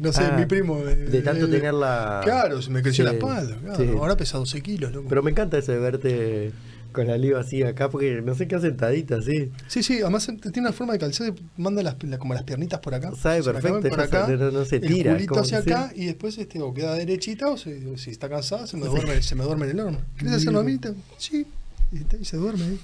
no 0.00 0.12
sé, 0.12 0.22
Ah, 0.24 0.36
mi 0.38 0.46
primo. 0.46 0.78
eh, 0.86 0.96
de 0.96 1.20
tanto 1.22 1.44
eh, 1.46 1.48
tenerla- 1.48 2.20
Claro, 2.24 2.60
se 2.62 2.70
me 2.70 2.82
creció 2.82 3.04
Sí, 3.04 3.10
la 3.10 3.16
espalda. 3.18 3.56
Claro. 3.76 3.98
Ahora 3.98 4.16
pesa 4.16 4.38
12 4.38 4.62
kilos, 4.62 4.92
loco. 4.92 5.08
Pero 5.08 5.22
me 5.22 5.30
encanta 5.30 5.58
eso 5.58 5.72
de 5.72 5.78
verte 5.78 6.52
con 6.96 7.06
la 7.06 7.16
Libra 7.16 7.40
así 7.40 7.62
acá, 7.62 7.88
porque 7.88 8.20
no 8.22 8.34
sé 8.34 8.48
qué 8.48 8.58
sentadita 8.58 9.16
así. 9.16 9.52
Sí, 9.68 9.82
sí, 9.84 10.00
además 10.00 10.26
tiene 10.26 10.60
una 10.68 10.72
forma 10.72 10.94
de 10.94 10.98
calzar, 10.98 11.32
manda 11.56 11.82
las, 11.82 12.02
la- 12.02 12.18
como 12.18 12.34
las 12.34 12.42
piernitas 12.42 12.80
por 12.80 12.94
acá. 12.94 13.12
Sabe 13.14 13.42
perfecto, 13.44 13.88
por 13.88 14.00
acá, 14.00 14.26
no- 14.28 14.50
no 14.50 14.64
se 14.64 14.76
el 14.76 14.86
tira, 14.88 15.12
culito 15.12 15.28
como 15.28 15.42
hacia 15.42 15.58
acá 15.58 15.90
sí. 15.94 16.02
y 16.02 16.06
después 16.06 16.36
este, 16.38 16.60
o 16.60 16.74
queda 16.74 16.94
derechita 16.94 17.48
o 17.48 17.56
se- 17.56 17.96
si 17.98 18.10
está 18.10 18.28
cansada 18.28 18.66
se 18.66 18.76
me 18.76 18.86
duerme, 18.86 19.22
se 19.22 19.34
me 19.36 19.44
duerme 19.44 19.66
en 19.66 19.70
el 19.72 19.80
horno. 19.80 19.98
¿Quieres 20.16 20.38
hacerlo 20.38 20.60
a 20.60 20.64
mí? 20.64 20.80
Sí. 21.18 21.46
Y, 21.92 22.24
se 22.24 22.36
duerme 22.36 22.64
ahí. 22.64 22.80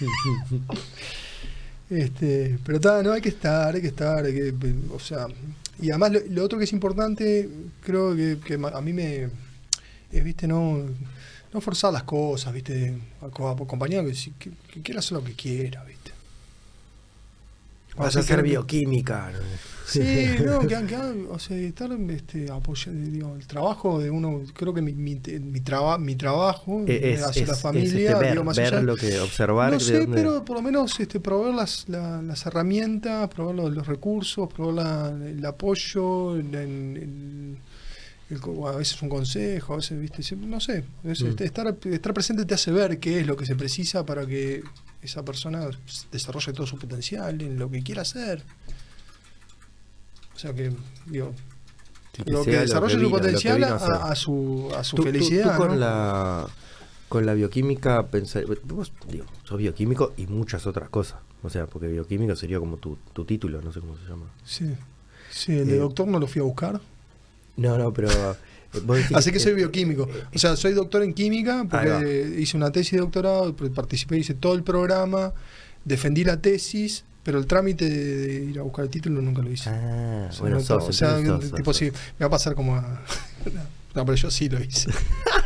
Este, 1.88 2.58
pero 2.64 2.76
está, 2.78 3.00
no 3.02 3.12
hay 3.12 3.20
que 3.20 3.28
estar, 3.28 3.72
hay 3.74 3.80
que 3.80 3.86
estar, 3.88 4.24
hay 4.24 4.34
que, 4.34 4.54
o 4.92 4.98
sea, 4.98 5.28
y 5.80 5.90
además 5.90 6.12
lo, 6.12 6.20
lo 6.30 6.44
otro 6.44 6.58
que 6.58 6.64
es 6.64 6.72
importante, 6.72 7.48
creo 7.84 8.16
que, 8.16 8.38
que 8.44 8.54
a 8.54 8.80
mí 8.80 8.92
me 8.92 9.28
es, 10.10 10.24
viste, 10.24 10.48
no, 10.48 10.80
no 11.56 11.60
forzar 11.62 11.92
las 11.92 12.02
cosas, 12.04 12.52
viste, 12.52 12.94
aco- 13.22 13.48
acompañar 13.50 14.04
que, 14.04 14.12
que, 14.38 14.50
que 14.72 14.82
quiera 14.82 15.00
hacer 15.00 15.12
lo 15.18 15.24
que 15.24 15.32
quiera, 15.32 15.82
viste. 15.84 16.12
Vas 17.96 18.14
a 18.14 18.20
hacer 18.20 18.42
bioquímica. 18.42 19.30
¿no? 19.32 19.38
Sí, 19.86 20.26
no, 20.44 20.58
que, 20.68 20.86
que- 20.86 21.26
o 21.30 21.38
sea, 21.38 21.56
estar 21.56 21.90
este, 22.10 22.50
apoya- 22.50 22.92
digo, 22.92 23.34
el 23.36 23.46
trabajo 23.46 23.98
de 24.00 24.10
uno, 24.10 24.42
creo 24.54 24.74
que 24.74 24.82
mi, 24.82 24.92
mi, 24.92 25.14
mi, 25.14 25.60
traba- 25.60 25.96
mi 25.96 26.14
trabajo 26.14 26.84
Eh, 26.86 27.14
Es, 27.14 27.22
hacia 27.22 27.42
es- 27.44 27.48
la 27.48 27.54
es, 27.54 27.60
familia, 27.62 28.10
este, 28.10 28.20
ver, 28.20 28.30
digo, 28.32 28.44
más 28.44 28.56
ver 28.58 28.74
allá- 28.74 28.82
lo 28.82 28.96
que 28.96 29.18
observar. 29.18 29.72
no 29.72 29.80
sé, 29.80 30.00
dónde- 30.00 30.14
pero 30.14 30.44
por 30.44 30.56
lo 30.56 30.62
menos 30.62 31.00
este, 31.00 31.20
proveer 31.20 31.54
las, 31.54 31.88
la- 31.88 32.20
las 32.20 32.44
herramientas, 32.44 33.30
proveer 33.30 33.56
los, 33.56 33.72
los 33.74 33.86
recursos, 33.86 34.46
proveer 34.52 34.74
la- 34.74 35.08
el 35.30 35.46
apoyo, 35.46 36.36
el, 36.36 36.54
el- 36.54 37.56
el 38.30 38.40
a 38.66 38.72
veces 38.76 39.00
un 39.02 39.08
consejo, 39.08 39.74
a 39.74 39.76
veces, 39.76 40.00
viste, 40.00 40.36
no 40.36 40.60
sé, 40.60 40.84
Mm. 41.04 41.08
estar, 41.42 41.76
estar 41.84 42.12
presente 42.14 42.44
te 42.44 42.54
hace 42.54 42.72
ver 42.72 42.98
qué 42.98 43.20
es 43.20 43.26
lo 43.26 43.36
que 43.36 43.46
se 43.46 43.54
precisa 43.54 44.04
para 44.04 44.26
que 44.26 44.62
esa 45.02 45.24
persona 45.24 45.68
desarrolle 46.10 46.52
todo 46.52 46.66
su 46.66 46.76
potencial 46.78 47.40
en 47.40 47.58
lo 47.58 47.70
que 47.70 47.82
quiera 47.82 48.02
hacer. 48.02 48.42
O 50.34 50.38
sea 50.38 50.52
que, 50.54 50.72
digo, 51.06 51.32
Sí, 52.14 52.22
que 52.24 52.30
lo 52.30 52.44
que 52.44 52.50
desarrolle 52.58 52.98
su 52.98 53.10
potencial 53.10 53.62
a 53.64 53.68
a, 53.68 53.76
hacer. 53.76 53.92
a 53.92 54.14
su, 54.16 54.72
a 54.76 54.84
su 54.84 54.96
Tú- 54.96 55.02
tú- 55.04 55.08
felicidad. 55.12 55.52
tú 55.52 55.58
con 55.58 55.68
¿no? 55.68 55.74
la 55.76 56.46
con 57.08 57.24
la 57.24 57.34
bioquímica 57.34 58.08
pensar, 58.08 58.44
vos 58.64 58.90
digo, 59.08 59.26
sos 59.44 59.58
bioquímico 59.58 60.12
y 60.16 60.26
muchas 60.26 60.66
otras 60.66 60.88
cosas. 60.88 61.20
O 61.44 61.48
sea, 61.50 61.66
porque 61.66 61.86
bioquímico 61.86 62.34
sería 62.34 62.58
como 62.58 62.78
tu, 62.78 62.98
tu 63.12 63.24
título, 63.24 63.62
no 63.62 63.72
sé 63.72 63.78
cómo 63.80 63.96
se 63.96 64.08
llama. 64.08 64.26
Sí, 64.44 64.74
sí, 65.30 65.52
el 65.52 65.68
de 65.68 65.76
Eh, 65.76 65.78
doctor 65.78 66.08
no 66.08 66.18
lo 66.18 66.26
fui 66.26 66.40
a 66.40 66.44
buscar. 66.44 66.80
No, 67.56 67.78
no, 67.78 67.92
pero 67.92 68.08
eh, 68.10 69.04
Así 69.14 69.32
que 69.32 69.38
soy 69.40 69.52
eh, 69.52 69.56
bioquímico. 69.56 70.08
O 70.34 70.38
sea, 70.38 70.56
soy 70.56 70.72
doctor 70.72 71.02
en 71.02 71.14
química 71.14 71.66
porque 71.70 72.36
hice 72.38 72.56
una 72.56 72.70
tesis 72.70 72.92
de 72.92 72.98
doctorado, 72.98 73.54
participé, 73.74 74.18
hice 74.18 74.34
todo 74.34 74.54
el 74.54 74.62
programa, 74.62 75.32
defendí 75.84 76.24
la 76.24 76.40
tesis, 76.40 77.04
pero 77.22 77.38
el 77.38 77.46
trámite 77.46 77.88
de, 77.88 78.44
ir 78.44 78.58
a 78.58 78.62
buscar 78.62 78.84
el 78.84 78.90
título 78.90 79.20
nunca 79.22 79.42
lo 79.42 79.50
hice. 79.50 79.70
Ah, 79.70 80.26
O 80.28 80.32
sea, 80.32 80.40
bueno, 80.42 80.56
no- 80.56 80.62
sos, 80.62 80.88
o 80.88 80.92
sea, 80.92 81.24
sos, 81.24 81.52
tipo, 81.52 81.72
sos, 81.72 81.76
sí, 81.76 81.84
me 81.86 82.24
va 82.24 82.26
a 82.26 82.30
pasar 82.30 82.54
como 82.54 82.76
a... 82.76 83.02
No, 83.94 84.04
pero 84.04 84.14
yo 84.14 84.30
sí 84.30 84.50
lo 84.50 84.62
hice. 84.62 84.90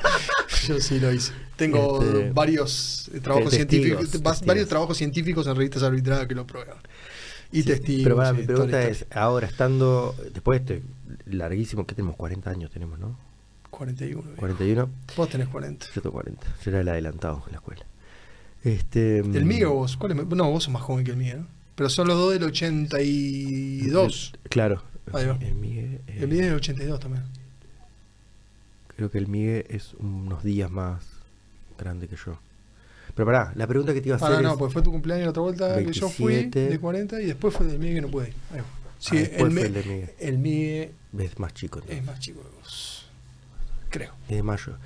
yo 0.66 0.80
sí 0.80 0.98
lo 0.98 1.12
hice. 1.12 1.32
Tengo 1.54 2.02
Este, 2.02 2.30
varios 2.32 3.08
eh, 3.14 3.20
trabajos 3.20 3.50
testigos, 3.50 3.70
científicos, 3.70 4.10
testigos. 4.10 4.44
varios 4.44 4.68
trabajos 4.68 4.96
científicos 4.98 5.46
en 5.46 5.54
revistas 5.54 5.84
arbitradas 5.84 6.26
que 6.26 6.34
lo 6.34 6.44
prueban. 6.48 6.76
Y 7.52 7.58
Sí, 7.62 7.68
testigos. 7.68 8.02
Pero 8.02 8.16
para, 8.16 8.32
mi 8.32 8.42
pregunta 8.42 8.82
es, 8.82 9.06
ahora 9.12 9.46
estando, 9.46 10.16
después 10.32 10.66
de 10.66 10.74
este 10.74 10.86
larguísimo, 11.26 11.86
¿qué 11.86 11.94
tenemos? 11.94 12.16
40 12.16 12.50
años 12.50 12.70
tenemos, 12.70 12.98
¿no? 12.98 13.16
41. 13.70 14.22
viejo. 14.22 14.36
41. 14.36 14.88
Vos 15.16 15.28
tenés 15.28 15.48
40. 15.48 15.86
Yo 15.94 16.02
tengo 16.02 16.12
40. 16.12 16.46
Yo 16.64 16.70
era 16.70 16.80
el 16.80 16.88
adelantado 16.88 17.42
en 17.46 17.52
la 17.52 17.58
escuela. 17.58 17.84
Este, 18.62 19.18
¿El 19.18 19.44
mío 19.46 19.72
o 19.72 19.74
vos? 19.76 19.96
¿Cuál 19.96 20.12
es? 20.12 20.26
No, 20.26 20.50
vos 20.50 20.64
sos 20.64 20.72
más 20.72 20.82
joven 20.82 21.04
que 21.04 21.12
el 21.12 21.16
mío, 21.16 21.38
¿no? 21.38 21.46
Pero 21.76 21.88
son 21.88 22.08
los 22.08 22.18
dos 22.18 22.32
del 22.32 22.42
82. 22.44 24.34
Claro. 24.50 24.82
Ahí 25.12 25.26
va. 25.26 25.38
El 25.40 25.54
Migue, 25.54 26.00
eh, 26.06 26.18
El 26.20 26.28
mío 26.28 26.40
es 26.40 26.46
del 26.46 26.56
82 26.56 27.00
también. 27.00 27.24
Creo 28.96 29.10
que 29.10 29.18
el 29.18 29.28
Migue 29.28 29.64
es 29.70 29.94
unos 29.94 30.44
días 30.44 30.70
más 30.70 31.02
grande 31.78 32.06
que 32.06 32.16
yo. 32.16 32.38
Pero 33.14 33.26
pará, 33.26 33.52
la 33.56 33.66
pregunta 33.66 33.94
que 33.94 34.00
te 34.02 34.08
iba 34.08 34.16
a 34.16 34.18
hacer 34.18 34.38
Ah, 34.38 34.42
no, 34.42 34.52
es... 34.52 34.58
pues 34.58 34.72
fue 34.72 34.82
tu 34.82 34.92
cumpleaños 34.92 35.24
la 35.24 35.30
otra 35.30 35.42
vuelta 35.42 35.78
que 35.84 35.92
yo 35.92 36.08
fui 36.08 36.34
27. 36.34 36.68
de 36.68 36.78
40 36.78 37.22
y 37.22 37.26
después 37.26 37.54
fue 37.54 37.66
del 37.66 37.78
mío 37.78 37.94
que 37.94 38.00
no 38.02 38.08
pude 38.08 38.28
ir. 38.28 38.34
Ahí 38.52 38.58
va. 38.60 38.79
Sí, 39.00 39.16
Ah, 39.16 39.20
después 39.20 39.42
el, 39.42 39.52
fue 39.58 39.66
el 39.66 39.72
de 39.74 39.82
Miguel. 40.36 40.94
el 41.14 41.20
Es 41.26 41.38
más 41.40 41.52
chico. 41.54 41.78
es 41.80 41.84
entonces. 41.84 42.06
más 42.06 42.20
chico 42.20 42.42
que 42.42 42.48
vos. 42.56 43.06
Creo. 43.88 44.12
Es 44.28 44.36
de 44.36 44.42
mayo. 44.44 44.76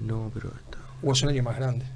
No, 0.00 0.30
pero... 0.34 0.48
está- 0.48 0.78
Vos 1.02 1.18
sos 1.18 1.24
un 1.28 1.30
año 1.34 1.42
más 1.44 1.56
grande. 1.56 1.86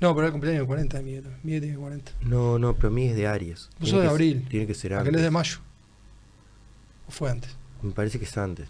No, 0.00 0.10
pero 0.14 0.20
era 0.20 0.26
el 0.26 0.32
cumpleaños 0.32 0.62
de 0.62 0.66
40 0.66 0.96
de 0.98 1.02
Miguel. 1.04 1.24
Miguel 1.42 1.60
tiene 1.62 1.78
40. 1.78 2.12
No, 2.22 2.58
no, 2.58 2.74
pero 2.74 2.90
Migue 2.90 3.10
es 3.10 3.16
de 3.16 3.26
Aries. 3.26 3.70
Vos 3.78 3.88
sos 3.90 4.02
de 4.02 4.08
abril. 4.08 4.46
Tiene 4.50 4.66
que 4.66 4.74
ser 4.74 4.92
Aquel 4.94 5.06
antes. 5.08 5.20
es 5.20 5.24
de 5.24 5.30
mayo. 5.30 5.58
¿O 7.06 7.10
fue 7.10 7.30
antes? 7.30 7.54
Me 7.82 7.92
parece 7.92 8.18
que 8.18 8.24
es 8.24 8.36
antes. 8.36 8.68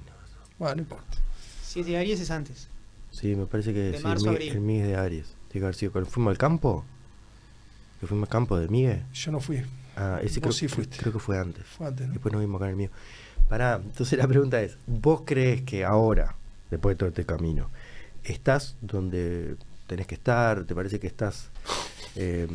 Bueno, 0.58 0.76
no 0.76 0.82
importa. 0.82 1.16
Si 1.62 1.80
es 1.80 1.86
de 1.86 1.96
Aries 1.96 2.20
es 2.20 2.30
antes. 2.30 2.68
Sí, 3.10 3.34
me 3.36 3.46
parece 3.46 3.72
que 3.72 3.78
De 3.80 3.90
sí, 3.92 3.96
el, 3.98 4.02
marzo 4.02 4.30
abril. 4.30 4.52
el 4.52 4.60
Migue 4.60 4.82
es 4.82 4.88
de 4.88 4.96
Aries. 4.96 5.26
Tiene 5.48 5.60
que 5.62 5.64
haber 5.66 5.74
sido 5.76 6.04
fuimos 6.04 6.30
al 6.32 6.38
campo. 6.38 6.84
¿Que 8.00 8.06
fuimos 8.06 8.28
al 8.28 8.32
campo 8.32 8.58
de 8.58 8.68
Migue? 8.68 9.02
Yo 9.12 9.32
no 9.32 9.40
fui. 9.40 9.62
Ah, 9.96 10.20
ese 10.22 10.40
creo, 10.40 10.52
sí 10.52 10.68
fuiste. 10.68 10.96
creo 10.96 11.12
que 11.12 11.18
fue 11.18 11.38
antes. 11.38 11.64
Fue 11.66 11.86
antes, 11.86 12.06
¿no? 12.06 12.12
Después 12.14 12.32
nos 12.32 12.40
vimos 12.40 12.58
acá 12.60 12.66
en 12.66 12.70
el 12.70 12.76
mío. 12.76 12.90
Pará, 13.48 13.80
entonces 13.82 14.18
la 14.18 14.26
pregunta 14.26 14.60
es, 14.62 14.76
¿vos 14.86 15.22
crees 15.24 15.62
que 15.62 15.84
ahora, 15.84 16.34
después 16.70 16.94
de 16.94 16.98
todo 16.98 17.08
este 17.10 17.24
camino, 17.26 17.70
estás 18.24 18.76
donde 18.80 19.56
tenés 19.86 20.06
que 20.06 20.14
estar? 20.14 20.64
¿Te 20.64 20.74
parece 20.74 20.98
que 20.98 21.06
estás 21.06 21.50
eh, 22.16 22.46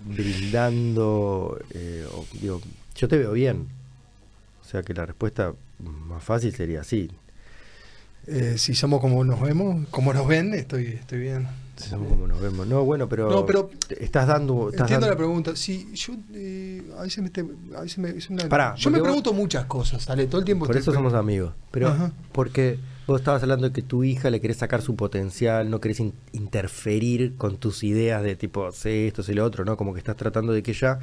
brindando? 0.00 1.58
eh, 1.70 2.06
o, 2.12 2.26
digo, 2.40 2.60
yo 2.96 3.08
te 3.08 3.16
veo 3.16 3.32
bien. 3.32 3.68
O 4.60 4.64
sea 4.64 4.82
que 4.82 4.94
la 4.94 5.06
respuesta 5.06 5.54
más 5.78 6.22
fácil 6.22 6.54
sería 6.54 6.82
sí. 6.84 7.10
Eh, 8.26 8.54
si 8.56 8.74
somos 8.74 9.00
como 9.00 9.24
nos 9.24 9.40
vemos, 9.40 9.86
como 9.90 10.12
nos 10.14 10.26
ven, 10.26 10.54
estoy, 10.54 10.86
estoy 10.86 11.18
bien. 11.20 11.48
Nos 11.90 12.40
vemos. 12.40 12.66
No, 12.66 12.84
bueno, 12.84 13.08
pero, 13.08 13.30
No, 13.30 13.46
pero- 13.46 13.70
te- 13.88 14.04
estás 14.04 14.26
dando... 14.26 14.68
Estás 14.68 14.82
Entiendo 14.82 15.08
la 15.08 15.16
pregunta. 15.16 15.56
Sí, 15.56 15.90
yo 15.94 16.12
eh, 16.34 16.82
a 16.98 17.02
veces 17.02 17.22
me, 17.24 17.30
te- 17.30 17.44
a 17.76 17.80
veces 17.80 17.98
me- 17.98 18.10
es 18.10 18.28
una- 18.30 18.48
Pará, 18.48 18.74
yo 18.76 18.90
me 18.90 18.98
vos- 18.98 19.06
pregunto 19.06 19.32
muchas 19.32 19.64
cosas, 19.64 20.02
¿sale? 20.02 20.26
Todo 20.26 20.40
el 20.40 20.44
tiempo. 20.44 20.66
Por 20.66 20.76
eso 20.76 20.92
somos 20.92 21.14
amigos. 21.14 21.54
Pero 21.70 21.88
Ajá. 21.88 22.12
porque 22.32 22.78
vos 23.06 23.20
estabas 23.20 23.42
hablando 23.42 23.66
de 23.68 23.72
que 23.72 23.82
tu 23.82 24.04
hija 24.04 24.28
le 24.30 24.40
querés 24.40 24.58
sacar 24.58 24.82
su 24.82 24.96
potencial, 24.96 25.70
no 25.70 25.80
querés 25.80 26.00
in- 26.00 26.12
interferir 26.32 27.36
con 27.36 27.56
tus 27.56 27.82
ideas 27.84 28.22
de 28.22 28.36
tipo, 28.36 28.70
sé 28.70 29.08
esto, 29.08 29.22
sé 29.22 29.34
lo 29.34 29.44
otro, 29.44 29.64
¿no? 29.64 29.76
Como 29.76 29.92
que 29.94 29.98
estás 29.98 30.16
tratando 30.16 30.52
de 30.52 30.62
que 30.62 30.74
ya... 30.74 30.98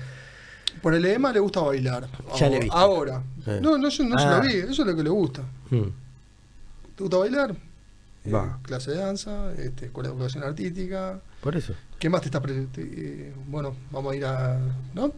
Por 0.83 0.93
el 0.93 1.03
Emma 1.03 1.33
le 1.33 1.39
gusta 1.39 1.61
bailar. 1.61 2.07
Ya 2.37 2.45
ahora, 2.45 2.49
le 2.49 2.59
viste. 2.59 2.77
Ahora. 2.77 3.23
No, 3.61 3.77
no, 3.77 3.89
yo 3.89 4.03
no 4.05 4.17
se 4.19 4.25
Ah. 4.25 4.37
lo 4.37 4.47
vi, 4.47 4.53
eso 4.57 4.69
es 4.83 4.87
lo 4.87 4.95
que 4.95 5.03
le 5.03 5.09
gusta. 5.09 5.41
hmm, 5.71 5.81
¿Te 6.95 7.03
gusta 7.03 7.17
bailar? 7.17 7.55
Eh, 8.25 8.31
Va. 8.31 8.59
clase 8.63 8.91
de 8.91 8.97
danza, 8.97 9.53
este, 9.53 9.85
escuela 9.87 10.09
de 10.09 10.15
educación 10.15 10.43
artística. 10.43 11.19
por 11.41 11.55
eso. 11.55 11.73
¿Qué 11.99 12.09
más 12.09 12.21
te 12.21 12.27
está 12.27 12.41
pre- 12.41 12.65
te- 12.67 12.81
eh, 12.81 13.33
bueno, 13.47 13.75
vamos 13.91 14.13
a 14.13 14.15
ir 14.15 14.25
a. 14.25 14.59
¿No? 14.93 15.11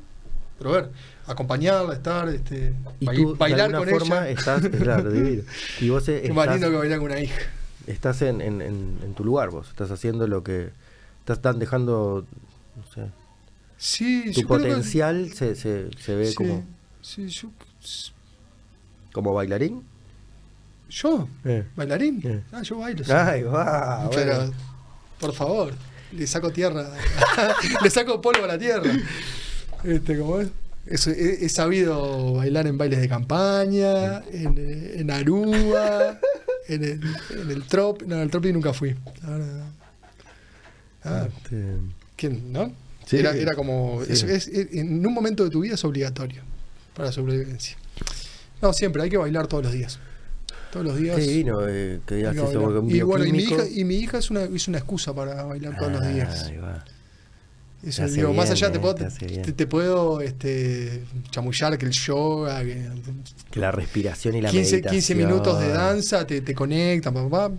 Pero 0.58 0.72
ver, 0.72 0.92
acompañarla, 1.26 1.94
estar, 1.94 2.30
este, 2.30 2.74
Y 3.00 3.06
tú, 3.08 3.36
bailar 3.36 3.72
de 3.72 3.78
con 3.80 3.90
forma, 3.90 4.28
ella. 4.30 4.40
estás... 4.40 4.62
Claro. 4.70 5.12
Y 5.82 5.90
vos 5.90 6.08
eh, 6.10 6.22
Qué 6.24 6.32
más 6.34 6.44
estás, 6.46 6.56
lindo 6.62 6.70
que 6.70 6.78
bailar 6.78 7.00
con 7.00 7.08
una 7.12 7.20
hija. 7.20 7.42
estás 7.88 8.22
en, 8.22 8.42
en- 8.42 8.62
en- 8.62 9.14
tu 9.16 9.24
lugar, 9.26 9.50
vos. 9.50 9.70
Estás 9.70 9.90
haciendo 9.90 10.28
lo 10.28 10.44
que... 10.44 10.70
Estás 11.20 11.42
tan 11.42 11.58
dejando, 11.58 12.26
no 12.76 12.86
sé... 12.94 13.10
Sí, 13.78 14.26
Tu 14.36 14.42
yo 14.42 14.48
creo 14.48 14.60
que- 14.60 14.68
potencial 14.68 15.34
se, 15.34 15.56
se, 15.56 15.90
se 16.00 16.16
ve 16.16 16.28
sí, 16.28 16.36
como, 16.36 16.64
sí, 17.02 17.28
yo- 17.30 17.50
como 19.14 19.34
bailarín. 19.34 19.84
¿Yo? 20.92 21.28
Eh. 21.46 21.64
¿Bailarín? 21.76 22.22
Eh. 22.24 22.42
Ah, 22.52 22.62
yo 22.64 22.78
bailo. 22.80 23.04
sí. 23.04 23.12
Ay, 23.12 23.44
va. 23.44 24.10
Pero, 24.14 24.36
bueno. 24.36 24.54
por 25.20 25.34
favor, 25.34 25.74
le 26.12 26.28
saco 26.28 26.52
tierra. 26.52 26.92
le 27.84 27.90
saco 27.90 28.22
polvo 28.22 28.44
a 28.44 28.48
la 28.48 28.58
tierra. 28.60 28.92
Este, 29.84 30.18
¿cómo 30.20 30.42
es? 30.42 30.50
Es- 30.86 31.08
He, 31.08 31.46
he 31.46 31.50
sabido 31.50 32.34
bailar 32.34 32.68
en 32.68 32.78
bailes 32.78 33.00
de 33.00 33.08
campaña, 33.08 34.20
en, 34.32 34.94
en 35.00 35.12
Aruba, 35.12 36.20
en 36.68 36.84
el, 36.84 37.02
en 37.42 37.52
el 37.52 37.64
trop. 37.64 38.02
No, 38.04 38.16
en 38.16 38.22
el 38.24 38.30
tropi 38.30 38.52
nunca 38.52 38.74
fui. 38.74 38.96
Ahora- 39.24 39.68
Ah, 41.04 41.28
Este, 41.28 41.78
¿Quién? 42.16 42.52
¿No? 42.52 42.72
Sí. 43.08 43.18
Era, 43.18 43.32
era 43.36 43.56
como. 43.56 44.04
Sí. 44.06 44.12
es- 44.14 44.24
es- 44.24 44.48
es- 44.50 44.68
en 44.74 45.06
un 45.06 45.14
momento 45.14 45.44
de 45.44 45.50
tu 45.50 45.62
vida 45.62 45.76
es 45.76 45.84
obligatorio 45.86 46.42
para 46.94 47.08
la 47.08 47.12
sobrevivencia. 47.12 47.78
No, 48.62 48.74
siempre, 48.74 49.02
hay 49.02 49.10
que 49.10 49.18
bailar 49.18 49.48
todos 49.48 49.64
los 49.64 49.74
días. 49.74 49.98
Todos 50.72 50.86
los 50.86 50.98
días. 50.98 51.16
Qué 51.18 51.22
divino 51.24 51.68
eh, 51.68 52.00
que 52.06 52.16
digas 52.16 52.36
eso, 52.36 52.62
porque 52.62 52.80
un 52.80 52.90
y 52.90 53.02
bueno, 53.02 53.26
y 53.26 53.32
mi 53.32 53.44
hija, 53.44 53.68
y 53.70 53.84
mi 53.84 53.96
hija 53.96 54.18
es 54.20 54.30
una, 54.32 54.44
es 54.44 54.68
una 54.68 54.78
excusa 54.78 55.14
para 55.14 55.44
bailar 55.44 55.78
todos 55.78 55.92
los 55.92 56.08
días. 56.14 56.46
Ahí 56.46 56.58
va. 56.58 56.84
Eso, 57.84 58.06
Te 58.06 58.12
digo, 58.12 58.32
más 58.32 58.46
bien, 58.46 58.52
allá 58.54 58.72
te 58.72 58.78
eh, 58.78 58.82
puedo, 58.82 58.96
te 58.96 59.06
hace 59.06 59.26
bien. 59.26 59.42
te, 59.42 59.54
te 59.54 59.66
puedo 59.68 60.22
este, 60.22 61.04
chamullar 61.32 61.78
que 61.80 61.86
el 61.88 61.92
yoga, 61.92 62.62
que 62.62 62.88
Que 63.50 63.60
la 63.60 63.72
respiración 63.72 64.36
y 64.36 64.42
la 64.42 64.52
15, 64.52 64.72
meditación. 64.72 64.92
15 65.02 65.16
minutos 65.16 65.60
de 65.60 65.70
danza 65.70 66.26
te, 66.28 66.42
te 66.42 66.54
conectan, 66.54 67.14
papá. 67.16 67.52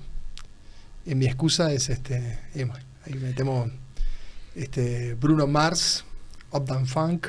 En 1.06 1.18
mi 1.18 1.26
excusa 1.26 1.72
es 1.72 1.88
este. 1.90 2.38
eh, 2.54 2.68
ahí 3.04 3.14
metemos 3.14 3.68
este 4.54 5.14
Bruno 5.14 5.46
Mars, 5.48 6.04
Up 6.52 6.64
Down 6.66 6.86
Funk. 6.86 7.26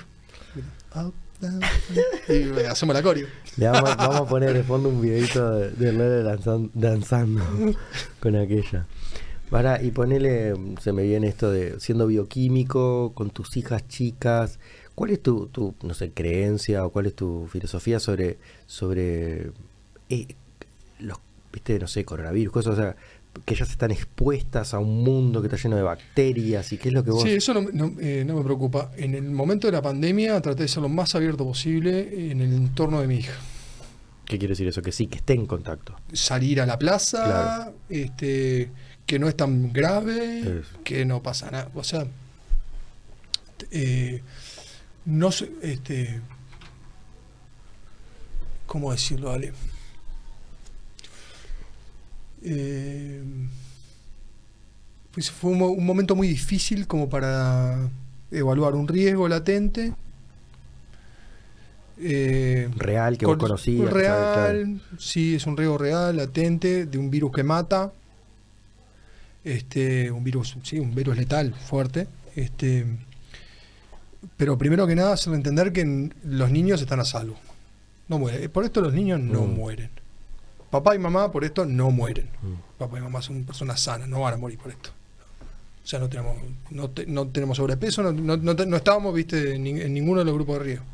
Up, 0.95 1.13
down, 1.41 1.61
funk, 1.61 1.99
y 2.29 2.33
eh, 2.59 2.67
hacemos 2.69 2.93
la 2.95 3.01
coreo. 3.01 3.27
Le 3.57 3.67
vamos, 3.67 3.95
vamos 3.97 4.15
a 4.21 4.25
poner 4.25 4.53
de 4.53 4.63
fondo 4.63 4.89
un 4.89 5.01
videito 5.01 5.51
de, 5.59 5.91
de 5.91 6.23
danzan- 6.23 6.71
danzando 6.73 7.41
con 8.19 8.35
aquella. 8.35 8.87
Para, 9.49 9.83
y 9.83 9.91
ponele, 9.91 10.55
se 10.81 10.93
me 10.93 11.03
viene 11.03 11.27
esto 11.27 11.51
de 11.51 11.79
siendo 11.79 12.07
bioquímico, 12.07 13.11
con 13.13 13.29
tus 13.29 13.55
hijas 13.57 13.87
chicas. 13.87 14.59
¿Cuál 14.95 15.11
es 15.11 15.21
tu, 15.21 15.47
tu 15.47 15.75
no 15.83 15.93
sé, 15.93 16.11
creencia 16.11 16.85
o 16.85 16.89
cuál 16.91 17.05
es 17.07 17.15
tu 17.15 17.47
filosofía 17.51 17.99
sobre, 17.99 18.37
sobre 18.65 19.51
eh, 20.09 20.27
los, 20.99 21.17
viste, 21.51 21.77
no 21.79 21.87
sé, 21.87 22.05
coronavirus, 22.05 22.51
cosas, 22.53 22.73
o 22.73 22.75
sea, 22.77 22.95
que 23.45 23.53
ellas 23.55 23.69
están 23.71 23.91
expuestas 23.91 24.73
a 24.73 24.79
un 24.79 25.03
mundo 25.03 25.41
que 25.41 25.47
está 25.47 25.57
lleno 25.57 25.75
de 25.75 25.81
bacterias 25.81 26.71
y 26.71 26.77
qué 26.77 26.89
es 26.89 26.93
lo 26.93 27.03
que 27.03 27.11
vos... 27.11 27.23
Sí, 27.23 27.29
eso 27.31 27.53
no, 27.53 27.61
no, 27.73 27.93
eh, 27.99 28.23
no 28.25 28.35
me 28.37 28.43
preocupa. 28.43 28.91
En 28.95 29.15
el 29.15 29.23
momento 29.23 29.67
de 29.67 29.73
la 29.73 29.81
pandemia 29.81 30.39
traté 30.41 30.63
de 30.63 30.67
ser 30.67 30.83
lo 30.83 30.89
más 30.89 31.15
abierto 31.15 31.43
posible 31.43 32.31
en 32.31 32.41
el 32.41 32.53
entorno 32.53 33.01
de 33.01 33.07
mi 33.07 33.15
hija. 33.17 33.33
¿Qué 34.25 34.37
quiere 34.39 34.53
decir 34.53 34.67
eso? 34.67 34.81
Que 34.81 34.91
sí, 34.91 35.07
que 35.07 35.17
esté 35.17 35.33
en 35.33 35.45
contacto. 35.45 35.95
salir 36.13 36.61
a 36.61 36.65
la 36.65 36.77
plaza, 36.79 37.23
Claro. 37.25 37.73
este, 37.89 38.69
que 39.05 39.19
no 39.19 39.27
es 39.27 39.35
tan 39.35 39.73
grave, 39.73 40.61
que 40.83 41.03
no 41.05 41.21
pasa 41.21 41.51
nada. 41.51 41.69
O 41.75 41.83
sea, 41.83 42.05
eh, 43.71 44.21
no 45.05 45.31
sé, 45.31 45.51
este, 45.61 46.21
¿cómo 48.65 48.91
decirlo, 48.91 49.31
Ale? 49.31 49.51
Eh, 52.43 53.23
pues 55.11 55.31
fue 55.31 55.51
un, 55.51 55.59
mo- 55.59 55.69
un 55.69 55.85
momento 55.85 56.15
muy 56.15 56.27
difícil 56.27 56.87
como 56.87 57.09
para 57.09 57.89
evaluar 58.31 58.75
un 58.75 58.87
riesgo 58.87 59.27
latente. 59.27 59.93
Eh, 61.99 62.69
Real, 62.75 63.17
que 63.17 63.25
vos 63.25 63.37
con- 63.37 63.47
conocías. 63.49 63.89
Real, 63.91 64.33
¿sabes? 64.35 64.63
Claro. 64.79 64.97
sí, 64.99 65.35
es 65.35 65.45
un 65.45 65.55
riesgo 65.55 65.77
real, 65.77 66.17
latente, 66.17 66.85
de 66.85 66.97
un 66.97 67.09
virus 67.09 67.31
que 67.31 67.43
mata. 67.43 67.91
Este, 69.43 70.09
un 70.09 70.23
virus, 70.23 70.57
sí, 70.63 70.79
un 70.79 70.95
virus 70.95 71.17
letal, 71.17 71.53
fuerte. 71.53 72.07
Este, 72.35 72.85
pero 74.37 74.57
primero 74.57 74.87
que 74.87 74.95
nada, 74.95 75.13
hacerle 75.13 75.37
entender 75.37 75.71
que 75.71 76.09
los 76.25 76.49
niños 76.49 76.81
están 76.81 76.99
a 76.99 77.05
salvo. 77.05 77.35
No 78.07 78.17
mueren. 78.19 78.49
Por 78.49 78.65
esto 78.65 78.81
los 78.81 78.93
niños 78.93 79.19
no 79.19 79.41
Mm. 79.43 79.53
mueren. 79.55 79.89
Papá 80.73 80.95
y 80.95 80.99
mamá 80.99 81.31
por 81.31 81.43
esto 81.43 81.65
no 81.65 81.91
mueren. 81.91 82.27
Papá 82.79 82.97
y 82.97 83.01
mamá 83.01 83.21
son 83.21 83.43
personas 83.43 83.79
sanas, 83.79 84.07
no 84.09 84.21
van 84.21 84.33
a 84.33 84.37
morir 84.37 84.57
por 84.57 84.71
esto. 84.71 84.89
O 85.83 85.87
sea, 85.87 85.99
no 85.99 86.09
tenemos, 86.09 86.35
no, 86.71 86.89
te- 86.89 87.05
no 87.05 87.27
tenemos 87.27 87.57
sobrepeso, 87.57 88.01
no, 88.11 88.75
estábamos, 88.77 89.13
viste, 89.13 89.55
en, 89.55 89.65
nin- 89.65 89.81
en 89.81 89.93
ninguno 89.93 90.19
de 90.19 90.25
los 90.25 90.33
grupos 90.33 90.57
de 90.59 90.63
riesgo. 90.63 90.85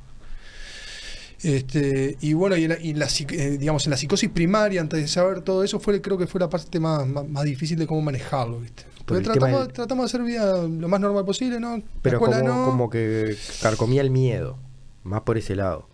Este, 1.42 2.18
y 2.20 2.34
bueno, 2.34 2.58
y, 2.58 2.66
en 2.66 2.70
la, 2.72 2.80
y 2.80 2.94
la 2.94 3.08
eh, 3.30 3.58
digamos, 3.58 3.86
en 3.86 3.92
la 3.92 3.98
psicosis 3.98 4.30
primaria, 4.30 4.82
antes 4.82 5.00
de 5.00 5.08
saber 5.08 5.42
todo 5.42 5.64
eso, 5.64 5.80
fue 5.80 6.02
creo 6.02 6.18
que 6.18 6.28
fue 6.28 6.42
la 6.42 6.50
parte 6.50 6.80
más, 6.82 7.08
más, 7.08 7.26
más 7.28 7.44
difícil 7.46 7.78
de 7.80 7.88
cómo 7.88 8.02
manejarlo, 8.02 8.60
¿viste? 8.60 8.84
Tema 9.06 9.22
tratamos, 9.22 9.60
del- 9.68 9.74
tratamos 9.74 10.04
de 10.04 10.06
hacer 10.18 10.24
vida 10.28 10.62
lo 10.68 10.88
más 10.90 11.00
normal 11.00 11.24
posible, 11.26 11.60
¿no? 11.60 11.82
Pero 12.02 12.20
como, 12.20 12.36
no. 12.40 12.66
como 12.66 12.90
que 12.90 13.38
carcomía 13.62 14.02
el 14.02 14.12
miedo, 14.12 14.58
más 15.04 15.22
por 15.22 15.38
ese 15.38 15.56
lado. 15.56 15.88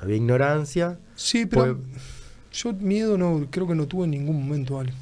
Había 0.00 0.16
ignorancia. 0.16 0.98
Sí, 1.16 1.44
pero 1.44 1.76
Fue- 1.76 1.76
yo 2.52 2.72
miedo 2.72 3.16
no, 3.18 3.46
creo 3.50 3.66
que 3.66 3.74
no 3.74 3.86
tuve 3.86 4.04
en 4.04 4.10
ningún 4.12 4.40
momento, 4.46 4.78
Ale. 4.80 4.92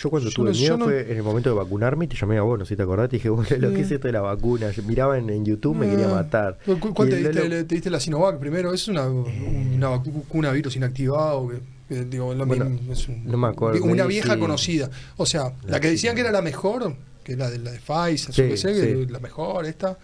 Yo 0.00 0.10
cuando 0.10 0.28
Yo 0.30 0.34
tuve 0.36 0.52
no- 0.52 0.56
miedo 0.58 0.76
no- 0.76 0.84
fue 0.84 1.10
en 1.10 1.16
el 1.16 1.22
momento 1.24 1.50
de 1.50 1.56
vacunarme 1.56 2.04
y 2.04 2.08
te 2.08 2.14
llamé 2.16 2.38
a 2.38 2.42
vos, 2.42 2.56
no 2.56 2.64
sé 2.64 2.70
si 2.70 2.76
te 2.76 2.82
acordás, 2.84 3.08
te 3.10 3.16
dije, 3.16 3.28
bueno, 3.30 3.48
lo 3.58 3.70
que 3.72 3.80
es 3.80 3.90
esto 3.90 4.06
de 4.06 4.12
la 4.12 4.20
vacuna. 4.20 4.70
Yo 4.70 4.82
miraba 4.84 5.18
en, 5.18 5.28
en 5.28 5.44
YouTube, 5.44 5.76
me 5.76 5.88
quería 5.90 6.08
Ah, 6.08 6.14
matar. 6.14 6.58
¿cu- 6.64 6.78
cu- 6.78 6.94
¿Cuál 6.94 7.08
te 7.08 7.16
diste, 7.16 7.48
le- 7.48 7.64
te 7.64 7.74
diste 7.74 7.90
la 7.90 7.98
Sinovac 7.98 8.38
primero? 8.38 8.72
Es 8.72 8.86
una, 8.86 9.08
una 9.08 9.88
vacuna 9.88 10.52
virus 10.52 10.76
inactivado, 10.76 11.48
que, 11.48 11.60
que, 11.88 12.04
digo, 12.04 12.32
lo 12.32 12.46
Bueno, 12.46 12.66
mismo, 12.66 12.92
es 12.92 13.08
un- 13.08 13.24
no 13.24 13.36
me 13.38 13.48
acuerdo, 13.48 13.82
Una 13.84 14.06
vieja 14.06 14.34
sí. 14.34 14.38
conocida. 14.40 14.88
O 15.16 15.26
sea, 15.26 15.52
la, 15.64 15.72
La 15.72 15.80
que 15.80 15.88
decían 15.90 16.14
que 16.14 16.20
era 16.20 16.30
la 16.30 16.42
mejor, 16.42 16.94
que 17.24 17.32
es 17.32 17.38
la 17.38 17.50
de, 17.50 17.58
la 17.58 17.72
de 17.72 17.80
Pfizer, 17.80 18.56
sé, 18.56 19.06
la 19.10 19.18
mejor, 19.18 19.66
esta, 19.66 19.98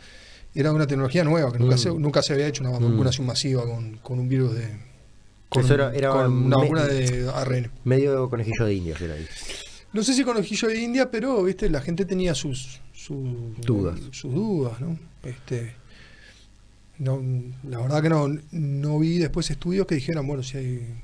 era 0.57 0.73
una 0.73 0.89
tecnología 0.89 1.23
nueva, 1.23 1.53
que 1.53 1.61
nunca, 1.61 1.77
Mm. 1.77 1.79
se, 1.79 1.89
nunca 1.95 2.21
se 2.23 2.33
había 2.33 2.49
hecho 2.49 2.65
una 2.65 2.77
Mm. 2.81 2.91
vacunación 2.91 3.27
masiva 3.29 3.65
con, 3.65 3.99
con 3.99 4.19
un 4.19 4.29
virus 4.29 4.55
de... 4.57 4.94
Con, 5.55 5.65
Eso 5.65 5.75
era- 5.75 5.95
era 5.95 6.11
con 6.11 6.33
una 6.33 6.57
me- 6.59 6.63
vacuna 6.65 6.85
de 6.85 7.31
ARN. 7.33 7.71
Medio 7.85 8.29
conejillo 8.29 8.67
de 8.67 8.75
indias 8.75 9.01
era 9.01 9.15
ahí. 9.15 9.27
No 9.93 10.03
sé 10.03 10.13
si 10.13 10.25
con 10.25 10.37
ojillo 10.37 10.69
de 10.69 10.81
India, 10.83 11.09
pero 11.11 11.43
viste, 11.45 11.71
la 11.71 11.81
gente 11.81 12.05
tenía 12.05 12.35
sus, 12.35 12.81
sus 12.93 13.17
Dudas. 13.61 14.01
Sus 14.11 14.35
dudas, 14.35 14.81
¿no? 14.81 14.99
Este, 15.23 15.75
no, 16.99 17.23
la 17.69 17.79
verdad 17.79 18.03
que 18.03 18.09
no, 18.09 18.29
no 18.53 18.99
vi 18.99 19.19
después 19.19 19.51
estudios 19.51 19.87
que 19.87 19.95
dijeran, 19.97 20.27
bueno, 20.27 20.43
si 20.43 20.57
hay. 20.59 20.95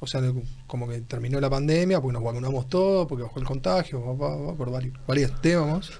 O 0.00 0.06
sea, 0.06 0.22
como 0.68 0.88
que 0.88 1.00
terminó 1.00 1.40
la 1.40 1.50
pandemia, 1.50 2.00
porque 2.00 2.12
nos 2.12 2.22
vacunamos 2.22 2.68
todos, 2.68 3.08
porque 3.08 3.24
bajó 3.24 3.40
el 3.40 3.46
contagio, 3.46 4.00
va, 4.00 4.12
va, 4.28 4.36
va, 4.36 4.54
por 4.54 4.70
varios, 4.70 4.96
varios 5.08 5.40
temas. 5.40 5.90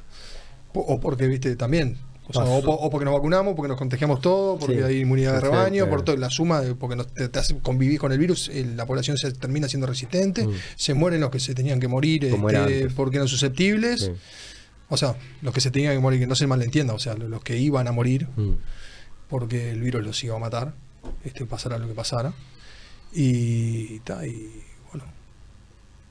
O 0.72 1.00
porque, 1.00 1.26
viste, 1.26 1.56
también. 1.56 1.96
O, 2.28 2.32
sea, 2.34 2.44
o, 2.44 2.62
po- 2.62 2.74
o 2.74 2.90
porque 2.90 3.06
nos 3.06 3.14
vacunamos, 3.14 3.54
porque 3.54 3.68
nos 3.68 3.78
contagiamos 3.78 4.20
todos, 4.20 4.60
porque 4.60 4.76
Sí. 4.76 4.82
hay 4.82 5.00
inmunidad 5.00 5.32
de 5.34 5.40
rebaño, 5.40 5.88
por 5.88 6.02
todo, 6.02 6.16
la 6.16 6.28
suma, 6.30 6.60
de, 6.60 6.74
porque 6.74 6.94
nos, 6.94 7.06
te, 7.12 7.28
te 7.28 7.38
hace 7.38 7.58
convivir 7.58 7.98
con 7.98 8.12
el 8.12 8.18
virus, 8.18 8.50
eh, 8.50 8.66
la 8.76 8.84
población 8.84 9.16
se 9.16 9.32
termina 9.32 9.66
siendo 9.68 9.86
resistente, 9.86 10.46
Mm. 10.46 10.52
se 10.76 10.92
mueren 10.94 11.20
los 11.20 11.30
que 11.30 11.40
se 11.40 11.54
tenían 11.54 11.80
que 11.80 11.88
morir 11.88 12.24
este, 12.26 12.90
porque 12.94 13.16
eran 13.16 13.28
susceptibles. 13.28 14.00
Sí. 14.02 14.12
O 14.90 14.96
sea, 14.96 15.16
los 15.42 15.52
que 15.54 15.60
se 15.62 15.70
tenían 15.70 15.94
que 15.94 16.00
morir, 16.00 16.20
que 16.20 16.26
no 16.26 16.34
se 16.34 16.46
malentienda, 16.46 16.92
o 16.94 16.98
sea, 16.98 17.14
lo- 17.14 17.28
los 17.28 17.42
que 17.42 17.56
iban 17.58 17.88
a 17.88 17.92
morir 17.92 18.26
Mm. 18.36 18.52
porque 19.30 19.70
el 19.70 19.80
virus 19.80 20.04
los 20.04 20.22
iba 20.24 20.36
a 20.36 20.38
matar, 20.38 20.74
este, 21.24 21.46
pasara 21.46 21.78
lo 21.78 21.86
que 21.88 21.94
pasara. 21.94 22.34
Y, 23.12 24.00
ta, 24.00 24.26
y. 24.26 24.62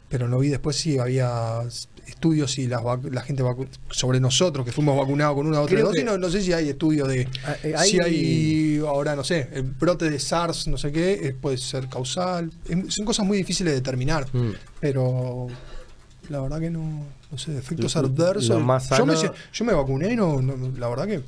Pero 0.09 0.27
no 0.27 0.39
vi 0.39 0.49
después 0.49 0.75
si 0.77 0.97
había 0.99 1.61
estudios 2.07 2.57
y 2.57 2.67
las 2.67 2.81
vac- 2.81 3.11
la 3.11 3.21
gente 3.21 3.43
vacu- 3.43 3.67
sobre 3.89 4.19
nosotros 4.21 4.65
que 4.65 4.71
fuimos 4.71 4.97
vacunados 4.97 5.35
con 5.35 5.45
una 5.47 5.59
u 5.59 5.63
otra 5.63 5.75
Creo 5.75 5.87
dosis. 5.87 5.99
que- 6.01 6.05
No, 6.05 6.17
no 6.17 6.29
sé 6.29 6.41
si 6.41 6.53
hay 6.53 6.69
estudios 6.69 7.07
de. 7.09 7.27
Ah, 7.45 7.55
eh, 7.63 7.75
Si 7.85 7.99
hay- 7.99 8.77
ahora, 8.87 9.15
no 9.15 9.23
sé, 9.25 9.49
el 9.51 9.63
brote 9.63 10.09
de 10.09 10.17
SARS, 10.19 10.67
no 10.67 10.77
sé 10.77 10.91
qué, 10.93 11.13
eh, 11.13 11.35
puede 11.39 11.57
ser 11.57 11.89
causal. 11.89 12.51
Es- 12.69 12.93
son 12.95 13.05
cosas 13.05 13.25
muy 13.25 13.37
difíciles 13.37 13.73
de 13.73 13.79
determinar. 13.79 14.25
Mm. 14.33 14.51
Pero 14.79 15.47
la 16.29 16.39
verdad 16.39 16.59
que 16.61 16.69
no, 16.69 17.05
no 17.31 17.37
sé, 17.37 17.57
efectos 17.57 17.93
Lo- 17.95 18.01
adversos. 18.01 18.47
lo 18.49 18.59
más 18.61 18.89
yo, 18.97 19.05
me, 19.05 19.15
sano- 19.17 19.33
yo 19.51 19.65
me 19.65 19.73
vacuné 19.73 20.13
y 20.13 20.15
no, 20.15 20.41
no, 20.41 20.55
la 20.77 20.87
verdad 20.87 21.07
que. 21.07 21.21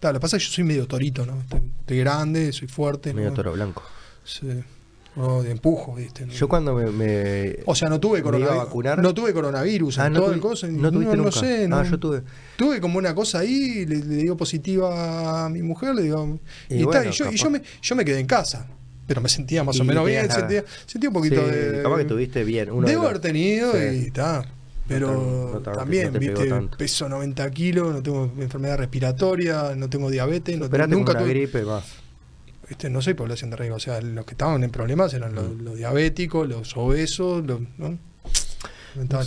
ta, 0.00 0.12
lo 0.12 0.18
que 0.18 0.22
pasa 0.22 0.36
es 0.38 0.44
que 0.44 0.48
yo 0.50 0.54
soy 0.56 0.64
medio 0.64 0.86
torito, 0.86 1.24
¿no? 1.26 1.38
Estoy, 1.40 1.60
estoy 1.80 1.98
grande, 1.98 2.52
soy 2.52 2.68
fuerte. 2.68 3.12
Medio 3.12 3.28
¿no? 3.30 3.36
toro 3.36 3.52
blanco. 3.52 3.82
Sí. 4.24 4.48
No, 5.16 5.42
de 5.44 5.52
empujo, 5.52 5.94
¿viste? 5.94 6.26
No- 6.26 6.32
Yo 6.32 6.48
cuando 6.48 6.74
me. 6.74 6.86
me- 6.90 7.56
o 7.66 7.74
sea, 7.74 7.88
no 7.88 8.00
tuve 8.00 8.18
a 8.18 8.22
coronavirus. 8.22 8.56
vacunar- 8.68 8.98
No 9.00 9.14
tuve 9.14 9.32
coronavirus 9.32 9.98
Ah, 10.00 10.10
no, 10.10 10.18
todo 10.20 10.30
tuvi- 10.30 10.34
el 10.34 10.40
coso. 10.40 10.66
no 10.66 10.90
tuviste 10.90 11.16
no, 11.16 11.22
nunca. 11.24 11.38
sé. 11.38 11.68
No, 11.68 11.76
Ah, 11.78 11.84
yo 11.84 11.98
tuve. 12.00 12.22
Tuve 12.56 12.80
como 12.80 12.98
una 12.98 13.14
cosa 13.14 13.38
ahí, 13.38 13.86
le, 13.86 13.96
le 13.96 14.16
digo 14.16 14.36
positiva 14.36 15.44
a 15.44 15.48
mi 15.48 15.62
mujer, 15.62 15.94
le 15.94 16.02
digo. 16.02 16.38
Y 16.68 16.74
Y, 16.74 16.78
y 16.78 16.82
yo, 17.12 17.30
y 17.30 17.36
yo 17.36 17.50
me, 17.50 17.62
yo 17.80 17.94
me 17.96 18.04
quedé 18.04 18.18
en 18.20 18.26
casa. 18.26 18.66
Pero 19.06 19.20
me 19.20 19.28
sentía 19.28 19.62
más 19.62 19.78
o 19.78 19.84
menos 19.84 20.06
bien, 20.06 20.30
sentía, 20.30 20.64
sentía 20.86 21.10
un 21.10 21.14
poquito 21.14 21.44
Sí, 21.44 21.50
de. 21.54 21.82
capaz 21.82 21.98
que 21.98 22.04
tuviste 22.06 22.42
bien. 22.42 22.70
Uno 22.72 22.86
Debo 22.88 23.04
haber 23.04 23.18
tenido 23.20 23.70
Sí. 23.72 23.78
y 23.78 24.06
está. 24.06 24.44
Pero 24.88 25.50
no 25.54 25.60
también, 25.60 26.12
no 26.12 26.18
viste, 26.18 26.50
peso 26.76 27.08
90 27.08 27.50
kilos, 27.50 27.92
no 27.94 28.02
tengo 28.02 28.30
enfermedad 28.38 28.76
respiratoria, 28.78 29.74
no 29.76 29.88
tengo 29.88 30.10
diabetes, 30.10 30.58
no, 30.58 30.64
Esperaste 30.66 30.94
nunca 30.94 31.12
una 31.12 31.20
tuve. 31.20 31.30
gripe 31.30 31.62
más. 31.64 31.84
¿Viste? 32.74 32.90
No 32.90 33.00
soy 33.02 33.14
población 33.14 33.50
de 33.50 33.56
riesgo. 33.56 33.76
O 33.76 33.80
sea, 33.80 34.00
los 34.00 34.24
que 34.24 34.32
estaban 34.32 34.62
en 34.64 34.70
problemas 34.70 35.14
eran 35.14 35.34
los, 35.34 35.48
Mm. 35.56 35.62
los 35.64 35.76
diabéticos, 35.76 36.48
los 36.48 36.76
obesos, 36.76 37.44
los, 37.46 37.60
¿no? 37.78 37.98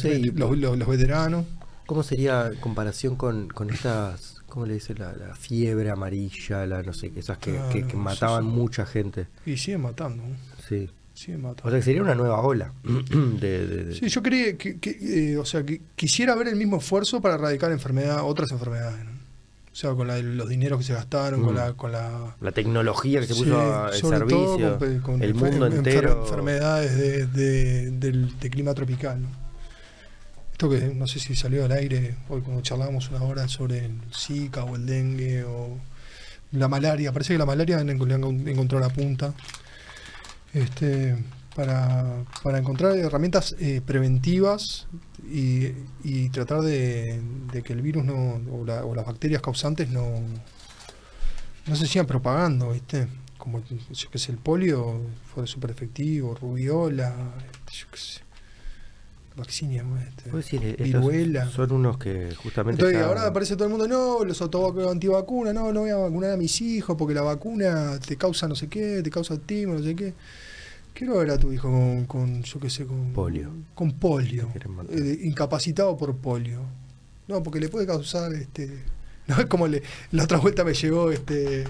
Y- 0.04 0.32
los, 0.32 0.58
los- 0.58 0.78
los 0.78 0.88
veteranos. 0.88 1.46
¿Cómo 1.86 2.04
sería 2.04 2.52
comparación 2.60 3.16
con, 3.16 3.48
con 3.48 3.70
estas, 3.70 4.42
cómo 4.48 4.66
le 4.66 4.74
dice, 4.76 4.94
la, 4.96 5.14
la 5.14 5.34
fiebre 5.36 5.90
amarilla, 5.90 6.66
la 6.66 6.84
no 6.84 6.92
sé, 6.94 7.12
esas 7.16 7.38
que, 7.38 7.58
que- 7.72 7.96
mataban 7.96 8.44
sí, 8.44 8.50
sí. 8.50 8.56
mucha 8.56 8.86
gente? 8.86 9.28
Y 9.46 9.56
siguen 9.58 9.82
matando. 9.82 10.22
Sí. 10.68 10.90
Siguen 11.14 11.46
O 11.46 11.48
matando. 11.50 11.72
sea 11.72 11.80
que 11.80 11.84
sería 11.86 12.02
una 12.04 12.14
nueva 12.16 12.42
ola 12.42 12.74
de, 12.84 13.68
de- 13.68 13.84
de- 13.86 13.96
Sí, 13.96 14.10
yo 14.10 14.22
que, 14.58 14.78
que, 14.80 15.32
eh, 15.32 15.38
o 15.38 15.46
sea, 15.46 15.64
que 15.64 15.82
quisiera 15.96 16.36
ver 16.36 16.50
el 16.50 16.58
mismo 16.58 16.78
esfuerzo 16.78 17.22
para 17.22 17.36
erradicar 17.36 17.72
enfermedad, 17.72 18.24
otras 18.24 18.52
enfermedades. 18.52 19.04
¿no? 19.06 19.17
O 19.78 19.80
sea, 19.80 19.94
con 19.94 20.08
la- 20.08 20.18
los 20.18 20.50
dineros 20.50 20.80
que 20.80 20.86
se 20.86 20.94
gastaron, 20.96 21.44
con 21.44 21.54
Mm. 21.54 21.58
la, 21.58 21.74
con 21.74 21.92
la 21.92 22.36
la 22.42 22.52
tecnología 22.52 23.20
que 23.20 23.28
se 23.28 23.36
puso 23.36 23.60
a- 23.62 23.92
en 23.94 24.00
sobre 24.02 24.20
todo 24.22 24.58
servicio, 24.58 24.80
con, 24.80 25.00
con 25.02 25.22
el 25.22 25.36
mundo 25.36 25.68
enfer- 25.68 25.76
entero. 25.76 26.24
enfermedades 26.24 26.98
de, 26.98 27.92
de- 27.92 28.12
de 28.40 28.50
clima 28.50 28.74
tropical. 28.74 29.22
¿no? 29.22 29.28
Esto 30.52 30.68
que 30.68 30.80
no 30.96 31.06
sé 31.06 31.20
si 31.20 31.36
salió 31.36 31.64
al 31.66 31.72
aire 31.74 32.16
hoy 32.28 32.42
cuando 32.42 32.64
charlábamos 32.64 33.12
una 33.12 33.22
hora 33.22 33.48
sobre 33.48 33.86
el 33.86 33.92
Zika 34.12 34.64
o 34.64 34.76
el 34.78 34.88
dengue 34.88 35.44
o 35.44 35.78
la 36.54 36.68
malaria. 36.68 37.12
Parece 37.12 37.34
que 37.34 37.38
la 37.38 37.46
malaria 37.46 37.76
le 37.76 37.82
han 37.84 37.90
encontrado 38.48 38.80
la 38.80 38.90
punta. 38.92 39.36
Este, 40.54 41.16
para, 41.58 42.24
para 42.44 42.60
encontrar 42.60 42.96
herramientas 42.98 43.56
eh, 43.60 43.82
preventivas 43.86 44.88
y, 45.30 45.70
y 46.04 46.30
tratar 46.30 46.62
de, 46.62 47.20
de 47.52 47.64
que 47.64 47.74
el 47.74 47.82
virus 47.82 48.06
no, 48.06 48.40
o, 48.54 48.64
la- 48.66 48.86
o 48.86 48.96
las 48.96 49.06
bacterias 49.06 49.42
causantes 49.42 49.90
no, 49.90 50.06
no 51.68 51.76
se 51.76 51.88
sigan 51.88 52.06
propagando, 52.08 52.72
¿viste? 52.72 53.08
Como 53.38 53.62
yo 53.92 54.10
que 54.12 54.20
sé, 54.20 54.32
el 54.32 54.38
polio 54.38 55.02
fue 55.34 55.48
súper 55.48 55.72
efectivo, 55.72 56.36
rubiola, 56.36 57.14
yo 57.72 57.88
qué 57.92 57.98
sé, 57.98 58.22
vaccinia, 59.36 59.84
este, 60.08 60.30
estos 60.84 60.84
viruela. 60.84 61.48
son 61.50 61.72
unos 61.72 61.98
que 61.98 62.34
justamente. 62.36 62.82
Entonces 62.82 62.96
estaban- 62.98 63.18
ahora 63.18 63.30
aparece 63.30 63.56
todo 63.56 63.66
el 63.66 63.72
mundo, 63.72 63.88
no, 63.88 64.24
los 64.26 64.42
antivacunas, 64.92 65.54
no, 65.54 65.72
no 65.72 65.82
voy 65.82 65.90
a 65.92 65.98
vacunar 65.98 66.32
a 66.32 66.38
mis 66.38 66.60
hijos 66.62 66.96
porque 66.98 67.14
la 67.14 67.22
vacuna 67.22 68.00
te 68.00 68.16
causa 68.18 68.48
no 68.48 68.56
sé 68.56 68.68
qué, 68.68 69.02
te 69.04 69.10
causa 69.10 69.38
timo, 69.38 69.74
no 69.76 69.84
sé 69.84 69.96
qué. 69.96 70.14
Quiero 70.98 71.20
ver 71.20 71.30
a 71.30 71.38
tu 71.38 71.54
hijo 71.54 71.70
con, 71.70 72.06
con 72.08 72.42
yo 72.42 72.60
qué 72.60 72.72
sé, 72.72 72.88
con 72.88 73.14
Polio. 73.14 73.52
Con 73.76 73.92
polio. 73.92 74.52
Eh, 74.90 75.20
incapacitado 75.26 75.96
por 75.96 76.18
polio. 76.18 76.64
No, 77.28 77.44
porque 77.44 77.60
le 77.60 77.70
puede 77.70 77.86
causar 77.86 78.34
este. 78.34 78.84
No 79.28 79.38
es 79.38 79.46
como 79.46 79.68
le. 79.68 79.84
La 80.12 80.24
otra 80.24 80.40
vuelta 80.40 80.64
me 80.64 80.74
llegó 80.74 81.12
este 81.12 81.66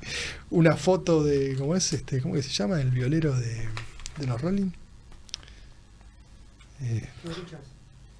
una 0.50 0.74
foto 0.74 1.22
de. 1.22 1.54
¿Cómo 1.58 1.76
es 1.76 1.92
este? 1.92 2.22
¿Cómo 2.22 2.32
que 2.32 2.42
se 2.42 2.48
llama? 2.48 2.80
El 2.80 2.90
violero 2.92 3.38
de, 3.38 3.68
de 4.18 4.26
los 4.26 4.40
Rolling. 4.40 4.70
Eh, 6.80 7.06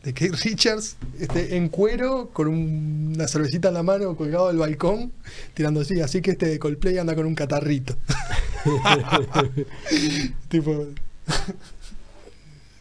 de 0.03 0.13
Keith 0.15 0.35
Richards, 0.43 0.97
este, 1.21 1.57
en 1.57 1.69
cuero, 1.69 2.31
con 2.33 2.49
un- 2.49 3.13
una 3.15 3.29
cervecita 3.29 3.69
en 3.69 3.75
la 3.75 3.83
mano, 3.83 4.17
colgado 4.17 4.49
del 4.49 4.57
balcón, 4.59 5.13
tirando 5.55 5.81
así. 5.81 6.01
Así 6.01 6.21
que 6.23 6.33
este 6.33 6.47
de 6.47 6.59
Coldplay 6.59 6.99
anda 6.99 7.15
con 7.15 7.25
un 7.27 7.35
catarrito. 7.35 7.97
tipo. 10.49 10.87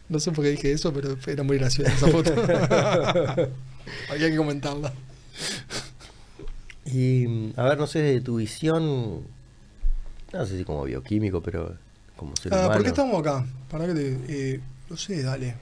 No 0.08 0.18
sé 0.20 0.32
por 0.32 0.44
qué 0.44 0.50
dije 0.50 0.72
eso, 0.72 0.92
pero 0.92 1.16
era 1.26 1.42
muy 1.42 1.58
graciosa 1.58 1.92
esa 1.92 2.08
foto. 2.08 2.32
Había 4.10 4.30
que 4.30 4.36
comentarla. 4.36 4.92
Y 6.84 7.26
mm, 7.26 7.52
a 7.56 7.62
ver, 7.64 7.78
no 7.78 7.86
sé, 7.86 8.00
de 8.00 8.20
tu 8.20 8.36
visión, 8.36 9.22
no 10.32 10.46
sé 10.46 10.58
si 10.58 10.64
como 10.64 10.84
bioquímico, 10.84 11.40
pero 11.42 11.76
como 12.16 12.34
ser 12.36 12.52
Ah, 12.52 12.56
humano. 12.56 12.72
¿Por 12.74 12.82
qué 12.82 12.88
estamos 12.88 13.20
acá? 13.20 13.46
Para 13.70 13.86
que 13.86 13.94
te. 13.94 14.18
eh, 14.28 14.60
no 14.90 14.96
sé, 14.96 15.22
dale. 15.22 15.54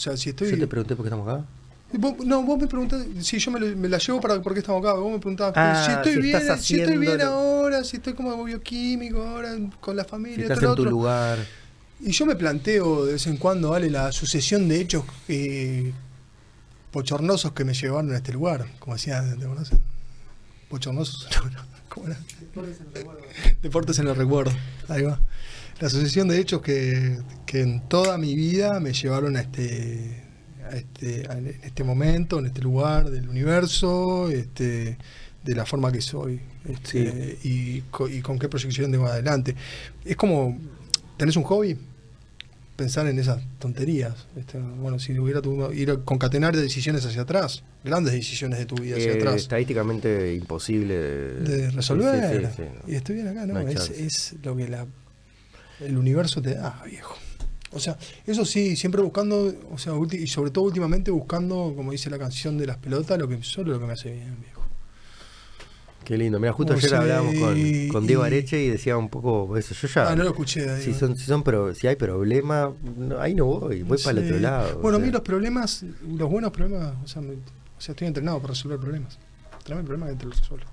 O 0.00 0.02
sea, 0.02 0.16
si 0.16 0.30
estoy. 0.30 0.50
Yo 0.52 0.58
te 0.60 0.66
pregunté 0.66 0.96
por 0.96 1.04
qué 1.04 1.08
estamos 1.08 1.28
acá. 1.28 1.44
Vos- 1.92 2.24
no, 2.24 2.42
vos 2.42 2.58
me 2.58 2.66
preguntás, 2.66 3.04
si 3.20 3.38
yo 3.38 3.50
me, 3.50 3.60
lo- 3.60 3.76
me 3.76 3.86
la 3.86 3.98
llevo 3.98 4.18
para 4.18 4.40
por 4.40 4.54
qué 4.54 4.60
estamos 4.60 4.80
acá, 4.82 4.94
vos 4.94 5.12
me 5.12 5.18
preguntabas 5.18 5.52
Ah, 5.58 5.82
si 5.84 5.92
estoy 5.92 6.14
si 6.14 6.20
bien, 6.22 6.36
estás 6.40 6.62
si 6.62 6.80
estoy 6.80 6.96
bien 6.96 7.20
ahora, 7.20 7.84
si 7.84 7.96
estoy 7.98 8.14
como 8.14 8.42
bioquímico 8.42 9.20
ahora 9.22 9.58
con 9.78 9.96
la 9.96 10.04
Si 10.04 10.08
familia, 10.10 10.42
estás 10.44 10.56
esto, 10.56 10.64
lo 10.68 10.70
en 10.70 10.76
tu 10.76 10.84
lugar. 10.90 11.38
Y 12.00 12.12
yo 12.12 12.24
me 12.24 12.34
planteo 12.34 13.04
de 13.04 13.12
vez 13.12 13.26
en 13.26 13.36
cuando, 13.36 13.68
vale, 13.72 13.90
la 13.90 14.10
sucesión 14.10 14.68
de 14.68 14.80
hechos 14.80 15.04
eh, 15.28 15.92
bochornosos 16.94 17.52
que 17.52 17.66
me 17.66 17.74
llevaron 17.74 18.10
a 18.14 18.16
este 18.16 18.32
lugar, 18.32 18.66
como 18.78 18.94
decía, 18.96 19.22
¿te 19.38 19.44
no, 21.36 21.50
no, 21.50 21.60
¿cómo 21.90 22.06
era? 22.06 22.18
Deportes 23.60 23.98
en 23.98 24.08
el 24.08 24.16
recuerdo, 24.16 24.52
ahí 24.88 25.02
va. 25.02 25.20
La 25.80 25.88
sucesión 25.88 26.28
de 26.28 26.38
hechos 26.38 26.60
que, 26.60 27.18
que 27.46 27.60
en 27.62 27.88
toda 27.88 28.18
mi 28.18 28.34
vida 28.34 28.78
me 28.80 28.92
llevaron 28.92 29.36
a 29.36 29.40
este, 29.40 30.22
a 30.70 30.76
este, 30.76 31.26
a- 31.28 31.38
en 31.38 31.46
este 31.62 31.84
momento, 31.84 32.38
en 32.38 32.46
este 32.46 32.60
lugar 32.60 33.10
del 33.10 33.28
universo, 33.28 34.30
este, 34.30 34.98
de 35.42 35.54
la 35.54 35.64
forma 35.64 35.90
que 35.90 36.02
soy, 36.02 36.38
este, 36.68 37.38
y, 37.44 37.82
y 38.10 38.20
con 38.20 38.38
qué 38.38 38.48
proyección 38.48 38.92
tengo 38.92 39.06
adelante. 39.06 39.54
Es 40.04 40.16
como, 40.16 40.58
¿tenés 41.16 41.36
un 41.36 41.44
hobby? 41.44 41.78
Pensar 42.76 43.06
en 43.08 43.18
esas 43.18 43.42
tonterías. 43.58 44.26
este, 44.36 44.58
bueno, 44.58 44.98
si 44.98 45.18
hubiera 45.18 45.40
tu, 45.42 45.70
ir 45.72 45.90
a 45.90 45.96
concatenar 45.98 46.56
decisiones 46.56 47.04
hacia 47.06 47.22
atrás, 47.22 47.62
grandes 47.84 48.12
decisiones 48.14 48.58
de 48.58 48.64
tu 48.66 48.74
vida 48.76 48.96
hacia 48.96 49.12
Eh, 49.12 49.16
atrás 49.16 49.36
estadísticamente 49.36 50.34
imposible 50.34 50.94
de, 50.94 51.40
de 51.58 51.70
resolver. 51.70 52.40
Sí, 52.40 52.46
sí, 52.46 52.52
sí, 52.56 52.62
no. 52.86 52.92
Y 52.92 52.96
estoy 52.96 53.14
bien 53.16 53.28
acá, 53.28 53.46
¿no? 53.46 53.54
No 53.54 53.68
es, 53.68 53.90
es 53.90 54.34
lo 54.42 54.56
que 54.56 54.66
la, 54.68 54.86
el 55.80 55.96
universo 55.98 56.40
te 56.42 56.54
da, 56.54 56.82
viejo. 56.86 57.16
O 57.72 57.78
sea, 57.78 57.96
eso 58.26 58.44
sí, 58.44 58.74
siempre 58.76 59.00
buscando, 59.00 59.54
o 59.70 59.78
sea, 59.78 59.92
y 60.12 60.26
sobre 60.26 60.50
todo 60.50 60.64
últimamente 60.64 61.10
buscando, 61.12 61.72
como 61.76 61.92
dice 61.92 62.10
la 62.10 62.18
canción 62.18 62.58
de 62.58 62.66
las 62.66 62.78
pelotas, 62.78 63.16
lo 63.18 63.28
que 63.28 63.42
solo 63.44 63.72
lo 63.72 63.78
que 63.80 63.86
me 63.86 63.92
hace 63.92 64.10
bien, 64.12 64.36
viejo. 64.40 64.60
Qué 66.04 66.18
lindo. 66.18 66.40
Mira, 66.40 66.52
justo 66.52 66.72
O 66.72 66.76
ayer 66.76 66.90
sea, 66.90 66.98
hablábamos 67.00 67.34
con, 67.36 67.88
con 67.88 68.06
Diego 68.06 68.24
y- 68.24 68.26
Areche 68.26 68.60
y 68.64 68.68
decía 68.68 68.96
un 68.96 69.08
poco 69.08 69.56
eso. 69.56 69.74
Yo 69.74 69.86
ya. 69.86 70.10
Ah, 70.10 70.16
no 70.16 70.24
lo 70.24 70.30
escuché. 70.30 70.68
ahí, 70.68 70.82
si, 70.82 70.94
son, 70.94 71.16
si, 71.16 71.24
son 71.26 71.44
pro- 71.44 71.72
si 71.74 71.86
hay 71.86 71.94
problema, 71.94 72.72
no, 72.96 73.20
ahí 73.20 73.34
no 73.34 73.44
voy, 73.44 73.82
voy 73.84 73.98
para 73.98 74.18
el 74.18 74.24
otro 74.24 74.38
lado. 74.40 74.78
Bueno, 74.80 74.96
o 74.98 75.00
a 75.00 75.04
mí 75.04 75.12
los 75.12 75.20
problemas, 75.22 75.84
los 76.08 76.28
buenos 76.28 76.50
problemas, 76.50 76.94
o 77.04 77.06
sea, 77.06 77.22
me- 77.22 77.34
o 77.34 77.80
sea, 77.80 77.92
estoy 77.92 78.08
entrenado 78.08 78.38
para 78.40 78.54
resolver 78.54 78.78
problemas. 78.80 79.18
Tráeme 79.62 79.82
el 79.82 79.86
problema 79.86 80.08
que 80.10 80.16
te 80.16 80.24
lo 80.24 80.32
resuelvo. 80.32 80.66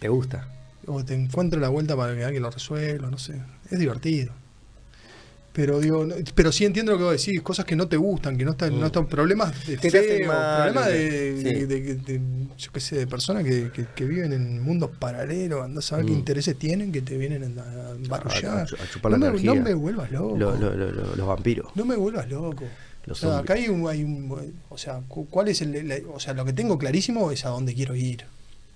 ¿Te 0.00 0.08
gusta? 0.08 0.46
O 0.88 1.04
te 1.04 1.14
encuentro 1.14 1.60
la 1.60 1.68
vuelta 1.68 1.96
para 1.96 2.14
que 2.14 2.24
alguien 2.24 2.42
lo 2.42 2.50
resuelva, 2.50 3.10
no 3.10 3.18
sé. 3.18 3.34
Es 3.70 3.78
divertido. 3.78 4.32
Pero 5.52 5.80
digo, 5.80 6.04
no- 6.06 6.14
pero 6.36 6.52
sí 6.52 6.64
entiendo 6.64 6.92
lo 6.92 6.98
que 6.98 7.04
vos 7.04 7.12
decís, 7.24 7.40
cosas 7.42 7.64
que 7.64 7.74
no 7.74 7.88
te 7.88 7.96
gustan, 7.96 8.36
que 8.38 8.44
no 8.44 8.52
están, 8.52 8.76
Mm. 8.76 8.80
no 8.80 8.86
están 8.86 9.06
problemas 9.08 9.66
de 9.66 9.76
Que 9.76 9.90
te 9.90 9.98
hacen 9.98 10.18
feo, 10.18 10.28
mal, 10.28 10.56
problemas 10.72 10.86
de, 10.86 11.36
sí. 11.38 11.42
de- 11.44 11.66
de- 11.66 11.94
de- 11.96 12.20
yo 12.56 12.72
qué 12.72 12.80
sé, 12.80 12.96
de 12.96 13.06
personas 13.08 13.42
que, 13.44 13.70
que- 13.72 13.86
que 13.92 14.04
viven 14.04 14.32
en 14.32 14.62
mundos 14.62 14.90
paralelos, 14.98 15.64
andás 15.64 15.86
a 15.86 15.88
saber 15.88 16.06
qué 16.06 16.12
Mm. 16.12 16.18
intereses 16.18 16.56
tienen 16.58 16.92
que 16.92 17.02
te 17.02 17.16
vienen 17.18 17.58
a, 17.58 17.90
embarullar. 17.90 18.58
A- 18.58 18.62
a 18.62 18.66
chu- 18.66 18.76
a 18.76 18.88
chupar 18.88 19.10
no, 19.12 19.18
la 19.18 19.18
me, 19.18 19.26
energía. 19.30 19.54
no 19.54 19.62
me 19.62 19.74
vuelvas 19.74 20.12
loco. 20.12 20.36
Lo- 20.36 20.54
lo- 20.56 20.74
lo- 20.76 20.92
lo- 20.92 21.16
los 21.16 21.26
vampiros. 21.26 21.74
No 21.74 21.84
me 21.84 21.96
vuelvas 21.96 22.28
loco. 22.30 22.64
Los 23.06 23.24
o 23.24 23.28
sea, 23.30 23.38
acá 23.38 23.54
hay 23.54 23.68
un, 23.68 23.88
hay 23.88 24.04
un- 24.04 24.52
o 24.68 24.78
sea, 24.78 25.00
cu- 25.08 25.26
¿cuál 25.28 25.48
es 25.48 25.60
el, 25.62 25.88
la- 25.88 25.96
o 26.12 26.20
sea, 26.20 26.34
lo 26.34 26.44
que 26.44 26.52
tengo 26.52 26.78
clarísimo 26.78 27.32
es 27.32 27.44
a 27.44 27.48
dónde 27.48 27.74
quiero 27.74 27.96
ir. 27.96 28.24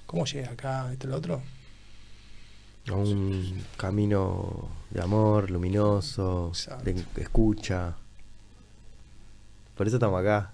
¿Cómo 0.06 0.24
llegué 0.24 0.46
acá? 0.46 0.90
Esto 0.92 1.06
lo 1.06 1.16
otro. 1.16 1.42
A 2.88 2.94
un 2.94 3.62
camino 3.76 4.68
de 4.90 5.00
amor, 5.00 5.50
luminoso, 5.50 6.48
Exacto. 6.48 6.84
de 6.84 7.04
escucha. 7.22 7.94
Por 9.76 9.86
eso 9.86 9.96
estamos 9.96 10.20
acá. 10.20 10.52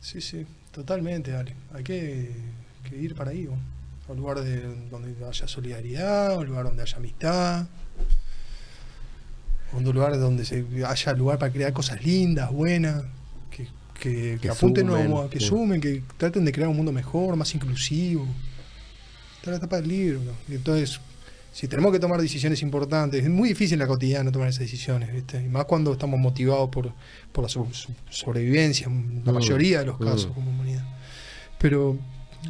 Sí, 0.00 0.20
sí, 0.20 0.46
totalmente, 0.72 1.30
dale. 1.32 1.54
Hay 1.74 1.82
que, 1.84 2.30
que 2.88 2.96
ir 2.96 3.14
para 3.14 3.30
ahí, 3.30 3.44
¿no? 3.44 3.58
a 4.08 4.12
un 4.12 4.18
lugar 4.18 4.40
de, 4.40 4.62
donde 4.90 5.14
haya 5.24 5.46
solidaridad, 5.46 6.32
a 6.32 6.38
un 6.38 6.46
lugar 6.46 6.64
donde 6.64 6.82
haya 6.82 6.96
amistad, 6.96 7.60
a 9.72 9.76
un 9.76 9.84
lugar 9.84 10.18
donde 10.18 10.44
se 10.44 10.64
haya 10.84 11.12
lugar 11.14 11.38
para 11.38 11.52
crear 11.52 11.72
cosas 11.72 12.04
lindas, 12.04 12.50
buenas, 12.52 13.04
que, 13.50 13.64
que, 13.94 14.10
que 14.34 14.38
Que 14.40 14.48
apunten 14.48 14.88
sumen, 14.88 15.28
que 15.30 15.38
sí. 15.40 15.46
sumen, 15.46 15.80
que 15.80 16.02
traten 16.16 16.44
de 16.44 16.52
crear 16.52 16.68
un 16.68 16.76
mundo 16.76 16.92
mejor, 16.92 17.36
más 17.36 17.54
inclusivo. 17.54 18.26
Está 19.40 19.50
la 19.52 19.56
etapa 19.56 19.76
del 19.76 19.88
libro, 19.88 20.20
¿no? 20.22 20.32
Y 20.48 20.56
entonces, 20.56 21.00
si 21.52 21.66
tenemos 21.66 21.90
que 21.92 21.98
tomar 21.98 22.20
decisiones 22.20 22.62
importantes, 22.62 23.22
es 23.24 23.30
muy 23.30 23.48
difícil 23.50 23.74
en 23.74 23.80
la 23.80 23.86
cotidiana 23.86 24.30
tomar 24.30 24.48
esas 24.48 24.60
decisiones, 24.60 25.12
¿viste? 25.12 25.42
Y 25.42 25.48
más 25.48 25.64
cuando 25.64 25.92
estamos 25.92 26.20
motivados 26.20 26.68
por, 26.70 26.92
por 27.32 27.44
la 27.44 27.48
so- 27.48 27.66
so- 27.72 27.88
sobrevivencia, 28.10 28.86
en 28.86 29.22
la 29.24 29.32
Mm, 29.32 29.34
mayoría 29.34 29.80
de 29.80 29.86
los 29.86 29.98
mm. 30.00 30.04
casos 30.04 30.26
como 30.26 30.50
humanidad. 30.50 30.84
Pero 31.58 31.98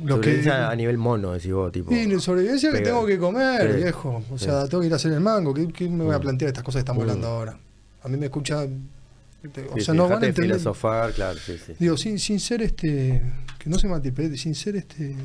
lo 0.05 0.21
que... 0.21 0.49
A 0.51 0.75
nivel 0.77 0.99
mono, 0.99 1.33
decís 1.33 1.53
vos, 1.53 1.73
tipo. 1.73 1.91
Sí, 1.91 2.21
sobrevivencia 2.21 2.71
que 2.73 2.81
tengo 2.81 3.07
que 3.07 3.19
comer, 3.19 3.77
viejo. 3.77 4.23
O 4.31 4.39
sea, 4.39 4.67
tengo 4.69 4.81
que 4.83 4.89
ir 4.89 4.93
a 4.93 4.97
hacer 4.97 5.13
el 5.13 5.21
mango. 5.21 5.55
¿Qué, 5.55 5.69
qué 5.69 5.89
me 5.89 6.05
voy 6.05 6.15
a 6.15 6.19
Mm. 6.19 6.23
plantear 6.23 6.49
estas 6.51 6.65
cosas 6.65 6.81
que 6.81 6.91
estamos 6.91 7.01
Mm. 7.05 7.09
hablando 7.09 7.27
ahora? 7.29 7.59
A 8.03 8.09
mí 8.09 8.17
me 8.17 8.27
escucha... 8.27 8.65
O 8.65 9.79
Sí, 9.79 9.85
sea, 9.87 9.95
no 9.95 10.03
van 10.09 10.23
a 10.23 10.27
entender... 10.27 10.35
filosofar, 10.59 11.13
claro, 11.15 11.39
sí, 11.39 11.55
sí. 11.65 11.73
Digo, 11.79 11.97
sin, 11.97 12.19
sin 12.19 12.39
ser 12.39 12.61
este. 12.61 13.23
Que 13.59 13.71
no 13.71 13.79
se 13.79 13.89
malinterprete, 13.89 14.37
sin 14.37 14.55
ser 14.55 14.77
este. 14.77 15.17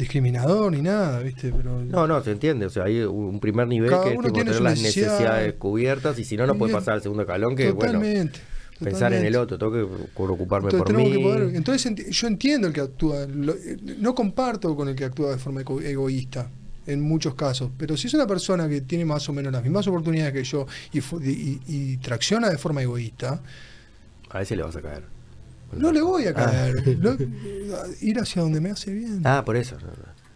Discriminador 0.00 0.72
ni 0.72 0.82
nada, 0.82 1.20
¿viste? 1.20 1.52
Pero 1.56 1.82
No, 1.84 2.06
no, 2.06 2.22
se 2.22 2.32
entiende. 2.32 2.66
O 2.66 2.70
sea, 2.70 2.84
hay 2.84 3.00
un 3.02 3.38
primer 3.38 3.68
nivel 3.68 3.90
que 3.90 3.96
es 3.96 4.16
tipo, 4.20 4.32
tener 4.32 4.60
las 4.60 4.78
necesidad. 4.80 5.06
necesidades 5.12 5.54
cubiertas 5.54 6.18
y 6.18 6.24
si 6.24 6.36
no, 6.36 6.46
no 6.46 6.56
puede 6.56 6.72
pasar 6.72 6.94
al 6.94 7.02
segundo 7.02 7.22
escalón 7.22 7.54
que, 7.54 7.70
bueno, 7.70 7.92
totalmente. 7.92 8.40
pensar 8.82 9.12
en 9.12 9.24
el 9.24 9.36
otro. 9.36 9.58
Tengo 9.58 9.72
que 9.72 9.82
ocuparme 10.22 10.70
Entonces, 10.70 10.94
por 10.94 11.04
mí. 11.04 11.12
que 11.12 11.18
poder- 11.20 11.54
entonces 11.54 12.10
yo 12.10 12.26
entiendo 12.26 12.66
el 12.66 12.72
que 12.72 12.80
actúa, 12.80 13.26
lo- 13.26 13.54
no 13.98 14.14
comparto 14.14 14.74
con 14.74 14.88
el 14.88 14.94
que 14.94 15.04
actúa 15.04 15.30
de 15.32 15.38
forma 15.38 15.60
ego- 15.60 15.80
egoísta 15.82 16.48
en 16.86 17.00
muchos 17.02 17.34
casos, 17.34 17.70
pero 17.76 17.96
si 17.96 18.06
es 18.08 18.14
una 18.14 18.26
persona 18.26 18.68
que 18.68 18.80
tiene 18.80 19.04
más 19.04 19.28
o 19.28 19.32
menos 19.34 19.52
las 19.52 19.62
mismas 19.62 19.86
oportunidades 19.86 20.32
que 20.32 20.42
yo 20.44 20.66
y- 20.92 21.60
y 21.68 21.96
tracciona 21.98 22.48
de 22.48 22.56
forma 22.58 22.82
egoísta, 22.82 23.40
A 24.30 24.40
ese 24.42 24.56
le 24.56 24.62
vas 24.62 24.74
a 24.76 24.80
caer. 24.80 25.02
No 25.76 25.92
le 25.92 26.00
voy 26.02 26.26
a 26.26 26.30
Ah. 26.30 26.34
caer. 26.34 26.98
No- 26.98 27.16
ir 28.00 28.18
hacia 28.18 28.42
donde 28.42 28.60
me 28.60 28.70
hace 28.70 28.92
bien. 28.92 29.22
Ah, 29.24 29.42
por 29.44 29.56
eso. 29.56 29.76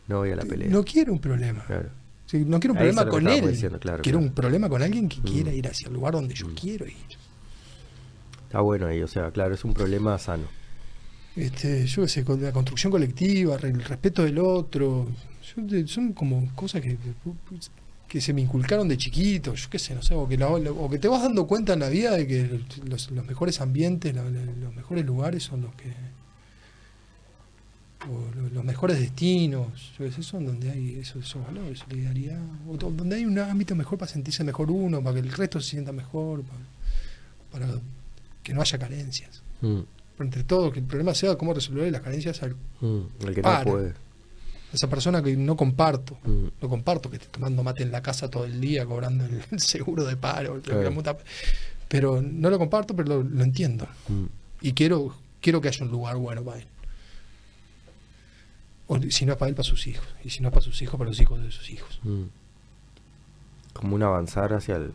No, 0.09 0.19
voy 0.19 0.31
a 0.31 0.37
la 0.37 0.45
pelea. 0.45 0.69
No 0.69 0.85
quiero 0.85 1.13
un 1.13 1.19
problema. 1.19 1.65
Claro. 1.67 1.89
Sí, 2.27 2.45
no 2.47 2.59
quiero 2.61 2.73
un 2.73 2.79
Ahí 2.79 2.85
problema 2.93 3.09
con 3.11 3.29
él. 3.29 3.51
diciendo, 3.51 3.79
claro, 3.79 4.03
quiero 4.03 4.19
claro. 4.19 4.29
un 4.31 4.35
problema 4.35 4.69
con 4.69 4.83
alguien 4.83 5.09
que 5.09 5.21
Mm. 5.21 5.25
quiera 5.25 5.53
ir 5.53 5.67
hacia 5.69 5.89
el 5.89 5.95
lugar 5.95 6.15
donde 6.15 6.35
yo 6.35 6.47
Mm. 6.49 6.55
quiero 6.55 6.87
ir. 6.87 6.95
Está 8.47 8.61
bueno 8.61 8.87
ahí, 8.87 9.03
o 9.03 9.09
sea, 9.09 9.31
claro, 9.31 9.55
es 9.55 9.65
un 9.65 9.75
problema 9.75 10.19
sano. 10.19 10.45
Este, 11.37 11.85
yo 11.87 12.03
qué 12.03 12.09
sé, 12.09 12.25
con 12.25 12.41
la 12.41 12.53
construcción 12.53 12.93
colectiva, 12.93 13.57
el 13.63 13.83
respeto 13.83 14.23
del 14.23 14.39
otro, 14.39 15.09
son 15.87 16.13
como 16.13 16.55
cosas 16.55 16.81
que, 16.81 16.97
que 18.15 18.21
se 18.21 18.33
me 18.33 18.41
inculcaron 18.43 18.87
de 18.87 18.97
chiquito, 18.97 19.55
yo 19.55 19.69
qué 19.69 19.77
sé, 19.77 19.93
no 19.93 20.01
sé, 20.01 20.15
o 20.15 20.29
que, 20.29 20.39
la- 20.39 20.47
o 20.49 20.89
que 20.89 21.01
te 21.01 21.09
vas 21.09 21.21
dando 21.23 21.49
cuenta 21.49 21.73
en 21.73 21.81
la 21.81 21.89
vida 21.89 22.13
de 22.13 22.29
que 22.29 22.61
los, 22.89 23.11
los 23.11 23.27
mejores 23.27 23.61
ambientes, 23.61 24.15
la- 24.15 24.23
la- 24.23 24.45
los 24.45 24.73
mejores 24.73 25.05
lugares 25.05 25.43
son 25.43 25.63
los 25.63 25.75
que... 25.75 25.93
o 28.09 28.31
lo- 28.37 28.49
los 28.51 28.65
mejores 28.65 29.01
destinos, 29.01 29.67
yo 29.99 30.05
qué 30.05 30.13
sé, 30.13 30.23
son 30.23 30.47
donde 30.47 30.71
hay 30.71 30.97
esos, 31.01 31.25
esos 31.25 31.43
valores, 31.45 31.81
solidaridad, 31.81 32.39
o 32.69 32.77
do- 32.77 32.93
donde 32.93 33.17
hay 33.17 33.25
un 33.25 33.37
ámbito 33.37 33.75
mejor 33.75 33.99
para 33.99 34.13
sentirse 34.13 34.45
mejor 34.45 34.71
uno, 34.71 35.03
para 35.03 35.15
que 35.15 35.21
el 35.27 35.33
resto 35.33 35.61
se 35.61 35.71
sienta 35.71 35.91
mejor, 35.91 36.45
para, 37.51 37.67
para 37.67 37.81
que 38.45 38.55
no 38.55 38.61
haya 38.61 38.79
carencias. 38.79 39.43
Mm, 39.61 39.81
Pero 40.17 40.25
entre 40.25 40.45
todo, 40.45 40.71
que 40.71 40.79
el 40.79 40.85
problema 40.87 41.15
sea 41.15 41.35
cómo 41.37 41.53
resolver 41.53 41.91
las 41.91 42.03
carencias 42.03 42.41
al- 42.45 42.55
mm, 42.81 43.01
el 43.27 43.35
que 43.35 43.43
Para. 43.43 43.65
no 43.65 43.71
puede. 43.73 43.95
Esa 44.75 44.89
persona 44.89 45.23
que 45.23 45.37
no 45.37 45.57
comparto. 45.57 46.19
Mm, 46.25 46.47
No 46.63 46.69
comparto 46.69 47.11
que 47.11 47.17
esté 47.17 47.29
tomando 47.29 47.63
mate 47.63 47.83
en 47.83 47.93
la 47.93 48.03
casa 48.03 48.29
todo 48.29 48.45
el 48.45 48.61
día, 48.61 48.85
cobrando 48.87 49.25
el, 49.25 49.61
seguro 49.61 50.05
de 50.05 50.17
paro. 50.17 50.61
Claro. 50.61 50.93
Pero 51.89 52.21
no 52.23 52.51
lo 52.51 52.59
comparto, 52.59 52.95
pero 52.97 53.09
lo, 53.09 53.23
lo 53.23 53.45
entiendo. 53.45 53.87
mm. 54.09 54.25
Y 54.63 54.73
quiero, 54.73 55.15
quiero 55.41 55.61
que 55.61 55.69
haya 55.69 55.85
un 55.85 55.91
lugar 55.91 56.17
bueno 56.17 56.43
para 56.43 56.59
él. 56.61 56.67
O 58.87 58.99
si 59.11 59.25
no 59.27 59.33
es 59.33 59.39
para 59.39 59.49
él, 59.49 59.55
para 59.55 59.65
sus 59.65 59.87
hijos. 59.87 60.07
Y 60.25 60.31
si 60.31 60.41
no 60.43 60.49
es 60.49 60.53
para 60.55 60.65
sus 60.65 60.81
hijos, 60.83 60.99
para 60.99 61.09
los 61.11 61.21
hijos 61.21 61.43
de 61.43 61.51
sus 61.51 61.71
hijos. 61.71 62.01
Mm. 62.03 62.23
Como 63.73 63.95
un 63.97 64.03
avanzar 64.03 64.53
hacia 64.53 64.77
el- 64.77 64.93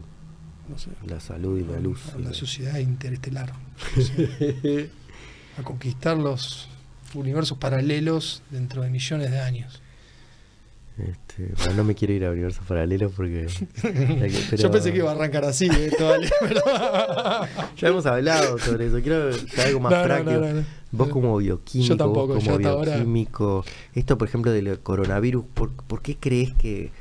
No 0.67 0.77
sé. 0.77 0.89
la 1.05 1.19
salud 1.19 1.59
y 1.59 1.63
la 1.63 1.79
luz. 1.79 2.09
A 2.13 2.19
la 2.19 2.29
la- 2.29 2.33
sociedad 2.33 2.77
interestelar. 2.79 3.53
No 3.95 4.03
sé. 4.03 4.89
a 5.57 5.63
conquistar 5.63 6.17
los 6.17 6.67
universos 7.13 7.57
paralelos 7.57 8.41
dentro 8.49 8.81
de 8.81 8.89
millones 8.89 9.31
de 9.31 9.39
años. 9.39 9.81
Este, 10.97 11.53
bueno, 11.57 11.73
no 11.75 11.83
me 11.85 11.95
quiero 11.95 12.13
ir 12.13 12.25
a 12.25 12.31
universos 12.31 12.65
paralelos 12.65 13.13
porque. 13.15 13.47
pero- 13.81 14.57
Yo 14.57 14.69
pensé 14.69 14.91
que 14.91 14.97
iba 14.97 15.09
a 15.09 15.15
arrancar 15.15 15.45
así, 15.45 15.69
¿eh? 15.71 15.91
Ya 17.77 17.87
hemos 17.87 18.05
hablado 18.05 18.57
sobre 18.59 18.87
eso. 18.87 18.99
Quiero 19.01 19.29
algo 19.65 19.79
más 19.79 19.91
No, 19.93 20.03
práctico. 20.03 20.31
no, 20.31 20.39
no, 20.41 20.53
no. 20.55 20.65
Vos 20.91 21.09
como 21.09 21.37
bioquímico, 21.37 21.95
tampoco, 21.95 22.33
vos 22.35 22.43
como 22.43 22.67
ahora- 22.67 22.95
bioquímico, 22.95 23.63
esto 23.93 24.17
por 24.17 24.27
ejemplo 24.27 24.51
del 24.51 24.79
coronavirus, 24.79 25.45
¿por, 25.53 25.71
por 25.71 26.01
qué 26.01 26.17
crees 26.17 26.53
que, 26.55 26.91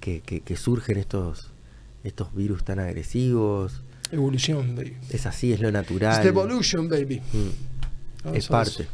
que, 0.00 0.20
que- 0.20 0.40
que 0.40 0.56
surgen 0.56 0.98
estos, 0.98 1.50
estos 2.04 2.34
virus 2.34 2.64
tan 2.64 2.78
agresivos? 2.80 3.80
Evolución, 4.10 4.74
baby. 4.76 4.96
Es 5.10 5.26
así, 5.26 5.52
es 5.52 5.60
lo 5.60 5.70
natural. 5.72 6.20
The 6.22 6.28
evolution, 6.28 6.88
baby. 6.88 7.20
Mm, 7.32 8.34
es 8.34 8.48
parte. 8.48 8.86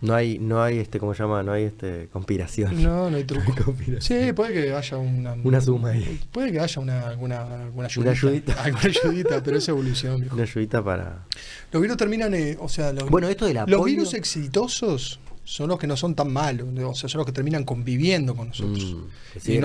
No 0.00 0.14
hay, 0.14 0.38
no 0.38 0.62
hay 0.62 0.78
este, 0.78 1.00
¿cómo 1.00 1.12
se 1.12 1.22
llama? 1.24 1.42
No 1.42 1.50
hay 1.52 1.64
este 1.64 2.08
conspiración. 2.12 2.80
No, 2.82 3.10
no 3.10 3.16
hay 3.16 3.24
truco. 3.24 3.52
Conspiración. 3.64 4.26
Sí, 4.26 4.32
puede 4.32 4.52
que 4.52 4.72
haya 4.72 4.96
una... 4.96 5.32
Una 5.42 5.60
suma 5.60 5.90
ahí. 5.90 6.20
Puede 6.30 6.52
que 6.52 6.60
haya 6.60 6.80
una, 6.80 7.08
alguna, 7.08 7.40
alguna 7.62 7.86
ayudita. 7.86 8.00
Una 8.00 8.10
ayudita. 8.12 8.52
Alguna 8.64 8.84
ayudita, 8.84 9.42
pero 9.42 9.58
es 9.58 9.68
evolución, 9.68 10.20
viejo. 10.20 10.34
Una 10.36 10.44
ayudita 10.44 10.84
para. 10.84 11.24
Los 11.72 11.82
virus 11.82 11.96
terminan, 11.96 12.32
eh, 12.34 12.56
o 12.60 12.68
sea, 12.68 12.92
los, 12.92 13.10
Bueno, 13.10 13.28
esto 13.28 13.46
de 13.46 13.54
la 13.54 13.66
los 13.66 13.84
virus 13.84 14.14
exitosos 14.14 15.18
son 15.44 15.68
los 15.70 15.78
que 15.78 15.86
no 15.86 15.96
son 15.96 16.14
tan 16.14 16.32
malos, 16.32 16.68
o 16.84 16.94
sea, 16.94 17.08
son 17.08 17.18
los 17.18 17.26
que 17.26 17.32
terminan 17.32 17.64
conviviendo 17.64 18.36
con 18.36 18.48
nosotros. 18.48 18.96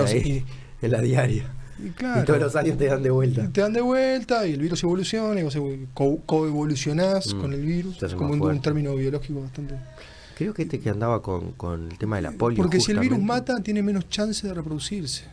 ahí, 0.06 0.44
en 0.82 0.90
la 0.90 1.00
diaria. 1.00 1.44
Y 1.84 1.90
claro, 1.90 2.22
Y 2.22 2.24
todos 2.24 2.40
los 2.40 2.56
años 2.56 2.78
te 2.78 2.86
dan 2.86 3.02
de 3.02 3.10
vuelta. 3.10 3.50
te 3.52 3.60
dan 3.60 3.72
de 3.72 3.80
vuelta 3.80 4.46
y 4.46 4.52
el 4.52 4.60
virus 4.60 4.82
evoluciona 4.84 5.40
y 5.40 5.42
vos 5.42 5.56
evo- 5.56 5.76
co- 5.92 6.20
coevolucionás 6.24 7.34
Mm, 7.34 7.40
con 7.40 7.52
el 7.52 7.60
virus. 7.62 8.02
Es 8.02 8.14
como 8.14 8.32
un, 8.32 8.60
término 8.62 8.94
biológico 8.94 9.40
bastante. 9.42 9.74
Creo 10.36 10.52
que 10.54 10.62
este 10.62 10.80
que 10.80 10.90
andaba 10.90 11.22
con, 11.22 11.52
con 11.52 11.90
el 11.92 11.98
tema 11.98 12.16
de 12.16 12.22
la 12.22 12.32
polio. 12.32 12.56
Porque 12.56 12.80
si 12.80 12.92
el 12.92 12.98
virus 12.98 13.20
mata, 13.20 13.62
tiene 13.62 13.82
menos 13.82 14.08
chance 14.08 14.46
de 14.46 14.54
reproducirse. 14.54 15.24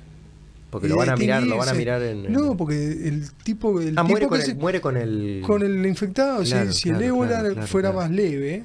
Porque 0.70 0.88
lo 0.88 0.94
de 0.96 1.00
van 1.00 1.10
a 1.10 1.16
mirar, 1.18 1.44
lo 1.44 1.58
van 1.58 1.70
a 1.70 1.74
mirar 1.74 2.02
en. 2.02 2.32
No, 2.32 2.56
porque 2.56 2.76
el 3.08 3.30
tipo. 3.44 3.82
El 3.82 3.98
ah, 3.98 4.02
tipo 4.04 4.10
muere 4.12 4.28
con, 4.28 4.38
que 4.38 4.44
el, 4.46 4.50
se- 4.52 4.56
muere 4.56 4.80
con 4.82 4.96
el. 4.98 5.44
con 5.46 5.64
el 5.64 5.86
infectado, 5.86 6.46
si- 6.46 6.52
Claro, 6.52 6.72
si, 6.72 6.84
claro, 6.84 6.98
el 7.00 7.04
ébola 7.06 7.40
claro, 7.40 7.68
fuera 7.68 7.92
más 7.92 8.10
leve. 8.10 8.64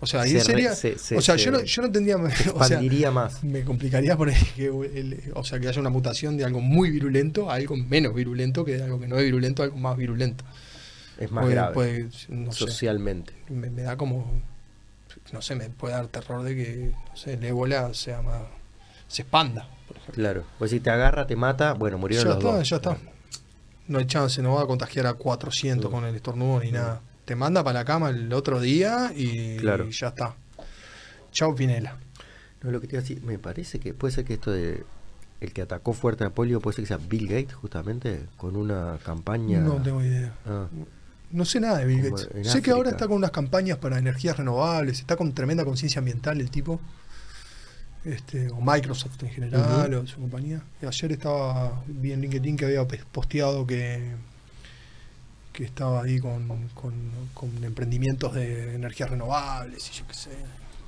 O 0.00 0.06
sea, 0.06 0.22
ahí 0.22 0.32
Se 0.32 0.40
sería. 0.40 0.74
se- 0.74 0.98
se- 0.98 1.16
o 1.16 1.20
sea, 1.20 1.36
se 1.38 1.44
yo, 1.44 1.50
no, 1.52 1.62
yo 1.62 1.82
no 1.82 1.90
tendría. 1.90 2.16
O 2.18 2.28
sea, 2.28 2.46
Expandiría 2.50 3.10
más. 3.10 3.42
me 3.42 3.64
complicaría 3.64 4.16
por 4.16 4.28
ahí 4.28 4.36
que, 4.54 4.66
el- 4.66 5.32
o 5.34 5.42
sea, 5.44 5.58
que 5.58 5.66
haya 5.68 5.80
una 5.80 5.90
mutación 5.90 6.36
de 6.36 6.44
algo 6.44 6.60
muy 6.60 6.90
virulento 6.90 7.50
a 7.50 7.54
algo 7.54 7.76
menos 7.76 8.14
virulento 8.14 8.64
que 8.64 8.76
de 8.76 8.82
algo 8.84 9.00
que 9.00 9.08
no 9.08 9.16
es 9.18 9.24
virulento 9.24 9.62
a 9.62 9.66
algo 9.66 9.78
más 9.78 9.96
virulento. 9.96 10.44
Es 11.18 11.30
más 11.32 11.42
Puede- 11.42 11.54
grave. 11.54 11.74
puede, 11.74 12.08
no 12.28 12.52
sé, 12.52 12.58
socialmente. 12.58 13.32
me, 13.48 13.70
me 13.70 13.82
da 13.82 13.96
como. 13.96 14.40
No 15.32 15.40
sé, 15.42 15.54
me 15.54 15.68
puede 15.70 15.94
dar 15.94 16.06
terror 16.08 16.42
de 16.42 16.54
que 16.54 16.92
no 17.10 17.16
sé, 17.16 17.34
el 17.34 17.44
ébola 17.44 17.92
sea 17.94 18.22
más. 18.22 18.42
se 19.08 19.22
expanda, 19.22 19.68
por 19.88 19.96
ejemplo. 19.96 20.14
Claro. 20.14 20.44
Pues 20.58 20.70
si 20.70 20.80
te 20.80 20.90
agarra, 20.90 21.26
te 21.26 21.36
mata, 21.36 21.72
bueno, 21.74 21.98
murieron 21.98 22.24
Ya 22.26 22.34
los 22.34 22.38
está, 22.44 22.56
dos. 22.56 22.68
ya 22.68 22.76
está. 22.76 22.96
No 23.88 23.98
hay 23.98 24.06
chance, 24.06 24.40
no 24.42 24.54
va 24.54 24.62
a 24.62 24.66
contagiar 24.66 25.06
a 25.06 25.14
400 25.14 25.90
No. 25.90 25.90
con 25.90 26.04
el 26.06 26.14
estornudo 26.14 26.60
ni 26.60 26.70
nada. 26.72 27.00
Te 27.24 27.34
manda 27.36 27.62
para 27.64 27.80
la 27.80 27.84
cama 27.84 28.10
el 28.10 28.32
otro 28.32 28.60
día 28.60 29.12
y, 29.14 29.56
Claro. 29.58 29.86
y 29.86 29.92
ya 29.92 30.08
está. 30.08 30.34
Chao 31.30 31.54
Pinela. 31.54 31.96
No, 32.62 32.70
lo 32.70 32.80
que 32.80 32.86
te 32.86 32.94
iba 32.96 33.00
a 33.00 33.02
decir, 33.02 33.22
me 33.22 33.38
parece 33.38 33.80
que 33.80 33.92
puede 33.94 34.12
ser 34.14 34.24
que 34.24 34.34
esto 34.34 34.50
de. 34.50 34.84
El 35.40 35.52
que 35.52 35.62
atacó 35.62 35.92
fuerte 35.92 36.22
a 36.24 36.30
polio 36.30 36.60
puede 36.60 36.76
ser 36.76 36.84
que 36.84 36.88
sea 36.88 36.98
Bill 36.98 37.26
Gates, 37.26 37.54
justamente, 37.54 38.26
con 38.36 38.54
una 38.54 38.98
campaña. 39.04 39.58
No 39.60 39.82
tengo 39.82 40.00
idea. 40.02 40.32
Ah, 40.46 40.66
No 41.32 41.44
sé 41.44 41.60
nada 41.60 41.78
de 41.78 41.86
Bill 41.86 42.10
Gates. 42.10 42.28
Sé 42.50 42.62
que 42.62 42.70
ahora 42.70 42.90
está 42.90 43.08
con 43.08 43.16
unas 43.16 43.30
campañas 43.30 43.78
para 43.78 43.98
energías 43.98 44.36
renovables, 44.36 45.00
está 45.00 45.16
con 45.16 45.32
tremenda 45.32 45.64
conciencia 45.64 45.98
ambiental 45.98 46.40
el 46.40 46.50
tipo. 46.50 46.80
Este, 48.04 48.50
o 48.50 48.60
Microsoft 48.60 49.22
en 49.22 49.30
general, 49.30 49.94
o 49.94 50.06
su 50.06 50.18
compañía. 50.18 50.60
Y 50.82 50.86
ayer 50.86 51.12
estaba, 51.12 51.84
vi 51.86 52.12
en 52.12 52.20
LinkedIn 52.20 52.56
que 52.56 52.64
había 52.64 52.84
posteado 53.12 53.64
que, 53.64 54.10
que 55.52 55.64
estaba 55.64 56.02
ahí 56.02 56.18
con, 56.18 56.48
con, 56.74 56.94
con 57.32 57.62
emprendimientos 57.62 58.34
de 58.34 58.74
energías 58.74 59.10
renovables 59.10 59.88
y 59.88 59.98
yo 59.98 60.06
qué 60.08 60.14
sé, 60.14 60.30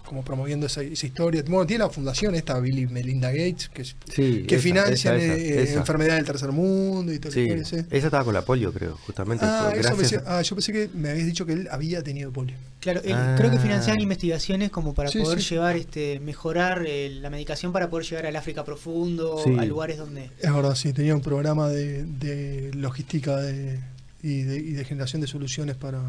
como 0.05 0.23
promoviendo 0.23 0.67
esa, 0.67 0.83
esa 0.83 1.07
historia. 1.07 1.43
Bueno, 1.47 1.67
tiene 1.67 1.85
la 1.85 1.91
fundación 1.91 2.35
esta, 2.35 2.59
Bill 2.61 2.79
y 2.81 2.87
Melinda 2.87 3.31
Gates, 3.31 3.69
que, 3.71 3.85
sí, 3.85 4.45
que 4.47 4.57
esa, 4.57 4.89
esa, 4.91 5.17
eh, 5.17 5.63
esa. 5.63 5.79
enfermedades 5.81 6.19
del 6.19 6.27
tercer 6.27 6.53
mundo 6.53 7.13
y 7.13 7.19
todo 7.19 7.33
Sí, 7.33 7.47
esa 7.49 7.79
estaba 7.91 8.25
con 8.25 8.35
la 8.35 8.43
polio, 8.43 8.73
creo, 8.73 8.97
justamente. 9.07 9.45
Ah, 9.47 9.73
eso 9.73 9.83
gracias 9.97 10.13
pensé- 10.23 10.25
ah, 10.27 10.43
yo 10.43 10.57
pensé 10.57 10.73
que 10.73 10.91
me 10.95 11.11
habías 11.11 11.27
dicho 11.27 11.47
que 11.47 11.55
él 11.55 11.69
había 11.71 12.03
tenido 12.03 12.31
polio. 12.33 12.55
Claro, 12.81 13.01
él- 13.03 13.13
Ah. 13.15 13.35
creo 13.39 13.51
que 13.51 13.59
financian 13.59 13.99
investigaciones 14.01 14.71
como 14.71 14.93
para 14.95 15.09
Sí, 15.09 15.21
poder 15.21 15.41
sí. 15.41 15.55
llevar, 15.55 15.77
este, 15.77 16.21
mejorar 16.21 16.85
eh, 16.87 17.09
la 17.21 17.31
medicación 17.31 17.73
para 17.73 17.89
poder 17.89 18.07
llegar 18.07 18.27
al 18.27 18.37
África 18.37 18.65
profundo, 18.65 19.41
Sí. 19.43 19.57
a 19.59 19.65
lugares 19.65 19.97
donde... 19.97 20.31
Es 20.41 20.53
verdad, 20.53 20.75
sí, 20.75 20.93
tenía 20.93 21.15
un 21.15 21.23
programa 21.23 21.69
de, 21.69 22.05
de 22.05 22.71
logística 22.75 23.37
de, 23.39 23.81
y, 24.23 24.43
de, 24.43 24.57
y 24.59 24.73
de 24.73 24.85
generación 24.85 25.23
de 25.23 25.29
soluciones 25.29 25.77
para, 25.77 26.01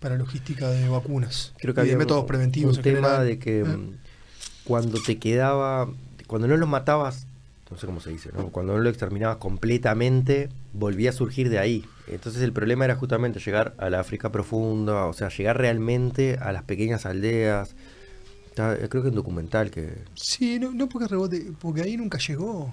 para 0.00 0.16
logística 0.16 0.68
de 0.68 0.88
vacunas 0.88 1.52
Creo 1.58 1.74
que 1.74 1.84
y 1.84 1.88
de 1.88 1.96
métodos 1.96 2.22
un- 2.22 2.26
preventivos. 2.28 2.76
Un 2.76 2.82
tema 2.82 2.96
general. 3.08 3.26
de 3.26 3.38
que 3.38 3.60
Eh. 3.60 3.64
mm, 3.64 3.96
cuando 4.64 5.00
te 5.00 5.18
quedaba, 5.18 5.88
cuando 6.26 6.48
no 6.48 6.56
los 6.56 6.68
matabas, 6.68 7.26
no 7.70 7.78
sé 7.78 7.86
cómo 7.86 8.00
se 8.00 8.10
dice, 8.10 8.30
¿no? 8.36 8.48
cuando 8.48 8.74
no 8.74 8.80
lo 8.80 8.88
exterminabas 8.90 9.38
completamente, 9.38 10.48
volvía 10.72 11.10
a 11.10 11.12
surgir 11.12 11.48
de 11.50 11.58
ahí. 11.58 11.84
Entonces 12.08 12.42
el 12.42 12.52
problema 12.52 12.84
era 12.84 12.94
justamente 12.94 13.40
llegar 13.40 13.74
a 13.78 13.90
la 13.90 13.98
África 14.00 14.30
profunda, 14.30 15.06
o 15.06 15.12
sea, 15.12 15.28
llegar 15.28 15.58
realmente 15.58 16.38
a 16.40 16.52
las 16.52 16.62
pequeñas 16.62 17.06
aldeas. 17.06 17.74
Está- 18.48 18.76
creo 18.88 19.02
que 19.02 19.08
un 19.08 19.14
documental 19.16 19.70
que 19.70 19.92
Sí, 20.14 20.58
no, 20.60 20.72
no 20.72 20.88
porque 20.88 21.08
rebote, 21.08 21.52
porque 21.60 21.82
ahí 21.82 21.96
nunca 21.96 22.18
llegó. 22.18 22.72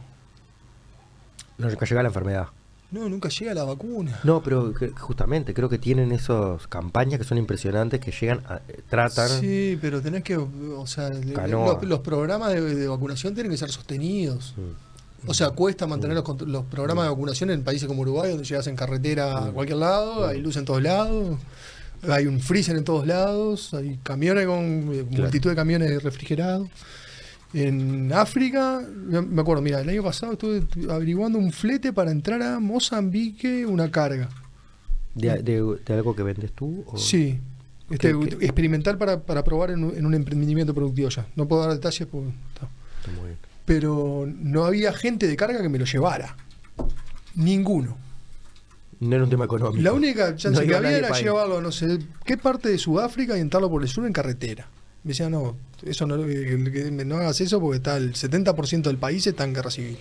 no 1.57 1.69
nunca 1.69 1.85
llega 1.85 2.01
la 2.03 2.09
enfermedad. 2.09 2.47
No, 2.93 3.09
nunca 3.09 3.27
llega 3.29 3.53
la 3.53 3.63
vacuna. 3.63 4.19
No, 4.23 4.41
pero 4.43 4.73
que- 4.73 4.89
justamente 4.91 5.53
creo 5.53 5.67
que 5.67 5.79
tienen 5.79 6.11
esas 6.11 6.67
campañas 6.67 7.19
que 7.19 7.25
son 7.25 7.37
impresionantes 7.39 7.99
que 7.99 8.11
llegan 8.11 8.41
a 8.47 8.61
eh, 8.67 8.81
tratan 8.89 9.27
Sí, 9.41 9.77
pero 9.81 9.99
tenés 10.01 10.23
que, 10.23 10.37
o 10.37 10.85
sea, 10.87 11.09
los, 11.09 11.83
los 11.83 11.99
programas 11.99 12.53
de, 12.53 12.61
de 12.75 12.87
vacunación 12.87 13.33
tienen 13.33 13.51
que 13.51 13.57
ser 13.57 13.71
sostenidos. 13.71 14.53
Mm. 14.57 15.29
O 15.29 15.33
sea, 15.33 15.49
cuesta 15.51 15.87
mantener 15.87 16.15
los, 16.15 16.23
contro- 16.25 16.45
los 16.47 16.65
programas 16.65 17.05
de 17.05 17.09
vacunación 17.11 17.49
en 17.49 17.63
países 17.63 17.87
como 17.87 18.01
Uruguay, 18.01 18.29
donde 18.29 18.43
llegas 18.45 18.67
en 18.67 18.75
carretera 18.75 19.45
a 19.45 19.51
cualquier 19.51 19.79
lado, 19.79 20.27
hay 20.27 20.39
luz 20.41 20.57
en 20.57 20.65
todos 20.65 20.83
lados, 20.83 21.39
hay 22.09 22.27
un 22.27 22.41
freezer 22.41 22.75
en 22.75 22.83
todos 22.83 23.07
lados, 23.07 23.73
hay 23.73 23.97
camiones 24.03 24.45
con 24.45 24.59
eh, 24.93 25.05
Claro. 25.09 25.23
multitud 25.23 25.49
de 25.49 25.55
camiones 25.55 26.03
refrigerados. 26.03 26.67
En 27.53 28.11
África, 28.13 28.81
me 29.07 29.41
acuerdo, 29.41 29.61
mira, 29.61 29.81
el 29.81 29.89
año 29.89 30.01
pasado 30.03 30.33
estuve 30.33 30.63
averiguando 30.91 31.37
un 31.37 31.51
flete 31.51 31.93
para 31.93 32.11
entrar 32.11 32.41
a 32.41 32.59
Mozambique, 32.59 33.65
una 33.65 33.91
carga. 33.91 34.27
¿De, 35.13 35.43
de- 35.43 35.77
de 35.85 35.93
algo 35.93 36.15
que 36.15 36.23
vendes 36.23 36.51
tú? 36.53 36.83
o- 36.87 36.97
Sí. 36.97 37.39
Este, 37.91 38.17
¿Qué- 38.17 38.29
qué? 38.37 38.45
Experimental 38.45 38.97
para, 38.97 39.21
para 39.21 39.43
probar 39.43 39.69
en 39.71 39.83
un, 39.83 39.95
en 39.95 40.05
un 40.05 40.13
emprendimiento 40.15 40.73
productivo 40.73 41.09
ya. 41.09 41.27
No 41.35 41.47
puedo 41.47 41.61
dar 41.63 41.73
detalles 41.73 42.07
porque... 42.11 42.31
muy 43.15 43.25
bien. 43.27 43.37
Pero 43.65 44.27
no 44.27 44.65
había 44.65 44.91
gente 44.93 45.27
de 45.27 45.35
carga 45.35 45.61
que 45.61 45.69
me 45.69 45.77
lo 45.77 45.85
llevara. 45.85 46.35
Ninguno. 47.35 47.97
No 48.99 49.15
era 49.15 49.23
un 49.25 49.29
tema 49.29 49.45
económico. 49.45 49.81
La 49.83 49.93
única 49.93 50.35
chance 50.35 50.59
No 50.61 50.67
que 50.67 50.75
había 50.75 50.97
era 50.97 51.09
llevarlo 51.19 51.57
a 51.57 51.61
no 51.61 51.71
sé 51.71 51.99
qué 52.25 52.37
parte 52.37 52.69
de 52.69 52.77
Sudáfrica 52.77 53.37
y 53.37 53.41
entrarlo 53.41 53.69
por 53.69 53.81
el 53.83 53.87
sur 53.89 54.05
en 54.07 54.13
carretera. 54.13 54.67
Me 55.03 55.09
decían, 55.09 55.31
no, 55.31 55.55
eso 55.85 56.07
no, 56.07 56.17
no 56.17 57.15
hagas 57.17 57.41
eso 57.41 57.59
porque 57.59 57.77
está 57.77 57.97
el 57.97 58.13
70% 58.13 58.83
del 58.83 58.97
país 58.97 59.27
está 59.27 59.43
en 59.43 59.53
guerra 59.53 59.69
civil. 59.71 59.97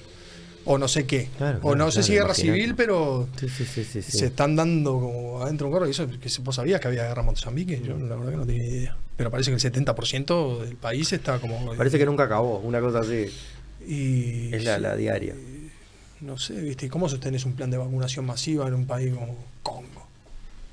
O 0.64 0.78
no 0.78 0.86
sé 0.86 1.06
qué. 1.06 1.28
Claro, 1.38 1.58
o 1.62 1.70
no 1.70 1.74
claro, 1.74 1.90
sé 1.90 2.02
si 2.04 2.12
guerra 2.12 2.34
civil, 2.34 2.74
pero 2.76 3.28
Sí, 3.36 3.48
sí, 3.48 3.64
sí, 3.64 3.82
sí, 3.84 4.00
sí. 4.00 4.16
se 4.18 4.26
están 4.26 4.54
dando 4.54 4.92
como 5.00 5.42
adentro 5.42 5.66
de 5.66 5.72
un 5.72 5.74
carro. 5.76 5.88
Y 5.88 5.90
eso, 5.90 6.06
que 6.08 6.30
vos 6.42 6.54
sabías 6.54 6.80
que 6.80 6.86
había 6.86 7.02
guerra 7.08 7.20
en 7.22 7.26
Mozambique. 7.26 7.80
Yo 7.84 7.96
la 7.98 8.14
verdad 8.14 8.30
que 8.30 8.36
no 8.36 8.46
tenía 8.46 8.64
idea. 8.64 8.96
Pero 9.16 9.28
parece 9.32 9.50
que 9.50 9.56
el 9.56 9.60
70% 9.60 10.60
del 10.64 10.76
país 10.76 11.12
está 11.12 11.40
como. 11.40 11.74
Parece 11.74 11.98
que 11.98 12.06
nunca 12.06 12.22
acabó, 12.24 12.58
una 12.60 12.80
cosa 12.80 13.00
así. 13.00 13.26
Y, 13.88 14.54
Es 14.54 14.62
la, 14.64 14.78
la 14.78 14.94
diaria. 14.94 15.34
No 16.20 16.38
sé, 16.38 16.60
¿viste? 16.60 16.86
¿Y 16.86 16.88
¿Cómo 16.88 17.08
sostenés 17.08 17.44
un 17.44 17.54
plan 17.54 17.68
de 17.68 17.78
vacunación 17.78 18.24
masiva 18.24 18.68
en 18.68 18.74
un 18.74 18.86
país 18.86 19.12
como 19.12 19.36
Congo? 19.64 20.06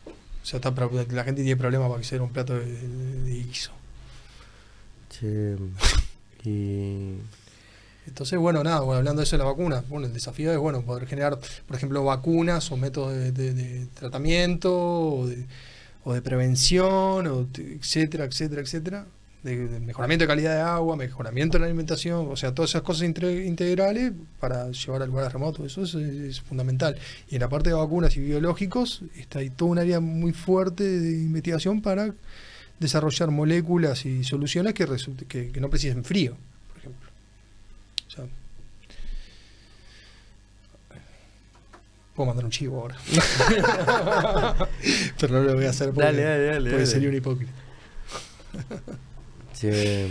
O 0.05 0.45
sea, 0.45 0.57
está, 0.57 0.69
la 1.11 1.23
gente 1.23 1.41
tiene 1.41 1.57
problemas 1.57 1.89
para 1.89 2.19
a 2.19 2.23
un 2.23 2.29
plato 2.31 2.53
de, 2.53 2.65
de- 2.65 3.23
de 3.23 3.31
guiso. 3.43 3.71
Y 6.43 7.15
Entonces, 8.07 8.39
bueno, 8.39 8.63
nada, 8.63 8.79
bueno, 8.81 8.99
hablando 8.99 9.19
de 9.21 9.25
eso 9.25 9.35
de 9.37 9.43
la 9.43 9.49
vacuna, 9.49 9.83
bueno, 9.89 10.07
el 10.07 10.13
desafío 10.13 10.51
es, 10.51 10.57
bueno, 10.57 10.81
poder 10.81 11.07
generar, 11.07 11.37
por 11.67 11.75
ejemplo, 11.75 12.03
vacunas 12.03 12.71
o 12.71 12.77
métodos 12.77 13.13
de, 13.13 13.87
tratamiento 13.93 14.73
o 14.75 15.27
de, 15.27 15.45
o 16.03 16.13
de 16.13 16.21
prevención, 16.21 17.27
o 17.27 17.45
te- 17.51 17.73
etcétera, 17.75 18.25
etcétera, 18.25 18.61
etcétera. 18.61 19.05
De, 19.43 19.55
mejoramiento 19.79 20.23
de 20.23 20.27
calidad 20.27 20.55
de 20.55 20.61
agua, 20.61 20.97
mejoramiento 20.97 21.57
de 21.57 21.59
la 21.61 21.67
alimentación, 21.67 22.27
o 22.29 22.35
sea, 22.35 22.53
todas 22.53 22.71
esas 22.71 22.81
cosas 22.81 23.03
integrales 23.03 24.11
para 24.39 24.69
llevar 24.71 25.01
a 25.01 25.05
lugares 25.05 25.31
remotos, 25.31 25.65
eso 25.65 25.83
es, 25.83 25.93
es 25.95 26.41
fundamental. 26.41 26.97
Y 27.29 27.35
en 27.35 27.41
la 27.41 27.47
parte 27.49 27.69
de 27.69 27.75
vacunas 27.75 28.17
y 28.17 28.21
biológicos, 28.21 29.01
está 29.15 29.39
ahí 29.39 29.49
todo 29.49 29.69
un 29.69 29.79
área 29.79 29.99
muy 30.01 30.33
fuerte 30.33 30.83
de 30.83 31.11
investigación 31.21 31.81
para 31.81 32.13
desarrollar 32.79 33.29
moléculas 33.31 34.05
y 34.05 34.23
soluciones 34.23 34.73
que, 34.73 34.85
resulte- 34.87 35.25
que, 35.25 35.51
que 35.51 35.59
no 35.61 35.69
precisen 35.69 36.03
frío, 36.03 36.35
por 36.69 36.77
ejemplo. 36.77 37.09
O 38.07 38.09
sea, 38.11 38.25
puedo 42.15 42.27
mandar 42.27 42.45
un 42.45 42.51
chivo 42.51 42.81
ahora. 42.81 42.95
Pero 45.19 45.33
no 45.33 45.43
lo 45.43 45.55
voy 45.55 45.65
a 45.65 45.69
hacer 45.69 45.89
porque, 45.89 46.03
Dale, 46.03 46.21
dale, 46.23 46.45
dale, 46.45 46.59
porque 46.61 46.71
dale. 46.77 46.85
sería 46.85 47.09
un 47.09 47.15
hipócrita. 47.15 47.51
Che, 49.53 50.07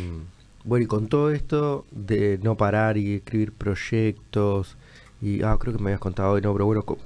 bueno, 0.65 0.85
y 0.85 0.87
con 0.87 1.09
todo 1.09 1.31
esto 1.31 1.87
de 1.91 2.39
no 2.43 2.57
parar 2.57 2.97
y 2.97 3.15
escribir 3.17 3.53
proyectos, 3.53 4.77
y 5.21 5.43
ah, 5.43 5.57
creo 5.59 5.73
que 5.77 5.83
me 5.83 5.91
habías 5.91 6.01
contado 6.01 6.33
hoy, 6.33 6.41
no, 6.43 6.53
pero 6.53 6.67
bueno, 6.67 6.83
co- 6.83 6.99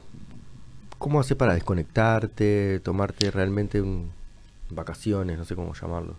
¿cómo 0.99 1.21
haces 1.21 1.37
para 1.37 1.55
desconectarte, 1.55 2.81
tomarte 2.81 3.31
realmente 3.31 3.81
un, 3.81 4.11
vacaciones, 4.75 5.39
no 5.39 5.45
sé 5.45 5.55
cómo 5.55 5.75
llamarlo? 5.75 6.17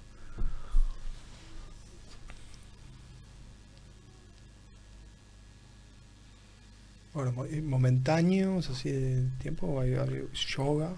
Bueno, 7.13 7.45
eh, 7.45 7.61
momentáneos, 7.61 8.69
así 8.69 8.91
de 8.91 9.23
tiempo, 9.39 9.79
hay, 9.79 9.93
hay 9.93 10.27
yoga, 10.33 10.93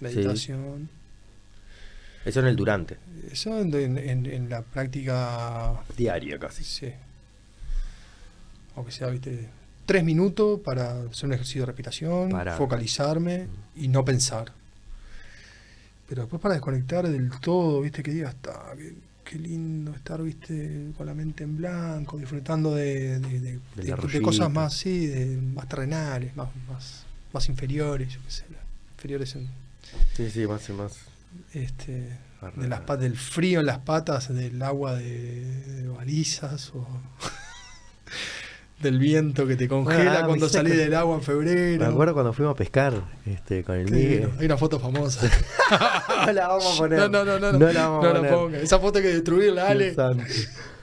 meditación. 0.00 0.88
Eso 2.24 2.40
en 2.40 2.46
el 2.46 2.56
durante, 2.56 2.96
Eso 3.30 3.58
en, 3.58 3.98
en- 3.98 4.48
la 4.48 4.62
práctica, 4.62 5.74
diaria 5.96 6.38
casi. 6.38 6.64
sí. 6.64 6.92
Aunque 8.76 8.92
sea, 8.92 9.08
viste, 9.08 9.48
tres 9.86 10.04
minutos 10.04 10.60
para 10.60 11.02
hacer 11.02 11.26
un 11.26 11.32
ejercicio 11.32 11.62
de 11.62 11.66
respiración, 11.66 12.30
Parar. 12.30 12.58
focalizarme 12.58 13.48
y 13.74 13.88
no 13.88 14.04
pensar. 14.04 14.52
Pero 16.08 16.22
después 16.22 16.40
para 16.40 16.54
desconectar 16.54 17.08
del 17.08 17.30
todo, 17.40 17.80
viste, 17.80 18.02
que 18.02 18.12
digas, 18.12 18.36
"Ta, 18.40 18.72
qué, 19.24 19.38
lindo 19.38 19.90
estar, 19.92 20.22
viste, 20.22 20.92
con 20.96 21.06
la 21.06 21.14
mente 21.14 21.42
en 21.44 21.56
blanco, 21.56 22.16
disfrutando 22.16 22.74
de, 22.74 23.18
de- 23.18 23.58
cosas 24.22 24.50
más, 24.50 24.74
sí, 24.74 25.06
de- 25.08 25.36
más 25.38 25.68
terrenales, 25.68 26.36
más, 26.36 26.48
más, 26.68 27.04
más 27.32 27.48
inferiores, 27.48 28.12
yo 28.14 28.20
qué 28.24 28.30
sé, 28.30 28.44
inferiores 28.94 29.34
en, 29.34 29.48
Sí, 30.16 30.30
sí, 30.30 30.46
más 30.46 30.68
y 30.68 30.72
más. 30.72 30.92
este, 31.52 32.16
de 32.56 32.68
las 32.68 32.80
patas, 32.82 33.00
del 33.00 33.16
frío 33.16 33.60
en 33.60 33.66
las 33.66 33.78
patas, 33.80 34.32
del 34.32 34.62
agua 34.62 34.94
de, 34.94 35.44
de 35.82 35.88
balizas 35.88 36.70
o 36.74 36.86
del 38.80 38.98
viento 38.98 39.46
que 39.46 39.56
te 39.56 39.68
congela 39.68 40.20
Ah, 40.20 40.26
cuando 40.26 40.48
salís 40.48 40.76
del 40.76 40.94
agua 40.94 41.16
en 41.16 41.22
febrero. 41.22 41.84
Me 41.84 41.90
acuerdo 41.90 42.12
cuando 42.14 42.32
fuimos 42.32 42.52
a 42.54 42.56
pescar 42.56 42.92
este, 43.24 43.64
con 43.64 43.76
el 43.76 43.90
Miguel. 43.90 44.30
Hay 44.38 44.46
una 44.46 44.56
foto 44.58 44.78
famosa. 44.78 45.28
no 46.26 46.32
la 46.32 46.48
vamos 46.48 46.74
a 46.74 46.78
poner. 46.78 46.98
No, 46.98 47.08
no, 47.08 47.24
no, 47.24 47.38
no, 47.38 47.52
no, 47.58 47.72
la 47.72 47.88
vamos 47.88 48.04
a 48.04 48.12
no 48.12 48.22
la 48.22 48.30
ponga. 48.30 48.58
Esa 48.58 48.78
foto 48.78 48.98
hay 48.98 49.04
que 49.04 49.10
destruirla, 49.14 49.68
Ale. 49.68 49.96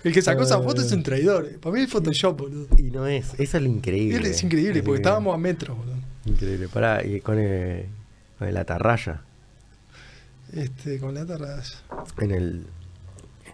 El 0.03 0.11
que 0.11 0.21
sacó 0.21 0.43
esa 0.43 0.61
foto 0.61 0.81
Eh. 0.81 0.85
es 0.85 0.91
un 0.91 1.03
traidor. 1.03 1.59
Para 1.59 1.75
mí 1.75 1.81
es 1.81 1.89
Photoshop, 1.89 2.37
boludo. 2.37 2.67
Y 2.77 2.83
no 2.91 3.05
es, 3.07 3.33
eso 3.37 3.57
es 3.57 3.63
lo 3.63 3.69
increíble. 3.69 4.29
Es 4.29 4.43
increíble, 4.43 4.81
porque 4.83 4.97
estábamos 4.97 5.33
a 5.33 5.37
metros, 5.37 5.77
boludo. 5.77 5.95
Increíble, 6.25 6.67
pará, 6.69 7.05
y 7.05 7.21
con 7.21 7.37
el, 7.37 7.85
con 8.39 8.47
el 8.47 8.57
atarraya. 8.57 9.21
Este, 10.51 10.99
con 10.99 11.13
la 11.13 11.25
terraza. 11.25 11.77
En 12.19 12.31
el. 12.31 12.65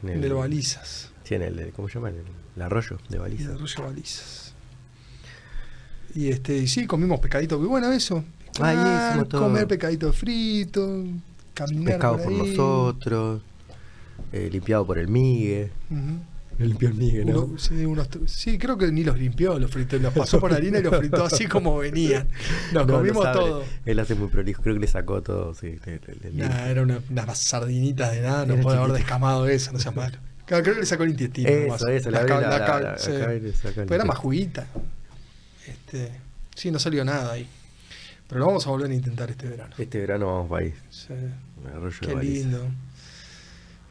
En 0.03 0.09
En 0.09 0.23
el 0.23 0.33
balizas. 0.33 1.11
Sí, 1.23 1.35
en 1.35 1.43
el. 1.43 1.71
¿Cómo 1.75 1.87
se 1.87 1.95
llama? 1.95 2.09
En 2.09 2.15
el, 2.15 2.23
el 2.59 2.65
arroyo 2.65 2.97
de 3.09 3.15
Y 3.17 3.19
baliza. 3.19 3.49
de 3.49 3.55
arroyo 3.55 3.83
balizas. 3.83 4.53
Y 6.15 6.27
este, 6.29 6.57
y 6.57 6.67
sí, 6.67 6.85
comimos 6.87 7.19
pescadito. 7.19 7.57
Muy 7.59 7.67
bueno 7.67 7.91
eso. 7.91 8.23
Ah, 8.59 8.73
y 8.73 8.77
Ah, 8.77 9.07
hicimos 9.09 9.29
todo. 9.29 9.41
Comer 9.43 9.67
pescadito 9.67 10.11
frito, 10.11 11.03
caminar 11.53 11.93
Pescado 11.93 12.17
por, 12.17 12.31
nosotros. 12.31 13.41
eh, 14.33 14.49
limpiado 14.51 14.85
por 14.85 14.97
el 14.97 15.07
Migue. 15.07 15.71
Ujú. 15.89 16.19
Lo 16.57 16.65
limpió 16.65 16.89
el 16.89 16.95
Migue, 16.95 17.23
¿no? 17.23 17.43
Uno- 17.45 17.57
sí, 17.57 17.85
unos- 17.85 18.09
sí, 18.25 18.57
creo 18.57 18.77
que 18.77 18.91
ni 18.91 19.05
los 19.05 19.17
limpió, 19.17 19.57
los 19.59 19.71
fritó, 19.71 19.97
los 19.97 20.13
pasó 20.13 20.41
por 20.41 20.51
harina 20.51 20.79
y 20.79 20.83
los 20.83 20.93
fritó 20.97 21.23
así 21.23 21.45
como 21.47 21.77
venían. 21.77 22.27
Nos 22.73 22.85
No, 22.85 22.91
no 22.91 22.97
comimos 22.99 23.23
sabe. 23.23 23.37
todo. 23.39 23.63
Él 23.85 23.97
hace 23.99 24.15
muy 24.15 24.27
prolijo, 24.27 24.61
creo 24.61 24.75
que 24.75 24.81
le 24.81 24.87
sacó 24.87 25.21
todo, 25.23 25.53
sí. 25.53 25.77
le- 25.85 26.01
le- 26.05 26.31
le- 26.33 26.49
Nah, 26.49 26.67
era 26.67 26.81
una, 26.81 26.99
unas 27.09 27.37
sardinitas 27.37 28.11
de 28.11 28.21
nada, 28.21 28.45
no 28.45 28.57
puede 28.57 28.77
haber 28.77 28.91
descamado 28.91 29.47
eso, 29.47 29.71
no 29.71 29.79
sea 29.79 29.91
malo. 29.93 30.17
Claro, 30.49 30.63
creo 30.63 30.73
que 30.75 30.81
le 30.81 30.85
sacó 30.87 31.03
el 31.03 31.11
intestino. 31.11 31.47
Eso, 31.49 31.85
ca- 32.25 32.41
la- 32.41 32.49
la- 32.59 32.79
la- 32.81 32.97
sí. 32.97 33.11
Pero 33.75 33.95
era 33.95 34.03
más 34.03 34.17
juguita. 34.17 34.65
Este, 35.67 36.11
sí, 36.55 36.71
no 36.71 36.79
salió 36.79 37.05
nada 37.05 37.33
ahí. 37.33 37.47
Pero 38.27 38.39
lo 38.39 38.47
vamos 38.47 38.65
a 38.65 38.71
volver 38.71 38.89
a 38.89 38.93
intentar 38.95 39.29
este 39.29 39.47
verano. 39.47 39.75
Este 39.77 39.99
verano 39.99 40.25
vamos 40.25 40.49
para 40.49 40.65
ahí. 40.65 40.73
Sí, 40.89 41.13
qué 42.01 42.15
lindo. 42.15 42.63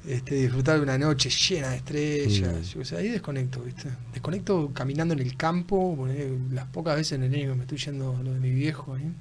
Este, 0.07 0.35
disfrutar 0.37 0.77
de 0.79 0.83
una 0.83 0.99
noche 0.99 1.31
llena 1.31 1.69
de 1.71 1.77
estrellas. 1.77 2.75
Mm. 2.77 2.95
Ahí 2.97 3.09
desconecto, 3.09 3.61
¿viste? 3.63 3.89
Desconecto 4.13 4.71
caminando 4.75 5.15
en 5.15 5.21
el 5.21 5.37
campo, 5.37 6.09
las 6.53 6.67
pocas 6.67 6.97
veces 6.97 7.13
en 7.13 7.23
el 7.25 7.35
año 7.35 7.51
que 7.51 7.55
me 7.57 7.63
estoy 7.63 7.79
yendo 7.79 8.17
a 8.17 8.23
lo 8.23 8.33
de 8.35 8.41
mi 8.41 8.51
viejo 8.51 8.95
ahí. 8.95 9.13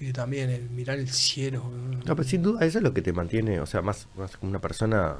Y 0.00 0.12
también 0.12 0.50
el 0.50 0.68
mirar 0.70 0.98
el 0.98 1.10
cielo. 1.10 1.70
No, 2.06 2.16
pero 2.16 2.26
sin 2.26 2.42
duda 2.42 2.64
eso 2.66 2.78
es 2.78 2.84
lo 2.84 2.92
que 2.94 3.02
te 3.02 3.12
mantiene, 3.12 3.60
o 3.60 3.66
sea, 3.66 3.82
más, 3.82 4.08
más 4.16 4.36
como 4.36 4.50
una 4.50 4.60
persona, 4.60 5.16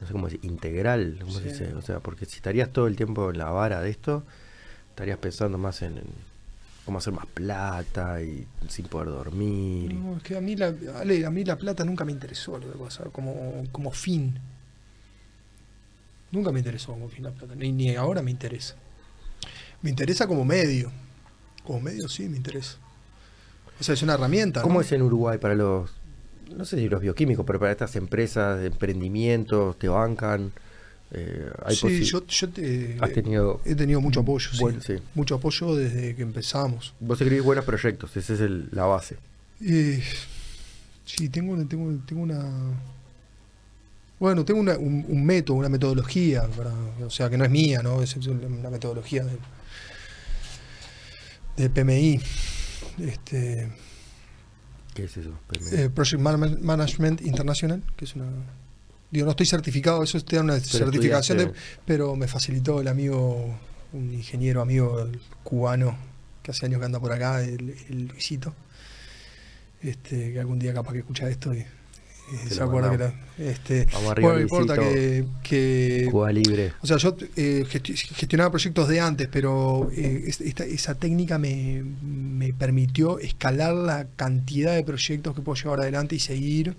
no 0.00 0.06
sé 0.06 0.12
cómo 0.12 0.26
decir, 0.26 0.40
integral, 0.44 1.18
¿cómo 1.20 1.32
se 1.32 1.42
Sí. 1.42 1.48
dice? 1.50 1.74
O 1.74 1.82
sea, 1.82 2.00
porque 2.00 2.24
si 2.26 2.36
estarías 2.36 2.70
todo 2.72 2.86
el 2.86 2.96
tiempo 2.96 3.30
en 3.30 3.38
la 3.38 3.50
vara 3.50 3.80
de 3.80 3.90
esto, 3.90 4.24
estarías 4.90 5.18
pensando 5.18 5.58
más 5.58 5.82
en, 5.82 5.98
en 5.98 6.04
cómo 6.86 6.98
hacer 6.98 7.12
más 7.12 7.26
plata 7.26 8.22
y 8.22 8.46
sin 8.68 8.86
poder 8.86 9.08
dormir. 9.08 9.92
No, 9.94 10.16
es 10.16 10.22
que 10.22 10.36
a 10.36 10.40
mí, 10.40 10.56
la, 10.56 10.74
Ale, 10.96 11.24
a 11.26 11.30
mí 11.30 11.44
la 11.44 11.56
plata 11.56 11.84
nunca 11.84 12.04
me 12.04 12.12
interesó 12.12 12.58
lo 12.58 12.66
pasa, 12.72 13.04
como, 13.12 13.64
como 13.72 13.90
fin. 13.90 14.38
Nunca 16.32 16.52
me 16.52 16.60
interesó 16.60 16.92
como 16.92 17.08
fin 17.08 17.24
la 17.24 17.30
plata, 17.30 17.54
ni, 17.54 17.72
ni 17.72 17.94
ahora 17.96 18.22
me 18.22 18.30
interesa. 18.30 18.76
Me 19.82 19.90
interesa 19.90 20.26
como 20.26 20.44
medio. 20.44 20.90
Como 21.64 21.80
medio, 21.80 22.08
sí, 22.08 22.28
me 22.28 22.36
interesa. 22.36 22.76
O 23.78 23.82
sea, 23.84 23.94
es 23.94 24.02
una 24.02 24.14
herramienta. 24.14 24.62
¿Cómo 24.62 24.76
¿no? 24.76 24.80
es 24.82 24.92
en 24.92 25.02
Uruguay 25.02 25.38
para 25.38 25.54
los, 25.54 25.90
no 26.56 26.64
sé 26.64 26.76
si 26.76 26.88
los 26.88 27.00
bioquímicos, 27.00 27.44
pero 27.46 27.58
para 27.58 27.72
estas 27.72 27.96
empresas 27.96 28.58
de 28.60 28.66
emprendimientos, 28.68 29.78
te 29.78 29.88
bancan? 29.88 30.52
Eh, 31.12 31.50
hay 31.64 31.74
Sí, 31.74 32.04
yo, 32.04 32.24
yo 32.26 32.48
te- 32.50 32.96
has 33.00 33.12
tenido, 33.12 33.60
he 33.64 33.74
tenido 33.74 34.00
mucho 34.00 34.20
apoyo, 34.20 34.48
sí. 34.52 34.58
Bueno, 34.60 34.80
sí. 34.80 34.94
Mucho 35.14 35.34
apoyo 35.36 35.74
desde 35.74 36.14
que 36.14 36.22
empezamos. 36.22 36.94
vos 37.00 37.20
escribís 37.20 37.44
buenos 37.44 37.64
proyectos, 37.64 38.16
esa 38.16 38.34
es 38.34 38.40
el- 38.40 38.68
la 38.72 38.84
base. 38.84 39.16
Eh, 39.60 40.02
sí, 41.04 41.28
tengo, 41.28 41.52
una- 41.54 41.68
tengo, 41.68 41.92
tengo 42.06 42.22
una. 42.22 42.40
Bueno, 44.20 44.44
tengo 44.44 44.60
una- 44.60 44.76
un, 44.78 45.04
un 45.08 45.24
método, 45.24 45.56
una 45.56 45.68
metodología, 45.68 46.42
para, 46.56 46.72
o 47.04 47.10
sea, 47.10 47.28
que 47.30 47.36
no 47.38 47.44
es 47.44 47.50
mía, 47.50 47.82
¿no? 47.82 48.02
Es 48.02 48.14
una 48.16 48.70
metodología 48.70 49.24
de, 49.24 49.32
de 51.56 51.70
PMI. 51.70 52.20
Este, 52.98 53.68
¿Qué 54.94 55.04
es 55.04 55.16
eso? 55.16 55.30
eh, 55.72 55.88
Project 55.90 56.20
Man- 56.20 56.58
Management 56.62 57.20
International, 57.22 57.82
que 57.96 58.04
es 58.04 58.14
una. 58.16 58.26
Digo, 59.10 59.24
no 59.24 59.30
estoy 59.32 59.46
certificado, 59.46 60.02
eso 60.02 60.20
te 60.20 60.36
da 60.36 60.42
una 60.42 60.54
certificación, 60.60 61.38
de, 61.38 61.44
pero 61.84 62.14
me 62.16 62.28
facilitó 62.28 62.80
el 62.80 62.88
amigo, 62.88 63.58
un 63.92 64.12
ingeniero 64.14 64.60
amigo 64.60 65.08
cubano, 65.42 65.96
que 66.42 66.52
hace 66.52 66.66
años 66.66 66.78
que 66.80 66.86
anda 66.86 67.00
por 67.00 67.12
acá, 67.12 67.42
el, 67.42 67.74
el 67.88 68.06
Luisito, 68.08 68.54
este, 69.82 70.32
que 70.32 70.40
algún 70.40 70.58
día 70.58 70.72
capaz 70.74 70.92
que 70.92 70.98
escucha 71.00 71.28
esto 71.28 71.54
y 71.54 71.64
Se 72.48 72.62
acuerda 72.62 72.90
que 72.90 72.98
la- 72.98 73.14
este, 73.38 73.86
Vamos 73.92 74.10
arriba, 74.10 74.28
bueno, 74.28 74.38
no 74.38 74.42
importa 74.42 74.76
Luisito. 74.76 74.94
que, 74.94 75.24
que 75.42 76.08
Cuba 76.10 76.32
Libre. 76.32 76.72
o 76.82 76.86
sea, 76.86 76.96
yo 76.98 77.16
eh, 77.36 77.64
gesti- 77.70 77.94
gestionaba 77.96 78.50
proyectos 78.50 78.88
de 78.88 79.00
antes, 79.00 79.28
pero 79.30 79.90
eh, 79.96 80.24
es- 80.26 80.40
esta- 80.40 80.64
esa 80.64 80.94
técnica 80.94 81.38
me, 81.38 81.82
me 82.02 82.52
permitió 82.52 83.18
escalar 83.18 83.74
la 83.74 84.06
cantidad 84.16 84.74
de 84.74 84.84
proyectos 84.84 85.34
que 85.34 85.40
puedo 85.42 85.56
llevar 85.62 85.80
adelante 85.80 86.14
y 86.16 86.20
seguir. 86.20 86.74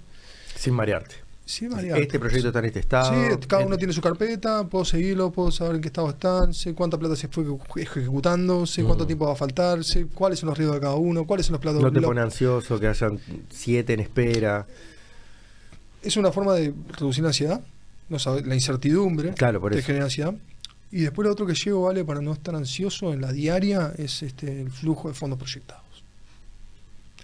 Sin 0.56 0.74
marearte. 0.76 1.16
Sí, 1.44 1.68
variante. 1.68 2.04
Este 2.04 2.18
proyecto 2.20 2.48
está 2.50 2.60
en 2.60 2.66
este 2.66 2.80
estado. 2.80 3.10
Sí, 3.12 3.38
cada 3.48 3.64
uno 3.64 3.72
este- 3.74 3.80
tiene 3.80 3.94
su 3.94 4.00
carpeta, 4.00 4.64
puedo 4.68 4.86
seguirlo, 4.86 5.32
puedo 5.32 5.52
saber 5.52 5.76
en 5.76 5.82
qué 5.82 5.88
estado 5.88 6.10
están, 6.12 6.54
sé 6.54 6.74
cuánta 6.74 6.98
plata 6.98 7.16
se 7.18 7.28
fue 7.28 7.44
eje- 7.44 7.82
ejecutando, 7.82 8.66
sé 8.66 8.84
cuánto 8.84 9.04
Mm. 9.04 9.08
tiempo 9.08 9.26
va 9.26 9.34
a 9.34 9.36
faltar, 9.36 9.84
sé 9.84 10.06
cuáles 10.06 10.40
son 10.40 10.48
los 10.50 10.58
riesgos 10.58 10.78
de 10.78 10.82
cada 10.82 10.96
uno, 10.96 11.26
cuáles 11.26 11.48
son 11.48 11.54
los 11.54 11.62
platos. 11.62 11.82
No 11.82 11.92
te 11.92 12.00
pone 12.00 12.22
ansioso 12.22 12.80
que 12.80 12.88
hayan 12.88 13.20
siete 13.50 13.94
en 13.94 14.00
espera. 14.02 14.66
Es 16.02 16.18
una 16.18 16.32
forma 16.32 16.54
de 16.54 16.74
reducir 16.98 17.24
la 17.24 17.30
ansiedad, 17.30 17.62
no 18.10 18.18
sabe- 18.20 18.44
la 18.44 18.56
incertidumbre. 18.56 19.34
Claro, 19.34 19.60
por 19.62 19.72
te 19.74 19.80
eso. 19.80 19.86
genera 19.88 20.06
ansiedad. 20.06 20.34
Y 20.92 21.02
después 21.02 21.26
lo 21.26 21.32
otro 21.32 21.46
que 21.46 21.54
llevo, 21.54 21.84
vale, 21.84 22.04
para 22.04 22.22
no 22.22 22.34
estar 22.34 22.54
ansioso 22.56 23.14
en 23.14 23.22
la 23.22 23.32
diaria, 23.32 23.94
es 23.98 24.24
este 24.24 24.62
el 24.62 24.72
flujo 24.72 25.08
de 25.08 25.14
fondos 25.14 25.38
proyectados. 25.40 25.86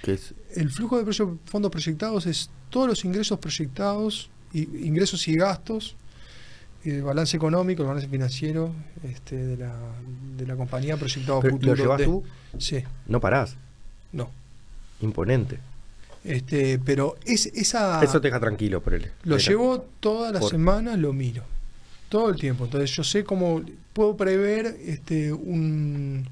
Que 0.01 0.13
es, 0.13 0.33
El 0.55 0.69
flujo 0.69 1.01
de 1.03 1.11
fondos 1.45 1.71
proyectados 1.71 2.25
es 2.27 2.49
todos 2.69 2.87
los 2.87 3.03
ingresos 3.03 3.39
proyectados, 3.39 4.29
y, 4.53 4.61
ingresos 4.87 5.27
y 5.27 5.35
gastos, 5.35 5.95
y 6.85 6.91
el 6.91 7.01
balance 7.03 7.35
económico, 7.35 7.81
el 7.81 7.87
balance 7.89 8.07
financiero 8.07 8.71
este, 9.03 9.35
de, 9.35 9.57
la, 9.57 9.75
de 10.37 10.45
la 10.45 10.55
compañía 10.55 10.95
proyectado 10.95 11.39
pero, 11.41 11.55
futuro. 11.55 11.75
¿Lo 11.75 11.81
llevas 11.81 11.97
de- 11.97 12.05
tú? 12.05 12.23
Sí, 12.59 12.83
No 13.07 13.19
parás. 13.19 13.55
no. 14.13 14.29
Imponente. 15.01 15.59
Este, 16.27 16.77
pero 16.79 17.15
es, 17.25 17.45
esa... 17.47 18.03
Eso 18.03 18.19
te 18.19 18.27
deja 18.27 18.39
tranquilo 18.39 18.81
por 18.81 18.93
él. 18.93 19.09
Lo 19.23 19.37
llevo 19.37 19.79
todas 20.01 20.33
las 20.33 20.41
Por- 20.41 20.51
semanas, 20.51 20.99
lo 20.99 21.13
miro. 21.13 21.43
Todo 22.09 22.29
el 22.29 22.35
tiempo. 22.37 22.65
Entonces 22.65 22.91
yo 22.91 23.03
sé 23.03 23.23
cómo 23.23 23.61
puedo 23.93 24.17
prever 24.17 24.77
este, 24.85 25.31
un, 25.31 26.27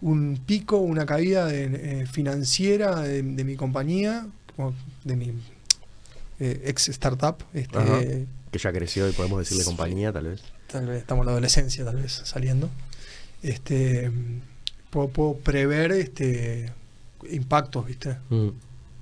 un 0.00 0.40
pico, 0.46 0.76
una 0.78 1.04
caída 1.04 1.46
de- 1.46 2.02
eh, 2.02 2.06
financiera 2.06 3.00
de, 3.00 3.22
de 3.22 3.44
mi 3.44 3.56
compañía, 3.56 4.26
de 5.04 5.16
mi 5.16 5.32
eh, 6.38 6.62
ex 6.66 6.88
startup. 6.90 7.36
Este, 7.52 7.78
Ajá. 7.78 8.00
Que 8.52 8.58
ya 8.58 8.72
creció 8.72 9.08
y 9.08 9.12
podemos 9.12 9.38
decirle 9.40 9.62
Sí. 9.64 9.68
compañía, 9.68 10.12
tal 10.12 10.26
vez. 10.28 10.42
tal 10.70 10.86
vez 10.86 10.98
estamos 11.00 11.22
en 11.22 11.26
la 11.26 11.32
adolescencia, 11.32 11.84
tal 11.84 11.96
vez 11.96 12.22
saliendo. 12.24 12.70
Este, 13.42 14.10
puedo, 14.90 15.08
puedo 15.08 15.34
prever 15.38 15.92
este, 15.92 16.72
impactos, 17.30 17.86
¿viste? 17.86 18.16
Mm. 18.28 18.48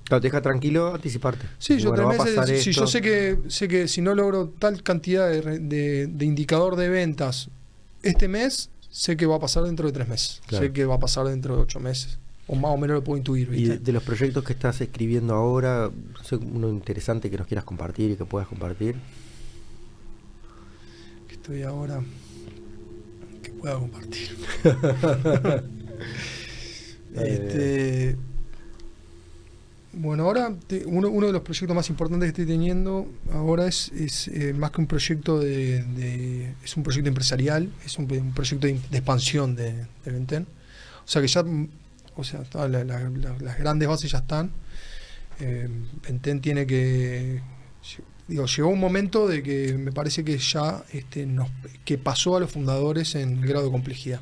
Claro, 0.08 0.20
te 0.22 0.28
deja 0.28 0.40
tranquilo 0.42 0.94
anticiparte. 0.94 1.46
Sí, 1.58 1.78
yo 1.78 1.90
bueno, 1.90 2.08
tres 2.08 2.34
meses, 2.36 2.62
si 2.64 2.70
esto. 2.70 2.80
yo 2.82 2.86
sé 2.88 3.00
que, 3.02 3.38
sé 3.48 3.68
que 3.68 3.86
si 3.88 4.00
no 4.00 4.14
logro 4.14 4.48
tal 4.58 4.82
cantidad 4.82 5.28
de, 5.30 5.58
de- 5.60 6.06
de 6.06 6.24
indicador 6.24 6.76
de 6.76 6.88
ventas 6.88 7.50
este 8.02 8.26
mes, 8.26 8.70
sé 8.90 9.16
que 9.18 9.26
va 9.26 9.36
a 9.36 9.38
pasar 9.40 9.64
dentro 9.64 9.86
de 9.86 9.92
tres 9.92 10.08
meses. 10.08 10.40
Claro. 10.46 10.64
Sé 10.66 10.72
que 10.72 10.84
va 10.86 10.94
a 10.94 10.98
pasar 10.98 11.26
dentro 11.26 11.56
de 11.56 11.62
ocho 11.62 11.78
meses. 11.78 12.18
O 12.46 12.54
más 12.56 12.70
o 12.70 12.78
menos 12.78 12.94
lo 12.94 13.04
puedo 13.04 13.18
intuir, 13.18 13.52
Y 13.52 13.64
de, 13.64 13.78
de 13.78 13.92
los 13.92 14.02
proyectos 14.02 14.42
que 14.42 14.54
estás 14.54 14.80
escribiendo 14.80 15.34
ahora, 15.34 15.90
uno 16.40 16.70
interesante 16.70 17.28
que 17.30 17.36
nos 17.36 17.46
quieras 17.46 17.64
compartir 17.66 18.12
y 18.12 18.16
que 18.16 18.24
puedas 18.24 18.48
compartir. 18.48 18.96
que 21.28 21.34
estoy 21.34 21.62
ahora 21.64 22.00
que 23.42 23.50
pueda 23.50 23.74
compartir. 23.78 24.34
este, 27.14 28.16
bueno, 30.00 30.24
ahora 30.24 30.54
te- 30.66 30.84
uno, 30.86 31.08
uno 31.08 31.26
de 31.26 31.32
los 31.32 31.42
proyectos 31.42 31.74
más 31.74 31.88
importantes 31.90 32.26
que 32.32 32.42
estoy 32.42 32.46
teniendo 32.46 33.06
ahora 33.32 33.66
es, 33.66 33.90
es, 33.92 34.28
eh, 34.28 34.52
más 34.54 34.70
que 34.70 34.80
un 34.80 34.86
proyecto 34.86 35.38
de, 35.40 35.82
de- 35.82 36.54
es 36.64 36.76
un 36.76 36.82
proyecto 36.82 37.08
empresarial, 37.08 37.70
es 37.84 37.98
un, 37.98 38.10
un 38.10 38.32
proyecto 38.32 38.66
de, 38.66 38.74
de 38.90 38.98
expansión 38.98 39.56
de, 39.56 39.72
de 40.04 40.10
Venten. 40.12 40.46
O 41.04 41.08
sea 41.08 41.20
que 41.22 41.28
ya, 41.28 41.44
o 42.16 42.24
sea, 42.24 42.42
todas 42.44 42.70
la- 42.70 42.84
la- 42.84 43.08
la- 43.10 43.36
las 43.40 43.58
grandes 43.58 43.88
bases 43.88 44.10
ya 44.12 44.18
están. 44.18 44.50
Eh, 45.40 45.68
Venten 46.06 46.40
tiene 46.40 46.66
que 46.66 47.40
digo, 48.28 48.44
llegó 48.46 48.68
un 48.68 48.78
momento 48.80 49.26
de 49.26 49.42
que 49.42 49.72
me 49.78 49.90
parece 49.90 50.22
que 50.22 50.36
ya 50.36 50.84
este, 50.92 51.24
nos, 51.26 51.48
que 51.84 51.96
pasó 51.96 52.36
a 52.36 52.40
los 52.40 52.50
fundadores 52.52 53.14
en 53.14 53.38
el 53.38 53.46
grado 53.48 53.64
de 53.64 53.70
complejidad, 53.72 54.20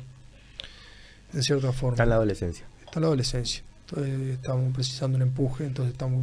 en 1.33 1.43
cierta 1.43 1.73
forma. 1.73 1.95
Está 1.95 2.03
en 2.03 2.09
la 2.09 2.15
adolescencia. 2.15 2.65
Está 2.85 2.99
en 2.99 3.01
la 3.01 3.07
adolescencia. 3.07 3.63
Entonces 3.89 4.35
estamos 4.35 4.73
precisando 4.73 5.15
un 5.15 5.21
empuje, 5.21 5.65
entonces 5.65 5.93
estamos, 5.93 6.21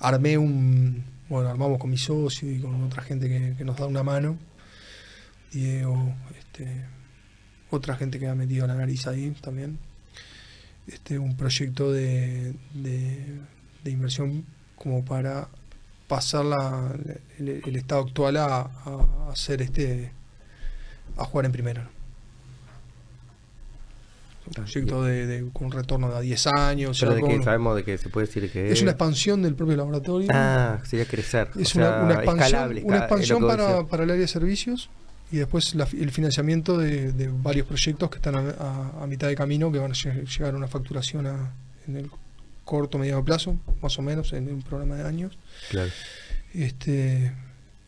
armé 0.00 0.36
un, 0.36 1.02
bueno, 1.28 1.48
armamos 1.48 1.78
con 1.78 1.90
mi 1.90 1.96
socio 1.96 2.50
y 2.52 2.60
con 2.60 2.82
otra 2.84 3.02
gente 3.02 3.28
que, 3.56 3.64
nos 3.64 3.78
da 3.78 3.86
una 3.86 4.02
mano, 4.02 4.36
Diego, 5.50 6.14
este, 6.38 6.84
otra 7.70 7.96
gente 7.96 8.18
que 8.18 8.28
ha 8.28 8.34
metido 8.34 8.66
la 8.66 8.74
nariz 8.74 9.06
ahí 9.06 9.30
también, 9.40 9.78
este, 10.86 11.18
un 11.18 11.34
proyecto 11.36 11.92
de, 11.92 12.54
de, 12.74 13.90
inversión 13.90 14.44
como 14.76 15.02
para 15.02 15.48
pasar 16.08 16.44
la, 16.44 16.94
el, 17.38 17.76
estado 17.76 18.02
actual 18.02 18.36
a 18.36 18.70
hacer 19.32 19.62
este 19.62 20.12
a 21.16 21.24
jugar 21.24 21.46
en 21.46 21.52
primera. 21.52 21.97
Proyecto 24.50 25.02
de, 25.04 25.26
de- 25.26 25.50
con 25.52 25.66
un 25.66 25.72
retorno 25.72 26.10
de 26.10 26.16
a 26.16 26.20
10 26.20 26.46
años. 26.48 26.98
Pero 27.00 27.14
de 27.14 27.22
que 27.22 27.42
sabemos 27.42 27.76
de 27.76 27.84
que 27.84 27.98
se 27.98 28.08
puede 28.08 28.26
decir 28.26 28.50
que 28.50 28.70
es 28.72 28.82
una 28.82 28.92
expansión 28.92 29.42
del 29.42 29.54
propio 29.54 29.76
laboratorio. 29.76 30.28
Ah, 30.32 30.78
sería 30.84 31.04
crecer. 31.06 31.50
es 31.58 31.74
o 31.74 31.78
una, 31.78 31.88
sea, 31.88 32.02
una 32.02 32.14
expansión, 32.14 32.44
escalable, 32.46 32.82
una 32.84 33.08
para, 33.88 34.02
el 34.04 34.10
área 34.10 34.20
de 34.22 34.28
servicios 34.28 34.90
y 35.30 35.36
después 35.38 35.74
la- 35.74 35.88
el 35.92 36.10
financiamiento 36.10 36.78
de, 36.78 37.12
de 37.12 37.28
varios 37.28 37.66
proyectos 37.66 38.08
que 38.10 38.16
están 38.16 38.34
a, 38.36 38.40
a- 38.58 39.04
a 39.04 39.06
mitad 39.06 39.28
de 39.28 39.34
camino 39.36 39.70
que 39.72 39.78
van 39.78 39.90
a 39.90 39.94
lle- 39.94 40.24
llegar 40.26 40.54
a 40.54 40.56
una 40.56 40.68
facturación 40.68 41.26
a- 41.26 41.52
en 41.86 41.96
el 41.96 42.10
corto 42.64 42.98
mediano 42.98 43.24
plazo, 43.24 43.56
más 43.82 43.98
o 43.98 44.02
menos, 44.02 44.32
en 44.34 44.48
un 44.52 44.62
programa 44.62 44.96
de 44.96 45.04
años. 45.04 45.38
Claro. 45.70 45.90
Este, 46.54 47.32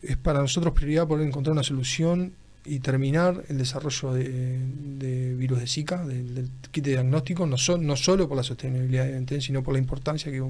es 0.01 0.17
para 0.17 0.39
nosotros 0.39 0.73
prioridad 0.73 1.07
poder 1.07 1.27
encontrar 1.27 1.53
una 1.53 1.63
solución 1.63 2.33
y 2.63 2.79
terminar 2.79 3.43
el 3.49 3.57
desarrollo 3.57 4.13
de, 4.13 4.59
de 4.99 5.33
virus 5.35 5.59
de 5.59 5.67
Zika, 5.67 6.05
del, 6.05 6.35
del 6.35 6.49
kit 6.71 6.83
de 6.85 6.91
diagnóstico, 6.91 7.45
no, 7.47 7.57
so- 7.57 7.77
no 7.77 7.95
solo 7.95 8.27
por 8.27 8.37
la 8.37 8.43
sostenibilidad 8.43 9.05
de 9.05 9.13
Venten, 9.13 9.41
sino 9.41 9.63
por 9.63 9.73
la 9.73 9.79
importancia 9.79 10.31
que, 10.31 10.43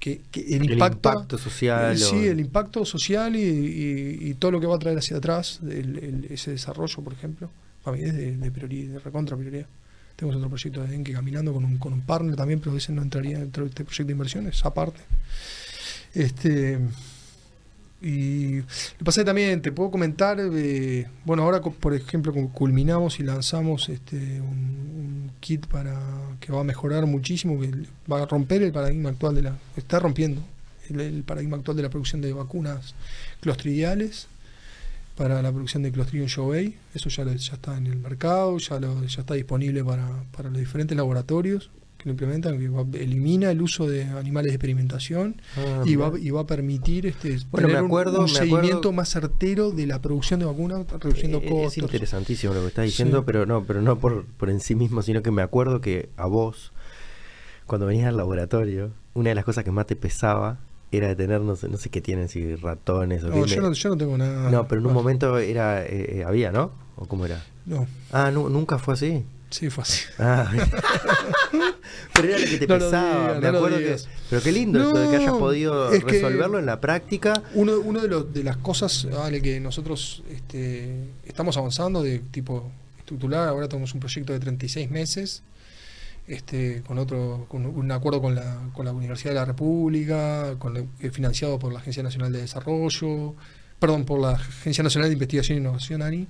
que, 0.00 0.20
que 0.32 0.40
el, 0.56 0.62
El 0.62 0.72
impacto, 0.72 1.10
impacto 1.10 1.38
social. 1.38 1.92
el- 1.92 1.98
sí, 1.98 2.26
el 2.26 2.40
impacto 2.40 2.84
social 2.84 3.36
y, 3.36 3.42
y- 3.42 4.18
y 4.30 4.34
todo 4.34 4.50
lo 4.50 4.60
que 4.60 4.66
va 4.66 4.74
a 4.74 4.78
traer 4.80 4.98
hacia 4.98 5.18
atrás 5.18 5.60
el- 5.62 5.98
el- 5.98 6.26
ese 6.30 6.50
desarrollo, 6.50 6.96
por 7.02 7.12
ejemplo, 7.12 7.48
para 7.84 7.96
mí 7.96 8.02
es 8.02 8.12
de, 8.14 8.36
de, 8.36 8.52
priori- 8.52 8.86
de 8.88 8.98
recontra 8.98 9.36
prioridad. 9.36 9.66
Tenemos 10.16 10.36
otro 10.36 10.48
proyecto 10.48 10.82
de 10.82 10.88
Dengue 10.88 11.12
caminando 11.12 11.52
con 11.52 11.64
un, 11.64 11.78
con 11.78 11.92
un 11.92 12.00
partner 12.02 12.34
también, 12.36 12.58
pero 12.60 12.76
ese 12.76 12.92
no 12.92 13.02
entraría 13.02 13.38
dentro 13.38 13.62
de 13.64 13.70
este 13.70 13.84
proyecto 13.84 14.06
de 14.08 14.12
inversiones, 14.12 14.64
aparte. 14.64 15.00
Este, 16.14 16.78
y 18.02 18.56
lo 18.98 19.04
que 19.04 19.24
también 19.24 19.62
te 19.62 19.70
puedo 19.72 19.90
comentar, 19.90 20.38
eh, 20.40 21.06
bueno, 21.24 21.42
ahora 21.44 21.60
por 21.60 21.94
ejemplo 21.94 22.32
cu- 22.32 22.50
culminamos 22.52 23.20
y 23.20 23.22
lanzamos 23.22 23.88
este, 23.88 24.40
un, 24.40 25.30
kit 25.40 25.66
para 25.66 25.98
que 26.40 26.52
va 26.52 26.60
a 26.60 26.64
mejorar 26.64 27.06
muchísimo, 27.06 27.60
que 27.60 27.70
va 28.10 28.22
a 28.22 28.26
romper 28.26 28.62
el 28.62 28.72
paradigma 28.72 29.10
actual 29.10 29.34
de 29.34 29.42
la, 29.42 29.56
está 29.76 29.98
rompiendo 29.98 30.40
el, 30.88 31.22
paradigma 31.24 31.56
actual 31.56 31.76
de 31.76 31.82
la 31.84 31.90
producción 31.90 32.20
de 32.20 32.32
vacunas 32.32 32.94
clostridiales. 33.40 34.26
para 35.16 35.42
la 35.42 35.50
producción 35.52 35.82
de 35.82 35.92
Clostridium 35.92 36.28
jovei. 36.28 36.74
Eso 36.94 37.08
ya, 37.10 37.24
ya 37.24 37.54
está 37.54 37.76
en 37.76 37.86
el 37.86 37.96
mercado, 37.98 38.56
ya, 38.58 38.80
lo- 38.80 39.04
ya 39.04 39.20
está 39.20 39.34
disponible 39.34 39.84
para, 39.84 40.08
para 40.36 40.48
los 40.48 40.58
diferentes 40.58 40.96
laboratorios 40.96 41.70
que 42.02 42.08
lo 42.08 42.12
implementan, 42.12 42.58
que 42.58 42.68
va- 42.68 42.84
elimina 42.98 43.50
el 43.50 43.62
uso 43.62 43.86
de 43.86 44.04
animales 44.04 44.50
de 44.50 44.56
experimentación 44.56 45.40
Ah, 45.56 45.82
y, 45.84 45.96
va, 45.96 46.12
y 46.18 46.30
va 46.30 46.40
a 46.42 46.46
permitir 46.46 47.06
este, 47.06 47.38
Bueno, 47.50 47.68
tener 47.68 47.82
me 47.82 47.86
acuerdo- 47.86 48.18
un, 48.20 48.24
me 48.24 48.30
acuerdo- 48.30 48.38
seguimiento 48.56 48.92
más 48.92 49.08
certero 49.08 49.70
de 49.70 49.86
la 49.86 50.00
producción 50.02 50.40
de 50.40 50.46
vacunas, 50.46 50.84
reduciendo 51.00 51.38
Eh, 51.38 51.44
Es 51.46 51.50
costos. 51.50 51.78
interesantísimo 51.78 52.54
lo 52.54 52.60
que 52.62 52.66
estás 52.68 52.84
diciendo, 52.84 53.18
Sí. 53.18 53.24
pero 53.26 53.46
no, 53.46 53.64
pero 53.64 53.80
no 53.82 53.98
por, 53.98 54.24
por 54.26 54.50
en 54.50 54.60
sí 54.60 54.74
mismo, 54.74 55.02
sino 55.02 55.22
que 55.22 55.30
me 55.30 55.42
acuerdo 55.42 55.80
que 55.80 56.10
a 56.16 56.26
vos, 56.26 56.72
cuando 57.66 57.86
venías 57.86 58.08
al 58.08 58.16
laboratorio, 58.16 58.92
una 59.14 59.28
de 59.30 59.34
las 59.34 59.44
cosas 59.44 59.64
que 59.64 59.70
más 59.70 59.86
te 59.86 59.96
pesaba 59.96 60.58
era 60.90 61.08
de 61.08 61.16
tener, 61.16 61.40
no 61.40 61.56
sé, 61.56 61.68
no 61.68 61.78
sé 61.78 61.88
qué 61.88 62.00
tienen, 62.02 62.28
si 62.28 62.54
ratones 62.56 63.22
o 63.24 63.28
No, 63.28 63.46
yo 63.46 63.62
no, 63.62 63.72
yo 63.72 63.88
no 63.90 63.96
tengo 63.96 64.18
nada. 64.18 64.50
No, 64.50 64.68
pero 64.68 64.80
en 64.80 64.86
un 64.86 64.90
Ah, 64.92 64.94
momento 64.94 65.38
era 65.38 65.82
eh, 65.86 66.18
eh, 66.20 66.24
había, 66.26 66.52
¿no? 66.52 66.72
¿O 66.96 67.06
cómo 67.06 67.24
era? 67.24 67.42
No, 67.64 67.86
Ah, 68.10 68.30
nu- 68.30 68.50
nunca 68.50 68.76
fue 68.78 68.94
así. 68.94 69.24
Sí, 69.52 69.70
fue 69.70 69.82
así. 69.82 70.02
Ah, 70.18 70.50
pero 72.12 72.28
era 72.28 72.38
lo 72.38 72.44
que 72.46 72.58
te 72.58 72.66
No 72.68 72.78
lo 72.78 72.84
pesaba. 72.86 73.20
digas, 73.20 73.42
me 73.42 73.52
no 73.52 73.58
acuerdo 73.58 73.78
que. 73.78 73.96
Pero 74.30 74.42
qué 74.42 74.52
lindo 74.52 74.82
esto 74.82 74.98
de 74.98 75.08
que 75.10 75.16
hayas 75.16 75.32
podido 75.32 75.90
resolverlo 75.90 76.58
en 76.58 76.66
la 76.66 76.80
práctica. 76.80 77.42
Uno, 77.54 77.78
uno 77.80 78.00
de, 78.00 78.08
los, 78.08 78.32
de 78.32 78.42
las 78.44 78.56
cosas, 78.56 79.06
Ale, 79.22 79.40
que 79.42 79.60
nosotros 79.60 80.22
este, 80.30 80.94
estamos 81.26 81.56
avanzando 81.56 82.02
de 82.02 82.18
tipo 82.18 82.70
estructural, 82.98 83.48
ahora 83.48 83.68
tenemos 83.68 83.92
un 83.94 84.00
proyecto 84.00 84.32
de 84.32 84.40
36 84.40 84.90
meses, 84.90 85.42
este, 86.26 86.82
con 86.86 86.98
otro, 86.98 87.46
con 87.48 87.66
un 87.66 87.90
acuerdo 87.92 88.22
con 88.22 88.34
la, 88.34 88.58
con 88.74 88.86
la 88.86 88.92
Universidad 88.92 89.30
de 89.32 89.40
la 89.40 89.44
República, 89.44 90.54
con 90.58 90.74
la- 90.74 91.10
financiado 91.10 91.58
por 91.58 91.72
la 91.72 91.80
Agencia 91.80 92.02
Nacional 92.02 92.32
de 92.32 92.40
Desarrollo, 92.40 93.34
perdón, 93.78 94.04
por 94.04 94.20
la 94.20 94.30
Agencia 94.32 94.82
Nacional 94.84 95.10
de 95.10 95.14
Investigación 95.14 95.58
e 95.58 95.60
Innovación, 95.60 96.00
ANI, 96.02 96.26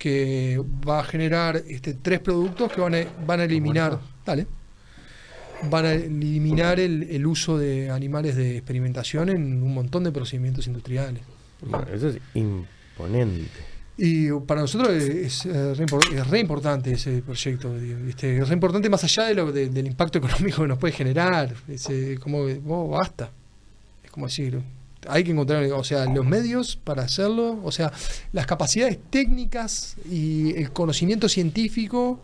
que 0.00 0.58
va 0.88 1.00
a 1.00 1.04
generar 1.04 1.62
este, 1.68 1.92
tres 1.92 2.20
productos 2.20 2.72
que 2.72 2.80
van 2.80 2.94
a, 2.94 3.04
van 3.26 3.40
a 3.40 3.44
eliminar, 3.44 4.00
dale, 4.24 4.46
van 5.70 5.84
a 5.84 5.92
eliminar 5.92 6.80
el, 6.80 7.02
el 7.02 7.26
uso 7.26 7.58
de 7.58 7.90
animales 7.90 8.34
de 8.34 8.56
experimentación 8.56 9.28
en 9.28 9.62
un 9.62 9.74
montón 9.74 10.02
de 10.04 10.10
procedimientos 10.10 10.66
industriales. 10.66 11.20
Bueno, 11.60 11.86
eso 11.92 12.08
es 12.08 12.16
imponente. 12.32 13.60
Y 13.98 14.30
para 14.46 14.62
nosotros 14.62 14.88
es, 14.94 15.44
eh, 15.44 15.74
re, 15.74 15.84
impor- 15.84 16.10
es 16.14 16.26
re 16.26 16.38
importante 16.38 16.92
ese 16.92 17.20
proyecto, 17.20 17.70
¿viste? 18.06 18.38
es 18.38 18.48
re 18.48 18.54
importante 18.54 18.88
más 18.88 19.04
allá 19.04 19.24
de 19.24 19.34
lo, 19.34 19.52
de- 19.52 19.68
del 19.68 19.86
impacto 19.86 20.16
económico 20.24 20.62
que 20.62 20.68
nos 20.68 20.78
puede 20.78 20.94
generar, 20.94 21.54
es 21.68 21.86
como, 22.20 22.38
"Oh, 22.68 22.88
basta, 22.88 23.30
es 24.02 24.10
como 24.10 24.24
decir, 24.26 24.58
hay 25.08 25.24
que 25.24 25.30
encontrar, 25.32 25.64
o 25.72 25.84
sea, 25.84 26.04
los 26.06 26.26
medios 26.26 26.76
para 26.76 27.02
hacerlo, 27.04 27.58
o 27.64 27.72
sea, 27.72 27.92
las 28.32 28.46
capacidades 28.46 28.98
técnicas 29.10 29.96
y 30.10 30.54
el 30.56 30.70
conocimiento 30.72 31.28
científico 31.28 32.20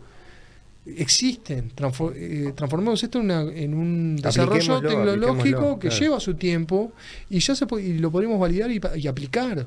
existen, 0.86 1.72
Transfor- 1.74 2.12
eh, 2.14 2.52
transformemos 2.54 3.02
esto 3.02 3.18
en, 3.18 3.24
una- 3.24 3.52
en 3.52 3.74
un 3.74 4.16
desarrollo 4.16 4.80
tecnológico 4.80 5.78
que 5.78 5.88
claro. 5.88 6.00
lleva 6.02 6.20
su 6.20 6.34
tiempo 6.34 6.92
y 7.28 7.40
ya 7.40 7.54
se 7.56 7.66
y 7.80 7.98
lo 7.98 8.10
podemos 8.10 8.38
validar 8.38 8.70
y, 8.70 8.80
y 8.96 9.06
aplicar. 9.08 9.66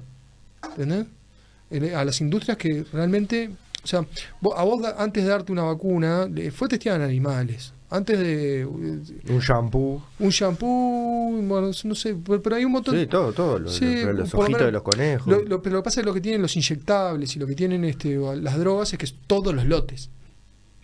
a 1.95 2.05
las 2.05 2.21
industrias 2.21 2.57
que 2.57 2.85
realmente, 2.93 3.49
o 3.83 3.87
sea, 3.87 4.05
vos- 4.41 4.53
a 4.57 4.63
vos 4.63 4.81
antes 4.97 5.23
de 5.23 5.29
darte 5.29 5.51
una 5.51 5.63
vacuna, 5.63 6.27
fue 6.53 6.67
testeada 6.67 6.97
en 6.99 7.03
animales. 7.03 7.73
Antes 7.91 8.19
de 8.19 8.65
Un 8.67 9.39
shampoo. 9.39 10.01
un 10.19 10.29
shampoo, 10.29 11.31
bueno, 11.41 11.71
no 11.83 11.95
sé, 11.95 12.15
pero 12.43 12.55
hay 12.55 12.63
un 12.65 12.71
montón 12.71 12.95
Sí, 12.95 13.07
todo, 13.07 13.33
todo. 13.33 13.57
Los, 13.57 13.75
Sí, 13.75 14.03
los- 14.03 14.15
lo 14.15 14.23
ojitos 14.23 14.47
menos- 14.49 14.61
de 14.67 14.71
los 14.71 14.83
conejos. 14.83 15.27
Lo, 15.27 15.41
lo- 15.43 15.61
pero 15.63 15.77
lo 15.77 15.81
que 15.81 15.85
pasa 15.85 15.99
es 15.99 16.03
que 16.03 16.07
lo 16.07 16.13
que 16.13 16.21
tienen 16.21 16.41
los 16.41 16.55
inyectables 16.55 17.35
y 17.35 17.39
lo 17.39 17.47
que 17.47 17.55
tienen 17.55 17.83
este, 17.85 18.15
las 18.41 18.57
drogas 18.59 18.91
es 18.93 18.99
que 18.99 19.05
es 19.05 19.15
todos 19.25 19.55
los 19.55 19.65
lotes. 19.65 20.11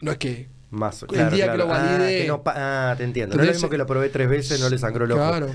No 0.02 0.12
es 0.12 0.18
que. 0.18 0.48
Más, 0.72 1.04
el 1.04 1.08
claro, 1.10 1.36
día 1.36 1.52
que 1.52 1.58
lo 1.60 1.64
Ah, 1.72 1.98
valide- 2.00 2.22
que 2.24 2.28
no 2.28 2.42
ah, 2.48 2.96
te 2.98 3.04
entiendo. 3.04 3.36
No 3.38 3.44
es 3.44 3.48
lo 3.50 3.54
mismo 3.54 3.70
que 3.70 3.78
lo 3.78 3.86
probé 3.86 4.10
tres 4.10 4.28
veces, 4.28 4.60
no 4.60 4.68
le 4.68 4.78
sangró 4.80 5.06
el 5.06 5.12
ojo. 5.12 5.22
Claro. 5.22 5.48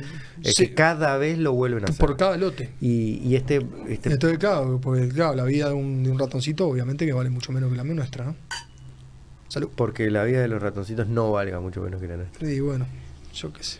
Es 0.42 0.54
sí, 0.54 0.68
que 0.68 0.74
cada 0.74 1.18
vez 1.18 1.36
lo 1.36 1.52
vuelven 1.52 1.82
a 1.82 1.86
hacer. 1.86 1.98
por 1.98 2.16
cada 2.16 2.36
lote. 2.38 2.70
Y, 2.80 3.16
y 3.28 3.34
este, 3.34 3.66
este 3.88 4.12
Entonces, 4.12 4.38
claro, 4.38 4.78
porque 4.80 5.08
claro, 5.08 5.34
la 5.34 5.44
vida 5.44 5.68
de 5.68 5.74
un, 5.74 6.04
de 6.04 6.10
un 6.10 6.18
ratoncito, 6.18 6.66
obviamente, 6.68 7.04
que 7.04 7.12
vale 7.12 7.28
mucho 7.28 7.50
menos 7.52 7.70
que 7.70 7.76
la 7.76 7.82
nuestra, 7.84 8.24
¿no? 8.24 8.36
Salud. 9.50 9.68
porque 9.74 10.10
la 10.10 10.24
vida 10.24 10.40
de 10.40 10.48
los 10.48 10.62
ratoncitos 10.62 11.06
no 11.08 11.32
valga 11.32 11.60
mucho 11.60 11.82
menos 11.82 12.00
que 12.00 12.06
la 12.08 12.16
nuestra. 12.16 12.48
Y 12.48 12.60
bueno, 12.60 12.86
yo 13.34 13.52
qué 13.52 13.62
sé. 13.62 13.78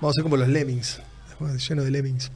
Vamos 0.00 0.10
a 0.10 0.14
ser 0.14 0.22
como 0.24 0.36
los 0.36 0.48
lemmings. 0.48 1.00
Lleno 1.68 1.84
de 1.84 1.90
lemmings. 1.90 2.30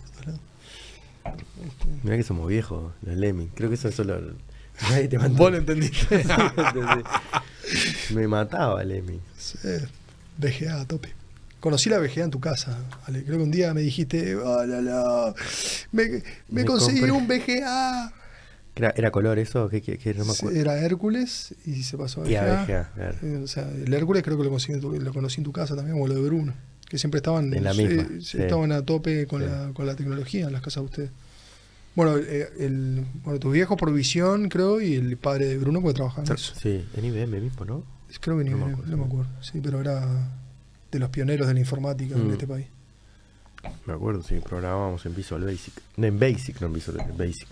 Mirá 2.02 2.16
que 2.16 2.22
somos 2.22 2.46
viejos, 2.46 2.92
los 3.02 3.16
lemmings. 3.16 3.50
Creo 3.54 3.68
que 3.68 3.74
eso 3.74 3.88
es 3.88 3.94
solo. 3.94 4.20
Nadie 4.90 5.08
te 5.08 5.18
Vos 5.28 5.50
lo 5.50 5.56
entendiste. 5.58 6.24
Me 8.14 8.26
mataba 8.28 8.82
Lemming. 8.84 9.20
Sí, 9.36 9.58
VGA 10.38 10.80
a 10.80 10.84
tope. 10.86 11.12
Conocí 11.60 11.90
la 11.90 11.98
VGA 11.98 12.24
en 12.24 12.30
tu 12.30 12.40
casa, 12.40 12.78
Ale. 13.06 13.24
Creo 13.24 13.38
que 13.38 13.42
un 13.42 13.50
día 13.50 13.74
me 13.74 13.80
dijiste, 13.80 14.36
oh, 14.36 14.64
me, 15.92 16.08
me 16.08 16.22
Me 16.48 16.64
conseguí 16.64 17.00
compré". 17.00 17.12
un 17.12 17.26
VGA. 17.26 18.12
¿Era, 18.78 18.94
era 18.96 19.10
color 19.10 19.38
eso? 19.38 19.68
¿Qué, 19.68 19.82
qué, 19.82 19.98
qué? 19.98 20.14
No 20.14 20.24
me. 20.24 20.58
Era 20.58 20.78
Hércules 20.78 21.54
y 21.66 21.82
se 21.82 21.98
pasó 21.98 22.22
a 22.22 22.26
Y 22.26 22.30
claro. 22.30 22.86
Eh, 23.22 23.40
O 23.42 23.46
sea, 23.46 23.68
el 23.70 23.92
Hércules 23.92 24.22
creo 24.22 24.36
que 24.38 24.44
lo 24.44 24.50
conocí, 24.50 24.72
en 24.72 24.80
tu, 24.80 24.92
lo 24.98 25.12
conocí 25.12 25.40
en 25.40 25.44
tu 25.44 25.52
casa 25.52 25.74
también, 25.76 25.94
como 25.96 26.06
lo 26.08 26.14
de 26.14 26.22
Bruno. 26.22 26.54
Que 26.88 26.96
siempre 26.96 27.18
estaban, 27.18 27.52
En 27.52 27.64
la 27.64 27.74
misma, 27.74 28.06
sí. 28.22 28.38
estaban 28.40 28.72
a 28.72 28.82
tope 28.82 29.26
con, 29.26 29.42
Sí. 29.42 29.46
la, 29.48 29.72
con 29.74 29.86
la 29.86 29.94
tecnología 29.94 30.46
en 30.46 30.52
las 30.52 30.62
casas 30.62 30.82
de 30.82 30.86
ustedes. 30.86 31.10
Bueno, 31.94 32.16
eh, 32.16 32.48
el, 32.60 33.04
bueno, 33.24 33.38
tus 33.40 33.52
viejos 33.52 33.76
por 33.76 33.92
visión, 33.92 34.48
creo, 34.48 34.80
y 34.80 34.94
el 34.94 35.16
padre 35.16 35.46
de 35.46 35.58
Bruno 35.58 35.82
puede 35.82 35.94
trabajar 35.96 36.24
en 36.26 36.32
eso. 36.32 36.54
Sí, 36.54 36.84
en 36.96 37.04
IBM 37.04 37.40
mismo, 37.40 37.64
¿no? 37.64 37.84
Creo 38.20 38.38
que 38.38 38.44
No 38.44 38.56
me 38.56 38.72
no, 38.86 38.96
me 38.96 39.04
acuerdo. 39.04 39.30
Sí, 39.42 39.60
pero 39.62 39.80
era 39.80 40.30
de 40.90 40.98
los 40.98 41.10
pioneros 41.10 41.46
de 41.48 41.54
la 41.54 41.60
informática 41.60 42.14
en 42.14 42.28
Mm. 42.28 42.32
este 42.32 42.46
país. 42.46 42.66
Me 43.86 43.92
acuerdo, 43.92 44.22
sí, 44.22 44.36
programábamos 44.40 45.04
en 45.04 45.14
Visual 45.16 45.44
Basic. 45.44 45.74
No, 45.96 46.06
en 46.06 46.18
Basic, 46.18 46.60
no 46.60 46.68
en 46.68 46.72
Visual 46.72 46.98
Basic. 47.18 47.48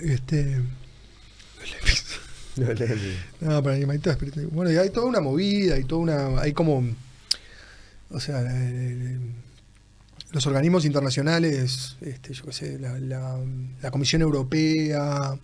Este. 0.00 0.62
No, 3.40 3.62
para 3.62 3.76
animalitos. 3.76 4.16
pero- 4.16 4.48
Bueno, 4.50 4.72
y 4.72 4.76
hay 4.76 4.90
toda 4.90 5.06
una 5.06 5.20
movida, 5.20 5.74
hay 5.76 5.84
toda 5.84 6.00
una. 6.02 6.40
Hay 6.40 6.52
como. 6.52 6.82
O 8.10 8.20
sea, 8.20 8.42
eh, 8.42 9.18
los 10.32 10.46
organismos 10.46 10.84
internacionales, 10.84 11.96
este, 12.00 12.32
yo 12.34 12.44
qué 12.46 12.52
sé, 12.52 12.78
la, 12.78 12.98
la- 12.98 13.38
la 13.82 13.90
Comisión 13.90 14.22
Europea, 14.22 15.38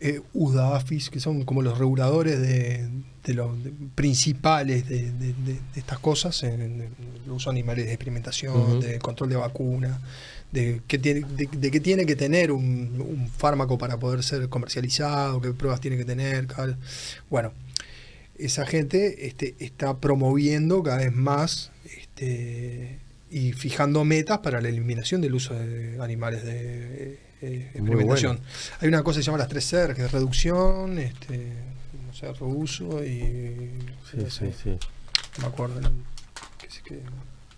eh, 0.00 0.20
UDAFIS, 0.32 1.10
que 1.10 1.20
son 1.20 1.44
como 1.44 1.62
los 1.62 1.78
reguladores 1.78 2.40
de, 2.40 2.88
de 3.24 3.34
los 3.34 3.62
de- 3.62 3.72
principales 3.94 4.88
de, 4.88 5.12
estas 5.76 5.98
cosas, 5.98 6.42
en, 6.42 6.60
en 6.60 6.80
el 7.24 7.30
uso 7.30 7.50
de 7.50 7.56
animales 7.56 7.86
de 7.86 7.92
experimentación, 7.92 8.80
de 8.80 8.98
control 8.98 9.28
de 9.30 9.36
vacuna, 9.36 10.00
de 10.54 10.80
qué 10.86 10.98
tiene, 10.98 11.20
de, 11.36 11.48
de 11.52 11.70
qué 11.70 11.80
tiene 11.80 12.06
que 12.06 12.16
tener 12.16 12.52
un, 12.52 13.00
un 13.06 13.28
fármaco 13.28 13.76
para 13.76 13.98
poder 13.98 14.22
ser 14.22 14.48
comercializado, 14.48 15.40
qué 15.40 15.50
pruebas 15.52 15.80
tiene 15.80 15.96
que 15.96 16.04
tener, 16.04 16.46
cal- 16.46 16.78
bueno, 17.28 17.52
esa 18.38 18.64
gente 18.66 19.26
este, 19.26 19.54
está 19.58 19.98
promoviendo 19.98 20.82
cada 20.82 20.98
vez 20.98 21.12
más 21.12 21.70
este, 21.84 22.98
y 23.30 23.52
fijando 23.52 24.04
metas 24.04 24.38
para 24.38 24.60
la 24.60 24.68
eliminación 24.68 25.20
del 25.20 25.34
uso 25.34 25.54
de 25.54 25.98
animales 26.00 26.44
de 26.44 27.18
eh, 27.42 27.70
experimentación. 27.74 28.36
bueno. 28.36 28.50
Hay 28.80 28.88
una 28.88 29.02
cosa 29.02 29.18
que 29.18 29.22
se 29.24 29.26
llama 29.26 29.38
las 29.38 29.48
tres 29.48 29.72
R, 29.72 29.94
que 29.94 30.04
es 30.04 30.12
reducción, 30.12 30.98
este, 30.98 31.52
no 32.06 32.12
sé, 32.14 32.32
reuso 32.32 33.04
y... 33.04 33.70
Sí, 34.10 34.16
no 34.18 34.30
sí, 34.30 34.30
sé, 34.30 34.52
sí. 34.62 34.70
No 34.70 35.42
me 35.42 35.46
acuerdo. 35.48 35.80
que 36.58 36.68
que- 36.84 37.00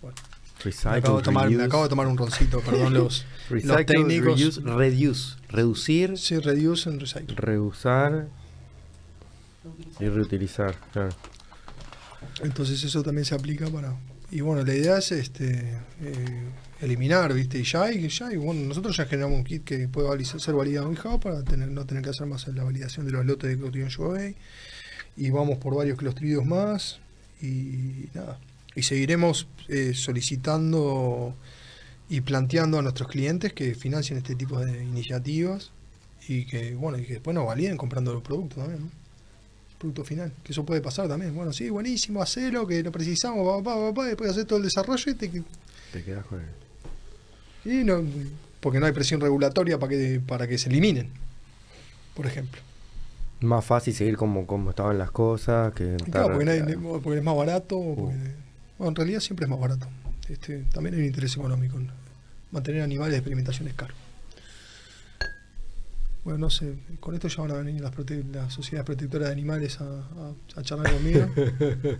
bueno. 0.01 0.15
Me 0.59 0.63
Recycle, 0.63 0.97
acabo, 0.97 1.17
de 1.17 1.23
tomar, 1.23 1.45
me 1.45 1.49
reuse, 1.51 1.65
acabo 1.65 1.83
de 1.83 1.89
tomar 1.89 2.07
un 2.07 2.17
roncito, 2.17 2.61
perdón, 2.61 2.93
los, 2.93 3.25
los 3.49 3.85
técnicos. 3.85 4.63
reduce. 4.63 5.35
Reducir, 5.49 6.17
Sí, 6.17 6.37
reduce 6.39 6.89
and 6.89 6.99
recycle. 6.99 7.35
reusar 7.35 8.27
y 9.99 10.07
reutilizar. 10.07 10.75
Claro. 10.91 11.09
Entonces 12.43 12.83
eso 12.83 13.03
también 13.03 13.25
se 13.25 13.35
aplica 13.35 13.67
para... 13.67 13.95
Y 14.29 14.41
bueno, 14.41 14.63
la 14.63 14.73
idea 14.73 14.97
es 14.97 15.11
este 15.13 15.77
eh, 16.01 16.43
eliminar, 16.81 17.33
¿viste? 17.33 17.59
Y 17.59 17.63
ya 17.63 17.83
hay, 17.83 18.09
ya 18.09 18.27
hay, 18.27 18.35
bueno, 18.35 18.61
nosotros 18.67 18.97
ya 18.97 19.05
generamos 19.05 19.37
un 19.37 19.45
kit 19.45 19.63
que 19.63 19.87
puede 19.87 20.25
ser 20.25 20.53
validado 20.53 20.89
en 20.89 20.95
Java 20.95 21.19
para 21.19 21.43
tener, 21.43 21.69
no 21.69 21.85
tener 21.85 22.03
que 22.03 22.09
hacer 22.09 22.27
más 22.27 22.45
la 22.49 22.63
validación 22.63 23.05
de 23.05 23.13
los 23.13 23.25
lotes 23.25 23.57
de 23.57 23.89
Jovei. 23.91 24.35
Y 25.15 25.29
vamos 25.29 25.59
por 25.59 25.75
varios 25.75 25.97
clostridios 25.97 26.45
más. 26.45 26.99
Y 27.41 28.09
nada. 28.13 28.37
Y 28.77 28.83
seguiremos 28.83 29.47
eh, 29.67 29.93
solicitando 29.93 31.33
y 32.09 32.21
planteando 32.21 32.79
a 32.79 32.81
nuestros 32.81 33.09
clientes 33.09 33.51
que 33.51 33.75
financien 33.75 34.17
este 34.17 34.35
tipo 34.35 34.59
de 34.59 34.83
iniciativas 34.83 35.71
y 36.27 36.45
que, 36.45 36.75
bueno, 36.75 36.97
y 36.97 37.03
que 37.05 37.13
después 37.13 37.35
nos 37.35 37.45
validen 37.45 37.75
comprando 37.75 38.13
los 38.13 38.21
productos 38.23 38.59
también, 38.59 38.83
¿no? 38.83 38.89
producto 39.77 40.03
final, 40.03 40.31
que 40.43 40.53
eso 40.53 40.65
puede 40.65 40.81
pasar 40.81 41.07
también. 41.07 41.35
Bueno, 41.35 41.53
sí, 41.53 41.69
buenísimo, 41.69 42.21
hacelo, 42.21 42.65
que 42.65 42.81
lo 42.81 42.91
precisamos, 42.91 43.45
papá, 43.63 43.75
papá, 43.79 44.05
después 44.05 44.31
hacer 44.31 44.45
todo 44.45 44.57
el 44.57 44.63
desarrollo 44.65 45.11
y 45.11 45.13
te, 45.15 45.27
Te 45.93 46.03
quedas 46.03 46.25
con 46.25 46.39
el. 46.41 47.71
y 47.71 47.83
no, 47.83 48.01
porque 48.59 48.79
no 48.79 48.87
hay 48.87 48.91
presión 48.91 49.21
regulatoria 49.21 49.77
para 49.77 49.89
que, 49.91 50.19
para 50.25 50.47
que 50.47 50.57
se 50.57 50.69
eliminen, 50.69 51.09
por 52.15 52.25
ejemplo. 52.25 52.59
Más 53.41 53.63
fácil 53.65 53.93
seguir 53.93 54.17
como, 54.17 54.47
como 54.47 54.71
estaban 54.71 54.97
las 54.97 55.11
cosas. 55.11 55.71
Que 55.75 55.95
claro, 56.09 56.29
porque, 56.33 56.45
nadie- 56.45 56.77
porque 57.03 57.19
es 57.19 57.23
más 57.23 57.35
barato. 57.37 57.79
porque- 57.95 58.46
bueno, 58.77 58.89
en 58.89 58.95
realidad 58.95 59.19
siempre 59.19 59.45
es 59.45 59.49
más 59.49 59.59
barato. 59.59 59.87
Este, 60.29 60.63
también 60.73 60.95
hay 60.95 61.01
un 61.01 61.07
interés 61.07 61.35
económico. 61.35 61.77
en 61.77 61.89
Mantener 62.51 62.81
animales 62.81 63.11
de 63.13 63.17
experimentación 63.17 63.67
es 63.67 63.73
caro. 63.73 63.93
Bueno, 66.23 66.39
no 66.39 66.49
sé, 66.49 66.75
con 66.99 67.15
esto 67.15 67.29
ya 67.29 67.41
van 67.43 67.51
a 67.51 67.53
venir 67.55 67.81
las, 67.81 67.91
prote- 67.93 68.23
las 68.33 68.53
sociedades 68.53 68.85
protectoras 68.85 69.27
de 69.27 69.31
animales 69.33 69.79
a, 69.79 69.85
a- 69.85 70.59
a 70.59 70.63
charlar 70.63 70.91
conmigo. 70.93 71.27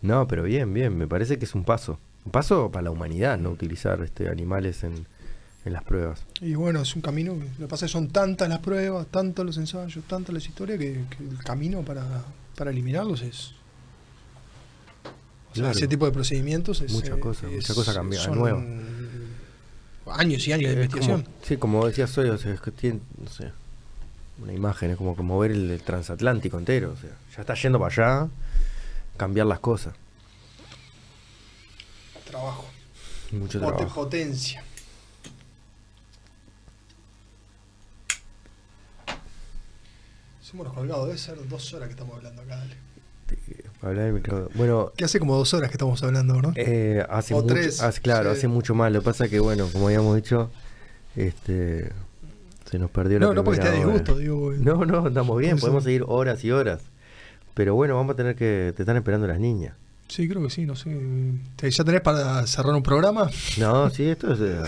No, 0.00 0.28
pero 0.28 0.44
bien, 0.44 0.72
bien. 0.72 0.96
Me 0.96 1.08
parece 1.08 1.38
que 1.40 1.44
es 1.44 1.56
un 1.56 1.64
paso. 1.64 1.98
Un 2.24 2.30
paso 2.30 2.70
para 2.70 2.84
la 2.84 2.90
humanidad, 2.92 3.36
no 3.36 3.50
utilizar 3.50 4.00
este, 4.02 4.28
animales 4.28 4.84
en, 4.84 5.06
en 5.64 5.72
las 5.72 5.82
pruebas. 5.82 6.22
y 6.40 6.54
bueno, 6.54 6.82
es 6.82 6.94
un 6.94 7.02
camino. 7.02 7.34
Lo 7.34 7.66
que 7.66 7.68
pasa 7.68 7.86
es 7.86 7.90
que 7.90 7.94
son 7.98 8.08
tantas 8.08 8.48
las 8.48 8.60
pruebas, 8.60 9.08
tantos 9.08 9.44
los 9.44 9.56
ensayos, 9.58 10.04
tantas 10.04 10.32
las 10.32 10.46
historias, 10.46 10.78
que, 10.78 11.04
que 11.16 11.24
el 11.28 11.38
camino 11.42 11.82
para, 11.82 12.04
para 12.56 12.70
eliminarlos 12.70 13.22
es. 13.22 13.54
O 15.60 15.64
sea, 15.64 15.72
Claro. 15.72 15.78
ese 15.78 15.88
tipo 15.88 16.06
de 16.06 16.12
procedimientos 16.12 16.80
es. 16.80 16.92
Mucha 16.92 17.14
eh, 17.14 17.20
cosa, 17.20 17.46
es- 17.48 17.52
mucha 17.54 17.74
cosa 17.74 17.94
cambia- 17.94 18.20
son 18.20 18.38
nueva. 18.38 18.64
Años 20.10 20.46
y 20.48 20.52
años 20.52 20.70
de 20.74 20.80
Es 20.80 20.84
investigación. 20.86 21.22
como- 21.22 21.36
sí, 21.44 21.56
como 21.58 21.86
decías 21.86 22.16
hoy, 22.18 22.30
o 22.30 22.38
sea, 22.38 22.54
es 22.54 22.60
que 22.60 22.70
tiene, 22.70 23.00
no 23.22 23.30
sé, 23.30 23.52
una 24.42 24.52
imagen, 24.54 24.90
es 24.92 24.96
como 24.96 25.14
mover 25.16 25.50
el, 25.50 25.70
el 25.70 25.82
transatlántico 25.82 26.58
entero. 26.58 26.92
O 26.92 26.96
sea, 26.96 27.10
ya 27.36 27.40
está 27.42 27.54
yendo 27.54 27.78
para 27.78 27.92
allá, 28.22 28.28
cambiar 29.16 29.46
las 29.46 29.60
cosas. 29.60 29.94
Trabajo. 32.24 32.64
Mucho 33.32 33.58
trabajo. 33.58 33.94
potencia. 33.94 34.62
Somos 40.40 40.66
los 40.66 40.74
colgados, 40.74 41.06
debe 41.06 41.18
ser 41.18 41.48
dos 41.48 41.72
horas 41.74 41.88
que 41.88 41.92
estamos 41.92 42.16
hablando 42.16 42.42
acá, 42.42 42.56
dale. 42.56 42.76
Hablar 43.80 44.04
del 44.06 44.12
micrófono. 44.14 44.48
Bueno, 44.54 44.92
Que 44.96 45.04
hace 45.04 45.18
como 45.20 45.36
dos 45.36 45.54
horas 45.54 45.70
que 45.70 45.74
estamos 45.74 46.02
hablando, 46.02 46.34
¿verdad? 46.34 46.52
eh, 46.56 47.06
hace 47.08 47.34
O 47.34 47.42
mucho, 47.42 47.54
tres, 47.54 47.80
hace- 47.82 48.00
claro, 48.00 48.32
sí. 48.32 48.38
hace 48.38 48.48
mucho 48.48 48.74
más. 48.74 48.90
Lo 48.92 49.00
que 49.00 49.04
pasa 49.04 49.28
que, 49.28 49.38
bueno, 49.38 49.68
como 49.72 49.86
habíamos 49.86 50.16
dicho, 50.16 50.50
este, 51.14 51.90
se 52.70 52.78
nos 52.78 52.90
perdió 52.90 53.18
la 53.20 53.26
no, 53.26 53.34
no 53.34 53.44
porque 53.44 53.60
esté 53.60 53.72
disgusto, 53.76 54.18
digo. 54.18 54.52
No, 54.58 54.84
no, 54.84 55.06
estamos 55.08 55.38
bien, 55.38 55.58
podemos 55.58 55.84
seguir 55.84 56.04
horas 56.06 56.42
y 56.44 56.50
horas. 56.50 56.80
Pero 57.54 57.74
bueno, 57.74 57.94
vamos 57.96 58.14
a 58.14 58.16
tener 58.16 58.34
que. 58.36 58.72
Te 58.76 58.82
están 58.82 58.96
esperando 58.96 59.26
las 59.26 59.38
niñas. 59.38 59.74
Sí, 60.08 60.28
creo 60.28 60.42
que 60.42 60.50
sí, 60.50 60.64
no 60.64 60.74
sé. 60.74 60.96
¿Te- 61.56 61.70
¿Ya 61.70 61.84
tenés 61.84 62.00
para 62.00 62.46
cerrar 62.46 62.74
un 62.74 62.82
programa? 62.82 63.28
No, 63.58 63.90
sí, 63.90 64.08
esto 64.08 64.32
es 64.32 64.40
eh, 64.40 64.58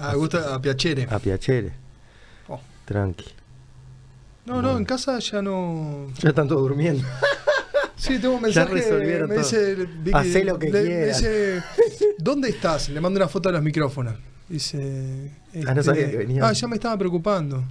A 0.00 0.14
gusta 0.16 0.54
a 0.54 0.60
Piacere. 0.60 1.06
a 1.10 1.18
piacere. 1.18 1.72
Oh. 2.48 2.60
Tranqui. 2.84 3.26
No, 4.46 4.60
no, 4.62 4.76
en 4.76 4.84
casa 4.84 5.18
ya 5.20 5.42
no. 5.42 6.06
Ya 6.20 6.30
están 6.30 6.48
todos 6.48 6.62
durmiendo. 6.62 7.04
Sí, 8.00 8.18
tengo 8.18 8.34
un 8.36 8.42
mensaje. 8.42 8.72
resolvieron 8.74 9.28
me 9.28 9.34
todo. 9.36 9.44
dice, 9.44 9.74
Vicky, 9.74 10.10
Hacé 10.16 10.44
lo 10.44 10.58
que 10.58 10.70
le- 10.70 10.82
me 10.82 11.06
dice, 11.06 11.62
¿dónde 12.18 12.48
estás? 12.48 12.88
Le 12.88 13.00
mando 13.00 13.18
una 13.18 13.28
foto 13.28 13.48
de 13.48 13.54
los 13.54 13.62
micrófonos. 13.62 14.14
Dice. 14.48 15.30
Ah, 15.66 15.74
no 15.74 15.82
sabía 15.82 16.10
que 16.10 16.16
venía. 16.16 16.46
Ah, 16.46 16.52
ya 16.52 16.66
me 16.66 16.76
estaba 16.76 16.96
preocupando. 16.98 17.62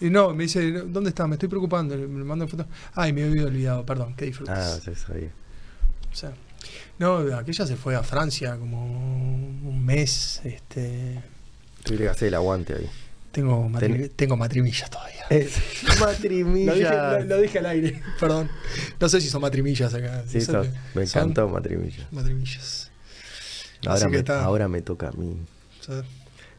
Y 0.00 0.08
no, 0.08 0.32
me 0.32 0.44
dice, 0.44 0.70
¿dónde 0.72 1.10
estás? 1.10 1.28
Me 1.28 1.34
estoy 1.34 1.48
preocupando. 1.48 1.94
Le- 1.96 2.06
mando 2.06 2.48
foto. 2.48 2.66
Ay, 2.94 3.12
me 3.12 3.24
había 3.24 3.44
olvidado, 3.44 3.84
perdón, 3.84 4.14
que 4.14 4.24
disfrutes. 4.24 4.54
Ah, 4.56 4.78
sí, 4.82 4.94
sabía. 4.94 5.30
O 6.10 6.14
sea, 6.14 6.32
no, 6.98 7.18
aquella 7.36 7.66
se 7.66 7.76
fue 7.76 7.94
a 7.94 8.02
Francia 8.02 8.56
como 8.56 8.84
un 8.86 9.84
mes. 9.84 10.40
Este, 10.44 11.22
Tuviste 11.84 12.04
que 12.04 12.10
hacer 12.10 12.28
el 12.28 12.34
aguante 12.34 12.74
ahí. 12.74 12.88
Tengo, 13.36 13.68
matri- 13.68 14.10
tengo 14.16 14.36
matrimillas 14.36 14.88
todavía. 14.90 15.24
Es 15.30 15.82
Lo 15.84 15.90
dije, 15.92 16.04
matrimilla. 16.04 17.18
lo- 17.20 17.24
lo 17.24 17.40
dije 17.40 17.58
al 17.58 17.66
aire, 17.66 18.02
perdón. 18.20 18.48
No 18.98 19.08
sé 19.08 19.20
si 19.20 19.28
son 19.28 19.42
matrimillas 19.42 19.92
acá. 19.94 20.24
Sí, 20.26 20.38
No 20.50 20.62
qué. 20.62 20.70
me 20.94 21.06
Son 21.06 21.22
encantó 21.22 21.48
matrimilla. 21.48 22.08
Matrimillas. 22.10 22.90
Ahora 23.86 24.08
me, 24.08 24.16
está. 24.16 24.42
ahora 24.44 24.68
me 24.68 24.82
toca 24.82 25.08
a 25.08 25.12
mí. 25.12 25.36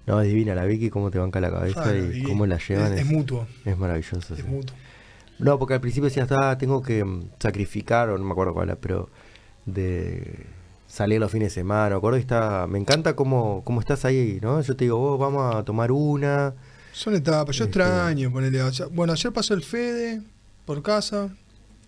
No, 0.06 0.22
es 0.22 0.28
divina 0.30 0.56
la 0.56 0.64
Vicky, 0.66 0.90
cómo 0.90 1.12
te 1.12 1.18
banca 1.20 1.41
la 1.41 1.52
cabeza 1.52 1.84
ah, 1.86 1.94
y 1.94 2.20
y 2.20 2.24
cómo 2.24 2.45
la 2.45 2.58
llevan. 2.60 2.94
Es, 2.94 2.99
Es, 2.99 3.06
es 3.06 3.12
mutuo. 3.12 3.48
es 3.66 3.78
maravilloso. 3.78 4.34
Es 4.36 4.40
sí. 4.41 4.44
mutuo. 4.48 4.76
No, 5.40 5.60
porque 5.60 5.74
al 5.74 5.82
principio 5.82 6.06
decías, 6.10 6.30
ah, 6.32 6.58
tengo 6.58 6.82
que 6.82 7.04
mm, 7.04 7.32
sacrificar, 7.40 8.10
o 8.10 8.18
no 8.18 8.24
me 8.24 8.32
acuerdo 8.32 8.54
cuál 8.54 8.70
era, 8.70 8.78
pero 8.80 9.10
de 9.66 10.45
salir 10.88 11.20
los 11.20 11.30
fines 11.32 11.49
de 11.54 11.62
semana. 11.62 11.90
Me 11.90 11.95
acuerdo 11.98 12.18
que 12.18 12.22
está, 12.22 12.66
me 12.68 12.80
encanta 12.80 13.16
cómo, 13.16 13.62
cómo 13.66 13.82
estás 13.82 14.06
ahí, 14.06 14.40
¿no? 14.41 14.62
Yo 14.62 14.76
te 14.78 14.86
digo, 14.86 14.98
vos 14.98 15.20
vamos 15.20 15.54
a 15.56 15.64
tomar 15.66 15.91
una. 15.91 16.54
Son 16.98 17.14
etapas. 17.15 17.56
Yo 17.56 17.65
Este- 17.65 17.80
extraño 17.80 18.32
ponerle. 18.32 18.61
bueno, 18.91 19.14
ayer 19.14 19.32
pasó 19.32 19.53
el 19.53 19.64
Fede 19.64 20.22
por 20.65 20.82
casa. 20.82 21.30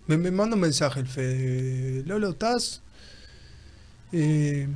Me, 0.06 0.16
me 0.16 0.30
manda 0.30 0.54
un 0.54 0.60
mensaje 0.62 1.00
el 1.00 1.08
Fede. 1.08 2.02
Lolo, 2.06 2.30
¿estás? 2.30 2.82
Eh, 4.12 4.68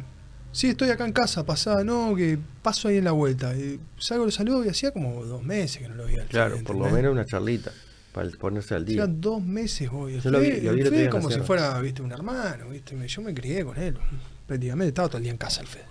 sí, 0.53 0.69
estoy 0.69 0.91
acá 0.91 1.05
en 1.07 1.13
casa, 1.13 1.45
pasada, 1.45 1.85
no, 1.85 2.15
que 2.17 2.39
paso 2.63 2.89
ahí 2.89 2.97
en 2.99 3.05
la 3.05 3.13
vuelta. 3.13 3.55
Eh, 3.55 3.79
salgo, 3.99 4.25
lo 4.25 4.31
saludo 4.31 4.65
y 4.65 4.69
hacía 4.69 4.93
como 4.93 5.25
dos 5.25 5.43
meses 5.43 5.83
que 5.83 5.89
no 5.89 5.95
lo 5.95 6.05
veía. 6.07 6.23
al 6.23 6.29
Claro, 6.29 6.57
por 6.65 6.77
lo 6.77 6.89
menos 6.91 7.13
una 7.13 7.25
charlita, 7.25 7.73
para 8.13 8.29
ponerse 8.31 8.75
al 8.75 8.85
día. 8.85 9.03
Hacía 9.05 9.15
dos 9.17 9.43
meses 9.43 9.89
hoy. 9.93 10.15
El 10.15 10.21
Yo 10.21 10.31
lo 10.31 10.41
vi- 10.41 10.47
Fede, 10.51 10.63
lo 10.63 10.73
vi 10.75 10.81
el 10.81 10.89
Fede 10.89 11.09
como 11.11 11.31
si 11.31 11.41
fuera, 11.41 11.79
viste, 11.81 12.03
un 12.03 12.13
hermano, 12.13 12.69
viste. 12.71 12.95
Me- 12.97 13.09
Yo 13.09 13.23
me 13.23 13.35
crié 13.35 13.65
con 13.65 13.77
él. 13.77 13.97
Prácticamente 14.47 14.89
estaba 14.89 15.09
todo 15.09 15.19
el 15.19 15.25
día 15.25 15.33
en 15.33 15.39
casa 15.39 15.61
el 15.63 15.67
Fede. 15.69 15.85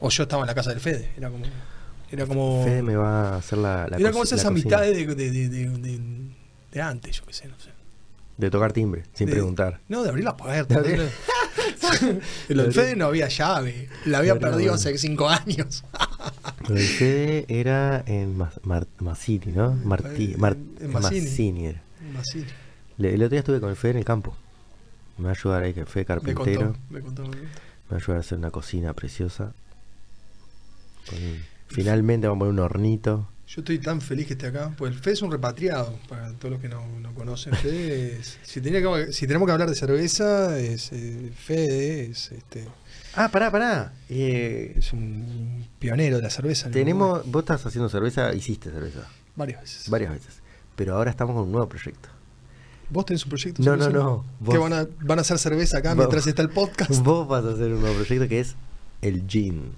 O 0.00 0.10
yo 0.10 0.22
estaba 0.24 0.42
en 0.42 0.46
la 0.46 0.54
casa 0.54 0.70
del 0.70 0.80
Fede. 0.80 1.10
Era 1.16 1.30
como. 1.30 1.44
Era 2.10 2.26
como. 2.26 2.64
Fede 2.64 2.82
me 2.82 2.96
va 2.96 3.34
a 3.34 3.36
hacer 3.36 3.58
la, 3.58 3.86
la 3.88 3.96
Era 3.98 4.10
como 4.10 4.24
esas 4.24 4.42
la 4.42 4.48
amistades 4.48 4.96
de, 4.96 5.14
de, 6.70 6.80
antes, 6.82 7.16
yo 7.16 7.24
qué 7.26 7.32
sé, 7.32 7.48
no 7.48 7.58
sé. 7.58 7.70
De 8.36 8.50
tocar 8.50 8.72
timbre, 8.72 9.04
sin 9.14 9.28
preguntar. 9.28 9.80
No, 9.88 10.02
de 10.04 10.10
abrir 10.10 10.24
En 10.46 10.68
De 10.68 11.10
el 12.48 12.60
abrir- 12.60 12.72
Fede 12.72 12.94
no 12.96 13.06
había 13.06 13.28
llave. 13.28 13.88
La 14.04 14.18
había 14.18 14.38
perdido 14.38 14.74
hace 14.74 14.96
cinco 14.96 15.28
años. 15.28 15.84
Del 16.68 16.78
Fede 16.78 17.46
era 17.48 18.02
en 18.06 18.36
Mas- 18.38 18.60
Mar- 18.62 18.86
Massini, 19.00 19.52
¿no? 19.52 19.72
Martí, 19.84 20.34
Eh, 20.34 20.36
Mar- 20.38 20.56
en 20.80 20.92
Massini. 20.92 21.20
Massini 21.22 21.66
era. 21.66 21.82
Le- 22.98 23.14
El 23.14 23.22
otro 23.22 23.30
día 23.30 23.40
estuve 23.40 23.60
con 23.60 23.70
el 23.70 23.76
Fede 23.76 23.92
en 23.92 23.98
el 23.98 24.04
campo. 24.04 24.36
Me 25.16 25.24
va 25.24 25.30
a 25.30 25.34
ayudar 25.34 25.62
ahí, 25.64 25.74
que 25.74 25.84
fue 25.84 26.02
Me 26.02 26.06
carpintero. 26.06 26.60
contó, 26.60 26.78
me 26.90 27.00
contó. 27.00 27.22
me 27.22 27.28
contó. 27.28 27.38
Me 27.42 27.90
va 27.90 27.96
a 27.96 27.96
ayudar 27.96 28.16
a 28.18 28.20
hacer 28.20 28.38
una 28.38 28.50
cocina 28.52 28.92
preciosa. 28.94 29.52
Con 31.10 31.18
un- 31.18 31.42
Finalmente 31.68 32.26
vamos 32.26 32.38
a 32.38 32.46
poner 32.46 32.52
un 32.54 32.58
hornito. 32.60 33.28
Yo 33.46 33.62
estoy 33.62 33.78
tan 33.78 34.00
feliz 34.02 34.26
que 34.26 34.34
esté 34.34 34.46
acá. 34.48 34.74
Pues 34.76 34.92
el 34.92 34.98
Fede 34.98 35.14
es 35.14 35.22
un 35.22 35.30
repatriado, 35.32 35.98
para 36.08 36.32
todos 36.34 36.52
los 36.52 36.60
que 36.60 36.68
no, 36.68 36.84
no 37.00 37.14
conocen. 37.14 37.54
Fede 37.62 38.16
es- 38.18 38.38
si, 38.42 38.60
tenía 38.60 38.80
que- 38.82 39.12
si 39.12 39.26
tenemos 39.26 39.46
que 39.46 39.52
hablar 39.52 39.68
de 39.70 39.74
cerveza, 39.74 40.58
es, 40.58 40.90
eh, 40.92 41.32
Fede 41.34 42.06
es, 42.10 42.32
este, 42.32 42.66
Ah, 43.14 43.30
pará, 43.30 43.50
pará. 43.50 43.92
Eh, 44.10 44.74
es 44.76 44.92
un 44.92 45.66
pionero 45.78 46.16
de 46.16 46.22
la 46.22 46.30
cerveza. 46.30 46.70
tenemos, 46.70 47.22
vos 47.30 47.42
estás 47.42 47.64
haciendo 47.64 47.88
cerveza, 47.88 48.34
hiciste 48.34 48.70
cerveza 48.70 49.08
varias 49.34 49.60
veces. 49.62 49.88
varias 49.88 50.12
veces. 50.12 50.34
Pero 50.76 50.94
ahora 50.96 51.10
estamos 51.10 51.34
con 51.34 51.44
un 51.44 51.52
nuevo 51.52 51.68
proyecto. 51.68 52.10
¿Vos 52.90 53.04
tenés 53.06 53.24
un 53.24 53.30
proyecto? 53.30 53.62
No, 53.62 53.76
no, 53.76 53.88
no, 53.90 54.24
¿Que 54.50 54.58
vos. 54.58 54.60
van 54.70 54.72
a, 54.72 54.86
van 55.00 55.18
a 55.18 55.22
hacer 55.22 55.38
cerveza 55.38 55.78
acá 55.78 55.90
Vos. 55.90 55.98
mientras 55.98 56.26
está 56.26 56.42
el 56.42 56.50
podcast? 56.50 56.90
Vos 57.02 57.26
vas 57.26 57.44
a 57.44 57.50
hacer 57.52 57.72
un 57.72 57.80
nuevo 57.80 57.96
proyecto 57.96 58.28
que 58.28 58.40
es 58.40 58.54
el 59.02 59.26
gin. 59.26 59.72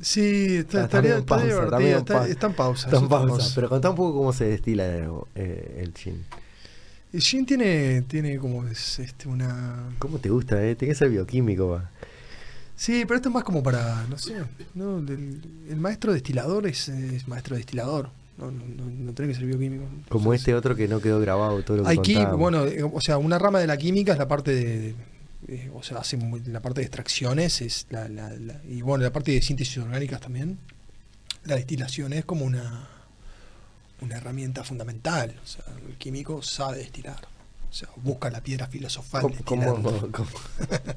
Sí, 0.00 0.56
está, 0.58 0.84
Está- 0.84 0.84
estaría, 0.84 1.16
está 1.18 1.26
pausa, 1.26 1.44
está 1.46 1.78
divertido, 1.78 1.90
en 1.90 1.98
está, 1.98 2.14
pausa. 2.14 2.30
está 2.30 2.46
en 2.46 2.52
pausa. 2.54 2.86
Está 2.86 2.96
en 2.98 3.04
eso 3.04 3.14
está 3.16 3.26
pausa, 3.28 3.52
pero 3.54 3.68
contá 3.68 3.90
un 3.90 3.96
poco 3.96 4.18
cómo 4.18 4.32
se 4.32 4.44
destila 4.44 4.84
eh, 5.34 5.80
el 5.82 5.92
gin. 5.94 6.24
El 7.12 7.20
gin 7.20 7.46
tiene, 7.46 8.02
tiene 8.02 8.38
como 8.38 8.66
es, 8.66 8.98
este, 8.98 9.28
una... 9.28 9.90
¿Cómo 9.98 10.18
te 10.18 10.28
gusta, 10.28 10.62
eh? 10.64 10.74
Tiene 10.76 10.92
que 10.92 10.98
ser 10.98 11.08
bioquímico, 11.10 11.68
va. 11.68 11.90
Sí, 12.76 13.04
pero 13.06 13.16
esto 13.16 13.28
es 13.30 13.34
más 13.34 13.42
como 13.44 13.62
para, 13.62 14.06
no 14.08 14.18
sé, 14.18 14.36
¿no? 14.74 14.98
El, 14.98 15.40
el 15.68 15.76
maestro 15.76 16.12
destilador 16.12 16.66
es, 16.68 16.88
es 16.88 17.26
maestro 17.26 17.56
destilador, 17.56 18.10
no, 18.36 18.52
no, 18.52 18.62
no, 18.76 18.84
no 18.84 19.12
tiene 19.14 19.32
que 19.32 19.38
ser 19.38 19.46
bioquímico. 19.48 19.84
Como 20.08 20.26
Entonces, 20.26 20.40
este 20.42 20.54
otro 20.54 20.76
que 20.76 20.86
no 20.86 21.00
quedó 21.00 21.18
grabado 21.18 21.60
todo 21.64 21.78
lo 21.78 21.82
que 21.82 21.88
Hay 21.88 21.98
bueno, 22.36 22.64
o 22.92 23.00
sea, 23.00 23.18
una 23.18 23.36
rama 23.36 23.58
de 23.58 23.66
la 23.66 23.76
química 23.76 24.12
es 24.12 24.18
la 24.18 24.28
parte 24.28 24.54
de- 24.54 24.94
eh, 25.46 25.70
o 25.72 25.82
sea, 25.82 25.98
hace 25.98 26.16
muy- 26.16 26.40
la 26.46 26.60
parte 26.60 26.80
de 26.80 26.86
extracciones 26.86 27.60
es 27.60 27.86
la, 27.90 28.08
la- 28.08 28.30
la- 28.30 28.60
y 28.68 28.82
bueno, 28.82 29.04
la 29.04 29.12
parte 29.12 29.30
de 29.32 29.40
síntesis 29.42 29.78
orgánicas 29.78 30.20
también. 30.20 30.58
La 31.44 31.54
destilación 31.56 32.12
es 32.12 32.24
como 32.24 32.44
una 32.44 32.88
una 34.00 34.16
herramienta 34.16 34.62
fundamental, 34.62 35.34
o 35.42 35.46
sea, 35.46 35.64
el 35.88 35.96
químico 35.96 36.40
sabe 36.40 36.78
destilar. 36.78 37.18
O 37.68 37.72
sea, 37.72 37.88
busca 37.96 38.30
la 38.30 38.40
piedra 38.42 38.68
filosofal. 38.68 39.22
¿Cómo, 39.22 39.34
cómo, 39.44 40.12
cómo- 40.12 40.28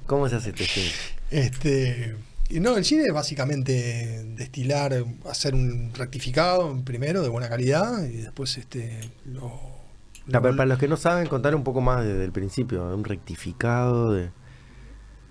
cómo 0.06 0.30
se 0.30 0.36
hace 0.36 0.50
este? 0.52 0.92
Este, 1.32 2.16
no, 2.52 2.78
el 2.78 2.84
gin 2.84 3.02
es 3.02 3.12
básicamente 3.12 4.24
destilar, 4.36 5.04
hacer 5.28 5.56
un 5.56 5.92
rectificado 5.96 6.80
primero 6.86 7.22
de 7.24 7.30
buena 7.30 7.50
calidad 7.50 8.04
y 8.06 8.18
después 8.18 8.56
este 8.58 9.00
lo, 9.26 9.71
No, 10.28 10.42
para 10.42 10.66
los 10.66 10.78
que 10.78 10.88
no 10.88 10.98
saben, 10.98 11.28
contar 11.28 11.56
un 11.56 11.64
poco 11.64 11.82
más 11.82 12.04
desde 12.06 12.24
el 12.24 12.32
principio. 12.32 12.84
Un 12.96 13.04
rectificado 13.04 14.14
de. 14.14 14.30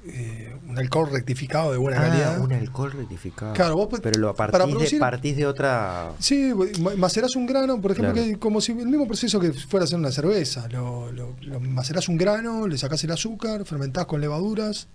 eh, 0.07 0.57
un 0.67 0.79
alcohol 0.79 1.11
rectificado 1.13 1.73
de 1.73 1.77
buena 1.79 1.99
Ah, 2.01 2.09
calidad. 2.09 2.41
un 2.41 2.53
alcohol 2.55 2.91
rectificado. 2.93 3.53
Claro, 3.53 3.77
vos 3.77 3.89
pues- 3.91 4.01
Pero 4.01 4.19
lo 4.19 4.35
para 4.35 4.51
partís, 4.51 4.75
producir- 4.75 4.93
de, 4.95 4.99
partís 5.01 5.37
de 5.37 5.47
otra. 5.47 6.13
Sí, 6.19 6.53
ma- 6.81 6.95
macerás 6.97 7.37
un 7.37 7.45
grano, 7.47 7.81
por 7.83 7.93
ejemplo, 7.93 8.15
Claro. 8.15 8.27
que 8.29 8.39
como 8.39 8.63
si 8.63 8.73
el 8.73 8.87
mismo 8.87 9.07
proceso 9.07 9.39
que 9.39 9.53
fuera 9.53 9.85
a 9.85 9.87
hacer 9.87 9.99
una 9.99 10.11
cerveza. 10.11 10.67
Lo, 10.71 11.13
lo- 11.13 11.37
lo 11.43 11.61
macerás 11.61 12.09
un 12.09 12.17
grano, 12.17 12.67
le 12.67 12.79
sacás 12.79 13.05
el 13.05 13.11
azúcar, 13.11 13.65
fermentás 13.67 14.07
con 14.07 14.23
levaduras, 14.23 14.89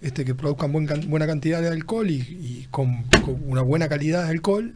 este 0.00 0.24
que 0.24 0.34
produzcan 0.34 0.72
buen 0.72 0.86
can- 0.86 1.10
buena 1.10 1.26
cantidad 1.26 1.60
de 1.60 1.68
alcohol 1.68 2.08
y, 2.10 2.14
y 2.20 2.68
con, 2.70 3.02
con 3.24 3.42
una 3.46 3.60
buena 3.62 3.88
calidad 3.88 4.24
de 4.24 4.30
alcohol. 4.30 4.74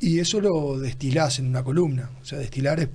Y 0.00 0.18
eso 0.18 0.40
lo 0.40 0.78
destilás 0.78 1.38
en 1.38 1.46
una 1.46 1.62
columna. 1.62 2.10
O 2.22 2.24
sea, 2.24 2.38
destilar 2.38 2.80
es 2.80 2.88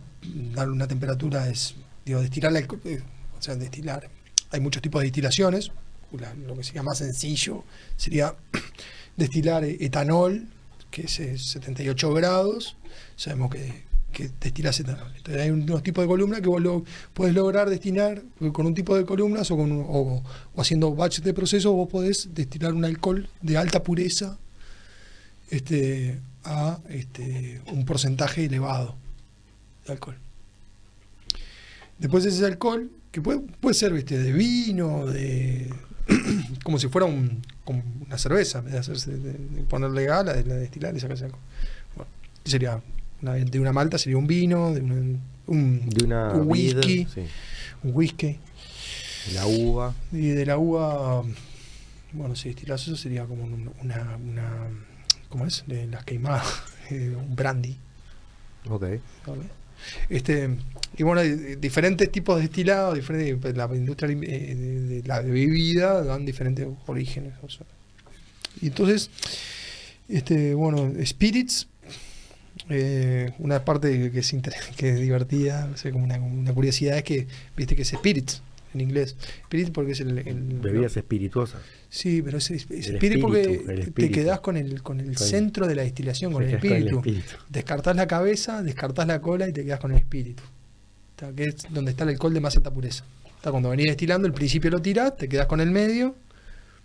darle 0.53 0.73
una 0.73 0.88
temperatura, 0.88 1.48
es, 1.49 1.76
digo, 2.03 2.19
destilar 2.22 2.56
alcohol, 2.56 2.82
eh, 2.86 3.02
o 3.38 3.41
sea, 3.41 3.56
destilar. 3.56 4.10
Hay 4.52 4.60
muchos 4.60 4.82
tipos 4.82 5.02
de 5.02 5.06
destilaciones. 5.07 5.72
La- 6.19 6.34
lo 6.34 6.56
que 6.56 6.64
sería 6.64 6.82
más 6.84 6.98
sencillo 6.99 7.64
sería 7.98 8.36
destilar 9.18 9.64
eh, 9.65 9.77
etanol, 9.82 10.48
que 10.90 11.03
es 11.03 11.19
eh, 11.19 11.38
78 11.38 12.11
grados. 12.14 12.76
Sabemos 13.15 13.52
que, 13.52 13.84
que 14.11 14.32
destilas 14.40 14.80
etanol. 14.80 15.11
Entonces 15.15 15.44
hay 15.44 15.52
unos 15.52 15.84
tipos 15.84 16.03
de 16.03 16.07
columnas 16.07 16.41
que 16.41 16.48
vos 16.49 16.61
lo, 16.61 16.84
puedes 17.14 17.36
lograr 17.36 17.69
destilar 17.69 18.23
con 18.52 18.65
un 18.65 18.73
tipo 18.73 18.95
de 18.95 19.06
columnas 19.06 19.52
o, 19.52 19.57
con 19.57 19.72
o 19.88 20.23
haciendo 20.57 20.95
batches 20.95 21.23
de 21.23 21.34
proceso, 21.36 21.72
vos 21.73 21.88
podés 21.90 22.34
destilar 22.34 22.73
un 22.73 22.86
alcohol 22.86 23.27
de 23.41 23.57
alta 23.57 23.84
pureza 23.84 24.40
este, 25.52 26.19
a 26.45 26.80
este, 26.89 27.61
un 27.72 27.85
porcentaje 27.85 28.45
elevado 28.45 28.95
de 29.85 29.93
alcohol. 29.93 30.17
Después 31.99 32.26
ese 32.26 32.45
alcohol, 32.45 32.91
que 33.11 33.22
puede, 33.22 33.39
puede 33.39 33.73
ser 33.73 33.93
¿viste? 33.93 34.17
de 34.17 34.31
vino, 34.31 35.05
de 35.05 35.73
como 36.63 36.77
si 36.77 36.88
fuera 36.88 37.05
un, 37.07 37.41
como 37.63 37.84
una 38.05 38.17
cerveza, 38.17 38.61
de, 38.61 38.77
hacerse, 38.77 39.11
de, 39.17 39.34
de 39.34 39.63
ponerle 39.63 40.05
gala, 40.05 40.34
de 40.34 40.43
la 40.43 40.55
destilar 40.55 40.95
y 40.95 40.99
sacarse 40.99 41.26
alcohol. 41.26 41.41
Bueno, 41.95 42.11
sería 42.43 42.81
una- 43.22 43.34
de 43.34 43.59
una 43.59 43.72
malta, 43.73 43.97
sería 43.97 44.17
un 44.17 44.27
vino, 44.27 44.73
de 44.73 44.81
una- 44.81 45.19
un, 45.47 45.89
De 45.89 46.03
una. 46.05 46.34
un 46.34 46.47
whisky, 46.49 47.07
sí. 47.13 47.22
un 47.84 47.91
whisky. 47.95 48.38
La 49.34 49.47
uva. 49.47 49.93
Y 50.11 50.27
de 50.30 50.45
la 50.45 50.57
uva, 50.57 51.23
bueno, 52.13 52.35
si 52.35 52.49
destilas 52.49 52.81
eso 52.84 52.95
sería 52.95 53.26
como 53.26 53.43
un- 53.45 53.72
una, 53.81 54.17
una 54.17 54.67
¿cómo 55.35 55.47
es? 55.47 55.65
De 55.67 55.85
las 55.87 56.05
queimadas, 56.05 56.47
eh, 56.89 57.13
un 57.13 57.35
brandy. 57.35 57.75
Ok. 58.69 58.83
¿vale? 59.27 59.43
Este, 60.09 60.49
y 60.95 61.03
bueno, 61.03 61.21
diferentes 61.57 62.09
tipos 62.09 62.37
de 62.37 62.43
destilados, 62.43 62.95
diferentes, 62.95 63.35
pues, 63.41 63.57
la 63.57 63.65
industria 63.75 64.09
eh, 64.09 64.55
de, 64.55 64.79
de 64.79 65.03
la 65.05 65.19
bebida 65.19 66.03
dan 66.05 66.25
diferentes 66.25 66.65
orígenes. 66.87 67.33
o 67.43 67.49
sea. 67.49 67.65
Y 68.61 68.67
entonces, 68.67 69.09
este, 70.07 70.53
bueno, 70.53 70.89
spirits, 71.05 71.67
eh, 72.69 73.33
una 73.39 73.65
parte 73.65 74.09
que 74.11 74.19
es, 74.19 74.35
que 74.77 74.89
es 74.91 74.99
divertida, 75.01 75.69
o 75.73 75.75
sea, 75.75 75.91
como 75.91 76.05
una, 76.05 76.17
una 76.17 76.53
curiosidad 76.53 76.97
es 76.97 77.03
que, 77.03 77.27
viste 77.57 77.75
que 77.75 77.81
es 77.81 77.89
spirits 77.89 78.41
en 78.76 78.81
inglés. 78.81 79.15
Spirit 79.43 79.72
porque 79.73 79.93
es 79.93 80.02
el... 80.02 80.18
el- 80.19 80.60
Bebidas 80.60 80.95
espirituosas. 80.97 81.61
Sí, 81.89 82.22
pero 82.22 82.38
es, 82.38 82.52
es- 82.52 82.69
El 82.69 82.95
spirit 82.95 83.22
porque 83.22 83.41
espíritu, 83.41 83.72
el 83.72 83.93
te 83.93 84.11
quedás 84.11 84.39
con 84.41 84.57
el, 84.57 84.84
con 84.84 84.99
el 84.99 85.15
Con- 85.15 85.27
centro 85.27 85.65
de 85.68 85.76
la 85.76 85.81
destilación, 85.81 86.31
con 86.34 86.43
el 86.43 86.49
quedás 86.49 86.64
espíritu. 86.64 86.97
espíritu. 86.97 87.34
Descartás 87.49 87.95
la 87.95 88.07
cabeza, 88.07 88.61
descartás 88.61 89.07
la 89.07 89.19
cola 89.22 89.49
y 89.49 89.53
te 89.53 89.64
quedas 89.64 89.80
con 89.80 89.91
el 89.91 89.97
espíritu. 89.97 90.43
Está, 91.11 91.31
Que 91.34 91.45
es 91.45 91.56
donde 91.72 91.91
está 91.91 92.03
el 92.03 92.10
alcohol 92.11 92.34
de 92.34 92.41
más 92.41 92.56
alta 92.57 92.69
pureza. 92.72 93.03
Está, 93.38 93.52
cuando 93.52 93.69
venís 93.69 93.88
destilando, 93.88 94.27
el 94.27 94.34
principio 94.34 94.69
lo 94.72 94.81
tirás, 94.81 95.15
te 95.18 95.27
quedas 95.30 95.45
con 95.47 95.61
el 95.61 95.72
medio, 95.72 96.15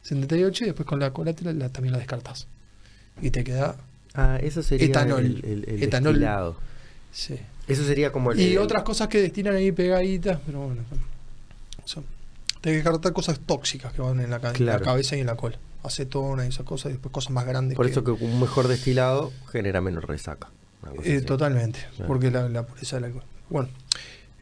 78, 0.03 0.65
y 0.65 0.67
después 0.69 0.87
con 0.87 0.99
la 1.01 1.13
cola 1.13 1.35
la- 1.43 1.53
la- 1.53 1.69
también 1.69 1.93
la 1.93 1.99
descartás. 1.99 2.47
Y 3.21 3.31
te 3.31 3.45
queda. 3.45 3.77
Ah, 4.15 4.39
eso 4.43 4.63
sería 4.63 4.87
Etanol. 4.87 5.25
el, 5.25 5.45
el- 5.45 5.65
el 5.69 5.83
Etanol. 5.83 6.55
Sí. 7.13 7.35
Eso 7.69 7.85
sería 7.85 8.11
como 8.13 8.33
el. 8.33 8.41
Y 8.41 8.53
el- 8.53 8.59
otras 8.59 8.83
cosas 8.83 9.09
que 9.09 9.21
destilan 9.21 9.55
ahí 9.57 9.73
pegaditas, 9.73 10.39
pero 10.47 10.61
bueno. 10.67 10.83
Son, 11.91 12.05
te 12.61 12.71
que 12.71 12.77
descartar 12.77 13.13
cosas 13.13 13.41
tóxicas 13.41 13.93
que 13.93 14.03
van 14.03 14.21
en 14.21 14.31
la, 14.31 14.39
ca- 14.41 14.53
en 14.55 14.67
la 14.67 14.79
cabeza 14.81 15.17
y 15.17 15.21
en 15.21 15.27
la 15.27 15.37
cola. 15.37 15.59
Acetona 15.83 16.45
y 16.45 16.49
esas 16.49 16.67
cosas, 16.67 16.91
y 16.91 16.93
después 16.93 17.13
cosas 17.13 17.31
más 17.33 17.47
grandes. 17.47 17.77
Por 17.77 17.87
que- 17.87 17.93
eso 17.93 18.05
que 18.05 18.11
un 18.11 18.39
mejor 18.41 18.69
destilado 18.69 19.33
genera 19.51 19.81
menos 19.81 20.05
resaca. 20.05 20.51
Eh, 21.05 21.21
totalmente, 21.23 21.79
Claro. 21.97 22.07
porque 22.07 22.31
la, 22.31 22.49
la 22.49 22.67
pureza 22.67 22.97
del 22.97 23.05
alcohol. 23.07 23.25
Bueno, 23.49 23.69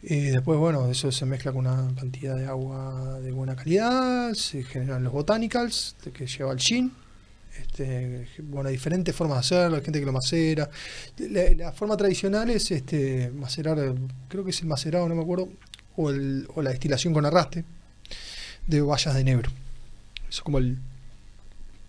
y 0.02 0.16
después, 0.26 0.58
bueno, 0.58 0.88
eso 0.90 1.10
se 1.10 1.26
mezcla 1.26 1.52
con 1.52 1.66
una 1.66 1.92
cantidad 1.96 2.36
de 2.36 2.46
agua 2.46 3.18
de 3.20 3.32
buena 3.32 3.56
calidad, 3.56 4.32
se 4.34 4.62
generan 4.64 5.02
los 5.04 5.12
botanicals, 5.12 5.96
que 6.12 6.26
lleva 6.26 6.52
el 6.52 6.58
gin. 6.60 6.92
Este, 7.58 8.28
bueno, 8.44 8.68
hay 8.68 8.74
diferentes 8.76 9.14
formas 9.16 9.36
de 9.36 9.40
hacerlo, 9.56 9.76
hay 9.76 9.82
gente 9.82 9.98
que 9.98 10.06
lo 10.06 10.12
macera. 10.12 10.70
La, 11.18 11.50
la 11.54 11.72
forma 11.72 11.96
tradicional 11.96 12.50
es 12.50 12.70
este 12.70 13.30
macerar, 13.34 13.78
creo 14.28 14.44
que 14.44 14.50
es 14.50 14.60
el 14.60 14.66
macerado, 14.68 15.08
no 15.08 15.14
me 15.16 15.22
acuerdo, 15.22 15.48
o, 15.98 16.10
el, 16.10 16.46
o 16.54 16.62
la 16.62 16.70
destilación 16.70 17.12
con 17.12 17.26
arraste 17.26 17.64
de 18.66 18.80
bayas 18.80 19.14
de 19.14 19.24
negro. 19.24 19.50
Eso 20.28 20.38
es 20.38 20.40
como 20.42 20.58
el 20.58 20.78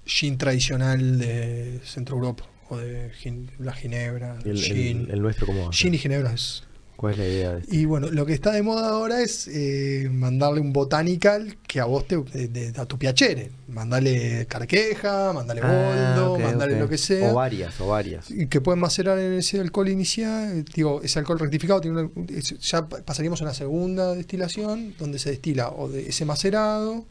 gin 0.06 0.38
tradicional 0.38 1.20
de 1.20 1.80
Centro 1.86 2.16
Europa, 2.16 2.46
o 2.70 2.78
de 2.78 3.12
gin- 3.24 3.50
la 3.60 3.74
ginebra, 3.74 4.38
El, 4.44 4.52
el- 4.52 4.58
gin. 4.58 5.08
el 5.12 5.22
nuestro, 5.22 5.46
¿cómo 5.46 5.64
va 5.66 5.70
a 5.70 5.74
ser? 5.74 5.80
Gin 5.82 5.94
y 5.94 5.98
ginebra 6.00 6.34
es. 6.34 6.64
¿Cuál 7.00 7.14
es 7.14 7.20
la 7.20 7.26
idea 7.28 7.52
de 7.54 7.60
esto? 7.62 7.74
Y 7.74 7.86
bueno, 7.86 8.08
lo 8.12 8.26
que 8.26 8.34
está 8.34 8.52
de 8.52 8.62
moda 8.62 8.90
ahora 8.90 9.22
es 9.22 9.48
eh, 9.48 10.10
mandarle 10.12 10.60
un 10.60 10.74
botanical 10.74 11.56
que 11.66 11.80
a 11.80 11.86
vos 11.86 12.06
te 12.06 12.18
de- 12.18 12.50
de- 12.50 12.74
a 12.78 12.86
tu 12.86 12.98
piacere. 12.98 13.52
Mandale 13.70 14.46
carqueja, 14.48 15.32
mandale 15.32 15.62
Ah, 15.64 16.16
boldo, 16.18 16.40
mandale 16.40 16.78
lo 16.78 16.90
que 16.90 16.98
sea. 16.98 17.32
O 17.32 17.36
varias, 17.36 17.80
o 17.80 17.88
varias. 17.88 18.30
Y 18.30 18.48
que 18.48 18.60
pueden 18.60 18.82
macerar 18.82 19.18
en 19.18 19.32
ese 19.32 19.62
alcohol 19.62 19.88
inicial, 19.88 20.58
eh, 20.58 20.66
digo, 20.76 21.02
ese 21.02 21.20
alcohol 21.20 21.40
rectificado, 21.40 21.80
tiene 21.80 22.02
una- 22.02 22.12
es- 22.38 22.60
ya 22.60 22.86
pa- 22.90 23.02
pasaríamos 23.02 23.40
a 23.40 23.46
una 23.46 23.54
segunda 23.54 24.14
destilación, 24.14 24.94
donde 25.00 25.20
se 25.20 25.30
destila 25.30 25.70
o 25.70 25.88
de 25.88 26.10
ese 26.10 26.26
macerado, 26.26 27.06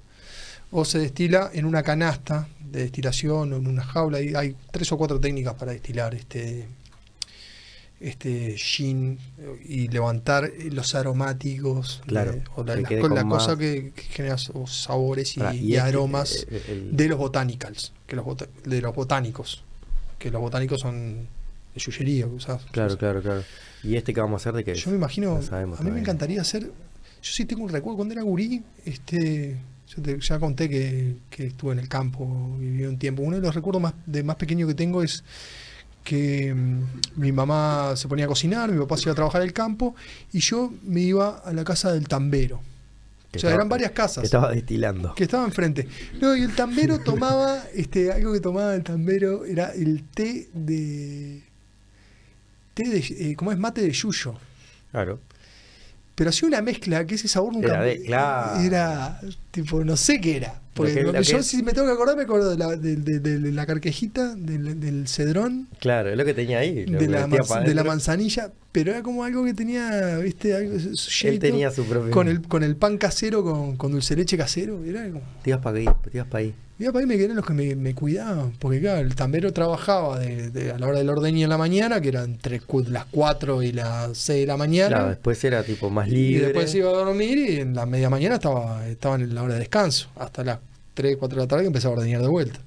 o 0.71 0.85
se 0.85 0.99
destila 0.99 1.51
en 1.55 1.65
una 1.65 1.83
canasta 1.83 2.47
de 2.61 2.81
destilación 2.83 3.55
o 3.55 3.57
en 3.57 3.67
una 3.67 3.83
jaula. 3.85 4.19
Hay, 4.19 4.35
hay 4.35 4.55
tres 4.71 4.93
o 4.93 4.99
cuatro 4.99 5.19
técnicas 5.19 5.55
para 5.55 5.73
destilar 5.73 6.15
este 6.15 6.69
este 8.01 8.57
gin 8.57 9.19
eh, 9.39 9.61
y 9.65 9.89
levantar 9.89 10.45
eh, 10.45 10.71
los 10.71 10.95
aromáticos 10.95 12.03
Claro, 12.07 12.33
de- 12.33 12.43
o 12.55 12.65
la, 12.65 12.83
que 12.83 12.97
la 12.97 13.01
con 13.01 13.29
cosa 13.29 13.57
que, 13.57 13.93
que 13.95 14.03
genera 14.03 14.37
sabores 14.39 15.37
y, 15.37 15.41
este, 15.41 15.81
aromas 15.81 16.47
eh, 16.51 16.63
el- 16.69 16.97
de 16.97 17.09
los 17.09 17.19
botanicals, 17.19 17.93
que 18.07 18.17
los 18.17 18.25
bota- 18.25 18.49
de 18.65 18.81
los 18.81 18.95
botánicos, 18.95 19.65
que 20.19 20.31
los 20.31 20.41
botánicos 20.41 20.81
son 20.81 21.27
de 21.75 21.81
yuyería 21.81 22.27
que 22.27 22.33
usás. 22.35 22.65
Claro, 22.71 22.97
claro, 22.99 23.21
claro. 23.23 23.43
¿Y 23.83 23.97
este 23.97 24.15
que 24.15 24.21
vamos 24.21 24.41
a 24.41 24.43
hacer 24.43 24.55
de 24.57 24.65
qué 24.65 24.73
es? 24.73 24.85
Yo 24.85 24.91
me 24.91 24.97
imagino, 24.97 25.41
a 25.81 25.83
mí 25.83 25.91
me 25.91 26.01
encantaría 26.01 26.41
hacer, 26.41 26.63
yo 26.65 26.73
sí 27.23 27.45
tengo 27.45 27.63
un 27.65 27.69
recuerdo 27.71 27.97
cuando 27.97 28.15
era 28.15 28.23
gurí, 28.23 28.63
este, 28.85 29.57
yo 29.89 30.03
te- 30.03 30.21
ya 30.21 30.39
conté 30.39 30.69
que, 30.69 31.17
que 31.31 31.47
estuve 31.47 31.73
en 31.73 31.79
el 31.81 31.89
campo, 31.89 32.57
viví 32.59 32.85
un 32.85 32.99
tiempo. 32.99 33.23
Uno 33.23 33.37
de 33.37 33.43
los 33.43 33.55
recuerdos 33.55 33.83
más, 33.83 33.95
de 34.07 34.23
más 34.23 34.37
pequeño 34.37 34.67
que 34.67 34.75
tengo 34.75 35.03
es 35.03 35.25
que 36.09 36.55
mm, 36.55 36.83
mi 37.21 37.33
mamá 37.33 37.95
se 37.97 38.09
ponía 38.09 38.25
a 38.25 38.29
cocinar, 38.29 38.71
mi 38.73 38.79
papá 38.79 38.97
se 38.97 39.03
iba 39.03 39.13
a 39.13 39.15
trabajar 39.15 39.43
al 39.43 39.53
campo 39.53 39.95
y 40.33 40.41
yo 40.41 40.73
me 40.85 41.01
iba 41.03 41.39
a 41.45 41.53
la 41.53 41.65
casa 41.65 41.93
del 41.93 42.09
tambero. 42.09 42.61
Que 43.31 43.37
o 43.37 43.41
sea, 43.41 43.51
estaba- 43.51 43.55
eran 43.57 43.69
varias 43.69 43.91
casas 43.91 44.23
que 44.23 44.27
estaba 44.27 44.51
destilando. 44.53 45.15
que 45.15 45.25
estaba 45.25 45.45
enfrente. 45.45 45.87
No, 46.21 46.35
y 46.35 46.43
el 46.43 46.55
tambero 46.55 46.99
tomaba, 47.05 47.63
este, 47.75 48.11
algo 48.11 48.33
que 48.33 48.41
tomaba 48.41 48.75
el 48.75 48.83
tambero 48.83 49.45
era 49.45 49.75
el 49.75 50.03
té 50.15 50.49
de. 50.55 51.43
té 52.73 52.85
de. 52.89 52.99
eh, 53.31 53.35
¿Cómo 53.37 53.53
es? 53.53 53.59
Mate 53.59 53.83
de 53.83 53.91
yuyo. 53.91 54.35
Claro. 54.93 55.21
Pero 56.15 56.31
hacía 56.31 56.49
una 56.49 56.63
mezcla 56.63 57.07
que 57.07 57.17
ese 57.17 57.29
sabor 57.29 57.53
nunca. 57.53 57.69
Era 57.69 57.83
de- 57.83 58.03
claro. 58.03 58.61
Era, 58.61 59.21
tipo, 59.51 59.85
no 59.85 59.97
sé 59.97 60.21
qué 60.23 60.37
era. 60.39 60.61
Porque 60.79 61.03
Lo 61.03 61.13
que- 61.13 61.19
lo 61.19 61.23
yo, 61.25 61.43
si 61.43 61.63
me 61.63 61.73
tengo 61.73 61.87
que 61.87 61.93
acordar, 61.93 62.17
me 62.17 62.23
acuerdo 62.23 62.51
de 62.51 62.57
la, 62.57 62.77
de, 62.77 62.97
de- 62.97 63.19
de 63.21 63.53
la 63.53 63.67
carquejita, 63.67 64.35
del, 64.35 65.07
cedrón, 65.09 65.69
Claro, 65.81 66.11
es 66.11 66.17
lo 66.17 66.25
que 66.25 66.35
tenía 66.35 66.59
ahí. 66.61 66.85
de 66.87 67.09
la, 67.09 67.27
para 67.47 67.65
de 67.65 67.75
manzanilla, 67.85 68.51
pero 68.73 68.93
era 68.93 69.03
como 69.03 69.25
algo 69.25 69.45
que 69.45 69.55
tenía, 69.55 70.17
¿viste? 70.19 70.55
Algo, 70.55 70.79
su- 70.95 71.27
Él 71.27 71.39
tenía 71.39 71.71
su 71.71 71.85
propio. 71.85 72.11
con 72.11 72.29
el, 72.29 72.43
con 72.43 72.63
el 72.63 72.77
pan 72.77 72.97
casero, 72.99 73.43
con, 73.43 73.77
con 73.77 73.93
dulce 73.93 74.17
leche 74.17 74.37
casero. 74.37 74.83
Era 74.85 75.05
como. 75.09 75.23
Te 75.43 75.51
ibas 75.51 75.61
para 75.63 75.79
ahí, 75.79 75.85
te 75.85 76.17
ibas 76.17 76.29
para 76.29 76.45
ahí. 76.45 76.55
Mi 76.79 76.87
papá 76.87 77.03
y 77.03 77.07
me 77.07 77.17
quedaron 77.17 77.35
los 77.35 77.45
que 77.45 77.55
me, 77.55 77.75
me 77.75 77.93
cuidaban, 77.93 78.53
porque 78.61 78.79
claro, 78.81 79.01
el 79.01 79.17
tambero 79.17 79.53
trabajaba 79.53 80.21
de, 80.21 80.51
de- 80.51 80.71
a 80.71 80.79
la 80.79 80.87
hora 80.87 80.99
del 80.99 81.09
ordeño 81.11 81.43
en 81.43 81.51
la 81.51 81.59
mañana, 81.59 82.01
que 82.01 82.07
eran 82.11 82.27
entre 82.27 82.61
las 82.89 83.05
4 83.11 83.65
y 83.65 83.73
las 83.73 84.17
6 84.17 84.43
de 84.43 84.47
la 84.47 84.57
mañana, 84.57 84.89
Claro, 84.89 85.09
después 85.09 85.43
era 85.43 85.65
tipo 85.65 85.91
más 85.91 86.07
y 86.07 86.13
libre. 86.13 86.45
después 86.47 86.71
se 86.71 86.79
iba 86.79 86.91
a 86.91 86.93
dormir 86.93 87.37
y 87.37 87.57
en 87.61 87.75
la 87.75 87.85
media 87.85 88.09
mañana 88.09 88.37
estaba, 88.37 88.87
estaba 88.87 89.17
en 89.17 89.35
la 89.35 89.43
hora 89.43 89.55
de 89.55 89.59
descanso, 89.59 90.09
hasta 90.15 90.45
las 90.45 90.59
3, 90.99 91.17
4 91.17 91.37
de 91.37 91.45
la 91.45 91.47
tarde 91.49 91.63
que 91.63 91.69
empezaba 91.69 91.95
a 91.95 91.99
ordeñar 91.99 92.21
de 92.23 92.27
vuelta. 92.27 92.59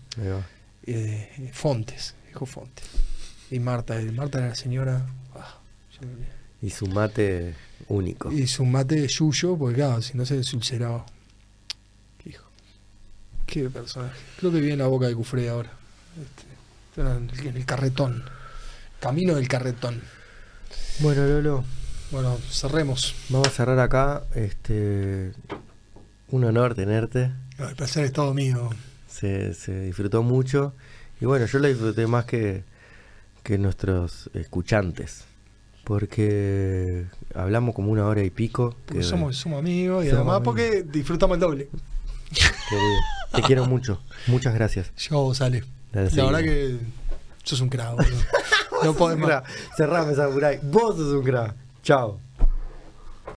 Eh, 0.86 1.50
Fontes, 1.52 2.16
dijo 2.30 2.46
Fontes. 2.46 2.86
Y 3.52 3.60
Marta, 3.60 4.02
y 4.02 4.10
Marta 4.10 4.38
era 4.38 4.48
la 4.48 4.56
señora, 4.56 5.06
ah, 5.36 5.60
me. 6.00 6.66
Y 6.66 6.70
su 6.70 6.88
mate 6.88 7.56
único. 7.90 8.32
y 8.32 8.48
su 8.48 8.64
mate 8.64 8.96
de 8.96 9.10
yuyo, 9.10 9.58
porque 9.58 9.76
claro, 9.76 10.02
si 10.02 10.18
no 10.18 10.26
se 10.26 10.38
desulceraba. 10.38 11.06
Qué 13.48 13.70
personaje. 13.70 14.18
Creo 14.40 14.50
que 14.50 14.62
vive 14.62 14.72
en 14.72 14.80
la 14.80 14.88
boca 14.88 15.08
de 15.08 15.14
Cufré 15.14 15.50
ahora. 15.50 15.72
Este, 16.22 17.02
en, 17.02 17.30
el, 17.38 17.48
en 17.48 17.58
el 17.58 17.66
carretón. 17.66 18.24
Camino 19.02 19.36
del 19.36 19.50
carretón. 19.50 20.02
Bueno, 21.00 21.28
Lolo, 21.28 21.66
Bueno, 22.12 22.38
cerremos. 22.50 23.14
vamos 23.28 23.50
a 23.50 23.52
cerrar 23.52 23.80
acá. 23.80 24.24
Este, 24.36 25.34
un 26.30 26.46
honor 26.46 26.76
tenerte. 26.76 27.34
No, 27.62 27.70
el 27.70 27.76
placer 27.76 28.04
es 28.06 28.12
todo 28.14 28.34
mío. 28.34 28.70
Se, 29.08 29.54
se 29.54 29.82
disfrutó 29.82 30.24
mucho. 30.24 30.74
Y 31.20 31.26
bueno, 31.26 31.46
yo 31.46 31.60
lo 31.60 31.68
disfruté 31.68 32.08
más 32.08 32.26
que, 32.26 32.64
que 33.44 33.58
nuestros 33.58 34.30
escuchantes. 34.34 35.26
Porque 35.84 37.06
hablamos 37.36 37.76
como 37.76 37.92
una 37.92 38.06
hora 38.06 38.24
y 38.24 38.30
pico. 38.30 38.76
Porque 38.86 39.00
que- 39.02 39.06
somos, 39.06 39.38
somos 39.38 39.60
amigos 39.60 40.06
y 40.06 40.10
Somos 40.10 40.20
además 40.22 40.36
amigos. 40.38 40.54
porque 40.56 40.84
disfrutamos 40.84 41.36
el 41.36 41.42
doble. 41.42 41.70
querido, 42.70 42.98
te 43.36 43.42
quiero 43.44 43.66
mucho. 43.66 44.02
Muchas 44.28 44.54
gracias. 44.54 44.92
Yo, 44.98 45.34
sale. 45.34 45.64
La 45.92 46.10
seguimos. 46.10 46.32
verdad 46.32 46.46
que 46.46 46.78
sos 47.44 47.62
un 47.62 47.70
crack. 47.70 48.08
No 48.84 48.94
podés 48.94 49.18
más. 49.20 49.44
Cerrame, 49.76 50.16
Samurai. 50.16 50.60
Vos 50.64 50.96
sos 50.96 51.14
un 51.14 51.24
crack. 51.24 51.56
Chao. 51.84 52.20